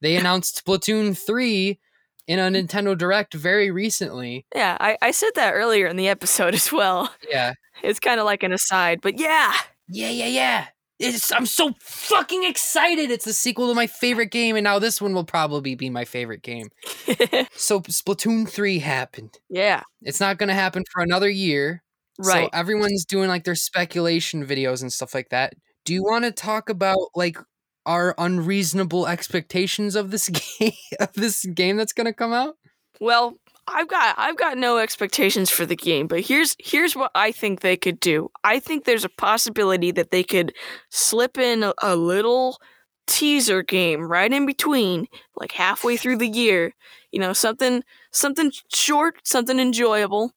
They 0.00 0.16
announced 0.18 0.64
Splatoon 0.64 1.18
three 1.18 1.80
in 2.26 2.38
a 2.38 2.42
mm-hmm. 2.42 2.54
Nintendo 2.66 2.96
Direct 2.96 3.34
very 3.34 3.70
recently. 3.70 4.46
yeah, 4.54 4.76
I, 4.78 4.96
I 5.00 5.10
said 5.10 5.30
that 5.34 5.52
earlier 5.52 5.86
in 5.86 5.96
the 5.96 6.08
episode 6.08 6.54
as 6.54 6.70
well. 6.70 7.12
Yeah, 7.28 7.54
It's 7.82 8.00
kind 8.00 8.20
of 8.20 8.26
like 8.26 8.42
an 8.42 8.52
aside, 8.52 9.00
but 9.00 9.18
yeah. 9.18 9.52
yeah, 9.88 10.10
yeah, 10.10 10.26
yeah. 10.26 10.66
It's, 10.98 11.30
I'm 11.32 11.46
so 11.46 11.74
fucking 11.80 12.44
excited. 12.44 13.10
It's 13.10 13.24
the 13.24 13.32
sequel 13.32 13.68
to 13.68 13.74
my 13.74 13.86
favorite 13.86 14.30
game, 14.30 14.56
and 14.56 14.64
now 14.64 14.78
this 14.78 15.00
one 15.00 15.14
will 15.14 15.24
probably 15.24 15.74
be 15.74 15.90
my 15.90 16.04
favorite 16.04 16.42
game. 16.42 16.68
So 17.54 17.80
Splatoon 17.80 18.48
three 18.48 18.78
happened. 18.80 19.38
yeah, 19.48 19.82
It's 20.02 20.20
not 20.20 20.38
gonna 20.38 20.54
happen 20.54 20.84
for 20.92 21.02
another 21.02 21.28
year. 21.28 21.82
Right. 22.18 22.44
So 22.52 22.58
everyone's 22.58 23.04
doing 23.04 23.28
like 23.28 23.44
their 23.44 23.54
speculation 23.54 24.44
videos 24.46 24.82
and 24.82 24.92
stuff 24.92 25.14
like 25.14 25.28
that. 25.30 25.54
Do 25.84 25.94
you 25.94 26.02
want 26.02 26.24
to 26.24 26.32
talk 26.32 26.68
about 26.68 26.98
like 27.14 27.38
our 27.86 28.14
unreasonable 28.18 29.06
expectations 29.06 29.94
of 29.96 30.10
this 30.10 30.28
game 30.58 30.72
of 31.00 31.12
this 31.14 31.44
game 31.46 31.76
that's 31.76 31.92
going 31.92 32.06
to 32.06 32.12
come 32.12 32.32
out? 32.32 32.56
Well, 33.00 33.38
I've 33.72 33.88
got 33.88 34.14
I've 34.18 34.36
got 34.36 34.58
no 34.58 34.78
expectations 34.78 35.50
for 35.50 35.66
the 35.66 35.76
game, 35.76 36.06
but 36.06 36.20
here's 36.20 36.56
here's 36.58 36.96
what 36.96 37.10
I 37.14 37.32
think 37.32 37.60
they 37.60 37.76
could 37.76 38.00
do. 38.00 38.30
I 38.44 38.60
think 38.60 38.84
there's 38.84 39.04
a 39.04 39.10
possibility 39.10 39.90
that 39.92 40.10
they 40.10 40.22
could 40.22 40.54
slip 40.90 41.38
in 41.38 41.62
a, 41.62 41.74
a 41.82 41.96
little 41.96 42.60
teaser 43.06 43.62
game 43.62 44.02
right 44.02 44.32
in 44.32 44.46
between, 44.46 45.06
like 45.36 45.52
halfway 45.52 45.96
through 45.96 46.18
the 46.18 46.28
year. 46.28 46.74
You 47.12 47.20
know, 47.20 47.32
something 47.32 47.82
something 48.10 48.52
short, 48.72 49.16
something 49.24 49.58
enjoyable, 49.58 50.32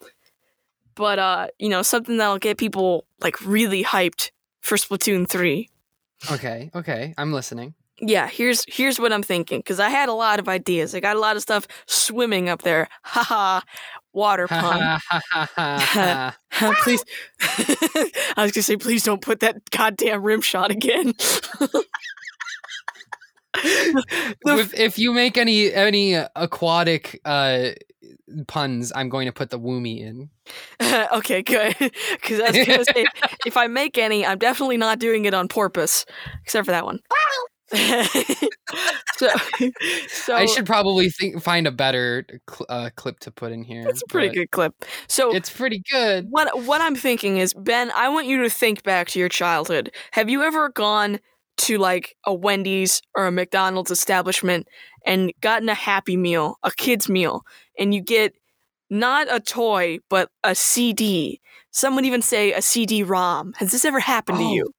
but 0.95 1.19
uh, 1.19 1.47
you 1.59 1.69
know, 1.69 1.81
something 1.81 2.17
that'll 2.17 2.39
get 2.39 2.57
people 2.57 3.05
like 3.19 3.39
really 3.45 3.83
hyped 3.83 4.31
for 4.61 4.77
Splatoon 4.77 5.27
3. 5.27 5.69
Okay, 6.31 6.69
okay, 6.75 7.13
I'm 7.17 7.33
listening. 7.33 7.73
Yeah, 8.03 8.27
here's 8.27 8.65
here's 8.67 8.99
what 8.99 9.13
I'm 9.13 9.21
thinking 9.21 9.59
because 9.59 9.79
I 9.79 9.89
had 9.89 10.09
a 10.09 10.13
lot 10.13 10.39
of 10.39 10.49
ideas. 10.49 10.95
I 10.95 10.99
got 10.99 11.15
a 11.15 11.19
lot 11.19 11.35
of 11.35 11.43
stuff 11.43 11.67
swimming 11.85 12.49
up 12.49 12.63
there. 12.63 12.87
Haha, 13.03 13.61
water 14.11 14.47
pun. 14.47 14.81
Ha, 14.81 14.99
ha, 15.07 15.21
ha, 15.55 16.35
ha. 16.49 16.75
please, 16.83 17.05
I 18.35 18.43
was 18.43 18.51
gonna 18.51 18.63
say, 18.63 18.77
please 18.77 19.03
don't 19.03 19.21
put 19.21 19.41
that 19.41 19.69
goddamn 19.69 20.23
rim 20.23 20.41
shot 20.41 20.71
again. 20.71 21.13
If, 23.63 24.73
if 24.73 24.97
you 24.97 25.11
make 25.11 25.37
any 25.37 25.71
any 25.73 26.15
aquatic 26.15 27.19
uh 27.25 27.71
puns, 28.47 28.91
I'm 28.95 29.09
going 29.09 29.27
to 29.27 29.33
put 29.33 29.49
the 29.49 29.59
woomy 29.59 29.99
in. 29.99 30.29
okay, 31.13 31.41
good. 31.41 31.75
Because 31.77 32.39
I 32.39 32.51
was 32.57 32.65
gonna 32.65 32.85
say, 32.85 33.05
if 33.45 33.57
I 33.57 33.67
make 33.67 33.97
any, 33.97 34.25
I'm 34.25 34.37
definitely 34.37 34.77
not 34.77 34.99
doing 34.99 35.25
it 35.25 35.33
on 35.33 35.49
purpose, 35.49 36.05
except 36.41 36.65
for 36.65 36.71
that 36.71 36.85
one. 36.85 36.99
so, 39.17 39.27
so 40.09 40.35
I 40.35 40.45
should 40.45 40.65
probably 40.65 41.09
think 41.09 41.41
find 41.41 41.67
a 41.67 41.71
better 41.71 42.25
cl- 42.49 42.65
uh, 42.69 42.89
clip 42.95 43.19
to 43.21 43.31
put 43.31 43.51
in 43.51 43.63
here. 43.63 43.87
It's 43.87 44.01
a 44.01 44.07
pretty 44.07 44.33
good 44.33 44.51
clip. 44.51 44.73
So 45.07 45.33
It's 45.33 45.49
pretty 45.49 45.81
good. 45.91 46.27
what 46.29 46.63
what 46.63 46.81
I'm 46.81 46.95
thinking 46.95 47.37
is, 47.37 47.53
Ben, 47.53 47.91
I 47.95 48.09
want 48.09 48.27
you 48.27 48.41
to 48.43 48.49
think 48.49 48.83
back 48.83 49.07
to 49.09 49.19
your 49.19 49.29
childhood. 49.29 49.91
Have 50.11 50.29
you 50.29 50.43
ever 50.43 50.69
gone 50.69 51.19
to 51.57 51.77
like 51.77 52.15
a 52.25 52.33
Wendy's 52.33 53.01
or 53.15 53.27
a 53.27 53.31
McDonald's 53.31 53.91
establishment 53.91 54.67
and 55.05 55.31
gotten 55.41 55.69
a 55.69 55.73
happy 55.75 56.17
meal, 56.17 56.57
a 56.63 56.71
kid's 56.77 57.09
meal, 57.09 57.43
and 57.77 57.93
you 57.93 58.01
get 58.01 58.33
not 58.89 59.27
a 59.33 59.39
toy 59.39 59.99
but 60.09 60.29
a 60.43 60.53
CD 60.55 61.39
Some 61.71 61.95
would 61.95 62.05
even 62.05 62.21
say 62.21 62.51
a 62.53 62.61
CD-ROM. 62.61 63.53
Has 63.57 63.71
this 63.71 63.85
ever 63.85 63.99
happened 64.01 64.39
to 64.39 64.43
Oh. 64.43 64.53
you? 64.53 64.71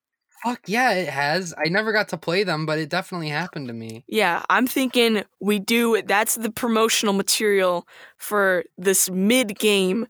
Fuck 0.45 0.61
yeah, 0.67 0.93
it 0.93 1.09
has. 1.09 1.55
I 1.57 1.69
never 1.69 1.93
got 1.93 2.09
to 2.09 2.17
play 2.17 2.43
them, 2.45 2.67
but 2.67 2.79
it 2.79 2.89
definitely 2.89 3.29
happened 3.29 3.69
to 3.69 3.75
me. 3.75 4.05
Yeah, 4.09 4.43
I'm 4.51 4.67
thinking 4.67 5.23
we 5.41 5.59
do. 5.59 6.03
That's 6.03 6.35
the 6.35 6.51
promotional 6.51 7.15
material 7.15 7.87
for 8.19 8.65
this 8.77 9.09
mid 9.11 9.59
game 9.59 10.07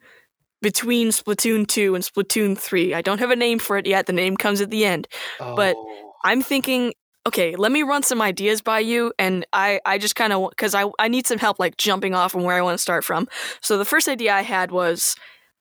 between 0.63 1.09
Splatoon 1.09 1.67
2 1.67 1.95
and 1.95 2.05
Splatoon 2.05 2.57
3. 2.57 2.95
I 2.95 3.03
don't 3.03 3.19
have 3.19 3.31
a 3.31 3.37
name 3.37 3.59
for 3.59 3.77
it 3.77 3.87
yet. 3.87 4.07
The 4.07 4.13
name 4.13 4.37
comes 4.37 4.61
at 4.61 4.71
the 4.71 4.85
end. 4.85 5.09
Oh. 5.41 5.57
But-. 5.57 5.77
I'm 6.25 6.43
thinking, 6.43 6.95
okay, 7.27 7.57
let 7.57 7.73
me 7.73 7.83
run 7.83 8.03
some 8.03 8.23
ideas 8.23 8.63
by 8.63 8.81
you, 8.81 9.13
and 9.19 9.47
I, 9.53 9.81
I 9.85 9.99
just 9.99 10.17
kind 10.17 10.33
of 10.33 10.51
because 10.51 10.75
I, 10.75 10.87
I 10.99 11.09
need 11.09 11.27
some 11.27 11.39
help 11.39 11.59
like 11.59 11.77
jumping 11.77 12.15
off 12.15 12.33
from 12.33 12.45
where 12.45 12.57
I 12.57 12.63
want 12.63 12.79
to 12.79 12.83
start 12.83 13.05
from. 13.05 13.29
So 13.61 13.79
the 13.79 13.85
first 13.85 14.09
idea 14.09 14.33
I 14.33 14.43
had 14.43 14.71
was 14.71 15.17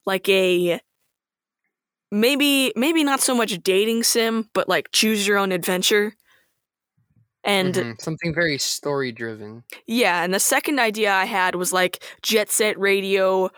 like 0.05 0.27
a 0.29 0.79
maybe 2.11 2.73
maybe 2.75 3.03
not 3.03 3.21
so 3.21 3.35
much 3.35 3.61
dating 3.63 4.03
sim, 4.03 4.49
but 4.53 4.69
like 4.69 4.91
choose 4.91 5.27
your 5.27 5.37
own 5.37 5.51
adventure. 5.51 6.13
And 7.43 7.85
Mhm, 7.85 7.99
something 8.01 8.33
very 8.33 8.57
story 8.57 9.11
driven. 9.13 9.63
yeah, 9.87 10.23
and 10.23 10.33
the 10.33 10.39
second 10.39 10.79
idea 10.79 11.11
I 11.13 11.25
had 11.25 11.55
was 11.55 11.73
like 11.73 12.03
jet 12.21 12.49
set 12.49 12.79
radio, 12.79 13.49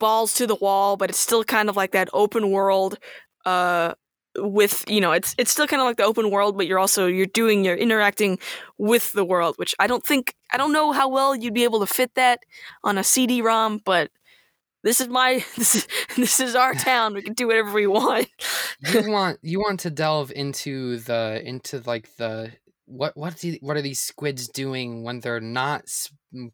balls 0.00 0.34
to 0.36 0.46
the 0.46 0.56
wall, 0.56 0.96
but 0.96 1.10
it's 1.10 1.18
still 1.20 1.44
kind 1.44 1.68
of 1.70 1.76
like 1.76 1.92
that 1.92 2.08
open 2.12 2.50
world. 2.50 2.98
Uh, 3.46 3.94
with 4.38 4.84
you 4.88 5.00
know, 5.00 5.12
it's 5.12 5.34
it's 5.38 5.50
still 5.52 5.66
kind 5.68 5.82
of 5.82 5.86
like 5.86 5.98
the 5.98 6.04
open 6.04 6.30
world, 6.30 6.56
but 6.58 6.66
you're 6.66 6.78
also 6.80 7.06
you're 7.06 7.26
doing 7.26 7.64
you're 7.64 7.76
interacting 7.76 8.38
with 8.78 9.12
the 9.12 9.24
world, 9.24 9.56
which 9.58 9.74
I 9.80 9.86
don't 9.88 10.04
think 10.06 10.34
I 10.52 10.58
don't 10.58 10.72
know 10.72 10.92
how 10.92 11.08
well 11.08 11.36
you'd 11.36 11.54
be 11.54 11.64
able 11.64 11.80
to 11.80 11.86
fit 11.86 12.14
that 12.16 12.40
on 12.84 12.98
a 12.98 13.04
CD-ROM, 13.04 13.82
but 13.84 14.10
this 14.86 15.00
is 15.00 15.08
my 15.08 15.44
this 15.56 15.74
is 15.74 15.88
this 16.16 16.40
is 16.40 16.54
our 16.54 16.72
town. 16.72 17.14
We 17.14 17.22
can 17.22 17.34
do 17.34 17.48
whatever 17.48 17.72
we 17.72 17.86
want. 17.86 18.28
You 18.80 19.10
want 19.10 19.38
you 19.42 19.58
want 19.58 19.80
to 19.80 19.90
delve 19.90 20.32
into 20.34 20.98
the 20.98 21.42
into 21.44 21.82
like 21.84 22.08
the 22.16 22.52
what 22.86 23.16
what 23.16 23.36
do, 23.36 23.58
what 23.60 23.76
are 23.76 23.82
these 23.82 23.98
squids 23.98 24.48
doing 24.48 25.02
when 25.02 25.20
they're 25.20 25.40
not 25.40 25.84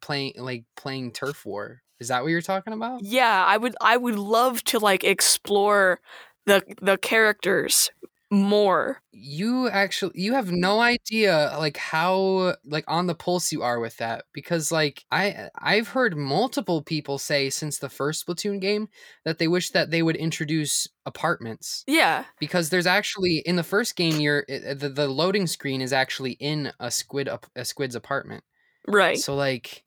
playing 0.00 0.34
like 0.38 0.64
playing 0.76 1.12
turf 1.12 1.44
war? 1.44 1.82
Is 2.00 2.08
that 2.08 2.22
what 2.22 2.30
you're 2.30 2.40
talking 2.40 2.72
about? 2.72 3.04
Yeah, 3.04 3.44
I 3.46 3.58
would 3.58 3.76
I 3.80 3.96
would 3.96 4.18
love 4.18 4.64
to 4.64 4.78
like 4.78 5.04
explore 5.04 6.00
the 6.46 6.62
the 6.80 6.96
characters 6.96 7.90
more. 8.32 9.00
you 9.12 9.68
actually 9.68 10.12
you 10.14 10.32
have 10.32 10.50
no 10.50 10.80
idea 10.80 11.54
like 11.58 11.76
how 11.76 12.54
like 12.64 12.84
on 12.88 13.06
the 13.06 13.14
pulse 13.14 13.52
you 13.52 13.62
are 13.62 13.78
with 13.78 13.94
that 13.98 14.24
because 14.32 14.72
like 14.72 15.04
i 15.10 15.48
i've 15.58 15.88
heard 15.88 16.16
multiple 16.16 16.80
people 16.82 17.18
say 17.18 17.50
since 17.50 17.78
the 17.78 17.90
first 17.90 18.26
splatoon 18.26 18.58
game 18.58 18.88
that 19.26 19.38
they 19.38 19.46
wish 19.46 19.70
that 19.70 19.90
they 19.90 20.02
would 20.02 20.16
introduce 20.16 20.88
apartments 21.04 21.84
Yeah. 21.86 22.24
because 22.40 22.70
there's 22.70 22.86
actually 22.86 23.38
in 23.44 23.56
the 23.56 23.62
first 23.62 23.96
game 23.96 24.18
you're 24.18 24.44
the, 24.48 24.90
the 24.92 25.08
loading 25.08 25.46
screen 25.46 25.82
is 25.82 25.92
actually 25.92 26.32
in 26.32 26.72
a 26.80 26.90
squid 26.90 27.28
a 27.54 27.64
squid's 27.66 27.94
apartment 27.94 28.44
Right. 28.88 29.18
so 29.18 29.34
like 29.34 29.84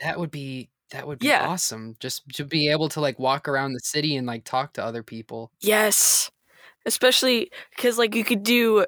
that 0.00 0.20
would 0.20 0.30
be 0.30 0.68
that 0.92 1.06
would 1.06 1.18
be 1.18 1.28
Yeah. 1.28 1.46
awesome 1.48 1.96
just 1.98 2.28
to 2.34 2.44
be 2.44 2.70
able 2.70 2.90
to 2.90 3.00
like 3.00 3.18
walk 3.18 3.48
around 3.48 3.72
the 3.72 3.80
city 3.80 4.16
and 4.16 4.26
like 4.26 4.44
talk 4.44 4.74
to 4.74 4.84
other 4.84 5.02
people 5.02 5.50
Yes. 5.60 6.30
Especially 6.86 7.50
cuz 7.76 7.98
like 7.98 8.14
you 8.14 8.24
could 8.24 8.42
do 8.42 8.86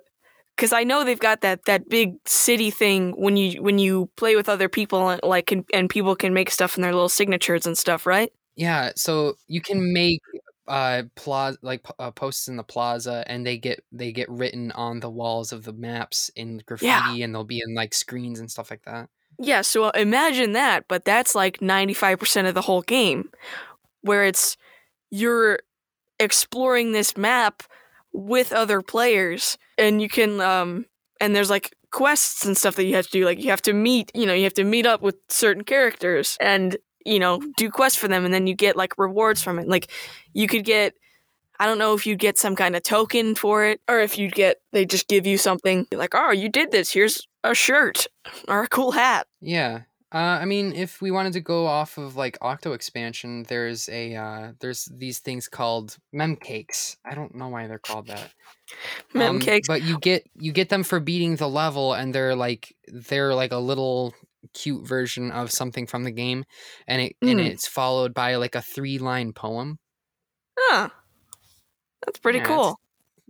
cuz 0.57 0.73
I 0.73 0.85
know 0.85 1.05
they've 1.05 1.19
got 1.19 1.41
that 1.43 1.65
that 1.67 1.89
big 1.89 2.15
city 2.27 2.71
thing 2.71 3.13
when 3.17 3.37
you 3.37 3.63
when 3.63 3.79
you 3.79 4.11
play 4.17 4.37
with 4.37 4.49
other 4.49 4.69
people 4.69 5.09
and 5.09 5.21
like 5.23 5.53
and, 5.53 5.65
and 5.73 5.91
people 5.91 6.17
can 6.17 6.33
make 6.33 6.51
stuff 6.51 6.77
in 6.77 6.83
their 6.83 6.93
little 6.93 7.09
signatures 7.09 7.67
and 7.67 7.77
stuff, 7.77 8.07
right? 8.07 8.33
Yeah, 8.57 8.93
so 8.97 9.35
you 9.47 9.61
can 9.61 9.93
make 9.93 10.21
uh 10.67 11.03
plaza 11.15 11.59
like 11.63 11.85
uh, 11.99 12.11
posts 12.11 12.49
in 12.49 12.57
the 12.57 12.63
plaza 12.63 13.25
and 13.27 13.47
they 13.47 13.57
get 13.57 13.85
they 13.91 14.13
get 14.13 14.29
written 14.31 14.71
on 14.73 15.01
the 15.01 15.11
walls 15.11 15.53
of 15.53 15.65
the 15.65 15.73
maps 15.73 16.31
in 16.37 16.63
graffiti 16.67 17.23
and 17.23 17.35
they'll 17.35 17.45
be 17.45 17.63
in 17.67 17.75
like 17.75 17.95
screens 17.95 18.39
and 18.39 18.51
stuff 18.51 18.71
like 18.71 18.85
that. 18.85 19.09
Yeah, 19.39 19.63
so 19.63 19.85
uh, 19.85 19.93
imagine 19.95 20.53
that, 20.53 20.87
but 20.89 21.05
that's 21.05 21.35
like 21.35 21.61
95% 21.61 22.49
of 22.49 22.55
the 22.55 22.63
whole 22.63 22.83
game 22.83 23.31
where 24.03 24.25
it's 24.25 24.57
you're 25.11 25.61
exploring 26.19 26.93
this 26.93 27.17
map 27.17 27.63
with 28.13 28.53
other 28.53 28.83
players 28.83 29.59
and 29.77 30.01
you 30.03 30.09
can 30.09 30.41
um 30.41 30.87
and 31.21 31.35
there's 31.35 31.51
like 31.51 31.75
quests 31.91 32.45
and 32.45 32.57
stuff 32.57 32.77
that 32.77 32.85
you 32.85 32.95
have 32.95 33.07
to 33.07 33.13
do 33.13 33.25
like 33.25 33.43
you 33.43 33.51
have 33.51 33.63
to 33.63 33.73
meet, 33.73 34.11
you 34.15 34.27
know, 34.27 34.35
you 34.35 34.45
have 34.45 34.55
to 34.55 34.65
meet 34.65 34.87
up 34.87 35.03
with 35.03 35.17
certain 35.29 35.65
characters 35.65 36.37
and 36.41 36.77
you 37.05 37.19
know, 37.19 37.41
do 37.57 37.71
quests 37.71 37.99
for 37.99 38.09
them 38.09 38.25
and 38.25 38.35
then 38.35 38.47
you 38.47 38.55
get 38.55 38.77
like 38.77 38.99
rewards 38.99 39.43
from 39.43 39.59
it. 39.59 39.69
Like 39.69 39.91
you 40.35 40.47
could 40.47 40.65
get 40.65 40.95
I 41.61 41.67
don't 41.67 41.79
know 41.79 41.95
if 41.95 42.07
you'd 42.07 42.21
get 42.21 42.39
some 42.39 42.55
kind 42.55 42.77
of 42.77 42.83
token 42.83 43.35
for 43.35 43.65
it 43.65 43.81
or 43.89 43.99
if 44.01 44.19
you'd 44.19 44.35
get 44.35 44.59
they 44.73 44.85
just 44.85 45.09
give 45.09 45.27
you 45.27 45.39
something 45.39 45.87
like, 45.93 46.15
"Oh, 46.15 46.31
you 46.31 46.49
did 46.49 46.71
this. 46.71 46.93
Here's 46.93 47.27
a 47.43 47.55
shirt 47.55 48.07
or 48.47 48.63
a 48.63 48.69
cool 48.69 48.93
hat." 48.93 49.27
Yeah. 49.41 49.83
Uh, 50.13 50.39
I 50.41 50.47
mean, 50.47 50.73
if 50.73 51.03
we 51.03 51.11
wanted 51.11 51.35
to 51.35 51.41
go 51.41 51.67
off 51.67 51.99
of 51.99 52.17
like 52.17 52.39
Octo 52.41 52.73
expansion, 52.73 53.43
there's 53.45 53.89
a 53.91 54.15
uh, 54.15 54.53
there's 54.61 54.87
these 54.87 55.19
things 55.19 55.49
called 55.49 55.99
mem 56.13 56.37
cakes. 56.37 56.97
I 57.05 57.15
don't 57.15 57.35
know 57.35 57.49
why 57.49 57.67
they're 57.67 57.79
called 57.79 58.07
that. 58.09 58.33
Mem 59.15 59.39
Um, 59.39 59.41
cakes. 59.41 59.69
but 59.69 59.83
you 59.83 59.99
get 59.99 60.29
you 60.35 60.53
get 60.53 60.71
them 60.71 60.85
for 60.85 61.01
beating 61.01 61.37
the 61.37 61.49
level, 61.49 61.95
and 61.95 62.15
they're 62.15 62.37
like 62.37 62.77
they're 62.89 63.35
like 63.35 63.53
a 63.53 63.59
little 63.59 64.15
cute 64.55 64.87
version 64.87 65.31
of 65.33 65.51
something 65.53 65.87
from 65.87 66.05
the 66.05 66.13
game, 66.13 66.45
and 66.87 67.03
it 67.03 67.17
and 67.27 67.41
Mm. 67.41 67.53
it's 67.53 67.69
followed 67.69 68.15
by 68.15 68.37
like 68.37 68.55
a 68.55 68.63
three 68.63 68.99
line 68.99 69.33
poem. 69.33 69.79
Huh. 70.57 70.91
That's 72.05 72.19
pretty 72.19 72.41
Yeah, 72.41 72.41
cool. 72.41 72.77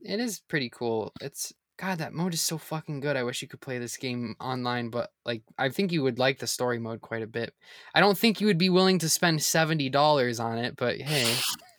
It 0.02 0.20
is 0.20 0.40
pretty 0.40 0.70
cool. 0.70 1.12
It's 1.20 1.52
God, 1.78 1.98
that 1.98 2.12
mode 2.12 2.34
is 2.34 2.40
so 2.40 2.58
fucking 2.58 2.98
good. 3.00 3.16
I 3.16 3.22
wish 3.22 3.40
you 3.40 3.46
could 3.46 3.60
play 3.60 3.78
this 3.78 3.96
game 3.96 4.34
online, 4.40 4.90
but 4.90 5.10
like 5.24 5.42
I 5.56 5.68
think 5.68 5.92
you 5.92 6.02
would 6.02 6.18
like 6.18 6.40
the 6.40 6.46
story 6.48 6.78
mode 6.80 7.00
quite 7.00 7.22
a 7.22 7.26
bit. 7.26 7.54
I 7.94 8.00
don't 8.00 8.18
think 8.18 8.40
you 8.40 8.48
would 8.48 8.58
be 8.58 8.68
willing 8.68 8.98
to 8.98 9.08
spend 9.08 9.42
seventy 9.42 9.88
dollars 9.88 10.40
on 10.40 10.58
it, 10.58 10.74
but 10.76 11.00
hey, 11.00 11.32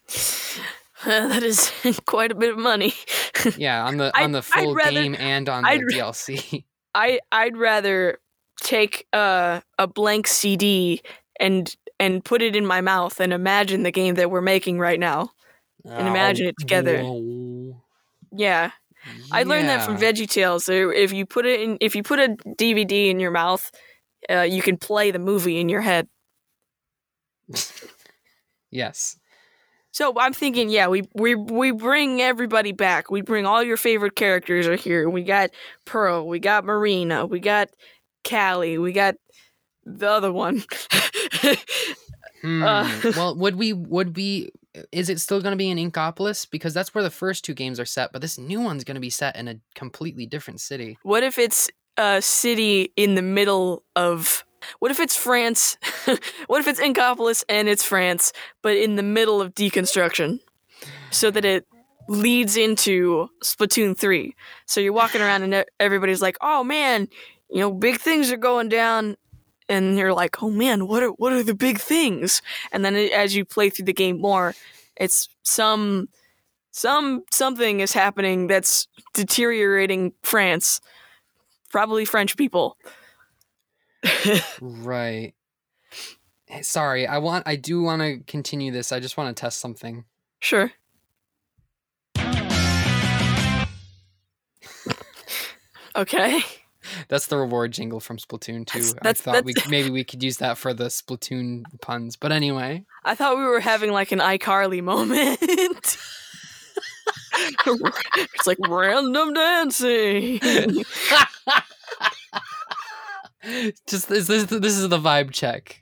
that 1.05 1.43
is 1.43 1.71
quite 2.05 2.31
a 2.31 2.35
bit 2.35 2.51
of 2.51 2.57
money. 2.57 2.93
yeah, 3.57 3.85
on 3.85 3.97
the 3.97 4.17
on 4.17 4.31
the 4.31 4.41
full 4.41 4.73
rather- 4.73 4.91
game 4.91 5.15
and 5.19 5.49
on 5.49 5.63
the 5.63 5.69
I'd 5.69 5.81
ra- 5.81 6.11
DLC. 6.11 6.63
I 6.95 7.19
I'd 7.31 7.57
rather 7.57 8.19
take 8.61 9.05
uh, 9.11 9.59
a 9.77 9.87
blank 9.87 10.27
CD 10.27 11.01
and 11.41 11.75
and 11.99 12.23
put 12.23 12.41
it 12.41 12.55
in 12.55 12.65
my 12.65 12.79
mouth 12.79 13.19
and 13.19 13.33
imagine 13.33 13.83
the 13.83 13.91
game 13.91 14.15
that 14.15 14.31
we're 14.31 14.39
making 14.41 14.79
right 14.79 14.99
now. 14.99 15.31
And 15.85 16.07
imagine 16.07 16.45
it 16.47 16.55
together. 16.59 17.01
Whoa. 17.01 17.81
Yeah, 18.31 18.71
I 19.31 19.43
learned 19.43 19.69
that 19.69 19.81
from 19.81 19.95
Yeah. 19.95 19.99
VeggieTales. 19.99 20.61
So 20.61 20.89
if 20.89 21.11
you 21.11 21.25
put 21.25 21.45
it 21.45 21.61
in, 21.61 21.77
if 21.81 21.95
you 21.95 22.03
put 22.03 22.19
a 22.19 22.35
DVD 22.57 23.09
in 23.09 23.19
your 23.19 23.31
mouth, 23.31 23.71
uh, 24.29 24.41
you 24.41 24.61
can 24.61 24.77
play 24.77 25.11
the 25.11 25.19
movie 25.19 25.59
in 25.59 25.69
your 25.69 25.81
head. 25.81 26.07
yes. 28.71 29.17
So 29.91 30.13
I'm 30.17 30.33
thinking, 30.33 30.69
yeah, 30.69 30.87
we 30.87 31.03
we 31.13 31.35
we 31.35 31.71
bring 31.71 32.21
everybody 32.21 32.71
back. 32.71 33.09
We 33.11 33.21
bring 33.21 33.45
all 33.45 33.63
your 33.63 33.77
favorite 33.77 34.15
characters 34.15 34.67
are 34.67 34.75
here. 34.75 35.09
We 35.09 35.23
got 35.23 35.51
Pearl, 35.85 36.27
we 36.27 36.39
got 36.39 36.65
Marina, 36.65 37.25
we 37.25 37.39
got 37.39 37.69
Callie, 38.27 38.77
we 38.77 38.91
got 38.91 39.15
the 39.85 40.09
other 40.09 40.31
one. 40.31 40.63
Hmm. 42.41 42.63
Uh, 42.63 42.89
well, 43.15 43.35
would 43.35 43.55
we 43.55 43.73
would 43.73 44.15
we 44.15 44.49
is 44.91 45.09
it 45.09 45.19
still 45.19 45.41
going 45.41 45.53
to 45.53 45.57
be 45.57 45.69
in 45.69 45.77
Inkopolis 45.77 46.49
because 46.49 46.73
that's 46.73 46.93
where 46.93 47.03
the 47.03 47.09
first 47.09 47.43
two 47.43 47.53
games 47.53 47.79
are 47.79 47.85
set, 47.85 48.11
but 48.11 48.21
this 48.21 48.37
new 48.37 48.61
one's 48.61 48.83
going 48.83 48.95
to 48.95 49.01
be 49.01 49.09
set 49.09 49.35
in 49.35 49.47
a 49.47 49.55
completely 49.75 50.25
different 50.25 50.61
city. 50.61 50.97
what 51.03 51.23
if 51.23 51.37
it's 51.37 51.69
a 51.97 52.21
city 52.21 52.93
in 52.95 53.15
the 53.15 53.21
middle 53.21 53.83
of? 53.95 54.45
What 54.79 54.91
if 54.91 54.99
it's 54.99 55.15
France? 55.15 55.77
what 56.47 56.59
if 56.59 56.67
it's 56.67 56.79
Inkopolis 56.79 57.43
and 57.47 57.67
it's 57.69 57.83
France, 57.83 58.33
but 58.61 58.75
in 58.75 58.95
the 58.95 59.03
middle 59.03 59.41
of 59.41 59.53
deconstruction, 59.53 60.39
so 61.11 61.31
that 61.31 61.45
it 61.45 61.65
leads 62.07 62.57
into 62.57 63.29
Splatoon 63.43 63.97
three. 63.97 64.35
So 64.65 64.81
you're 64.81 64.93
walking 64.93 65.21
around 65.21 65.43
and 65.43 65.65
everybody's 65.79 66.21
like, 66.21 66.37
"Oh 66.41 66.63
man, 66.63 67.07
you 67.49 67.59
know, 67.59 67.71
big 67.71 67.99
things 67.99 68.31
are 68.31 68.37
going 68.37 68.69
down." 68.69 69.15
And 69.69 69.97
you're 69.97 70.13
like, 70.13 70.41
"Oh 70.43 70.49
man, 70.49 70.87
what 70.87 71.03
are 71.03 71.09
what 71.11 71.31
are 71.31 71.43
the 71.43 71.53
big 71.53 71.79
things?" 71.79 72.41
And 72.71 72.83
then 72.83 72.95
it- 72.95 73.11
as 73.11 73.35
you 73.35 73.45
play 73.45 73.69
through 73.69 73.85
the 73.85 73.93
game 73.93 74.19
more, 74.19 74.55
it's 74.97 75.29
some 75.43 76.09
some 76.71 77.23
something 77.31 77.79
is 77.79 77.93
happening 77.93 78.47
that's 78.47 78.87
deteriorating 79.13 80.13
France. 80.23 80.81
Probably 81.69 82.03
French 82.05 82.35
people. 82.35 82.77
Right. 84.61 85.33
Sorry, 86.61 87.05
I 87.05 87.17
want 87.19 87.43
I 87.47 87.55
do 87.55 87.81
want 87.83 88.01
to 88.01 88.19
continue 88.25 88.71
this. 88.71 88.91
I 88.91 88.99
just 88.99 89.17
want 89.17 89.35
to 89.35 89.39
test 89.39 89.59
something. 89.59 90.05
Sure. 90.39 90.71
Okay. 95.95 96.41
That's 97.07 97.27
the 97.27 97.37
reward 97.37 97.71
jingle 97.73 97.99
from 97.99 98.17
Splatoon 98.17 98.65
2. 98.65 98.79
That's- 99.01 99.27
I 99.27 99.31
thought 99.33 99.43
we 99.45 99.53
maybe 99.69 99.89
we 99.89 100.03
could 100.03 100.21
use 100.23 100.37
that 100.37 100.57
for 100.57 100.73
the 100.73 100.85
Splatoon 100.85 101.63
puns. 101.81 102.15
But 102.15 102.31
anyway, 102.31 102.85
I 103.03 103.15
thought 103.15 103.37
we 103.37 103.43
were 103.43 103.59
having 103.59 103.91
like 103.91 104.11
an 104.11 104.19
iCarly 104.19 104.81
moment. 104.91 105.37
it's 107.41 108.47
like 108.47 108.57
random 108.67 109.33
dancing. 109.33 110.39
Just 113.87 114.09
this, 114.09 114.27
this 114.27 114.45
this 114.45 114.77
is 114.77 114.89
the 114.89 114.99
vibe 114.99 115.31
check. 115.31 115.81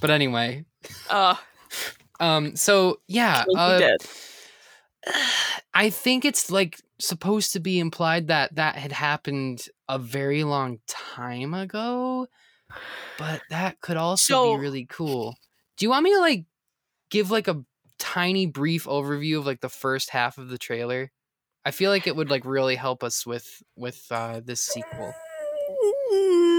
But 0.00 0.10
anyway, 0.10 0.64
Uh, 1.08 1.36
um, 2.20 2.56
so 2.56 3.00
yeah, 3.06 3.44
uh. 3.56 3.80
I 5.74 5.90
think 5.90 6.24
it's 6.24 6.50
like 6.50 6.80
supposed 7.06 7.52
to 7.52 7.60
be 7.60 7.78
implied 7.78 8.28
that 8.28 8.54
that 8.56 8.76
had 8.76 8.92
happened 8.92 9.66
a 9.88 9.98
very 9.98 10.44
long 10.44 10.78
time 10.86 11.54
ago, 11.54 12.26
but 13.18 13.42
that 13.50 13.80
could 13.80 13.96
also 13.96 14.34
So- 14.34 14.54
be 14.56 14.60
really 14.60 14.86
cool. 14.86 15.36
Do 15.76 15.84
you 15.86 15.90
want 15.90 16.04
me 16.04 16.12
to 16.14 16.20
like 16.20 16.44
give 17.10 17.30
like 17.30 17.48
a 17.48 17.62
tiny 17.98 18.46
brief 18.46 18.84
overview 18.84 19.38
of 19.38 19.46
like 19.46 19.60
the 19.60 19.68
first 19.68 20.10
half 20.10 20.38
of 20.38 20.48
the 20.48 20.58
trailer? 20.58 21.10
I 21.64 21.70
feel 21.70 21.90
like 21.90 22.06
it 22.06 22.16
would 22.16 22.30
like 22.30 22.44
really 22.44 22.74
help 22.76 23.02
us 23.04 23.24
with 23.26 23.62
with 23.76 24.04
uh 24.10 24.40
this 24.44 24.60
sequel. 24.62 25.14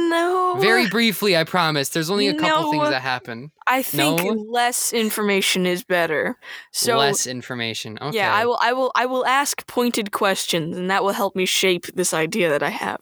No. 0.09 0.57
Very 0.59 0.88
briefly, 0.88 1.35
I 1.35 1.43
promise. 1.43 1.89
There's 1.89 2.09
only 2.09 2.27
a 2.27 2.35
couple 2.35 2.63
No. 2.63 2.71
things 2.71 2.89
that 2.89 3.01
happen. 3.01 3.51
I 3.67 3.81
think 3.81 4.21
No? 4.23 4.34
less 4.34 4.93
information 4.93 5.65
is 5.65 5.84
better. 5.84 6.38
So 6.71 6.97
Less 6.97 7.25
information. 7.27 7.97
Okay. 8.01 8.17
yeah, 8.17 8.34
I 8.34 8.45
will 8.45 8.59
I 8.61 8.73
will 8.73 8.91
I 8.95 9.05
will 9.05 9.25
ask 9.25 9.65
pointed 9.67 10.11
questions 10.11 10.77
and 10.77 10.89
that 10.91 11.03
will 11.03 11.11
help 11.13 11.35
me 11.35 11.45
shape 11.45 11.85
this 11.95 12.13
idea 12.13 12.49
that 12.49 12.63
I 12.63 12.69
have. 12.69 12.99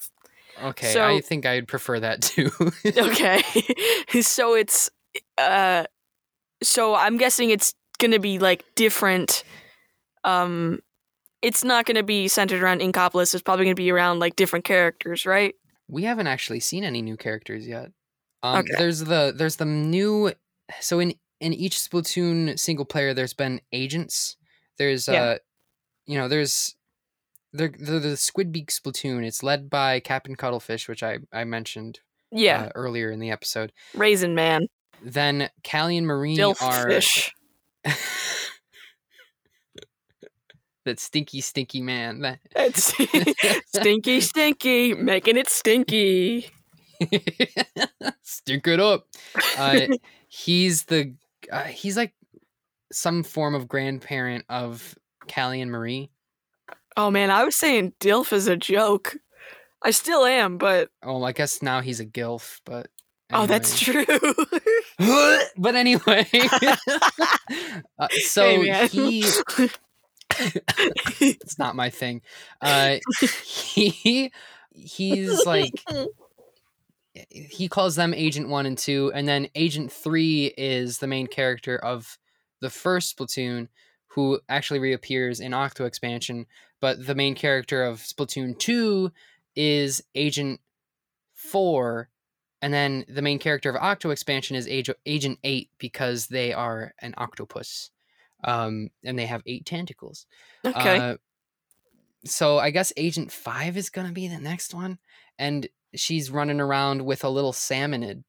Okay, 0.63 0.93
so- 0.93 1.03
I 1.03 1.21
think 1.21 1.45
I'd 1.45 1.67
prefer 1.67 1.99
that 1.99 2.21
too. 2.21 2.51
Okay. 2.85 3.41
so 4.21 4.53
it's 4.55 4.89
uh 5.37 5.85
so 6.63 6.95
I'm 6.95 7.17
guessing 7.17 7.49
it's 7.49 7.73
going 7.99 8.11
to 8.11 8.19
be 8.19 8.39
like 8.39 8.63
different 8.75 9.43
um 10.23 10.79
it's 11.41 11.63
not 11.63 11.85
going 11.85 11.95
to 11.95 12.03
be 12.03 12.27
centered 12.27 12.61
around 12.61 12.81
Inkopolis. 12.81 13.33
It's 13.33 13.41
probably 13.41 13.65
going 13.65 13.75
to 13.75 13.81
be 13.81 13.91
around 13.91 14.19
like 14.19 14.35
different 14.35 14.63
characters, 14.63 15.25
right? 15.25 15.55
We 15.91 16.03
haven't 16.03 16.27
actually 16.27 16.61
seen 16.61 16.83
any 16.83 17.01
new 17.03 17.17
characters 17.17 17.67
yet. 17.67 17.91
Um, 18.41 18.59
Okay. 18.59 18.73
There's 18.77 19.01
the 19.01 19.33
there's 19.35 19.57
the 19.57 19.65
new. 19.65 20.33
So 20.79 20.99
in 20.99 21.13
in 21.39 21.53
each 21.53 21.75
Splatoon 21.77 22.57
single 22.57 22.85
player, 22.85 23.13
there's 23.13 23.33
been 23.35 23.61
agents. 23.71 24.37
There's 24.77 25.07
Yeah. 25.07 25.21
uh, 25.23 25.37
you 26.07 26.17
know, 26.17 26.27
there's 26.27 26.75
the 27.53 27.67
the, 27.67 27.99
the 27.99 28.15
Squidbeak 28.15 28.67
Splatoon. 28.67 29.23
It's 29.25 29.43
led 29.43 29.69
by 29.69 29.99
Captain 29.99 30.35
Cuttlefish, 30.35 30.87
which 30.87 31.03
I 31.03 31.19
I 31.31 31.43
mentioned 31.43 31.99
Yeah, 32.31 32.63
uh, 32.63 32.69
earlier 32.73 33.11
in 33.11 33.19
the 33.19 33.29
episode. 33.29 33.73
Raisin 33.93 34.33
Man, 34.33 34.67
Then 35.03 35.49
Callie 35.69 35.97
and 35.97 36.07
Marie 36.07 36.37
Dilf 36.37 36.61
are. 36.61 36.89
that 40.85 40.99
stinky 40.99 41.41
stinky 41.41 41.81
man. 41.81 42.21
That 42.21 42.39
It's 42.55 42.93
stinky, 43.79 44.21
stinky, 44.21 44.93
making 44.93 45.37
it 45.37 45.47
stinky. 45.49 46.49
Stink 48.21 48.67
it 48.67 48.79
up. 48.79 49.07
Uh, 49.57 49.87
he's 50.27 50.83
the 50.85 51.15
uh, 51.51 51.63
he's 51.63 51.97
like 51.97 52.13
some 52.91 53.23
form 53.23 53.55
of 53.55 53.67
grandparent 53.67 54.45
of 54.49 54.95
Callie 55.33 55.61
and 55.61 55.71
Marie. 55.71 56.11
Oh 56.97 57.09
man, 57.09 57.31
I 57.31 57.43
was 57.43 57.55
saying 57.55 57.93
Dilf 57.99 58.33
is 58.33 58.47
a 58.47 58.55
joke. 58.57 59.15
I 59.83 59.91
still 59.91 60.25
am, 60.25 60.57
but 60.57 60.89
Oh, 61.01 61.23
I 61.23 61.31
guess 61.31 61.61
now 61.63 61.81
he's 61.81 61.99
a 61.99 62.05
gilf, 62.05 62.59
but 62.65 62.87
oh, 63.33 63.47
that's 63.47 63.79
true. 63.79 64.05
but 65.57 65.75
anyway, 65.75 66.27
uh, 67.97 68.07
so 68.25 68.43
Hey, 68.61 68.87
he 68.87 69.25
it's 71.19 71.59
not 71.59 71.75
my 71.75 71.89
thing. 71.89 72.21
Uh, 72.61 72.97
he 73.43 74.31
he's 74.73 75.45
like 75.45 75.83
he 77.29 77.67
calls 77.67 77.95
them 77.95 78.13
Agent 78.13 78.49
One 78.49 78.65
and 78.65 78.77
Two, 78.77 79.11
and 79.13 79.27
then 79.27 79.47
Agent 79.55 79.91
Three 79.91 80.53
is 80.57 80.99
the 80.99 81.07
main 81.07 81.27
character 81.27 81.77
of 81.77 82.17
the 82.61 82.69
first 82.69 83.17
Splatoon, 83.17 83.67
who 84.07 84.39
actually 84.49 84.79
reappears 84.79 85.39
in 85.39 85.53
Octo 85.53 85.85
expansion. 85.85 86.45
But 86.79 87.05
the 87.05 87.15
main 87.15 87.35
character 87.35 87.83
of 87.83 87.99
Splatoon 87.99 88.57
Two 88.57 89.11
is 89.55 90.03
Agent 90.15 90.61
Four, 91.33 92.09
and 92.61 92.73
then 92.73 93.05
the 93.07 93.21
main 93.21 93.39
character 93.39 93.69
of 93.69 93.75
Octo 93.75 94.11
expansion 94.11 94.55
is 94.55 94.67
Agent 94.67 95.39
Eight 95.43 95.69
because 95.77 96.27
they 96.27 96.53
are 96.53 96.93
an 96.99 97.13
octopus, 97.17 97.91
um, 98.43 98.89
and 99.03 99.17
they 99.17 99.25
have 99.25 99.41
eight 99.45 99.65
tentacles. 99.65 100.25
okay. 100.65 100.97
Uh, 100.97 101.15
so 102.25 102.59
I 102.59 102.69
guess 102.69 102.93
Agent 102.97 103.31
Five 103.31 103.77
is 103.77 103.89
gonna 103.89 104.11
be 104.11 104.27
the 104.27 104.39
next 104.39 104.73
one, 104.73 104.99
and 105.39 105.67
she's 105.95 106.29
running 106.29 106.59
around 106.59 107.03
with 107.03 107.23
a 107.23 107.29
little 107.29 107.53
salmonid. 107.53 108.23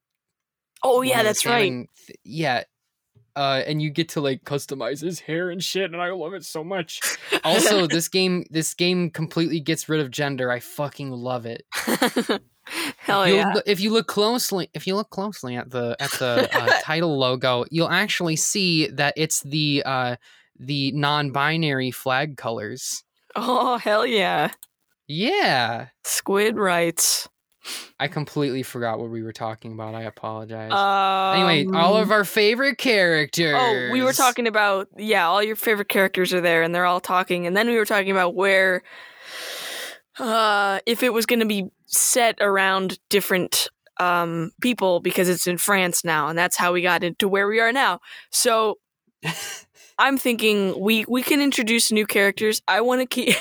Oh 0.83 1.03
yeah, 1.03 1.23
that's 1.23 1.47
right. 1.47 1.87
th- 2.07 2.19
yeah, 2.25 2.65
uh, 3.37 3.63
and 3.67 3.81
you 3.81 3.91
get 3.91 4.11
to 4.11 4.21
like 4.21 4.45
customize 4.45 5.01
his 5.01 5.21
hair 5.21 5.51
and 5.51 5.63
shit, 5.63 5.93
and 5.93 6.01
I 6.01 6.11
love 6.11 6.35
it 6.35 6.45
so 6.45 6.65
much. 6.65 7.01
Also, 7.45 7.89
this 7.89 8.09
game, 8.09 8.45
this 8.51 8.73
game 8.75 9.11
completely 9.11 9.59
gets 9.59 9.89
rid 9.89 10.01
of 10.01 10.11
gender. 10.13 10.51
I 10.51 10.61
fucking 10.61 11.11
love 11.11 11.45
it. 11.45 11.65
Hell 12.97 13.27
You'll 13.27 13.37
yeah. 13.37 13.53
lo- 13.55 13.63
if 13.67 13.81
you 13.81 13.91
look 13.91 14.07
closely, 14.07 14.71
if 14.75 14.87
you 14.87 14.95
look 14.95 15.11
closely 15.11 15.57
at 15.57 15.71
the 15.71 15.97
at 15.99 16.11
the 16.13 16.49
uh, 16.53 16.79
title 16.83 17.19
logo, 17.19 17.65
you'll 17.71 17.91
actually 17.91 18.37
see 18.37 18.87
that 18.89 19.15
it's 19.17 19.41
the 19.43 19.83
uh, 19.85 20.17
the 20.59 20.93
non-binary 20.93 21.91
flag 21.91 22.37
colors. 22.37 23.05
Oh 23.35 23.79
hell 23.79 24.07
yeah. 24.07 24.53
Yeah. 25.09 25.89
Squid 26.05 26.57
rights. 26.57 27.29
I 28.01 28.09
completely 28.09 28.63
forgot 28.65 28.99
what 28.99 29.11
we 29.11 29.23
were 29.23 29.33
talking 29.33 29.73
about. 29.73 29.95
I 29.95 30.03
apologize. 30.03 30.73
Um, 30.73 31.49
anyway, 31.49 31.79
all 31.79 31.97
of 31.97 32.11
our 32.11 32.25
favorite 32.25 32.77
characters. 32.77 33.55
Oh, 33.57 33.91
we 33.93 34.03
were 34.03 34.13
talking 34.13 34.49
about 34.49 34.89
yeah, 34.97 35.29
all 35.29 35.43
your 35.43 35.57
favorite 35.57 35.89
characters 35.89 36.33
are 36.33 36.41
there 36.41 36.63
and 36.63 36.75
they're 36.75 36.87
all 36.87 37.01
talking 37.01 37.47
and 37.47 37.57
then 37.57 37.69
we 37.69 37.77
were 37.77 37.87
talking 37.87 38.11
about 38.11 38.35
where 38.35 38.83
uh 40.19 40.79
if 40.87 41.03
it 41.03 41.13
was 41.13 41.27
going 41.27 41.41
to 41.41 41.47
be 41.47 41.67
set 41.87 42.37
around 42.41 42.99
different 43.09 43.69
um 43.99 44.51
people 44.61 45.01
because 45.01 45.29
it's 45.29 45.47
in 45.47 45.59
France 45.59 46.05
now 46.05 46.29
and 46.29 46.39
that's 46.39 46.57
how 46.57 46.73
we 46.73 46.83
got 46.83 47.05
into 47.05 47.29
where 47.29 47.47
we 47.49 47.61
are 47.61 47.73
now. 47.73 48.01
So 48.31 48.79
I'm 49.99 50.19
thinking 50.19 50.79
we 50.81 51.05
we 51.07 51.23
can 51.23 51.41
introduce 51.41 51.93
new 51.93 52.07
characters. 52.07 52.63
I 52.67 52.81
want 52.81 53.01
to 53.03 53.07
keep 53.07 53.35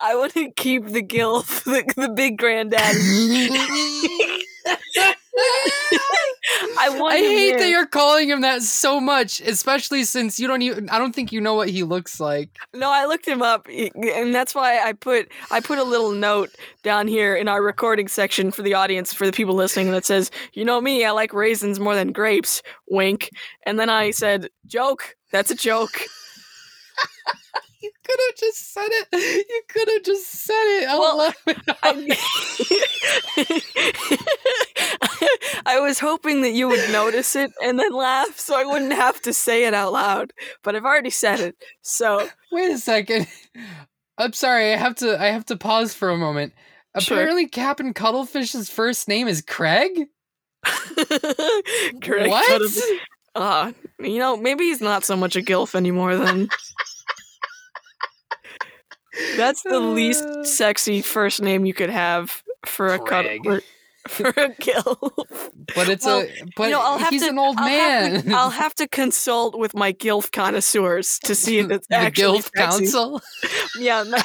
I 0.00 0.14
want 0.14 0.34
to 0.34 0.50
keep 0.56 0.86
the 0.86 1.02
gilf, 1.02 1.64
the, 1.64 1.84
the 1.96 2.08
big 2.10 2.38
granddaddy. 2.38 3.48
I 6.80 6.88
want 6.98 7.14
I 7.14 7.18
hate 7.18 7.50
there. 7.50 7.58
that 7.60 7.68
you're 7.68 7.86
calling 7.86 8.28
him 8.28 8.40
that 8.40 8.62
so 8.62 9.00
much, 9.00 9.40
especially 9.40 10.04
since 10.04 10.40
you 10.40 10.46
don't 10.46 10.62
even. 10.62 10.88
I 10.88 10.98
don't 10.98 11.14
think 11.14 11.30
you 11.32 11.40
know 11.40 11.54
what 11.54 11.68
he 11.68 11.82
looks 11.82 12.18
like. 12.20 12.50
No, 12.74 12.90
I 12.90 13.04
looked 13.06 13.26
him 13.26 13.42
up, 13.42 13.66
and 13.68 14.34
that's 14.34 14.54
why 14.54 14.78
I 14.80 14.92
put 14.94 15.28
I 15.50 15.60
put 15.60 15.78
a 15.78 15.84
little 15.84 16.12
note 16.12 16.50
down 16.82 17.06
here 17.06 17.34
in 17.36 17.48
our 17.48 17.62
recording 17.62 18.08
section 18.08 18.50
for 18.50 18.62
the 18.62 18.74
audience, 18.74 19.12
for 19.12 19.26
the 19.26 19.32
people 19.32 19.54
listening, 19.54 19.90
that 19.92 20.04
says, 20.06 20.30
"You 20.54 20.64
know 20.64 20.80
me, 20.80 21.04
I 21.04 21.10
like 21.10 21.32
raisins 21.32 21.78
more 21.78 21.94
than 21.94 22.12
grapes." 22.12 22.62
Wink. 22.88 23.30
And 23.66 23.78
then 23.78 23.90
I 23.90 24.10
said, 24.10 24.48
"Joke. 24.66 25.16
That's 25.32 25.50
a 25.50 25.56
joke." 25.56 25.92
You 27.80 27.92
could 28.04 28.18
have 28.28 28.36
just 28.36 28.72
said 28.74 28.88
it. 28.90 29.46
You 29.48 29.62
could 29.68 29.88
have 29.88 30.02
just 30.02 30.26
said 30.26 30.54
it. 30.82 30.88
I 30.88 30.98
Well, 30.98 31.16
love 31.18 31.34
it. 31.46 31.58
I, 31.80 31.92
I 35.66 35.80
was 35.80 35.98
hoping 35.98 36.42
that 36.42 36.52
you 36.52 36.68
would 36.68 36.90
notice 36.90 37.36
it 37.36 37.52
and 37.62 37.78
then 37.78 37.92
laugh, 37.92 38.38
so 38.38 38.58
I 38.58 38.64
wouldn't 38.64 38.92
have 38.92 39.20
to 39.22 39.32
say 39.32 39.64
it 39.64 39.74
out 39.74 39.92
loud. 39.92 40.32
But 40.62 40.76
I've 40.76 40.84
already 40.84 41.10
said 41.10 41.40
it, 41.40 41.56
so 41.82 42.28
Wait 42.52 42.70
a 42.70 42.78
second. 42.78 43.26
I'm 44.16 44.32
sorry. 44.32 44.72
I 44.72 44.76
have 44.76 44.96
to. 44.96 45.20
I 45.20 45.26
have 45.26 45.44
to 45.46 45.56
pause 45.56 45.94
for 45.94 46.10
a 46.10 46.16
moment. 46.16 46.52
Sure. 46.98 47.16
Apparently, 47.18 47.46
Captain 47.46 47.94
Cuttlefish's 47.94 48.70
first 48.70 49.06
name 49.08 49.28
is 49.28 49.42
Craig. 49.42 50.06
Correct. 52.02 52.28
what? 52.28 52.72
Uh, 53.34 53.72
you 54.00 54.18
know, 54.18 54.36
maybe 54.36 54.64
he's 54.64 54.80
not 54.80 55.04
so 55.04 55.16
much 55.16 55.36
a 55.36 55.40
gilf 55.40 55.74
anymore 55.74 56.16
then. 56.16 56.48
That's 59.36 59.62
the 59.62 59.80
least 59.80 60.24
sexy 60.44 61.02
first 61.02 61.40
name 61.42 61.64
you 61.64 61.74
could 61.74 61.90
have 61.90 62.42
for 62.66 62.88
a 62.88 62.98
Craig. 62.98 63.46
for 64.10 64.28
a 64.28 64.48
gilf. 64.54 65.26
But 65.74 65.88
it's 65.88 66.04
Well, 66.04 66.20
a. 66.22 66.28
But 66.56 66.64
you 66.64 66.70
know, 66.70 66.80
I'll 66.80 66.98
have 66.98 67.10
he's 67.10 67.22
to, 67.24 67.30
an 67.30 67.38
old 67.38 67.56
I'll 67.58 67.64
man. 67.66 68.14
Have 68.16 68.24
to, 68.24 68.30
I'll 68.34 68.50
have 68.50 68.74
to 68.76 68.88
consult 68.88 69.58
with 69.58 69.74
my 69.74 69.92
gilf 69.92 70.30
connoisseurs 70.32 71.18
to 71.20 71.34
see 71.34 71.58
if 71.58 71.70
it's 71.70 71.86
the 71.88 71.96
actually 71.96 72.22
Guild 72.22 72.42
sexy. 72.56 72.58
Council. 72.84 73.20
Yeah, 73.78 74.04
my 74.04 74.22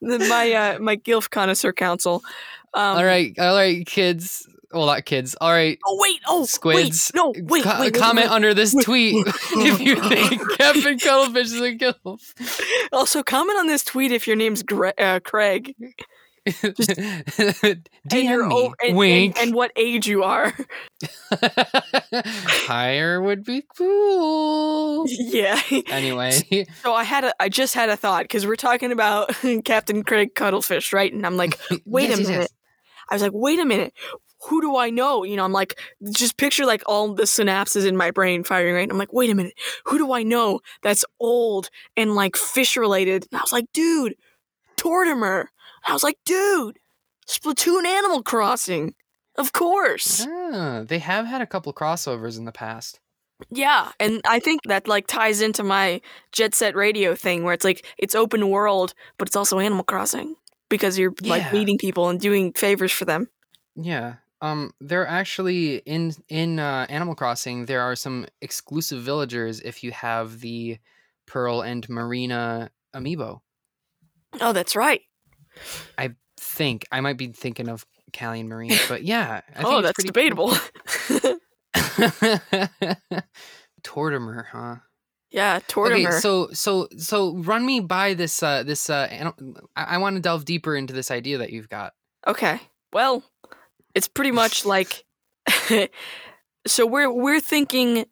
the- 0.00 0.26
my 0.28 0.52
uh, 0.52 0.78
my 0.78 0.96
gilf 0.96 1.30
connoisseur 1.30 1.72
council. 1.72 2.22
Um, 2.74 2.98
all 2.98 3.04
right, 3.04 3.34
all 3.38 3.54
right, 3.54 3.86
kids. 3.86 4.48
Well, 4.72 4.86
not 4.86 5.04
kids. 5.06 5.36
All 5.40 5.50
right, 5.52 5.78
Oh 5.86 5.98
wait! 6.02 6.20
Oh 6.26 6.44
Squids, 6.44 7.10
Wait, 7.14 7.18
no, 7.18 7.32
wait, 7.46 7.62
co- 7.64 7.70
wait, 7.80 7.92
wait, 7.92 7.94
comment 7.94 8.26
wait. 8.26 8.34
under 8.34 8.52
this 8.52 8.74
wait, 8.74 8.84
tweet 8.84 9.24
wait. 9.24 9.34
if 9.66 9.80
you 9.80 9.96
think 10.08 10.42
Captain 10.58 10.98
Cuttlefish 10.98 11.46
is 11.46 11.60
a 11.60 11.72
gilf. 11.74 12.88
Also, 12.92 13.22
comment 13.22 13.58
on 13.58 13.68
this 13.68 13.84
tweet 13.84 14.10
if 14.12 14.26
your 14.26 14.36
name's 14.36 14.62
Gre- 14.64 14.88
uh, 14.98 15.20
Craig. 15.20 15.74
DM 16.46 17.76
and 18.12 18.24
your 18.24 18.46
me. 18.46 18.54
o- 18.54 18.74
and, 18.86 18.96
Wink. 18.96 19.36
And, 19.38 19.48
and 19.48 19.54
what 19.56 19.72
age 19.76 20.06
you 20.06 20.22
are. 20.22 20.54
Higher 22.12 23.20
would 23.20 23.44
be 23.44 23.64
cool. 23.76 25.04
yeah. 25.08 25.60
Anyway, 25.88 26.66
So 26.82 26.94
I 26.94 27.04
had 27.04 27.24
a, 27.24 27.34
I 27.40 27.48
just 27.48 27.74
had 27.74 27.88
a 27.88 27.96
thought 27.96 28.24
because 28.24 28.46
we're 28.46 28.56
talking 28.56 28.92
about 28.92 29.30
Captain 29.64 30.02
Craig 30.04 30.34
Cuttlefish, 30.34 30.92
right? 30.92 31.12
And 31.12 31.26
I'm 31.26 31.36
like, 31.36 31.58
wait 31.84 32.10
Yes, 32.10 32.18
a 32.18 32.22
minute. 32.22 32.38
yes. 32.40 32.48
I 33.10 33.14
was 33.14 33.22
like, 33.22 33.32
wait 33.34 33.58
a 33.58 33.64
minute. 33.64 33.92
Who 34.48 34.60
do 34.60 34.76
I 34.76 34.90
know? 34.90 35.24
You 35.24 35.36
know, 35.36 35.44
I'm 35.44 35.52
like, 35.52 35.78
just 36.12 36.36
picture 36.36 36.66
like 36.66 36.82
all 36.86 37.14
the 37.14 37.24
synapses 37.24 37.86
in 37.86 37.96
my 37.96 38.10
brain 38.10 38.44
firing, 38.44 38.74
right? 38.74 38.82
And 38.82 38.92
I'm 38.92 38.98
like, 38.98 39.12
wait 39.12 39.30
a 39.30 39.34
minute. 39.34 39.54
Who 39.86 39.98
do 39.98 40.12
I 40.12 40.22
know 40.22 40.60
that's 40.82 41.04
old 41.18 41.68
and 41.96 42.14
like 42.14 42.36
fish 42.36 42.76
related? 42.76 43.26
And 43.32 43.38
I 43.38 43.42
was 43.42 43.52
like, 43.52 43.66
dude, 43.72 44.14
Tortimer. 44.86 45.46
I 45.86 45.92
was 45.92 46.04
like, 46.04 46.18
dude, 46.24 46.78
Splatoon 47.28 47.84
Animal 47.84 48.22
Crossing. 48.22 48.94
Of 49.36 49.52
course. 49.52 50.26
Ah, 50.28 50.84
they 50.86 50.98
have 50.98 51.26
had 51.26 51.40
a 51.42 51.46
couple 51.46 51.72
crossovers 51.74 52.38
in 52.38 52.44
the 52.44 52.52
past. 52.52 53.00
Yeah, 53.50 53.92
and 54.00 54.22
I 54.26 54.38
think 54.40 54.62
that 54.64 54.88
like 54.88 55.06
ties 55.06 55.42
into 55.42 55.62
my 55.62 56.00
Jet 56.32 56.54
Set 56.54 56.74
Radio 56.74 57.14
thing 57.14 57.42
where 57.44 57.52
it's 57.52 57.64
like 57.64 57.84
it's 57.98 58.14
open 58.14 58.48
world, 58.48 58.94
but 59.18 59.28
it's 59.28 59.36
also 59.36 59.58
Animal 59.58 59.84
Crossing 59.84 60.36
because 60.70 60.98
you're 60.98 61.12
like 61.22 61.42
Yeah. 61.42 61.52
meeting 61.52 61.76
people 61.78 62.08
and 62.08 62.18
doing 62.18 62.52
favors 62.54 62.92
for 62.92 63.04
them. 63.04 63.28
Yeah. 63.74 64.14
Um, 64.40 64.72
there 64.80 65.06
actually 65.06 65.78
in 65.84 66.14
in 66.28 66.58
uh, 66.58 66.86
Animal 66.88 67.14
Crossing 67.14 67.66
there 67.66 67.82
are 67.82 67.94
some 67.96 68.26
exclusive 68.40 69.02
villagers 69.02 69.60
if 69.60 69.84
you 69.84 69.92
have 69.92 70.40
the 70.40 70.78
Pearl 71.26 71.60
and 71.60 71.86
Marina 71.90 72.70
amiibo. 72.94 73.40
Oh, 74.40 74.52
that's 74.52 74.76
right. 74.76 75.02
I 75.98 76.14
think 76.38 76.86
I 76.92 77.00
might 77.00 77.16
be 77.16 77.28
thinking 77.28 77.68
of 77.68 77.86
Callie 78.16 78.40
and 78.40 78.48
Marina, 78.48 78.76
but 78.88 79.04
yeah. 79.04 79.40
I 79.50 79.52
think 79.62 79.68
oh, 79.68 79.82
that's 79.82 80.02
debatable. 80.02 80.50
Tortimer, 83.82 84.44
huh? 84.52 84.76
yeah, 85.30 85.60
Tortimer. 85.60 86.06
Okay, 86.06 86.18
so 86.20 86.48
so 86.52 86.88
so 86.96 87.36
run 87.36 87.66
me 87.66 87.80
by 87.80 88.14
this 88.14 88.42
uh 88.42 88.62
this 88.62 88.88
uh 88.88 89.06
anim- 89.10 89.56
I, 89.76 89.84
I 89.84 89.98
want 89.98 90.16
to 90.16 90.22
delve 90.22 90.44
deeper 90.44 90.74
into 90.76 90.94
this 90.94 91.10
idea 91.10 91.38
that 91.38 91.50
you've 91.50 91.68
got. 91.68 91.92
Okay. 92.26 92.60
Well, 92.92 93.22
it's 93.94 94.08
pretty 94.08 94.30
much 94.32 94.64
like 94.64 95.04
so 96.66 96.86
we're 96.86 97.12
we're 97.12 97.40
thinking 97.40 98.06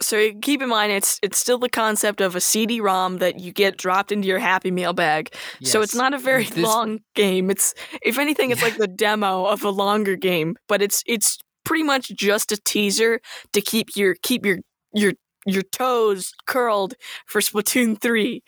so 0.00 0.30
keep 0.40 0.62
in 0.62 0.68
mind 0.68 0.90
it's 0.92 1.18
it's 1.22 1.38
still 1.38 1.58
the 1.58 1.68
concept 1.68 2.20
of 2.20 2.34
a 2.34 2.40
CD-ROM 2.40 3.18
that 3.18 3.38
you 3.40 3.52
get 3.52 3.76
dropped 3.76 4.10
into 4.12 4.26
your 4.26 4.38
Happy 4.38 4.70
Meal 4.70 4.92
bag. 4.92 5.34
So 5.62 5.82
it's 5.82 5.94
not 5.94 6.14
a 6.14 6.18
very 6.18 6.44
This- 6.44 6.56
long 6.58 7.00
game. 7.14 7.50
It's 7.50 7.74
if 8.02 8.18
anything 8.18 8.50
it's 8.50 8.62
like 8.62 8.76
the 8.78 8.88
demo 8.88 9.44
of 9.44 9.62
a 9.64 9.70
longer 9.70 10.16
game, 10.16 10.56
but 10.68 10.80
it's 10.82 11.02
it's 11.06 11.38
pretty 11.64 11.84
much 11.84 12.08
just 12.16 12.50
a 12.52 12.56
teaser 12.56 13.20
to 13.52 13.60
keep 13.60 13.94
your 13.94 14.14
keep 14.22 14.44
your 14.46 14.58
your 14.94 15.12
your 15.46 15.62
toes 15.62 16.32
curled 16.46 16.94
for 17.26 17.40
Splatoon 17.40 18.00
3. 18.00 18.42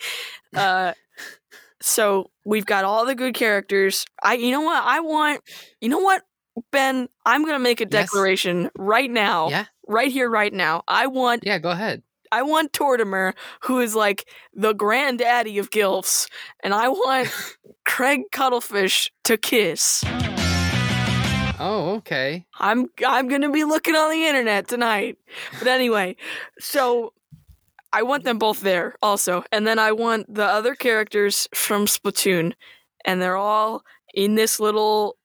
Uh 0.56 0.92
so 1.82 2.30
we've 2.46 2.64
got 2.66 2.84
all 2.84 3.04
the 3.04 3.14
good 3.14 3.34
characters. 3.34 4.06
I 4.22 4.34
you 4.34 4.50
know 4.50 4.62
what? 4.62 4.82
I 4.82 5.00
want 5.00 5.40
you 5.80 5.88
know 5.88 5.98
what, 5.98 6.22
Ben? 6.72 7.08
I'm 7.26 7.42
going 7.42 7.54
to 7.54 7.58
make 7.58 7.80
a 7.80 7.84
Yes. 7.84 7.90
declaration 7.90 8.70
right 8.78 9.10
now. 9.10 9.48
Yeah. 9.50 9.64
Right 9.86 10.10
here 10.10 10.30
right 10.30 10.52
now. 10.52 10.82
I 10.88 11.06
want 11.06 11.44
Yeah, 11.44 11.58
go 11.58 11.70
ahead. 11.70 12.02
I 12.32 12.42
want 12.42 12.72
Tortimer, 12.72 13.34
who 13.60 13.78
is 13.78 13.94
like 13.94 14.28
the 14.52 14.72
granddaddy 14.72 15.58
of 15.58 15.70
gilfs, 15.70 16.28
and 16.62 16.74
I 16.74 16.88
want 16.88 17.28
Craig 17.84 18.22
Cuttlefish 18.32 19.12
to 19.24 19.36
kiss. 19.36 20.02
Oh, 21.60 21.94
okay. 21.98 22.44
I'm 22.58 22.88
I'm 23.06 23.28
gonna 23.28 23.50
be 23.50 23.64
looking 23.64 23.94
on 23.94 24.10
the 24.10 24.26
internet 24.26 24.66
tonight. 24.68 25.18
But 25.58 25.68
anyway, 25.68 26.16
so 26.58 27.12
I 27.92 28.02
want 28.02 28.24
them 28.24 28.38
both 28.38 28.62
there 28.62 28.96
also, 29.00 29.44
and 29.52 29.64
then 29.64 29.78
I 29.78 29.92
want 29.92 30.34
the 30.34 30.44
other 30.44 30.74
characters 30.74 31.48
from 31.54 31.86
Splatoon, 31.86 32.54
and 33.04 33.22
they're 33.22 33.36
all 33.36 33.84
in 34.12 34.34
this 34.34 34.58
little, 34.58 35.16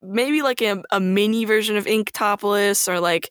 maybe 0.00 0.40
like 0.40 0.62
a, 0.62 0.82
a 0.90 0.98
mini 0.98 1.44
version 1.44 1.76
of 1.76 1.84
Inkopolis, 1.84 2.88
or 2.88 3.00
like, 3.00 3.30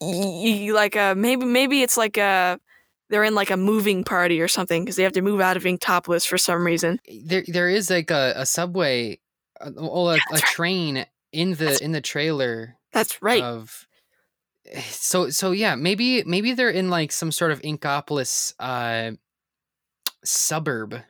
like 0.00 0.96
a 0.96 1.14
maybe 1.16 1.44
maybe 1.46 1.82
it's 1.82 1.96
like 1.96 2.16
a 2.16 2.58
they're 3.10 3.24
in 3.24 3.34
like 3.34 3.50
a 3.50 3.56
moving 3.56 4.02
party 4.04 4.40
or 4.40 4.48
something 4.48 4.82
because 4.84 4.96
they 4.96 5.02
have 5.02 5.12
to 5.12 5.22
move 5.22 5.40
out 5.40 5.56
of 5.56 5.64
Inkopolis 5.64 6.26
for 6.26 6.38
some 6.38 6.64
reason. 6.64 7.00
There 7.24 7.44
there 7.46 7.68
is 7.68 7.90
like 7.90 8.10
a, 8.10 8.32
a 8.36 8.46
subway 8.46 9.20
uh, 9.60 9.70
or 9.76 10.12
a, 10.12 10.14
a 10.14 10.18
That's 10.30 10.42
right. 10.42 10.42
train 10.42 11.06
in 11.32 11.50
the 11.50 11.56
That's- 11.56 11.80
in 11.80 11.92
the 11.92 12.00
trailer 12.00 12.76
That's 12.92 13.22
right. 13.22 13.42
of 13.42 13.86
so 14.88 15.30
so 15.30 15.50
yeah, 15.52 15.74
maybe 15.74 16.24
maybe 16.24 16.52
they're 16.54 16.70
in 16.70 16.88
like 16.90 17.12
some 17.12 17.30
sort 17.30 17.52
of 17.52 17.60
Inkopolis 17.62 18.54
uh 18.58 19.12
suburb. 20.24 21.00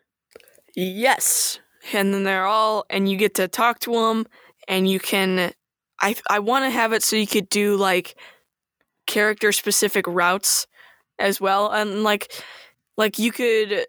Yes. 0.76 1.58
And 1.92 2.12
then 2.14 2.24
they're 2.24 2.46
all, 2.46 2.86
and 2.88 3.08
you 3.10 3.16
get 3.16 3.34
to 3.34 3.46
talk 3.46 3.78
to 3.80 3.92
them, 3.92 4.26
and 4.66 4.88
you 4.88 4.98
can. 4.98 5.52
I 6.00 6.16
I 6.28 6.38
want 6.40 6.64
to 6.64 6.70
have 6.70 6.92
it 6.92 7.02
so 7.02 7.14
you 7.14 7.26
could 7.26 7.48
do 7.48 7.76
like 7.76 8.16
character 9.06 9.52
specific 9.52 10.06
routes 10.06 10.66
as 11.18 11.40
well, 11.40 11.70
and 11.70 12.02
like 12.02 12.32
like 12.96 13.18
you 13.18 13.32
could. 13.32 13.86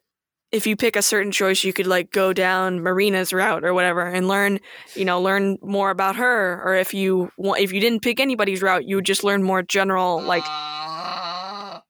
If 0.52 0.66
you 0.66 0.78
pick 0.78 0.96
a 0.96 1.02
certain 1.02 1.34
choice, 1.34 1.66
you 1.66 1.74
could 1.74 1.88
like 1.88 2.12
go 2.12 2.32
down 2.32 2.80
Marina's 2.82 3.34
route 3.34 3.66
or 3.66 3.74
whatever, 3.74 4.06
and 4.06 4.30
learn, 4.30 4.60
you 4.94 5.04
know, 5.04 5.20
learn 5.20 5.58
more 5.62 5.90
about 5.90 6.16
her. 6.16 6.62
Or 6.64 6.76
if 6.76 6.94
you 6.94 7.30
want, 7.38 7.60
if 7.60 7.74
you 7.74 7.82
didn't 7.82 8.04
pick 8.04 8.22
anybody's 8.22 8.62
route, 8.62 8.86
you 8.88 8.96
would 8.96 9.06
just 9.06 9.24
learn 9.26 9.44
more 9.44 9.64
general, 9.64 10.22
like, 10.22 10.46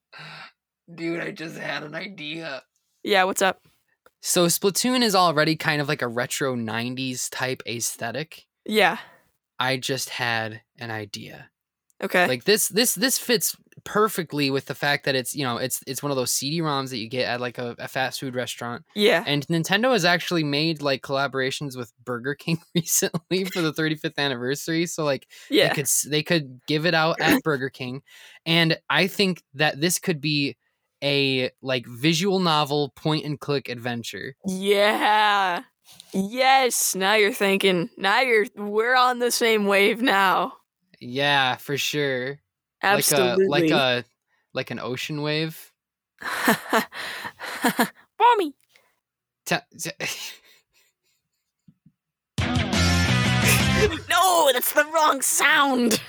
dude, 0.95 1.19
I 1.19 1.31
just 1.31 1.57
had 1.57 1.83
an 1.83 1.93
idea. 1.93 2.63
yeah, 3.03 3.23
what's 3.25 3.41
up? 3.43 3.61
So 4.21 4.47
Splatoon 4.47 5.03
is 5.03 5.13
already 5.13 5.55
kind 5.55 5.79
of 5.79 5.87
like 5.87 6.01
a 6.01 6.07
retro 6.07 6.55
90s 6.55 7.29
type 7.29 7.61
aesthetic. 7.67 8.45
Yeah. 8.65 8.97
I 9.59 9.77
just 9.77 10.09
had 10.09 10.61
an 10.79 10.89
idea. 10.89 11.51
Okay. 12.03 12.27
Like 12.27 12.43
this 12.43 12.67
this 12.67 12.93
this 12.95 13.17
fits 13.17 13.55
perfectly 13.83 14.49
with 14.49 14.65
the 14.65 14.73
fact 14.75 15.05
that 15.05 15.15
it's, 15.15 15.35
you 15.35 15.43
know, 15.43 15.57
it's 15.57 15.81
it's 15.85 16.01
one 16.01 16.11
of 16.11 16.15
those 16.17 16.31
CD-ROMs 16.31 16.89
that 16.89 16.97
you 16.97 17.07
get 17.07 17.27
at 17.27 17.39
like 17.39 17.57
a, 17.57 17.75
a 17.77 17.87
fast 17.87 18.19
food 18.19 18.33
restaurant. 18.35 18.83
yeah. 18.95 19.23
And 19.27 19.45
Nintendo 19.47 19.93
has 19.93 20.03
actually 20.05 20.43
made 20.43 20.81
like 20.81 21.01
collaborations 21.03 21.77
with 21.77 21.93
Burger 22.03 22.33
King 22.35 22.57
recently 22.75 23.45
for 23.45 23.61
the 23.61 23.71
35th 23.73 24.17
anniversary. 24.17 24.87
So 24.87 25.03
like 25.03 25.27
Yeah. 25.49 25.69
they 25.69 25.75
could 25.75 25.87
they 26.09 26.23
could 26.23 26.61
give 26.67 26.85
it 26.85 26.93
out 26.93 27.19
at 27.21 27.43
Burger 27.43 27.69
King, 27.69 28.01
and 28.45 28.77
I 28.89 29.07
think 29.07 29.43
that 29.53 29.79
this 29.79 29.99
could 29.99 30.19
be 30.19 30.57
a 31.03 31.51
like 31.61 31.85
visual 31.87 32.39
novel 32.39 32.91
point 32.95 33.25
and 33.25 33.39
click 33.39 33.69
adventure. 33.69 34.35
Yeah. 34.45 35.61
Yes. 36.13 36.95
Now 36.95 37.13
you're 37.13 37.31
thinking. 37.33 37.89
Now 37.97 38.21
you're. 38.21 38.45
We're 38.55 38.95
on 38.95 39.19
the 39.19 39.31
same 39.31 39.65
wave 39.65 40.01
now. 40.01 40.53
Yeah, 40.99 41.55
for 41.57 41.77
sure. 41.77 42.39
Absolutely. 42.81 43.47
Like 43.47 43.69
a 43.69 43.71
like 43.71 43.71
a 43.71 44.05
like 44.53 44.71
an 44.71 44.79
ocean 44.79 45.21
wave. 45.21 45.71
Mommy. 48.19 48.55
Ta- 49.45 49.65
t- 49.77 49.91
No, 54.09 54.49
that's 54.51 54.73
the 54.73 54.85
wrong 54.85 55.21
sound. 55.21 56.01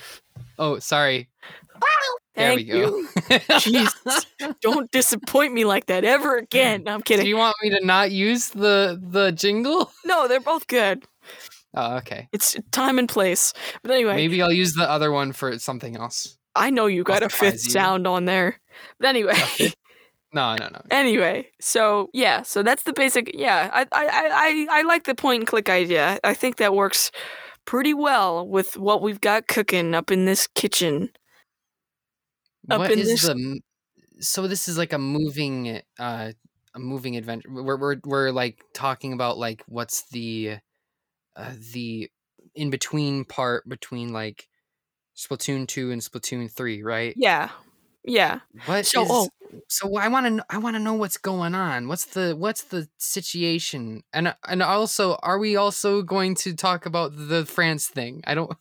oh, 0.57 0.79
sorry. 0.79 1.29
There 2.35 2.55
Thank 2.55 2.59
we 2.59 2.63
go. 2.65 3.03
Jesus. 3.59 4.25
Don't 4.61 4.91
disappoint 4.91 5.53
me 5.53 5.65
like 5.65 5.87
that 5.87 6.03
ever 6.03 6.37
again. 6.37 6.83
No, 6.83 6.93
I'm 6.93 7.01
kidding. 7.01 7.25
Do 7.25 7.29
you 7.29 7.37
want 7.37 7.55
me 7.63 7.71
to 7.71 7.83
not 7.83 8.11
use 8.11 8.49
the 8.49 9.01
the 9.01 9.31
jingle? 9.31 9.91
No, 10.05 10.27
they're 10.27 10.39
both 10.39 10.67
good. 10.67 11.03
Oh, 11.79 11.97
okay. 11.97 12.27
It's 12.33 12.57
time 12.71 12.97
and 12.97 13.07
place. 13.07 13.53
But 13.83 13.91
anyway, 13.91 14.15
Maybe 14.15 14.41
I'll 14.41 14.51
use 14.51 14.73
the 14.73 14.89
other 14.89 15.11
one 15.11 15.31
for 15.31 15.59
something 15.59 15.95
else. 15.95 16.37
I 16.55 16.71
know 16.71 16.87
you 16.87 17.03
got 17.03 17.21
a 17.21 17.29
fifth 17.29 17.65
you. 17.65 17.71
sound 17.71 18.07
on 18.07 18.25
there. 18.25 18.59
But 18.99 19.09
anyway. 19.09 19.35
No, 20.33 20.55
no, 20.55 20.67
no. 20.69 20.81
Anyway, 20.91 21.47
so 21.61 22.09
yeah, 22.13 22.41
so 22.41 22.63
that's 22.63 22.83
the 22.83 22.93
basic. 22.93 23.31
Yeah, 23.33 23.69
I 23.71 23.81
I 23.91 24.05
I 24.07 24.29
I, 24.31 24.79
I 24.79 24.81
like 24.83 25.03
the 25.05 25.15
point 25.15 25.41
and 25.41 25.47
click 25.47 25.69
idea. 25.69 26.19
I 26.23 26.33
think 26.33 26.57
that 26.57 26.73
works 26.73 27.11
pretty 27.65 27.93
well 27.93 28.47
with 28.47 28.75
what 28.77 29.01
we've 29.01 29.21
got 29.21 29.47
cooking 29.47 29.93
up 29.93 30.11
in 30.11 30.25
this 30.25 30.47
kitchen. 30.47 31.09
Up 32.69 32.79
What 32.79 32.91
in 32.91 32.99
is 32.99 33.07
this- 33.07 33.21
the 33.23 33.61
so 34.19 34.47
this 34.47 34.67
is 34.67 34.77
like 34.77 34.93
a 34.93 34.97
moving 34.97 35.79
uh 35.99 36.31
a 36.75 36.79
moving 36.79 37.15
adventure 37.15 37.49
we're 37.51 37.77
we're, 37.77 37.95
we're 38.03 38.31
like 38.31 38.59
talking 38.73 39.13
about 39.13 39.37
like 39.37 39.63
what's 39.67 40.07
the 40.09 40.57
uh, 41.37 41.53
the 41.73 42.09
in 42.55 42.69
between 42.71 43.23
part 43.25 43.67
between 43.69 44.11
like 44.13 44.47
Splatoon 45.15 45.67
2 45.67 45.91
and 45.91 46.01
Splatoon 46.01 46.51
3, 46.51 46.83
right? 46.83 47.13
Yeah. 47.17 47.49
Yeah. 48.03 48.39
What 48.65 48.85
So, 48.85 49.01
is- 49.03 49.07
oh. 49.11 49.29
so 49.67 49.95
I 49.97 50.07
want 50.07 50.37
to 50.37 50.45
I 50.49 50.57
want 50.59 50.75
to 50.75 50.79
know 50.79 50.93
what's 50.93 51.17
going 51.17 51.55
on. 51.55 51.87
What's 51.87 52.05
the 52.05 52.35
what's 52.37 52.63
the 52.63 52.87
situation? 52.97 54.03
And 54.13 54.33
and 54.47 54.63
also 54.63 55.15
are 55.23 55.37
we 55.39 55.55
also 55.57 56.01
going 56.03 56.35
to 56.35 56.55
talk 56.55 56.85
about 56.85 57.11
the 57.15 57.45
France 57.45 57.87
thing? 57.87 58.21
I 58.25 58.33
don't 58.35 58.51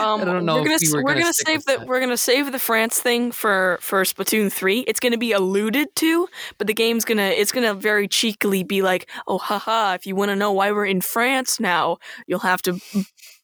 Um, 0.00 0.20
I 0.20 0.24
don't 0.24 0.44
know 0.44 0.56
We're 0.56 0.64
gonna, 0.64 0.78
we 0.82 0.92
were 0.92 1.02
we're 1.02 1.12
gonna 1.12 1.20
gonna 1.22 1.32
save 1.34 1.64
the 1.64 1.78
that. 1.78 1.86
we're 1.86 2.00
gonna 2.00 2.16
save 2.16 2.52
the 2.52 2.58
France 2.58 3.00
thing 3.00 3.32
for 3.32 3.78
for 3.80 4.02
Splatoon 4.02 4.52
three. 4.52 4.80
It's 4.80 5.00
gonna 5.00 5.18
be 5.18 5.32
alluded 5.32 5.94
to, 5.96 6.28
but 6.58 6.66
the 6.66 6.74
game's 6.74 7.04
gonna 7.04 7.22
it's 7.28 7.52
gonna 7.52 7.74
very 7.74 8.06
cheekily 8.08 8.62
be 8.62 8.82
like, 8.82 9.08
oh 9.26 9.38
haha, 9.38 9.94
if 9.94 10.06
you 10.06 10.14
want 10.16 10.30
to 10.30 10.36
know 10.36 10.52
why 10.52 10.70
we're 10.72 10.86
in 10.86 11.00
France 11.00 11.58
now, 11.60 11.98
you'll 12.26 12.40
have 12.40 12.62
to 12.62 12.78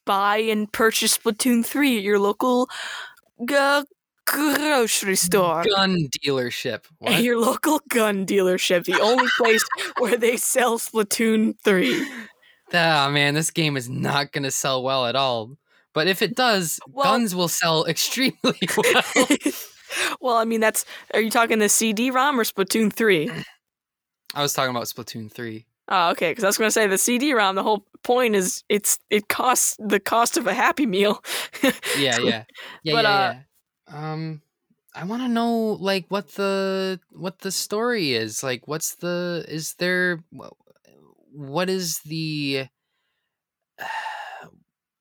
buy 0.05 0.37
and 0.37 0.71
purchase 0.71 1.17
Splatoon 1.17 1.65
three 1.65 1.97
at 1.97 2.03
your 2.03 2.19
local 2.19 2.69
g- 3.47 3.83
grocery 4.25 5.15
store. 5.15 5.63
gun 5.75 5.97
dealership. 6.23 6.83
At 7.05 7.23
your 7.23 7.39
local 7.39 7.79
gun 7.89 8.25
dealership, 8.25 8.83
the 8.85 8.99
only 8.99 9.27
place 9.37 9.63
where 9.99 10.17
they 10.17 10.35
sell 10.37 10.77
Splatoon 10.77 11.55
3. 11.63 12.05
Ah 12.73 13.09
man, 13.09 13.33
this 13.35 13.51
game 13.51 13.77
is 13.77 13.87
not 13.89 14.33
going 14.33 14.43
to 14.43 14.51
sell 14.51 14.83
well 14.83 15.05
at 15.05 15.15
all. 15.15 15.57
But 15.97 16.05
if 16.05 16.21
it 16.21 16.35
does, 16.35 16.79
Well- 16.87 17.05
guns 17.05 17.33
will 17.33 17.47
sell 17.47 17.83
extremely 17.87 18.37
well. 18.77 19.27
well, 20.21 20.35
I 20.37 20.45
mean, 20.45 20.59
that's. 20.59 20.85
Are 21.15 21.19
you 21.19 21.31
talking 21.31 21.57
the 21.57 21.69
CD 21.69 22.11
ROM 22.11 22.39
or 22.39 22.43
Splatoon 22.43 22.93
3? 22.93 23.31
I 24.35 24.41
was 24.43 24.53
talking 24.53 24.69
about 24.69 24.83
Splatoon 24.83 25.31
3. 25.31 25.65
Oh, 25.87 26.11
okay. 26.11 26.29
Because 26.29 26.43
I 26.43 26.47
was 26.49 26.57
going 26.59 26.67
to 26.67 26.71
say 26.71 26.85
the 26.85 26.99
CD 26.99 27.33
ROM. 27.33 27.55
The 27.55 27.63
whole 27.63 27.83
point 28.03 28.35
is 28.35 28.63
it's 28.69 28.99
it 29.09 29.27
costs 29.27 29.75
the 29.79 29.99
cost 29.99 30.37
of 30.37 30.45
a 30.45 30.53
Happy 30.53 30.85
Meal. 30.85 31.23
Yeah, 31.97 32.19
yeah. 32.19 32.43
Yeah, 32.83 32.93
But, 32.93 33.05
yeah, 33.05 33.09
uh, 33.09 33.35
yeah. 33.91 34.11
Um 34.11 34.41
I 34.93 35.03
want 35.05 35.23
to 35.23 35.27
know 35.27 35.77
like 35.79 36.05
what 36.09 36.27
the 36.35 36.99
what 37.09 37.39
the 37.39 37.51
story 37.51 38.13
is. 38.13 38.43
Like 38.43 38.67
what's 38.67 38.93
the 38.97 39.45
is 39.47 39.73
there 39.79 40.19
what 41.31 41.71
is 41.71 42.01
the 42.05 42.67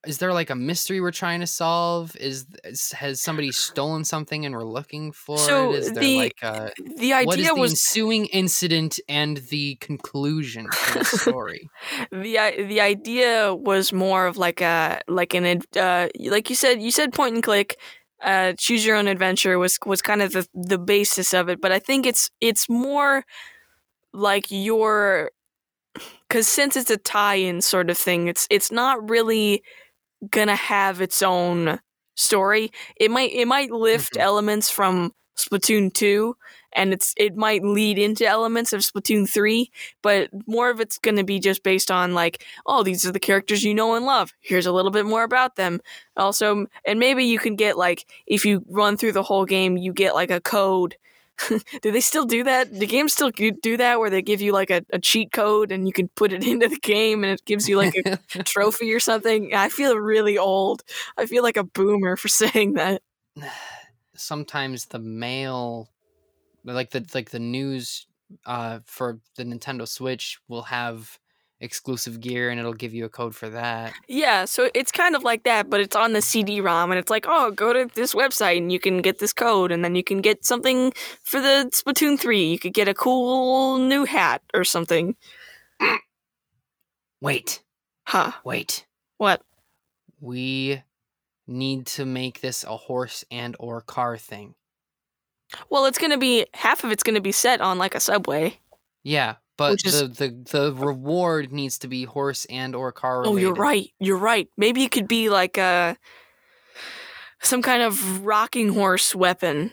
is 0.06 0.18
there 0.18 0.32
like 0.32 0.50
a 0.50 0.54
mystery 0.54 1.00
we're 1.00 1.10
trying 1.10 1.40
to 1.40 1.46
solve? 1.46 2.16
Is, 2.16 2.46
is 2.64 2.92
has 2.92 3.20
somebody 3.20 3.52
stolen 3.52 4.04
something 4.04 4.44
and 4.44 4.54
we're 4.54 4.64
looking 4.64 5.12
for 5.12 5.38
So 5.38 5.72
it? 5.72 5.78
Is 5.78 5.92
there 5.92 6.02
the 6.02 6.16
like 6.16 6.42
a 6.42 6.72
the 6.96 7.12
what 7.12 7.38
is 7.38 7.46
idea 7.46 7.54
the 7.54 7.60
was 7.60 7.72
ensuing 7.72 8.26
incident 8.26 9.00
and 9.08 9.38
the 9.48 9.76
conclusion 9.76 10.66
to 10.70 10.98
the 10.98 11.04
story? 11.04 11.68
the 12.10 12.66
the 12.68 12.80
idea 12.80 13.54
was 13.54 13.92
more 13.92 14.26
of 14.26 14.36
like 14.36 14.60
a 14.60 15.00
like 15.08 15.34
an 15.34 15.62
uh 15.76 16.08
like 16.28 16.50
you 16.50 16.56
said 16.56 16.80
you 16.80 16.90
said 16.90 17.12
point 17.12 17.34
and 17.34 17.42
click 17.42 17.76
uh 18.22 18.52
choose 18.58 18.84
your 18.84 18.96
own 18.96 19.08
adventure 19.08 19.58
was 19.58 19.78
was 19.84 20.02
kind 20.02 20.22
of 20.22 20.32
the 20.32 20.46
the 20.54 20.78
basis 20.78 21.34
of 21.34 21.48
it 21.48 21.60
but 21.60 21.70
i 21.70 21.78
think 21.78 22.06
it's 22.06 22.30
it's 22.40 22.68
more 22.68 23.24
like 24.12 24.46
your 24.50 25.30
cuz 26.30 26.48
since 26.48 26.76
it's 26.76 26.90
a 26.90 26.96
tie-in 26.96 27.60
sort 27.60 27.90
of 27.90 27.98
thing 27.98 28.26
it's 28.26 28.46
it's 28.50 28.72
not 28.72 29.10
really 29.10 29.62
to 30.32 30.56
have 30.56 31.00
its 31.00 31.22
own 31.22 31.80
story. 32.16 32.70
It 32.98 33.10
might 33.10 33.32
it 33.32 33.46
might 33.46 33.70
lift 33.70 34.14
Mhm. 34.14 34.20
elements 34.20 34.70
from 34.70 35.12
Splatoon 35.38 35.92
2 35.92 36.34
and 36.72 36.92
it's 36.94 37.12
it 37.18 37.36
might 37.36 37.62
lead 37.62 37.98
into 37.98 38.26
elements 38.26 38.72
of 38.72 38.80
Splatoon 38.80 39.28
3 39.28 39.70
but 40.02 40.30
more 40.46 40.70
of 40.70 40.80
it's 40.80 40.98
going 40.98 41.16
to 41.16 41.24
be 41.24 41.38
just 41.38 41.62
based 41.62 41.90
on 41.90 42.14
like 42.14 42.44
oh 42.66 42.82
these 42.82 43.04
are 43.06 43.12
the 43.12 43.20
characters 43.20 43.62
you 43.64 43.74
know 43.74 43.94
and 43.94 44.06
love. 44.06 44.32
Here's 44.40 44.66
a 44.66 44.72
little 44.72 44.90
bit 44.90 45.04
more 45.06 45.24
about 45.24 45.56
them. 45.56 45.80
Also 46.16 46.66
and 46.86 46.98
maybe 46.98 47.24
you 47.24 47.38
can 47.38 47.54
get 47.56 47.76
like 47.76 48.06
if 48.26 48.44
you 48.46 48.64
run 48.68 48.96
through 48.96 49.12
the 49.12 49.22
whole 49.22 49.44
game 49.44 49.76
you 49.76 49.92
get 49.92 50.14
like 50.14 50.30
a 50.30 50.40
code 50.40 50.96
do 51.82 51.92
they 51.92 52.00
still 52.00 52.24
do 52.24 52.44
that? 52.44 52.72
The 52.72 52.86
games 52.86 53.12
still 53.12 53.30
do 53.30 53.52
do 53.52 53.76
that 53.76 53.98
where 53.98 54.10
they 54.10 54.22
give 54.22 54.40
you 54.40 54.52
like 54.52 54.70
a, 54.70 54.82
a 54.90 54.98
cheat 54.98 55.32
code 55.32 55.72
and 55.72 55.86
you 55.86 55.92
can 55.92 56.08
put 56.08 56.32
it 56.32 56.44
into 56.46 56.68
the 56.68 56.78
game 56.78 57.24
and 57.24 57.32
it 57.32 57.44
gives 57.44 57.68
you 57.68 57.76
like 57.76 57.94
a 58.04 58.18
trophy 58.44 58.92
or 58.92 59.00
something? 59.00 59.54
I 59.54 59.68
feel 59.68 59.96
really 59.96 60.38
old. 60.38 60.82
I 61.16 61.26
feel 61.26 61.42
like 61.42 61.56
a 61.56 61.64
boomer 61.64 62.16
for 62.16 62.28
saying 62.28 62.74
that. 62.74 63.02
Sometimes 64.14 64.86
the 64.86 64.98
mail 64.98 65.90
like 66.64 66.90
the 66.90 67.06
like 67.14 67.30
the 67.30 67.38
news 67.38 68.06
uh 68.44 68.80
for 68.84 69.20
the 69.36 69.44
Nintendo 69.44 69.86
Switch 69.86 70.38
will 70.48 70.62
have 70.62 71.18
exclusive 71.60 72.20
gear 72.20 72.50
and 72.50 72.60
it'll 72.60 72.74
give 72.74 72.92
you 72.92 73.04
a 73.04 73.08
code 73.08 73.34
for 73.34 73.48
that. 73.48 73.94
Yeah, 74.08 74.44
so 74.44 74.70
it's 74.74 74.92
kind 74.92 75.16
of 75.16 75.22
like 75.22 75.44
that, 75.44 75.70
but 75.70 75.80
it's 75.80 75.96
on 75.96 76.12
the 76.12 76.20
CD-ROM, 76.20 76.90
and 76.90 76.98
it's 76.98 77.10
like, 77.10 77.24
oh, 77.28 77.50
go 77.50 77.72
to 77.72 77.88
this 77.94 78.14
website 78.14 78.58
and 78.58 78.70
you 78.70 78.78
can 78.78 78.98
get 79.00 79.18
this 79.18 79.32
code, 79.32 79.72
and 79.72 79.84
then 79.84 79.94
you 79.94 80.04
can 80.04 80.20
get 80.20 80.44
something 80.44 80.92
for 81.22 81.40
the 81.40 81.70
Splatoon 81.72 82.18
3. 82.20 82.44
You 82.44 82.58
could 82.58 82.74
get 82.74 82.88
a 82.88 82.94
cool 82.94 83.78
new 83.78 84.04
hat 84.04 84.42
or 84.54 84.64
something. 84.64 85.16
Wait, 87.20 87.62
Huh. 88.06 88.32
wait. 88.44 88.86
What? 89.16 89.42
We 90.20 90.82
need 91.46 91.86
to 91.86 92.04
make 92.04 92.40
this 92.40 92.64
a 92.64 92.76
horse 92.76 93.24
and 93.30 93.56
or 93.58 93.80
car 93.80 94.18
thing. 94.18 94.54
Well, 95.70 95.86
it's 95.86 95.98
gonna 95.98 96.18
be 96.18 96.46
half 96.54 96.84
of 96.84 96.90
it's 96.92 97.02
gonna 97.02 97.20
be 97.20 97.32
set 97.32 97.60
on 97.60 97.78
like 97.78 97.94
a 97.94 98.00
subway. 98.00 98.58
Yeah, 99.02 99.36
but 99.56 99.78
is- 99.84 100.00
the, 100.00 100.08
the 100.08 100.28
the 100.50 100.72
reward 100.74 101.52
needs 101.52 101.78
to 101.80 101.88
be 101.88 102.04
horse 102.04 102.44
and 102.46 102.74
or 102.74 102.92
car 102.92 103.20
related. 103.20 103.32
Oh, 103.34 103.36
you're 103.40 103.54
right. 103.54 103.90
You're 104.00 104.18
right. 104.18 104.48
Maybe 104.56 104.82
it 104.84 104.90
could 104.90 105.08
be 105.08 105.28
like 105.30 105.56
a 105.58 105.96
some 107.40 107.62
kind 107.62 107.82
of 107.82 108.24
rocking 108.24 108.70
horse 108.70 109.14
weapon 109.14 109.72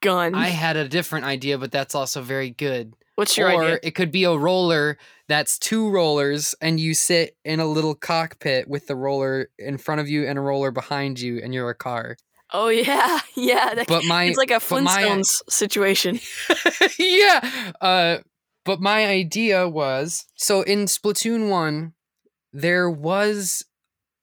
gun. 0.00 0.34
I 0.34 0.48
had 0.48 0.76
a 0.76 0.88
different 0.88 1.24
idea, 1.24 1.58
but 1.58 1.72
that's 1.72 1.94
also 1.94 2.20
very 2.22 2.50
good. 2.50 2.94
What's 3.14 3.36
your 3.38 3.50
or 3.50 3.62
idea? 3.64 3.78
it 3.82 3.90
could 3.92 4.12
be 4.12 4.24
a 4.24 4.36
roller 4.36 4.98
that's 5.26 5.58
two 5.58 5.88
rollers 5.90 6.54
and 6.60 6.78
you 6.78 6.92
sit 6.92 7.34
in 7.46 7.60
a 7.60 7.66
little 7.66 7.94
cockpit 7.94 8.68
with 8.68 8.86
the 8.88 8.94
roller 8.94 9.48
in 9.58 9.78
front 9.78 10.02
of 10.02 10.08
you 10.08 10.26
and 10.26 10.38
a 10.38 10.42
roller 10.42 10.70
behind 10.70 11.18
you 11.18 11.40
and 11.42 11.54
you're 11.54 11.70
a 11.70 11.74
car. 11.74 12.18
Oh 12.52 12.68
yeah, 12.88 13.20
yeah. 13.34 13.74
That, 13.74 13.86
But 13.88 14.04
my 14.04 14.24
it's 14.24 14.36
like 14.36 14.50
a 14.50 14.60
but 14.68 14.82
my- 14.82 15.02
Flintstones 15.02 15.42
situation. 15.48 16.20
yeah. 16.98 17.72
Uh 17.80 18.18
but 18.66 18.80
my 18.80 19.06
idea 19.06 19.66
was 19.68 20.26
so 20.34 20.60
in 20.62 20.80
Splatoon 20.84 21.48
1 21.48 21.94
there 22.52 22.90
was 22.90 23.64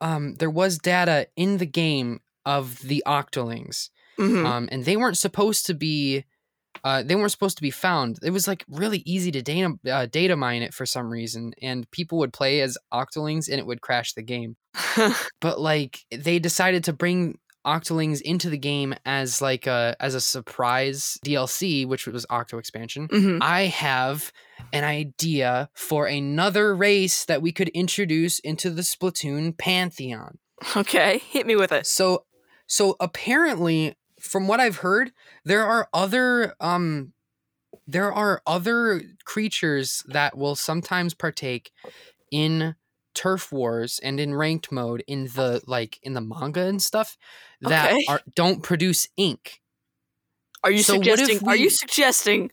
um 0.02 0.36
there 0.36 0.50
was 0.52 0.78
data 0.78 1.28
in 1.36 1.58
the 1.58 1.66
game 1.66 2.20
of 2.46 2.80
the 2.82 3.02
octolings. 3.08 3.90
Mhm. 4.20 4.46
um, 4.46 4.70
and 4.72 4.86
they 4.86 4.96
weren't 4.96 5.18
supposed 5.18 5.66
to 5.66 5.74
be 5.74 6.26
uh, 6.84 7.02
they 7.04 7.16
weren't 7.16 7.32
supposed 7.32 7.56
to 7.58 7.62
be 7.62 7.72
found. 7.72 8.18
It 8.24 8.32
was 8.32 8.48
like 8.48 8.66
really 8.68 9.02
easy 9.06 9.32
to 9.32 9.42
data 9.42 9.74
uh, 9.90 10.06
data 10.08 10.36
mine 10.36 10.62
it 10.64 10.74
for 10.74 10.86
some 10.86 11.10
reason, 11.10 11.54
and 11.62 11.90
people 11.92 12.18
would 12.20 12.34
play 12.34 12.62
as 12.62 12.78
octolings 12.94 13.48
and 13.50 13.60
it 13.60 13.66
would 13.66 13.82
crash 13.82 14.14
the 14.14 14.22
game. 14.24 14.56
But 15.42 15.60
like 15.60 16.00
they 16.12 16.40
decided 16.40 16.84
to 16.86 16.94
bring 16.94 17.40
octolings 17.66 18.22
into 18.22 18.50
the 18.50 18.58
game 18.58 18.94
as 19.06 19.42
like 19.42 19.68
a 19.68 19.96
as 20.00 20.16
a 20.16 20.22
surprise 20.22 21.18
DLC, 21.26 21.86
which 21.86 22.08
was 22.08 22.26
Octo 22.30 22.58
expansion. 22.58 23.08
Mhm. 23.08 23.40
I 23.42 23.64
have 23.66 24.32
an 24.72 24.84
idea 24.84 25.70
for 25.74 26.06
another 26.06 26.76
race 26.76 27.26
that 27.26 27.42
we 27.42 27.52
could 27.52 27.70
introduce 27.70 28.40
into 28.40 28.70
the 28.70 28.82
Splatoon 28.82 29.58
pantheon. 29.58 30.38
Okay, 30.78 31.18
hit 31.30 31.46
me 31.46 31.56
with 31.56 31.72
it. 31.72 31.86
So 31.88 32.26
so 32.68 32.96
apparently 33.00 33.96
from 34.20 34.48
what 34.48 34.60
I've 34.60 34.78
heard, 34.78 35.12
there 35.44 35.66
are 35.66 35.90
other 35.94 36.56
um 36.60 37.14
there 37.88 38.14
are 38.14 38.42
other 38.48 39.02
creatures 39.26 40.04
that 40.08 40.38
will 40.38 40.56
sometimes 40.56 41.14
partake 41.14 41.72
in 42.32 42.76
turf 43.14 43.52
wars 43.52 44.00
and 44.02 44.20
in 44.20 44.34
ranked 44.34 44.72
mode 44.72 45.04
in 45.08 45.26
the 45.36 45.62
like 45.68 46.00
in 46.02 46.14
the 46.14 46.22
manga 46.22 46.62
and 46.62 46.82
stuff 46.82 47.16
that 47.64 47.92
Okay. 47.94 48.06
are 48.08 48.22
don't 48.36 48.62
produce 48.64 49.08
ink. 49.18 49.62
Are 50.64 50.72
you 50.72 50.84
So 50.84 50.96
suggesting? 50.96 51.48
Are 51.48 51.56
you 51.56 51.70
suggesting? 51.70 52.52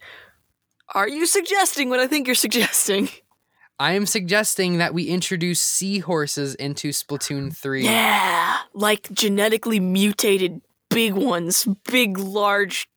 Are 0.95 1.09
you 1.09 1.27
suggesting 1.27 1.89
what 1.89 2.01
I 2.01 2.07
think 2.09 2.27
you're 2.27 2.35
suggesting? 2.35 3.09
I 3.79 3.93
am 3.93 4.05
suggesting 4.05 4.77
that 4.79 4.93
we 4.93 5.05
introduce 5.05 5.59
seahorses 5.61 6.55
into 6.57 6.91
Splatoon 6.91 7.57
3. 7.57 7.85
Yeah, 7.85 8.59
like 8.75 9.11
genetically 9.11 9.81
mutated 9.81 10.61
big 10.91 11.15
ones, 11.15 11.67
big 11.91 12.19
large 12.19 12.89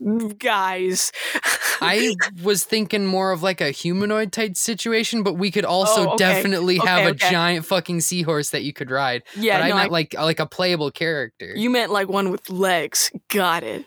guys. 0.38 1.12
I 1.80 2.14
was 2.42 2.64
thinking 2.64 3.04
more 3.04 3.32
of 3.32 3.42
like 3.42 3.60
a 3.60 3.70
humanoid 3.70 4.32
type 4.32 4.56
situation, 4.56 5.22
but 5.22 5.34
we 5.34 5.50
could 5.50 5.64
also 5.66 6.02
Oh, 6.08 6.14
okay. 6.14 6.16
definitely 6.16 6.78
have 6.78 7.00
Okay, 7.00 7.10
a 7.10 7.30
giant 7.30 7.66
fucking 7.66 8.00
seahorse 8.00 8.50
that 8.50 8.62
you 8.62 8.72
could 8.72 8.90
ride. 8.90 9.22
yeah, 9.36 9.58
but 9.58 9.64
I 9.64 9.68
meant 9.74 9.90
I- 9.90 9.92
like 9.92 10.14
like 10.14 10.40
a 10.40 10.46
playable 10.46 10.90
character. 10.90 11.52
you 11.54 11.68
meant 11.70 11.92
like 11.92 12.08
one 12.08 12.30
with 12.30 12.48
legs. 12.50 13.10
Got 13.28 13.62
it. 13.62 13.84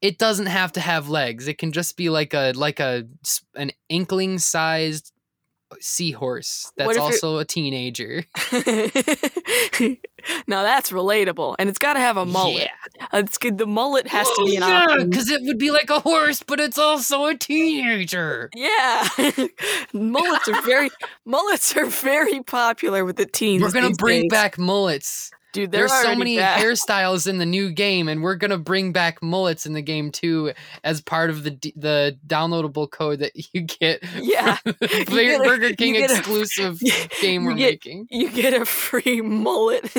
it 0.00 0.18
doesn't 0.18 0.46
have 0.46 0.72
to 0.72 0.80
have 0.80 1.08
legs. 1.08 1.46
It 1.48 1.58
can 1.58 1.72
just 1.72 1.96
be 1.96 2.08
like 2.10 2.34
a 2.34 2.52
like 2.56 2.80
a 2.80 3.04
an 3.54 3.70
inkling 3.88 4.38
sized 4.40 5.12
seahorse 5.80 6.72
that's 6.76 6.90
if 6.92 6.96
it- 6.96 7.00
also 7.00 7.38
a 7.38 7.44
teenager. 7.44 8.24
now 10.46 10.62
that's 10.62 10.90
relatable, 10.90 11.56
and 11.58 11.68
it's 11.68 11.78
got 11.78 11.94
to 11.94 12.00
have 12.00 12.16
a 12.16 12.24
mullet. 12.26 12.68
Yeah. 12.96 13.06
Uh, 13.12 13.18
It's 13.18 13.38
good. 13.38 13.58
The 13.58 13.66
mullet 13.66 14.06
has 14.08 14.26
to 14.28 14.44
be 14.44 14.56
an 14.56 14.62
yeah, 14.62 14.84
option. 14.84 15.10
because 15.10 15.30
it 15.30 15.42
would 15.44 15.58
be 15.58 15.70
like 15.70 15.90
a 15.90 16.00
horse, 16.00 16.42
but 16.46 16.60
it's 16.60 16.78
also 16.78 17.26
a 17.26 17.34
teenager. 17.36 18.50
Yeah, 18.54 19.08
mullets 19.92 20.48
are 20.48 20.62
very 20.62 20.90
mullets 21.24 21.76
are 21.76 21.86
very 21.86 22.42
popular 22.42 23.04
with 23.04 23.16
the 23.16 23.26
teens. 23.26 23.62
We're 23.62 23.72
gonna 23.72 23.90
bring 23.90 24.22
days. 24.22 24.30
back 24.30 24.58
mullets. 24.58 25.30
Dude. 25.52 25.72
There's 25.72 25.92
so 25.92 26.14
many 26.14 26.36
back. 26.36 26.60
hairstyles 26.62 27.26
in 27.26 27.38
the 27.38 27.46
new 27.46 27.70
game, 27.70 28.08
and 28.08 28.22
we're 28.22 28.34
gonna 28.36 28.58
bring 28.58 28.92
back 28.92 29.22
mullets 29.22 29.66
in 29.66 29.72
the 29.72 29.82
game 29.82 30.10
too, 30.10 30.52
as 30.84 31.00
part 31.00 31.30
of 31.30 31.42
the 31.44 31.50
d- 31.50 31.72
the 31.76 32.18
downloadable 32.26 32.90
code 32.90 33.20
that 33.20 33.32
you 33.52 33.62
get. 33.62 34.02
Yeah, 34.20 34.58
the 34.64 35.06
You 35.10 35.22
get 35.22 35.40
a- 35.40 35.44
Burger 35.44 35.74
King 35.74 35.94
get 35.94 36.10
a- 36.10 36.14
exclusive 36.16 36.80
game 37.20 37.44
we're 37.44 37.54
get- 37.54 37.72
making. 37.72 38.06
You 38.10 38.30
get 38.30 38.54
a 38.54 38.64
free 38.64 39.20
mullet. 39.20 39.90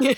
You 0.00 0.14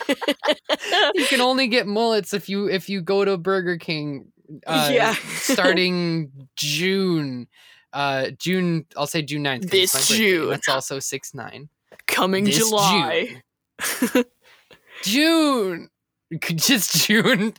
can 1.29 1.41
only 1.41 1.67
get 1.69 1.87
mullets 1.87 2.33
if 2.35 2.49
you 2.49 2.69
if 2.69 2.89
you 2.89 3.01
go 3.03 3.25
to 3.25 3.37
Burger 3.37 3.77
King. 3.79 4.27
Uh, 4.67 4.91
Yeah. 4.93 5.15
starting 5.35 6.31
June. 6.57 7.49
Uh, 7.93 8.31
June. 8.39 8.85
I'll 8.97 9.07
say 9.07 9.23
June 9.23 9.43
9th. 9.45 9.63
'cause 9.63 9.71
it's 9.73 9.93
This 9.93 10.09
June. 10.09 10.51
That's 10.51 10.69
also 10.69 10.99
six 10.99 11.33
nine. 11.35 11.69
Coming 12.07 12.45
This 12.45 12.57
July. 12.59 13.43
June. 15.03 15.89
Just 16.55 17.07
June. 17.07 17.55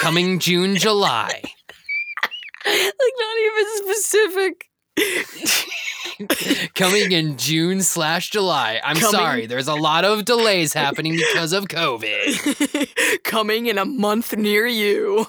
Coming 0.00 0.38
June, 0.38 0.76
July. 0.76 1.42
like 2.66 3.14
not 3.18 3.36
even 3.42 3.66
specific. 3.94 4.64
Coming 6.74 7.12
in 7.12 7.36
June 7.36 7.82
slash 7.82 8.30
July. 8.30 8.80
I'm 8.82 8.96
Coming- 8.96 9.10
sorry, 9.12 9.46
there's 9.46 9.68
a 9.68 9.74
lot 9.74 10.04
of 10.04 10.24
delays 10.24 10.72
happening 10.72 11.16
because 11.16 11.52
of 11.52 11.66
COVID. 11.66 13.22
Coming 13.24 13.66
in 13.66 13.78
a 13.78 13.84
month 13.84 14.36
near 14.36 14.66
you. 14.66 15.26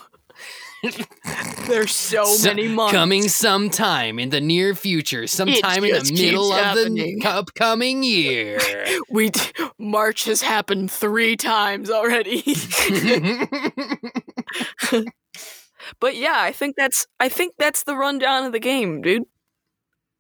There's 1.68 1.94
so, 1.94 2.24
So- 2.26 2.50
many 2.50 2.68
months. 2.68 2.94
Coming 2.94 3.28
sometime 3.28 4.18
in 4.20 4.30
the 4.30 4.40
near 4.42 4.74
future, 4.76 5.28
sometime 5.28 5.84
in 5.84 5.92
the 6.04 6.12
middle 6.14 6.52
of 6.54 6.64
happening. 6.64 7.20
the 7.20 7.30
upcoming 7.30 8.04
year. 8.04 8.60
We 9.12 9.30
d- 9.32 9.42
March 9.80 10.26
has 10.26 10.42
happened 10.42 10.92
three 10.92 11.36
times 11.36 11.90
already. 11.90 12.44
but 16.00 16.16
yeah, 16.16 16.36
I 16.38 16.52
think 16.52 16.76
that's 16.76 17.08
I 17.20 17.30
think 17.30 17.56
that's 17.58 17.84
the 17.84 17.96
rundown 17.96 18.46
of 18.46 18.52
the 18.52 18.60
game, 18.60 19.02
dude. 19.02 19.24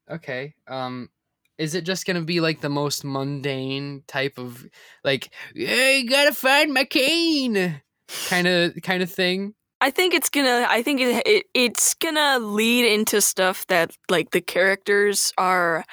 okay. 0.09 0.53
Um 0.67 1.09
is 1.57 1.75
it 1.75 1.83
just 1.83 2.05
gonna 2.05 2.21
be 2.21 2.39
like 2.39 2.61
the 2.61 2.69
most 2.69 3.03
mundane 3.03 4.03
type 4.07 4.37
of 4.37 4.65
like, 5.03 5.29
hey, 5.53 6.03
gotta 6.05 6.33
find 6.33 6.73
my 6.73 6.85
cane 6.85 7.81
kind 8.27 8.47
of 8.47 8.73
kind 8.81 9.03
of 9.03 9.11
thing? 9.11 9.53
I 9.81 9.91
think 9.91 10.13
it's 10.13 10.29
gonna. 10.29 10.65
I 10.69 10.83
think 10.83 10.99
it, 11.01 11.23
it 11.25 11.45
it's 11.53 11.93
gonna 11.95 12.39
lead 12.39 12.85
into 12.85 13.21
stuff 13.21 13.65
that 13.67 13.91
like 14.09 14.31
the 14.31 14.41
characters 14.41 15.31
are 15.37 15.85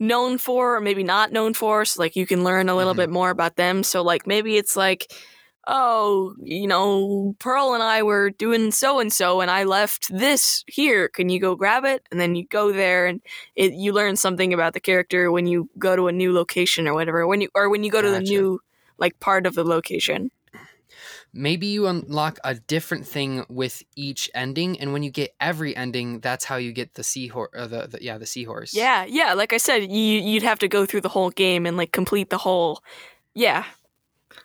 known 0.00 0.38
for, 0.38 0.76
or 0.76 0.80
maybe 0.80 1.02
not 1.04 1.32
known 1.32 1.54
for. 1.54 1.84
So 1.84 2.02
like 2.02 2.16
you 2.16 2.26
can 2.26 2.44
learn 2.44 2.68
a 2.68 2.76
little 2.76 2.94
Mhm. 2.94 2.98
bit 2.98 3.10
more 3.10 3.30
about 3.30 3.56
them. 3.56 3.82
So 3.84 4.02
like 4.02 4.26
maybe 4.26 4.56
it's 4.56 4.76
like, 4.76 5.12
oh, 5.68 6.34
you 6.42 6.66
know, 6.68 7.34
Pearl 7.40 7.74
and 7.74 7.82
I 7.82 8.02
were 8.02 8.30
doing 8.30 8.70
so 8.72 9.00
and 9.00 9.12
so, 9.12 9.40
and 9.40 9.50
I 9.50 9.64
left 9.64 10.08
this 10.16 10.64
here. 10.68 11.08
Can 11.08 11.28
you 11.30 11.40
go 11.40 11.56
grab 11.56 11.84
it? 11.84 12.02
And 12.10 12.20
then 12.20 12.34
you 12.36 12.46
go 12.46 12.72
there, 12.72 13.06
and 13.06 13.20
it, 13.56 13.72
you 13.74 13.92
learn 13.92 14.16
something 14.16 14.52
about 14.54 14.74
the 14.74 14.80
character 14.80 15.30
when 15.32 15.46
you 15.46 15.68
go 15.78 15.96
to 15.96 16.08
a 16.08 16.12
new 16.12 16.32
location 16.32 16.86
or 16.88 16.94
whatever. 16.94 17.26
When 17.26 17.40
you 17.42 17.48
or 17.54 17.68
when 17.70 17.84
you 17.84 17.90
go 17.90 18.02
to 18.02 18.10
the 18.10 18.20
new 18.20 18.60
like 18.98 19.18
part 19.20 19.46
of 19.46 19.54
the 19.54 19.64
location. 19.64 20.30
Maybe 21.36 21.66
you 21.66 21.86
unlock 21.86 22.38
a 22.44 22.54
different 22.54 23.06
thing 23.06 23.44
with 23.48 23.82
each 23.94 24.30
ending 24.34 24.80
and 24.80 24.92
when 24.92 25.02
you 25.02 25.10
get 25.10 25.34
every 25.40 25.76
ending 25.76 26.20
that's 26.20 26.44
how 26.44 26.56
you 26.56 26.72
get 26.72 26.94
the 26.94 27.04
seahorse 27.04 27.50
uh, 27.56 27.66
the, 27.66 27.86
the 27.86 28.02
yeah 28.02 28.18
the 28.18 28.26
seahorse 28.26 28.74
Yeah, 28.74 29.04
yeah. 29.04 29.34
Like 29.34 29.52
I 29.52 29.58
said, 29.58 29.90
you 29.90 30.20
you'd 30.20 30.42
have 30.42 30.58
to 30.60 30.68
go 30.68 30.86
through 30.86 31.02
the 31.02 31.08
whole 31.08 31.30
game 31.30 31.66
and 31.66 31.76
like 31.76 31.92
complete 31.92 32.30
the 32.30 32.38
whole. 32.38 32.82
Yeah, 33.34 33.64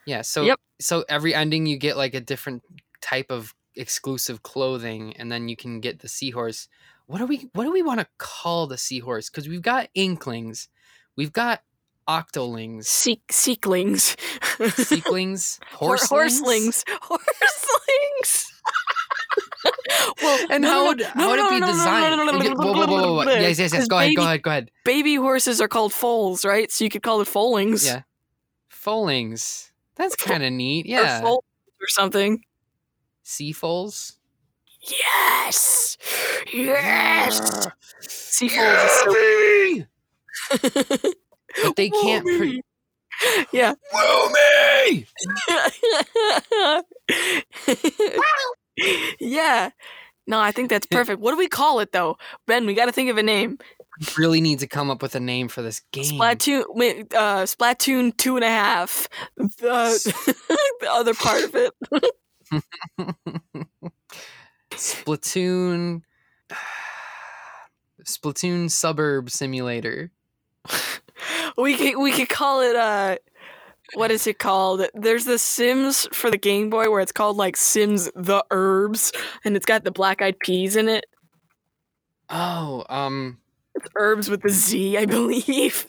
yeah 0.05 0.21
so 0.21 0.45
Yep. 0.45 0.59
so 0.79 1.05
every 1.09 1.33
ending 1.33 1.65
you 1.65 1.77
get 1.77 1.97
like 1.97 2.13
a 2.13 2.19
different 2.19 2.63
type 3.01 3.27
of 3.29 3.53
exclusive 3.75 4.43
clothing 4.43 5.15
and 5.17 5.31
then 5.31 5.47
you 5.47 5.55
can 5.55 5.79
get 5.79 5.99
the 5.99 6.07
seahorse 6.09 6.67
what 7.07 7.19
do 7.19 7.25
we 7.25 7.49
what 7.53 7.63
do 7.63 7.71
we 7.71 7.81
want 7.81 7.99
to 7.99 8.07
call 8.17 8.67
the 8.67 8.77
seahorse 8.77 9.29
because 9.29 9.47
we've 9.47 9.61
got 9.61 9.87
inklings 9.93 10.67
we've 11.15 11.31
got 11.33 11.61
octolings 12.07 12.85
Seek 12.85 13.21
seeklings, 13.31 14.15
seeklings 14.75 15.59
Hor- 15.73 15.95
horselings 15.97 16.83
horselings, 16.83 16.83
horselings. 17.01 18.47
well, 20.21 20.47
and 20.49 20.61
no, 20.63 20.69
how 20.69 20.87
would 20.87 20.99
no, 20.99 21.05
how 21.05 21.29
would 21.29 21.35
no, 21.37 21.47
it 21.47 21.59
be 21.61 21.65
designed 21.65 22.17
whoa, 22.57 22.73
whoa, 22.73 22.87
whoa, 22.87 23.13
whoa, 23.13 23.23
yes 23.31 23.59
yes 23.59 23.73
yes 23.73 23.87
go 23.87 23.97
ahead 23.97 24.11
go 24.15 24.21
baby- 24.21 24.25
ahead 24.27 24.41
go 24.41 24.49
ahead 24.51 24.71
Baby 24.85 25.15
horses 25.15 25.61
are 25.61 25.67
called 25.67 25.93
foals, 25.93 26.43
right? 26.43 26.71
So 26.71 26.83
you 26.83 26.89
could 26.89 27.03
call 27.03 27.21
it 27.21 27.27
foalings. 27.27 27.85
Yeah. 27.85 28.01
Foalings. 28.69 29.71
That's 29.95 30.15
kind 30.15 30.43
of 30.43 30.51
neat. 30.51 30.85
or 30.87 30.89
Yeah. 30.89 31.21
foals 31.21 31.43
or 31.79 31.87
something. 31.87 32.43
sea 33.23 33.51
foals. 33.51 34.17
Yes, 34.81 35.97
yes. 36.51 37.67
Sea 38.01 38.49
foals 38.49 39.03
baby! 39.13 39.85
But 41.63 41.75
they 41.75 41.89
can't. 41.89 42.25
Pro- 42.25 42.51
Whoa, 43.21 43.43
yeah. 43.51 43.73
Whoa, 43.91 44.29
me! 44.87 45.05
yeah. 49.19 49.69
No, 50.27 50.39
I 50.39 50.51
think 50.51 50.69
that's 50.69 50.85
perfect. 50.85 51.19
What 51.19 51.31
do 51.31 51.37
we 51.37 51.47
call 51.47 51.79
it 51.79 51.91
though? 51.91 52.17
Ben, 52.47 52.65
we 52.65 52.73
got 52.73 52.85
to 52.85 52.91
think 52.91 53.09
of 53.09 53.17
a 53.17 53.23
name. 53.23 53.57
Really 54.17 54.41
need 54.41 54.59
to 54.59 54.67
come 54.67 54.89
up 54.89 55.01
with 55.01 55.15
a 55.15 55.19
name 55.19 55.47
for 55.47 55.61
this 55.61 55.81
game. 55.91 56.05
Splatoon, 56.05 56.63
wait, 56.69 57.13
uh, 57.13 57.43
Splatoon 57.43 58.15
two 58.15 58.35
and 58.35 58.45
a 58.45 58.49
half. 58.49 59.07
The, 59.37 59.45
the 60.79 60.91
other 60.91 61.13
part 61.13 61.43
of 61.43 61.55
it. 61.55 61.73
Splatoon. 64.71 66.01
Splatoon 68.03 68.71
Suburb 68.71 69.29
Simulator. 69.29 70.11
We 71.57 71.75
could 71.75 71.97
we 72.01 72.11
could 72.11 72.29
call 72.29 72.61
it 72.61 72.75
uh, 72.75 73.17
what 73.93 74.11
is 74.11 74.25
it 74.27 74.39
called? 74.39 74.85
There's 74.93 75.25
the 75.25 75.37
Sims 75.37 76.07
for 76.13 76.31
the 76.31 76.37
Game 76.37 76.69
Boy 76.69 76.89
where 76.89 77.01
it's 77.01 77.11
called 77.11 77.37
like 77.37 77.57
Sims 77.57 78.09
the 78.15 78.43
Urbz, 78.51 79.13
and 79.43 79.55
it's 79.55 79.65
got 79.65 79.83
the 79.83 79.91
black 79.91 80.21
eyed 80.21 80.39
peas 80.39 80.75
in 80.75 80.87
it. 80.87 81.05
Oh, 82.29 82.85
um, 82.89 83.39
it's 83.75 83.87
Urbz 83.97 84.29
with 84.29 84.41
the 84.41 84.49
Z, 84.49 84.97
I 84.97 85.05
believe. 85.17 85.87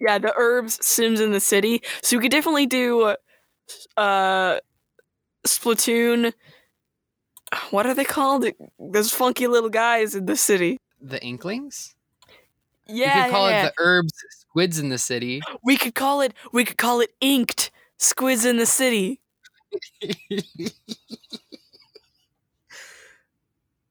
Yeah, 0.00 0.18
the 0.18 0.34
Urbz 0.38 0.82
Sims 0.82 1.20
in 1.20 1.32
the 1.32 1.40
City. 1.40 1.82
So 2.02 2.16
we 2.16 2.22
could 2.22 2.30
definitely 2.32 2.66
do 2.66 3.14
uh 3.96 4.58
Splatoon. 5.46 6.32
What 7.70 7.86
are 7.86 7.94
they 7.94 8.04
called? 8.04 8.46
Those 8.78 9.12
funky 9.12 9.46
little 9.46 9.70
guys 9.70 10.14
in 10.14 10.26
the 10.26 10.36
city. 10.36 10.78
the 11.00 11.22
Inklings. 11.22 11.94
Yeah, 12.88 13.18
you 13.18 13.24
could 13.24 13.32
call 13.32 13.50
yeah, 13.50 13.60
it 13.60 13.62
yeah. 13.64 13.70
the 13.76 13.82
Urbz 13.82 14.10
Squids 14.30 14.78
in 14.78 14.88
the 14.88 14.98
City. 14.98 15.40
we 15.62 15.76
could 15.76 15.94
call 15.94 16.20
it. 16.20 16.34
We 16.52 16.64
could 16.64 16.78
call 16.78 17.00
it 17.00 17.10
Inked 17.20 17.70
Squids 17.98 18.44
in 18.44 18.56
the 18.56 18.66
City. 18.66 19.20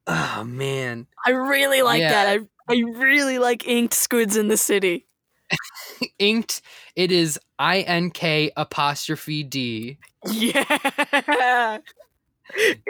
oh 0.07 0.43
man. 0.45 1.07
I 1.25 1.31
really 1.31 1.81
like 1.81 2.01
Yeah. 2.01 2.09
that. 2.09 2.39
I 2.39 2.73
I 2.73 2.83
really 2.95 3.39
like 3.39 3.67
Inked 3.67 3.93
Squids 3.93 4.35
in 4.35 4.47
the 4.49 4.57
City. 4.57 5.05
Inked. 6.19 6.61
It 6.95 7.11
is 7.11 7.39
I 7.59 7.81
N 7.81 8.11
K 8.11 8.51
apostrophe 8.57 9.43
D. 9.43 9.97
Yeah. 10.31 11.79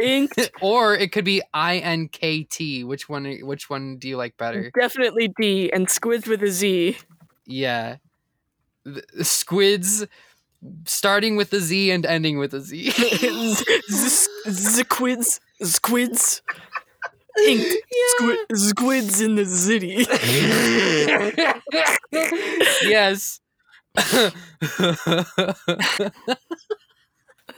Inked. 0.02 0.52
or 0.62 0.96
it 0.96 1.12
could 1.12 1.26
be 1.26 1.42
I 1.54 1.78
N 1.78 2.08
K 2.10 2.44
T. 2.44 2.84
Which 2.84 3.10
one? 3.10 3.40
Which 3.42 3.70
one 3.70 3.98
do 3.98 4.08
you 4.08 4.18
like 4.18 4.38
better? 4.38 4.72
Definitely 4.78 5.34
D 5.40 5.72
and 5.72 5.90
Squids 5.90 6.28
with 6.28 6.44
a 6.44 6.50
Z. 6.50 6.98
Yeah, 7.46 7.98
the, 8.84 9.04
the 9.14 9.24
squids, 9.24 10.06
starting 10.86 11.36
with 11.36 11.52
a 11.54 11.60
Z 11.60 11.92
and 11.92 12.06
ending 12.06 12.38
with 12.38 12.54
a 12.54 12.62
Z. 12.62 12.92
Squids. 13.90 15.40
Squids. 15.62 16.42
Inked. 17.46 17.76
Squid, 18.08 18.40
squids 18.56 19.22
in 19.22 19.36
the 19.36 19.46
city. 19.46 20.08
yes. 22.84 23.40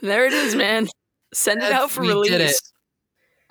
there 0.02 0.26
it 0.26 0.34
is, 0.34 0.56
man. 0.56 0.88
Send 1.34 1.60
it 1.60 1.62
That's- 1.62 1.82
out 1.82 1.92
for 1.92 2.04
it. 2.04 2.08
release. 2.08 2.62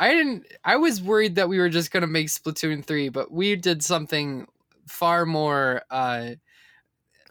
I 0.01 0.15
didn't. 0.15 0.47
I 0.65 0.77
was 0.77 1.03
worried 1.03 1.35
that 1.37 1.49
we 1.49 1.59
were 1.59 1.69
just 1.69 1.91
gonna 1.91 2.07
make 2.07 2.29
Splatoon 2.29 2.85
three, 2.85 3.09
but 3.09 3.33
we 3.33 3.57
did 3.57 3.83
something 3.83 4.47
far 4.87 5.27
more 5.27 5.83
uh, 5.91 6.31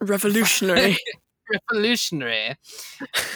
Revolutionary. 0.01 0.97
revolutionary. 1.71 2.55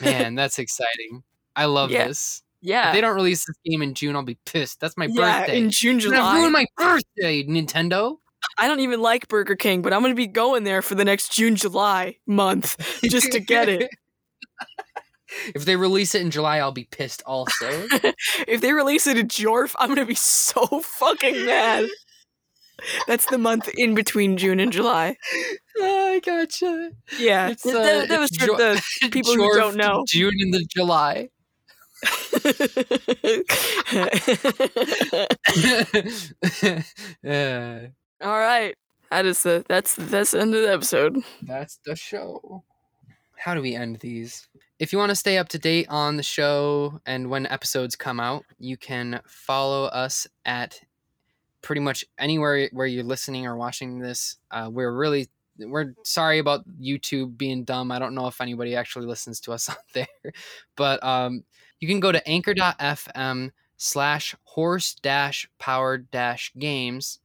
Man, 0.01 0.35
that's 0.35 0.59
exciting. 0.59 1.23
I 1.55 1.65
love 1.65 1.91
Yeah. 1.91 2.07
this. 2.07 2.43
yeah. 2.61 2.89
If 2.89 2.93
they 2.95 3.01
don't 3.01 3.15
release 3.15 3.45
this 3.45 3.55
game 3.65 3.81
in 3.81 3.93
June, 3.93 4.15
I'll 4.17 4.23
be 4.23 4.37
pissed. 4.45 4.79
That's 4.81 4.97
my 4.97 5.05
yeah, 5.09 5.39
birthday. 5.41 5.57
in 5.59 5.69
June, 5.71 5.99
You're 5.99 6.11
gonna 6.11 6.21
July. 6.23 6.35
ruin 6.39 6.51
my 6.51 6.65
birthday, 6.77 7.43
Nintendo. 7.43 8.17
I 8.57 8.67
don't 8.67 8.79
even 8.81 9.01
like 9.01 9.27
Burger 9.29 9.55
King, 9.55 9.81
but 9.81 9.93
I'm 9.93 10.01
gonna 10.01 10.13
be 10.13 10.27
going 10.27 10.65
there 10.65 10.81
for 10.81 10.95
the 10.95 11.05
next 11.05 11.31
June, 11.33 11.55
July 11.55 12.17
month 12.27 12.75
just 13.03 13.31
to 13.31 13.39
get 13.39 13.69
it. 13.69 13.89
if 15.55 15.65
they 15.65 15.75
release 15.75 16.15
it 16.15 16.21
in 16.21 16.31
July, 16.31 16.57
I'll 16.57 16.71
be 16.71 16.87
pissed 16.91 17.21
also. 17.25 17.67
if 18.47 18.61
they 18.61 18.73
release 18.73 19.07
it 19.07 19.17
in 19.17 19.27
Jorf, 19.27 19.75
I'm 19.79 19.89
gonna 19.89 20.05
be 20.05 20.15
so 20.15 20.65
fucking 20.81 21.45
mad. 21.45 21.87
That's 23.07 23.25
the 23.27 23.37
month 23.37 23.69
in 23.75 23.95
between 23.95 24.37
June 24.37 24.59
and 24.59 24.71
July. 24.71 25.15
oh, 25.79 26.13
I 26.13 26.19
gotcha. 26.19 26.91
Yeah, 27.17 27.53
uh, 27.65 27.71
that, 27.71 28.09
that 28.09 28.19
was 28.19 28.35
for 28.37 28.57
the 28.57 28.81
people 29.11 29.35
who 29.35 29.53
don't 29.55 29.77
know. 29.77 30.03
June 30.07 30.33
and 30.39 30.53
the 30.53 30.65
July. 30.75 31.29
uh, 37.23 37.79
All 38.27 38.39
right, 38.39 38.75
that 39.11 39.25
is 39.25 39.43
the 39.43 39.63
that's 39.67 39.95
that's 39.95 40.31
the 40.31 40.41
end 40.41 40.55
of 40.55 40.61
the 40.61 40.71
episode. 40.71 41.23
that's 41.43 41.79
the 41.85 41.95
show. 41.95 42.63
How 43.37 43.53
do 43.53 43.61
we 43.61 43.75
end 43.75 43.97
these? 43.97 44.47
If 44.81 44.91
you 44.91 44.97
want 44.97 45.11
to 45.11 45.15
stay 45.15 45.37
up 45.37 45.47
to 45.49 45.59
date 45.59 45.85
on 45.89 46.17
the 46.17 46.23
show 46.23 47.01
and 47.05 47.29
when 47.29 47.45
episodes 47.45 47.95
come 47.95 48.19
out, 48.19 48.45
you 48.57 48.77
can 48.77 49.21
follow 49.27 49.85
us 49.85 50.25
at 50.43 50.81
pretty 51.61 51.81
much 51.81 52.03
anywhere 52.17 52.67
where 52.73 52.87
you're 52.87 53.03
listening 53.03 53.45
or 53.45 53.55
watching 53.55 53.99
this. 53.99 54.37
Uh, 54.49 54.71
we're 54.73 54.91
really 54.91 55.27
we're 55.59 55.93
sorry 56.03 56.39
about 56.39 56.67
YouTube 56.81 57.37
being 57.37 57.63
dumb. 57.63 57.91
I 57.91 57.99
don't 57.99 58.15
know 58.15 58.25
if 58.25 58.41
anybody 58.41 58.75
actually 58.75 59.05
listens 59.05 59.39
to 59.41 59.51
us 59.51 59.69
on 59.69 59.75
there, 59.93 60.33
but 60.75 61.03
um, 61.03 61.43
you 61.79 61.87
can 61.87 61.99
go 61.99 62.11
to 62.11 62.27
anchor.fm 62.27 63.51
slash 63.77 64.35
horse 64.45 64.95
dash 64.95 65.47
power 65.59 65.99
dash 65.99 66.53
games 66.57 67.19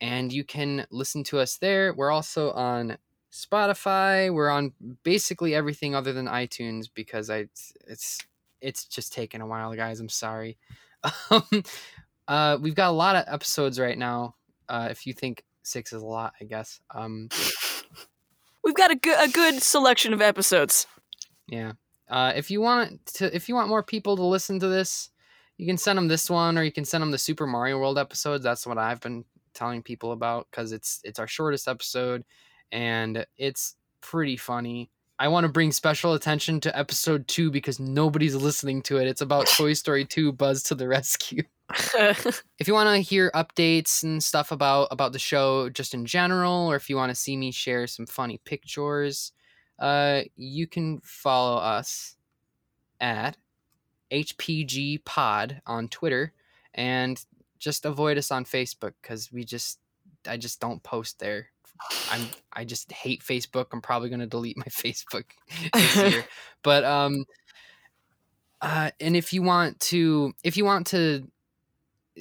and 0.00 0.32
you 0.32 0.44
can 0.44 0.86
listen 0.92 1.24
to 1.24 1.40
us 1.40 1.56
there. 1.58 1.92
We're 1.94 2.12
also 2.12 2.52
on 2.52 2.96
Spotify. 3.36 4.32
We're 4.32 4.50
on 4.50 4.72
basically 5.02 5.54
everything 5.54 5.94
other 5.94 6.12
than 6.12 6.26
iTunes 6.26 6.86
because 6.92 7.30
I 7.30 7.48
it's 7.86 8.18
it's 8.60 8.84
just 8.84 9.12
taken 9.12 9.40
a 9.40 9.46
while, 9.46 9.74
guys. 9.74 10.00
I'm 10.00 10.08
sorry. 10.08 10.58
Um, 11.30 11.62
uh, 12.26 12.58
we've 12.60 12.74
got 12.74 12.88
a 12.88 12.92
lot 12.92 13.14
of 13.14 13.32
episodes 13.32 13.78
right 13.78 13.96
now. 13.96 14.34
Uh, 14.68 14.88
if 14.90 15.06
you 15.06 15.12
think 15.12 15.44
six 15.62 15.92
is 15.92 16.02
a 16.02 16.06
lot, 16.06 16.32
I 16.40 16.44
guess. 16.44 16.80
Um, 16.92 17.28
We've 18.64 18.74
got 18.74 18.90
a 18.90 18.96
good 18.96 19.16
a 19.16 19.30
good 19.30 19.62
selection 19.62 20.12
of 20.12 20.20
episodes. 20.20 20.88
Yeah. 21.46 21.74
Uh, 22.08 22.32
if 22.34 22.50
you 22.50 22.60
want 22.60 23.06
to, 23.14 23.34
if 23.34 23.48
you 23.48 23.54
want 23.54 23.68
more 23.68 23.84
people 23.84 24.16
to 24.16 24.24
listen 24.24 24.58
to 24.58 24.66
this, 24.66 25.10
you 25.56 25.68
can 25.68 25.78
send 25.78 25.96
them 25.96 26.08
this 26.08 26.28
one, 26.28 26.58
or 26.58 26.64
you 26.64 26.72
can 26.72 26.84
send 26.84 27.02
them 27.02 27.12
the 27.12 27.18
Super 27.18 27.46
Mario 27.46 27.78
World 27.78 27.96
episodes. 27.96 28.42
That's 28.42 28.66
what 28.66 28.76
I've 28.76 29.00
been 29.00 29.24
telling 29.54 29.84
people 29.84 30.10
about 30.10 30.48
because 30.50 30.72
it's 30.72 31.00
it's 31.04 31.20
our 31.20 31.28
shortest 31.28 31.68
episode, 31.68 32.24
and 32.72 33.26
it's 33.36 33.76
pretty 34.00 34.36
funny. 34.36 34.90
I 35.18 35.28
want 35.28 35.44
to 35.44 35.52
bring 35.52 35.72
special 35.72 36.12
attention 36.12 36.60
to 36.60 36.78
episode 36.78 37.26
two 37.26 37.50
because 37.50 37.80
nobody's 37.80 38.34
listening 38.34 38.82
to 38.82 38.98
it. 38.98 39.08
It's 39.08 39.22
about 39.22 39.46
Toy 39.56 39.72
Story 39.72 40.04
2 40.04 40.32
Buzz 40.32 40.62
to 40.64 40.74
the 40.74 40.88
Rescue. 40.88 41.42
if 41.98 42.68
you 42.68 42.74
want 42.74 42.88
to 42.88 43.00
hear 43.00 43.30
updates 43.34 44.04
and 44.04 44.22
stuff 44.22 44.52
about 44.52 44.86
about 44.92 45.12
the 45.12 45.18
show 45.18 45.68
just 45.68 45.94
in 45.94 46.06
general 46.06 46.70
or 46.70 46.76
if 46.76 46.88
you 46.88 46.94
want 46.94 47.10
to 47.10 47.14
see 47.14 47.36
me 47.36 47.50
share 47.50 47.88
some 47.88 48.06
funny 48.06 48.40
pictures 48.44 49.32
uh 49.80 50.20
you 50.36 50.68
can 50.68 51.00
follow 51.02 51.56
us 51.56 52.14
at 53.00 53.36
hpg 54.12 55.04
pod 55.04 55.60
on 55.66 55.88
twitter 55.88 56.32
and 56.74 57.24
just 57.58 57.84
avoid 57.84 58.16
us 58.16 58.30
on 58.30 58.44
facebook 58.44 58.92
because 59.02 59.32
we 59.32 59.42
just 59.42 59.80
i 60.28 60.36
just 60.36 60.60
don't 60.60 60.84
post 60.84 61.18
there 61.18 61.48
i'm 62.10 62.26
i 62.52 62.64
just 62.64 62.90
hate 62.92 63.22
facebook 63.22 63.66
i'm 63.72 63.80
probably 63.80 64.08
going 64.08 64.20
to 64.20 64.26
delete 64.26 64.56
my 64.56 64.64
facebook 64.70 65.24
this 65.72 65.96
year 65.96 66.24
but 66.62 66.84
um 66.84 67.24
uh 68.60 68.90
and 69.00 69.16
if 69.16 69.32
you 69.32 69.42
want 69.42 69.78
to 69.80 70.32
if 70.42 70.56
you 70.56 70.64
want 70.64 70.86
to 70.86 71.26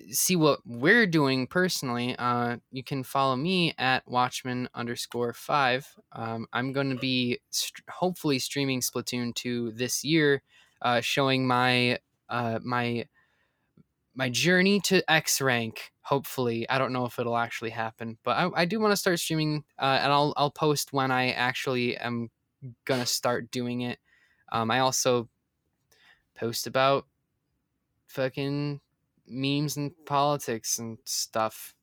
see 0.10 0.36
what 0.36 0.60
we're 0.66 1.08
doing 1.08 1.48
personally, 1.48 2.16
uh, 2.18 2.58
you 2.72 2.84
can 2.84 3.04
follow 3.04 3.36
me 3.36 3.74
at 3.78 4.08
Watchman 4.08 4.70
underscore 4.74 5.34
five. 5.34 5.88
Um, 6.12 6.48
I'm 6.54 6.74
going 6.74 6.90
to 6.90 6.98
be 6.98 7.40
st- 7.50 7.88
hopefully 7.90 8.40
streaming 8.40 8.82
Splatoon 8.82 9.34
two 9.36 9.72
this 9.72 10.04
year, 10.04 10.42
uh, 10.82 11.02
showing 11.02 11.48
my 11.48 12.00
uh, 12.30 12.60
my 12.64 13.06
my 14.16 14.30
journey 14.30 14.80
to 14.82 15.10
X 15.12 15.42
rank. 15.42 15.92
Hopefully, 16.02 16.68
I 16.70 16.78
don't 16.78 16.94
know 16.94 17.06
if 17.06 17.20
it'll 17.20 17.38
actually 17.38 17.72
happen, 17.72 18.18
but 18.24 18.38
I, 18.38 18.50
I 18.56 18.66
do 18.66 18.80
want 18.80 18.92
to 18.92 18.98
start 18.98 19.20
streaming, 19.20 19.64
uh, 19.80 20.00
and 20.02 20.12
I'll 20.12 20.34
I'll 20.38 20.52
post 20.52 20.94
when 20.94 21.12
I 21.12 21.32
actually 21.32 21.98
am 21.98 22.30
gonna 22.86 23.06
start 23.06 23.52
doing 23.52 23.82
it. 23.82 24.00
Um, 24.52 24.72
I 24.72 24.80
also 24.80 25.30
post 26.36 26.68
about 26.68 27.06
fucking 28.08 28.80
memes 29.28 29.78
and 29.78 29.92
politics 30.06 30.80
and 30.80 30.98
stuff. 31.06 31.74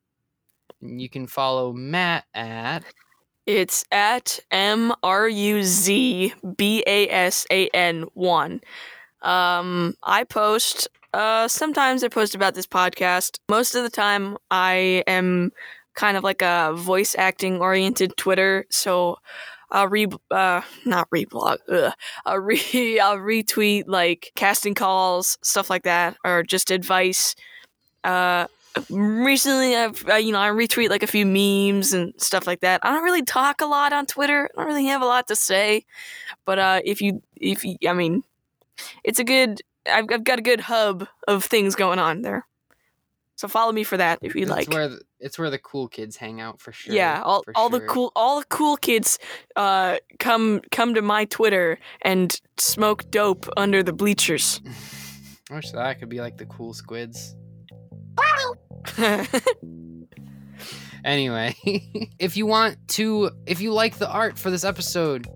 You 0.81 1.09
can 1.09 1.27
follow 1.27 1.73
Matt 1.73 2.25
at 2.35 2.85
It's 3.47 3.85
at 3.91 4.41
M 4.51 4.93
R 5.03 5.29
U 5.29 5.63
Z 5.63 6.33
B 6.57 6.85
A 6.87 7.09
S 7.09 7.47
A 7.51 7.69
N 7.69 8.05
1. 8.15 8.61
Um, 9.23 9.95
I 10.03 10.25
post, 10.25 10.89
uh, 11.13 11.49
sometimes 11.49 12.03
I 12.03 12.09
post 12.09 12.35
about 12.35 12.55
this 12.55 12.67
podcast. 12.67 13.39
Most 13.49 13.75
of 13.75 13.83
the 13.83 13.91
time, 13.91 14.37
I 14.51 15.05
am 15.07 15.53
kind 15.95 16.17
of 16.17 16.25
like 16.25 16.43
a 16.43 16.73
voice 16.75 17.15
acting 17.19 17.61
oriented 17.61 18.17
Twitter. 18.17 18.65
So 18.71 19.19
I'll 19.71 19.89
re, 19.89 20.07
uh, 20.31 20.63
not 20.85 21.09
reblog. 21.11 21.59
I'll, 22.25 22.39
re- 22.39 23.01
I'll 23.01 23.19
retweet 23.19 23.85
like 23.87 24.33
casting 24.35 24.75
calls, 24.75 25.39
stuff 25.43 25.71
like 25.71 25.83
that, 25.85 26.17
or 26.25 26.43
just 26.43 26.71
advice. 26.71 27.35
Uh, 28.05 28.47
recently 28.89 29.77
I've 29.77 30.09
uh, 30.09 30.15
you 30.15 30.33
know 30.33 30.41
I 30.41 30.49
retweet 30.49 30.89
like 30.89 31.03
a 31.03 31.07
few 31.07 31.27
memes 31.27 31.93
and 31.93 32.13
stuff 32.19 32.47
like 32.47 32.61
that. 32.61 32.81
I 32.83 32.91
don't 32.91 33.05
really 33.05 33.23
talk 33.23 33.61
a 33.61 33.67
lot 33.67 33.93
on 33.93 34.07
Twitter. 34.07 34.49
I 34.57 34.61
don't 34.61 34.67
really 34.67 34.87
have 34.87 35.03
a 35.03 35.07
lot 35.07 35.29
to 35.29 35.37
say, 35.37 35.85
but 36.45 36.59
uh, 36.59 36.81
if 36.85 37.01
you 37.01 37.23
if 37.37 37.65
you, 37.65 37.77
I 37.87 37.93
mean, 37.93 38.23
it's 39.05 39.19
a 39.19 39.25
good. 39.25 39.63
I've 39.87 40.07
I've 40.11 40.25
got 40.25 40.39
a 40.39 40.43
good 40.43 40.61
hub 40.61 41.07
of 41.29 41.45
things 41.45 41.75
going 41.75 41.99
on 41.99 42.23
there. 42.23 42.47
So 43.37 43.49
follow 43.49 43.73
me 43.73 43.83
for 43.83 43.97
that 43.97 44.19
if 44.23 44.35
you 44.35 44.43
it's 44.43 44.51
like. 44.51 44.69
where 44.69 44.89
the, 44.89 45.01
it's 45.19 45.39
where 45.39 45.51
the 45.51 45.59
cool 45.59 45.89
kids 45.89 46.17
hang 46.17 46.41
out 46.41 46.61
for 46.61 46.71
sure. 46.71 46.95
yeah, 46.95 47.23
all, 47.25 47.43
all 47.55 47.69
the 47.69 47.81
cool 47.81 48.13
all 48.15 48.41
the 48.41 48.47
cool 48.47 48.77
kids 48.77 49.19
uh 49.57 49.97
come 50.21 50.61
come 50.71 50.95
to 50.95 51.03
my 51.03 51.25
Twitter 51.25 51.79
and 52.03 52.41
smoke 52.59 53.11
dope 53.11 53.49
under 53.57 53.83
the 53.83 53.93
bleachers. 53.93 54.61
I 55.51 55.57
wish 55.57 55.71
that 55.73 55.99
could 55.99 56.09
be 56.09 56.21
like 56.21 56.37
the 56.37 56.47
cool 56.47 56.73
squids. 56.73 57.35
Anyway, 61.05 61.57
if 62.19 62.37
you 62.37 62.47
want 62.47 62.77
to, 62.87 63.31
if 63.47 63.61
you 63.61 63.73
like 63.73 63.99
the 63.99 64.11
art 64.11 64.39
for 64.39 64.51
this 64.51 64.65
episode, 64.65 65.27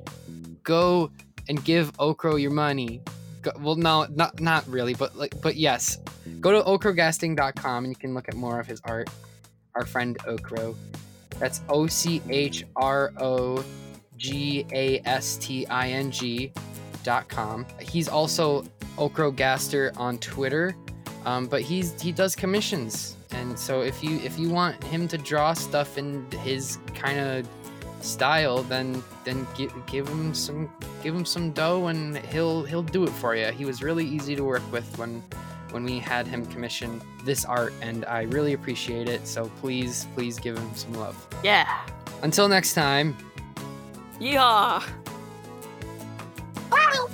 go 0.63 1.11
and 1.49 1.65
give 1.65 1.93
Ochro 1.95 2.41
your 2.41 2.53
money. 2.53 3.03
Go, 3.47 3.53
well, 3.61 3.77
no, 3.77 4.09
not 4.11 4.41
not 4.41 4.67
really, 4.67 4.95
but 4.95 5.17
like, 5.17 5.41
but 5.41 5.55
yes, 5.55 5.99
go 6.41 6.51
to 6.51 6.63
ochrogasting.com 6.63 7.85
and 7.85 7.93
you 7.93 7.97
can 7.97 8.13
look 8.13 8.29
at 8.29 8.35
more 8.35 8.59
of 8.59 8.67
his 8.67 8.81
art. 8.85 9.09
Our 9.77 9.87
friend 9.87 10.19
Ochro, 10.27 10.75
that's 11.39 11.61
O 11.69 11.87
C 11.87 12.21
H 12.29 12.65
R 12.75 13.13
O 13.19 13.65
G 14.17 14.67
A 14.73 15.01
S 15.05 15.37
T 15.37 15.65
I 15.69 15.91
N 15.91 16.11
G 16.11 16.51
dot 17.05 17.29
com. 17.29 17.65
He's 17.81 18.09
also 18.09 18.65
Ochrogaster 18.97 19.97
on 19.97 20.19
Twitter, 20.19 20.75
um, 21.25 21.47
but 21.47 21.63
he's 21.63 22.01
he 22.03 22.11
does 22.11 22.35
commissions 22.35 23.17
and 23.31 23.59
so 23.59 23.83
if 23.83 24.03
you 24.03 24.19
if 24.25 24.39
you 24.39 24.49
want 24.49 24.83
him 24.85 25.07
to 25.09 25.19
draw 25.19 25.53
stuff 25.53 25.99
in 25.99 26.27
his 26.43 26.79
kind 26.95 27.19
of 27.19 27.47
style 28.01 28.63
then 28.65 29.03
then 29.25 29.47
give, 29.57 29.73
give 29.87 30.09
him 30.09 30.35
some 30.35 30.71
give 31.03 31.15
him 31.15 31.25
some 31.25 31.51
dough 31.53 31.87
and 31.87 32.19
he'll 32.19 32.65
he'll 32.65 32.83
do 32.83 33.05
it 33.05 33.11
for 33.11 33.35
you 33.35 33.47
he 33.47 33.65
was 33.65 33.83
really 33.83 34.05
easy 34.05 34.37
to 34.37 34.45
work 34.45 34.63
with 34.71 34.99
when 34.99 35.23
when 35.71 35.83
we 35.83 35.99
had 35.99 36.27
him 36.27 36.47
commission 36.47 37.01
this 37.25 37.45
art 37.45 37.73
and 37.81 38.05
i 38.05 38.23
really 38.23 38.53
appreciate 38.53 39.09
it 39.09 39.27
so 39.27 39.51
please 39.61 40.07
please 40.15 40.39
give 40.39 40.57
him 40.57 40.75
some 40.75 40.93
love 40.95 41.27
yeah. 41.43 41.81
until 42.23 42.49
next 42.49 42.75
time 42.75 43.17
Yeehaw. 44.21 44.83
Wow. 46.71 47.09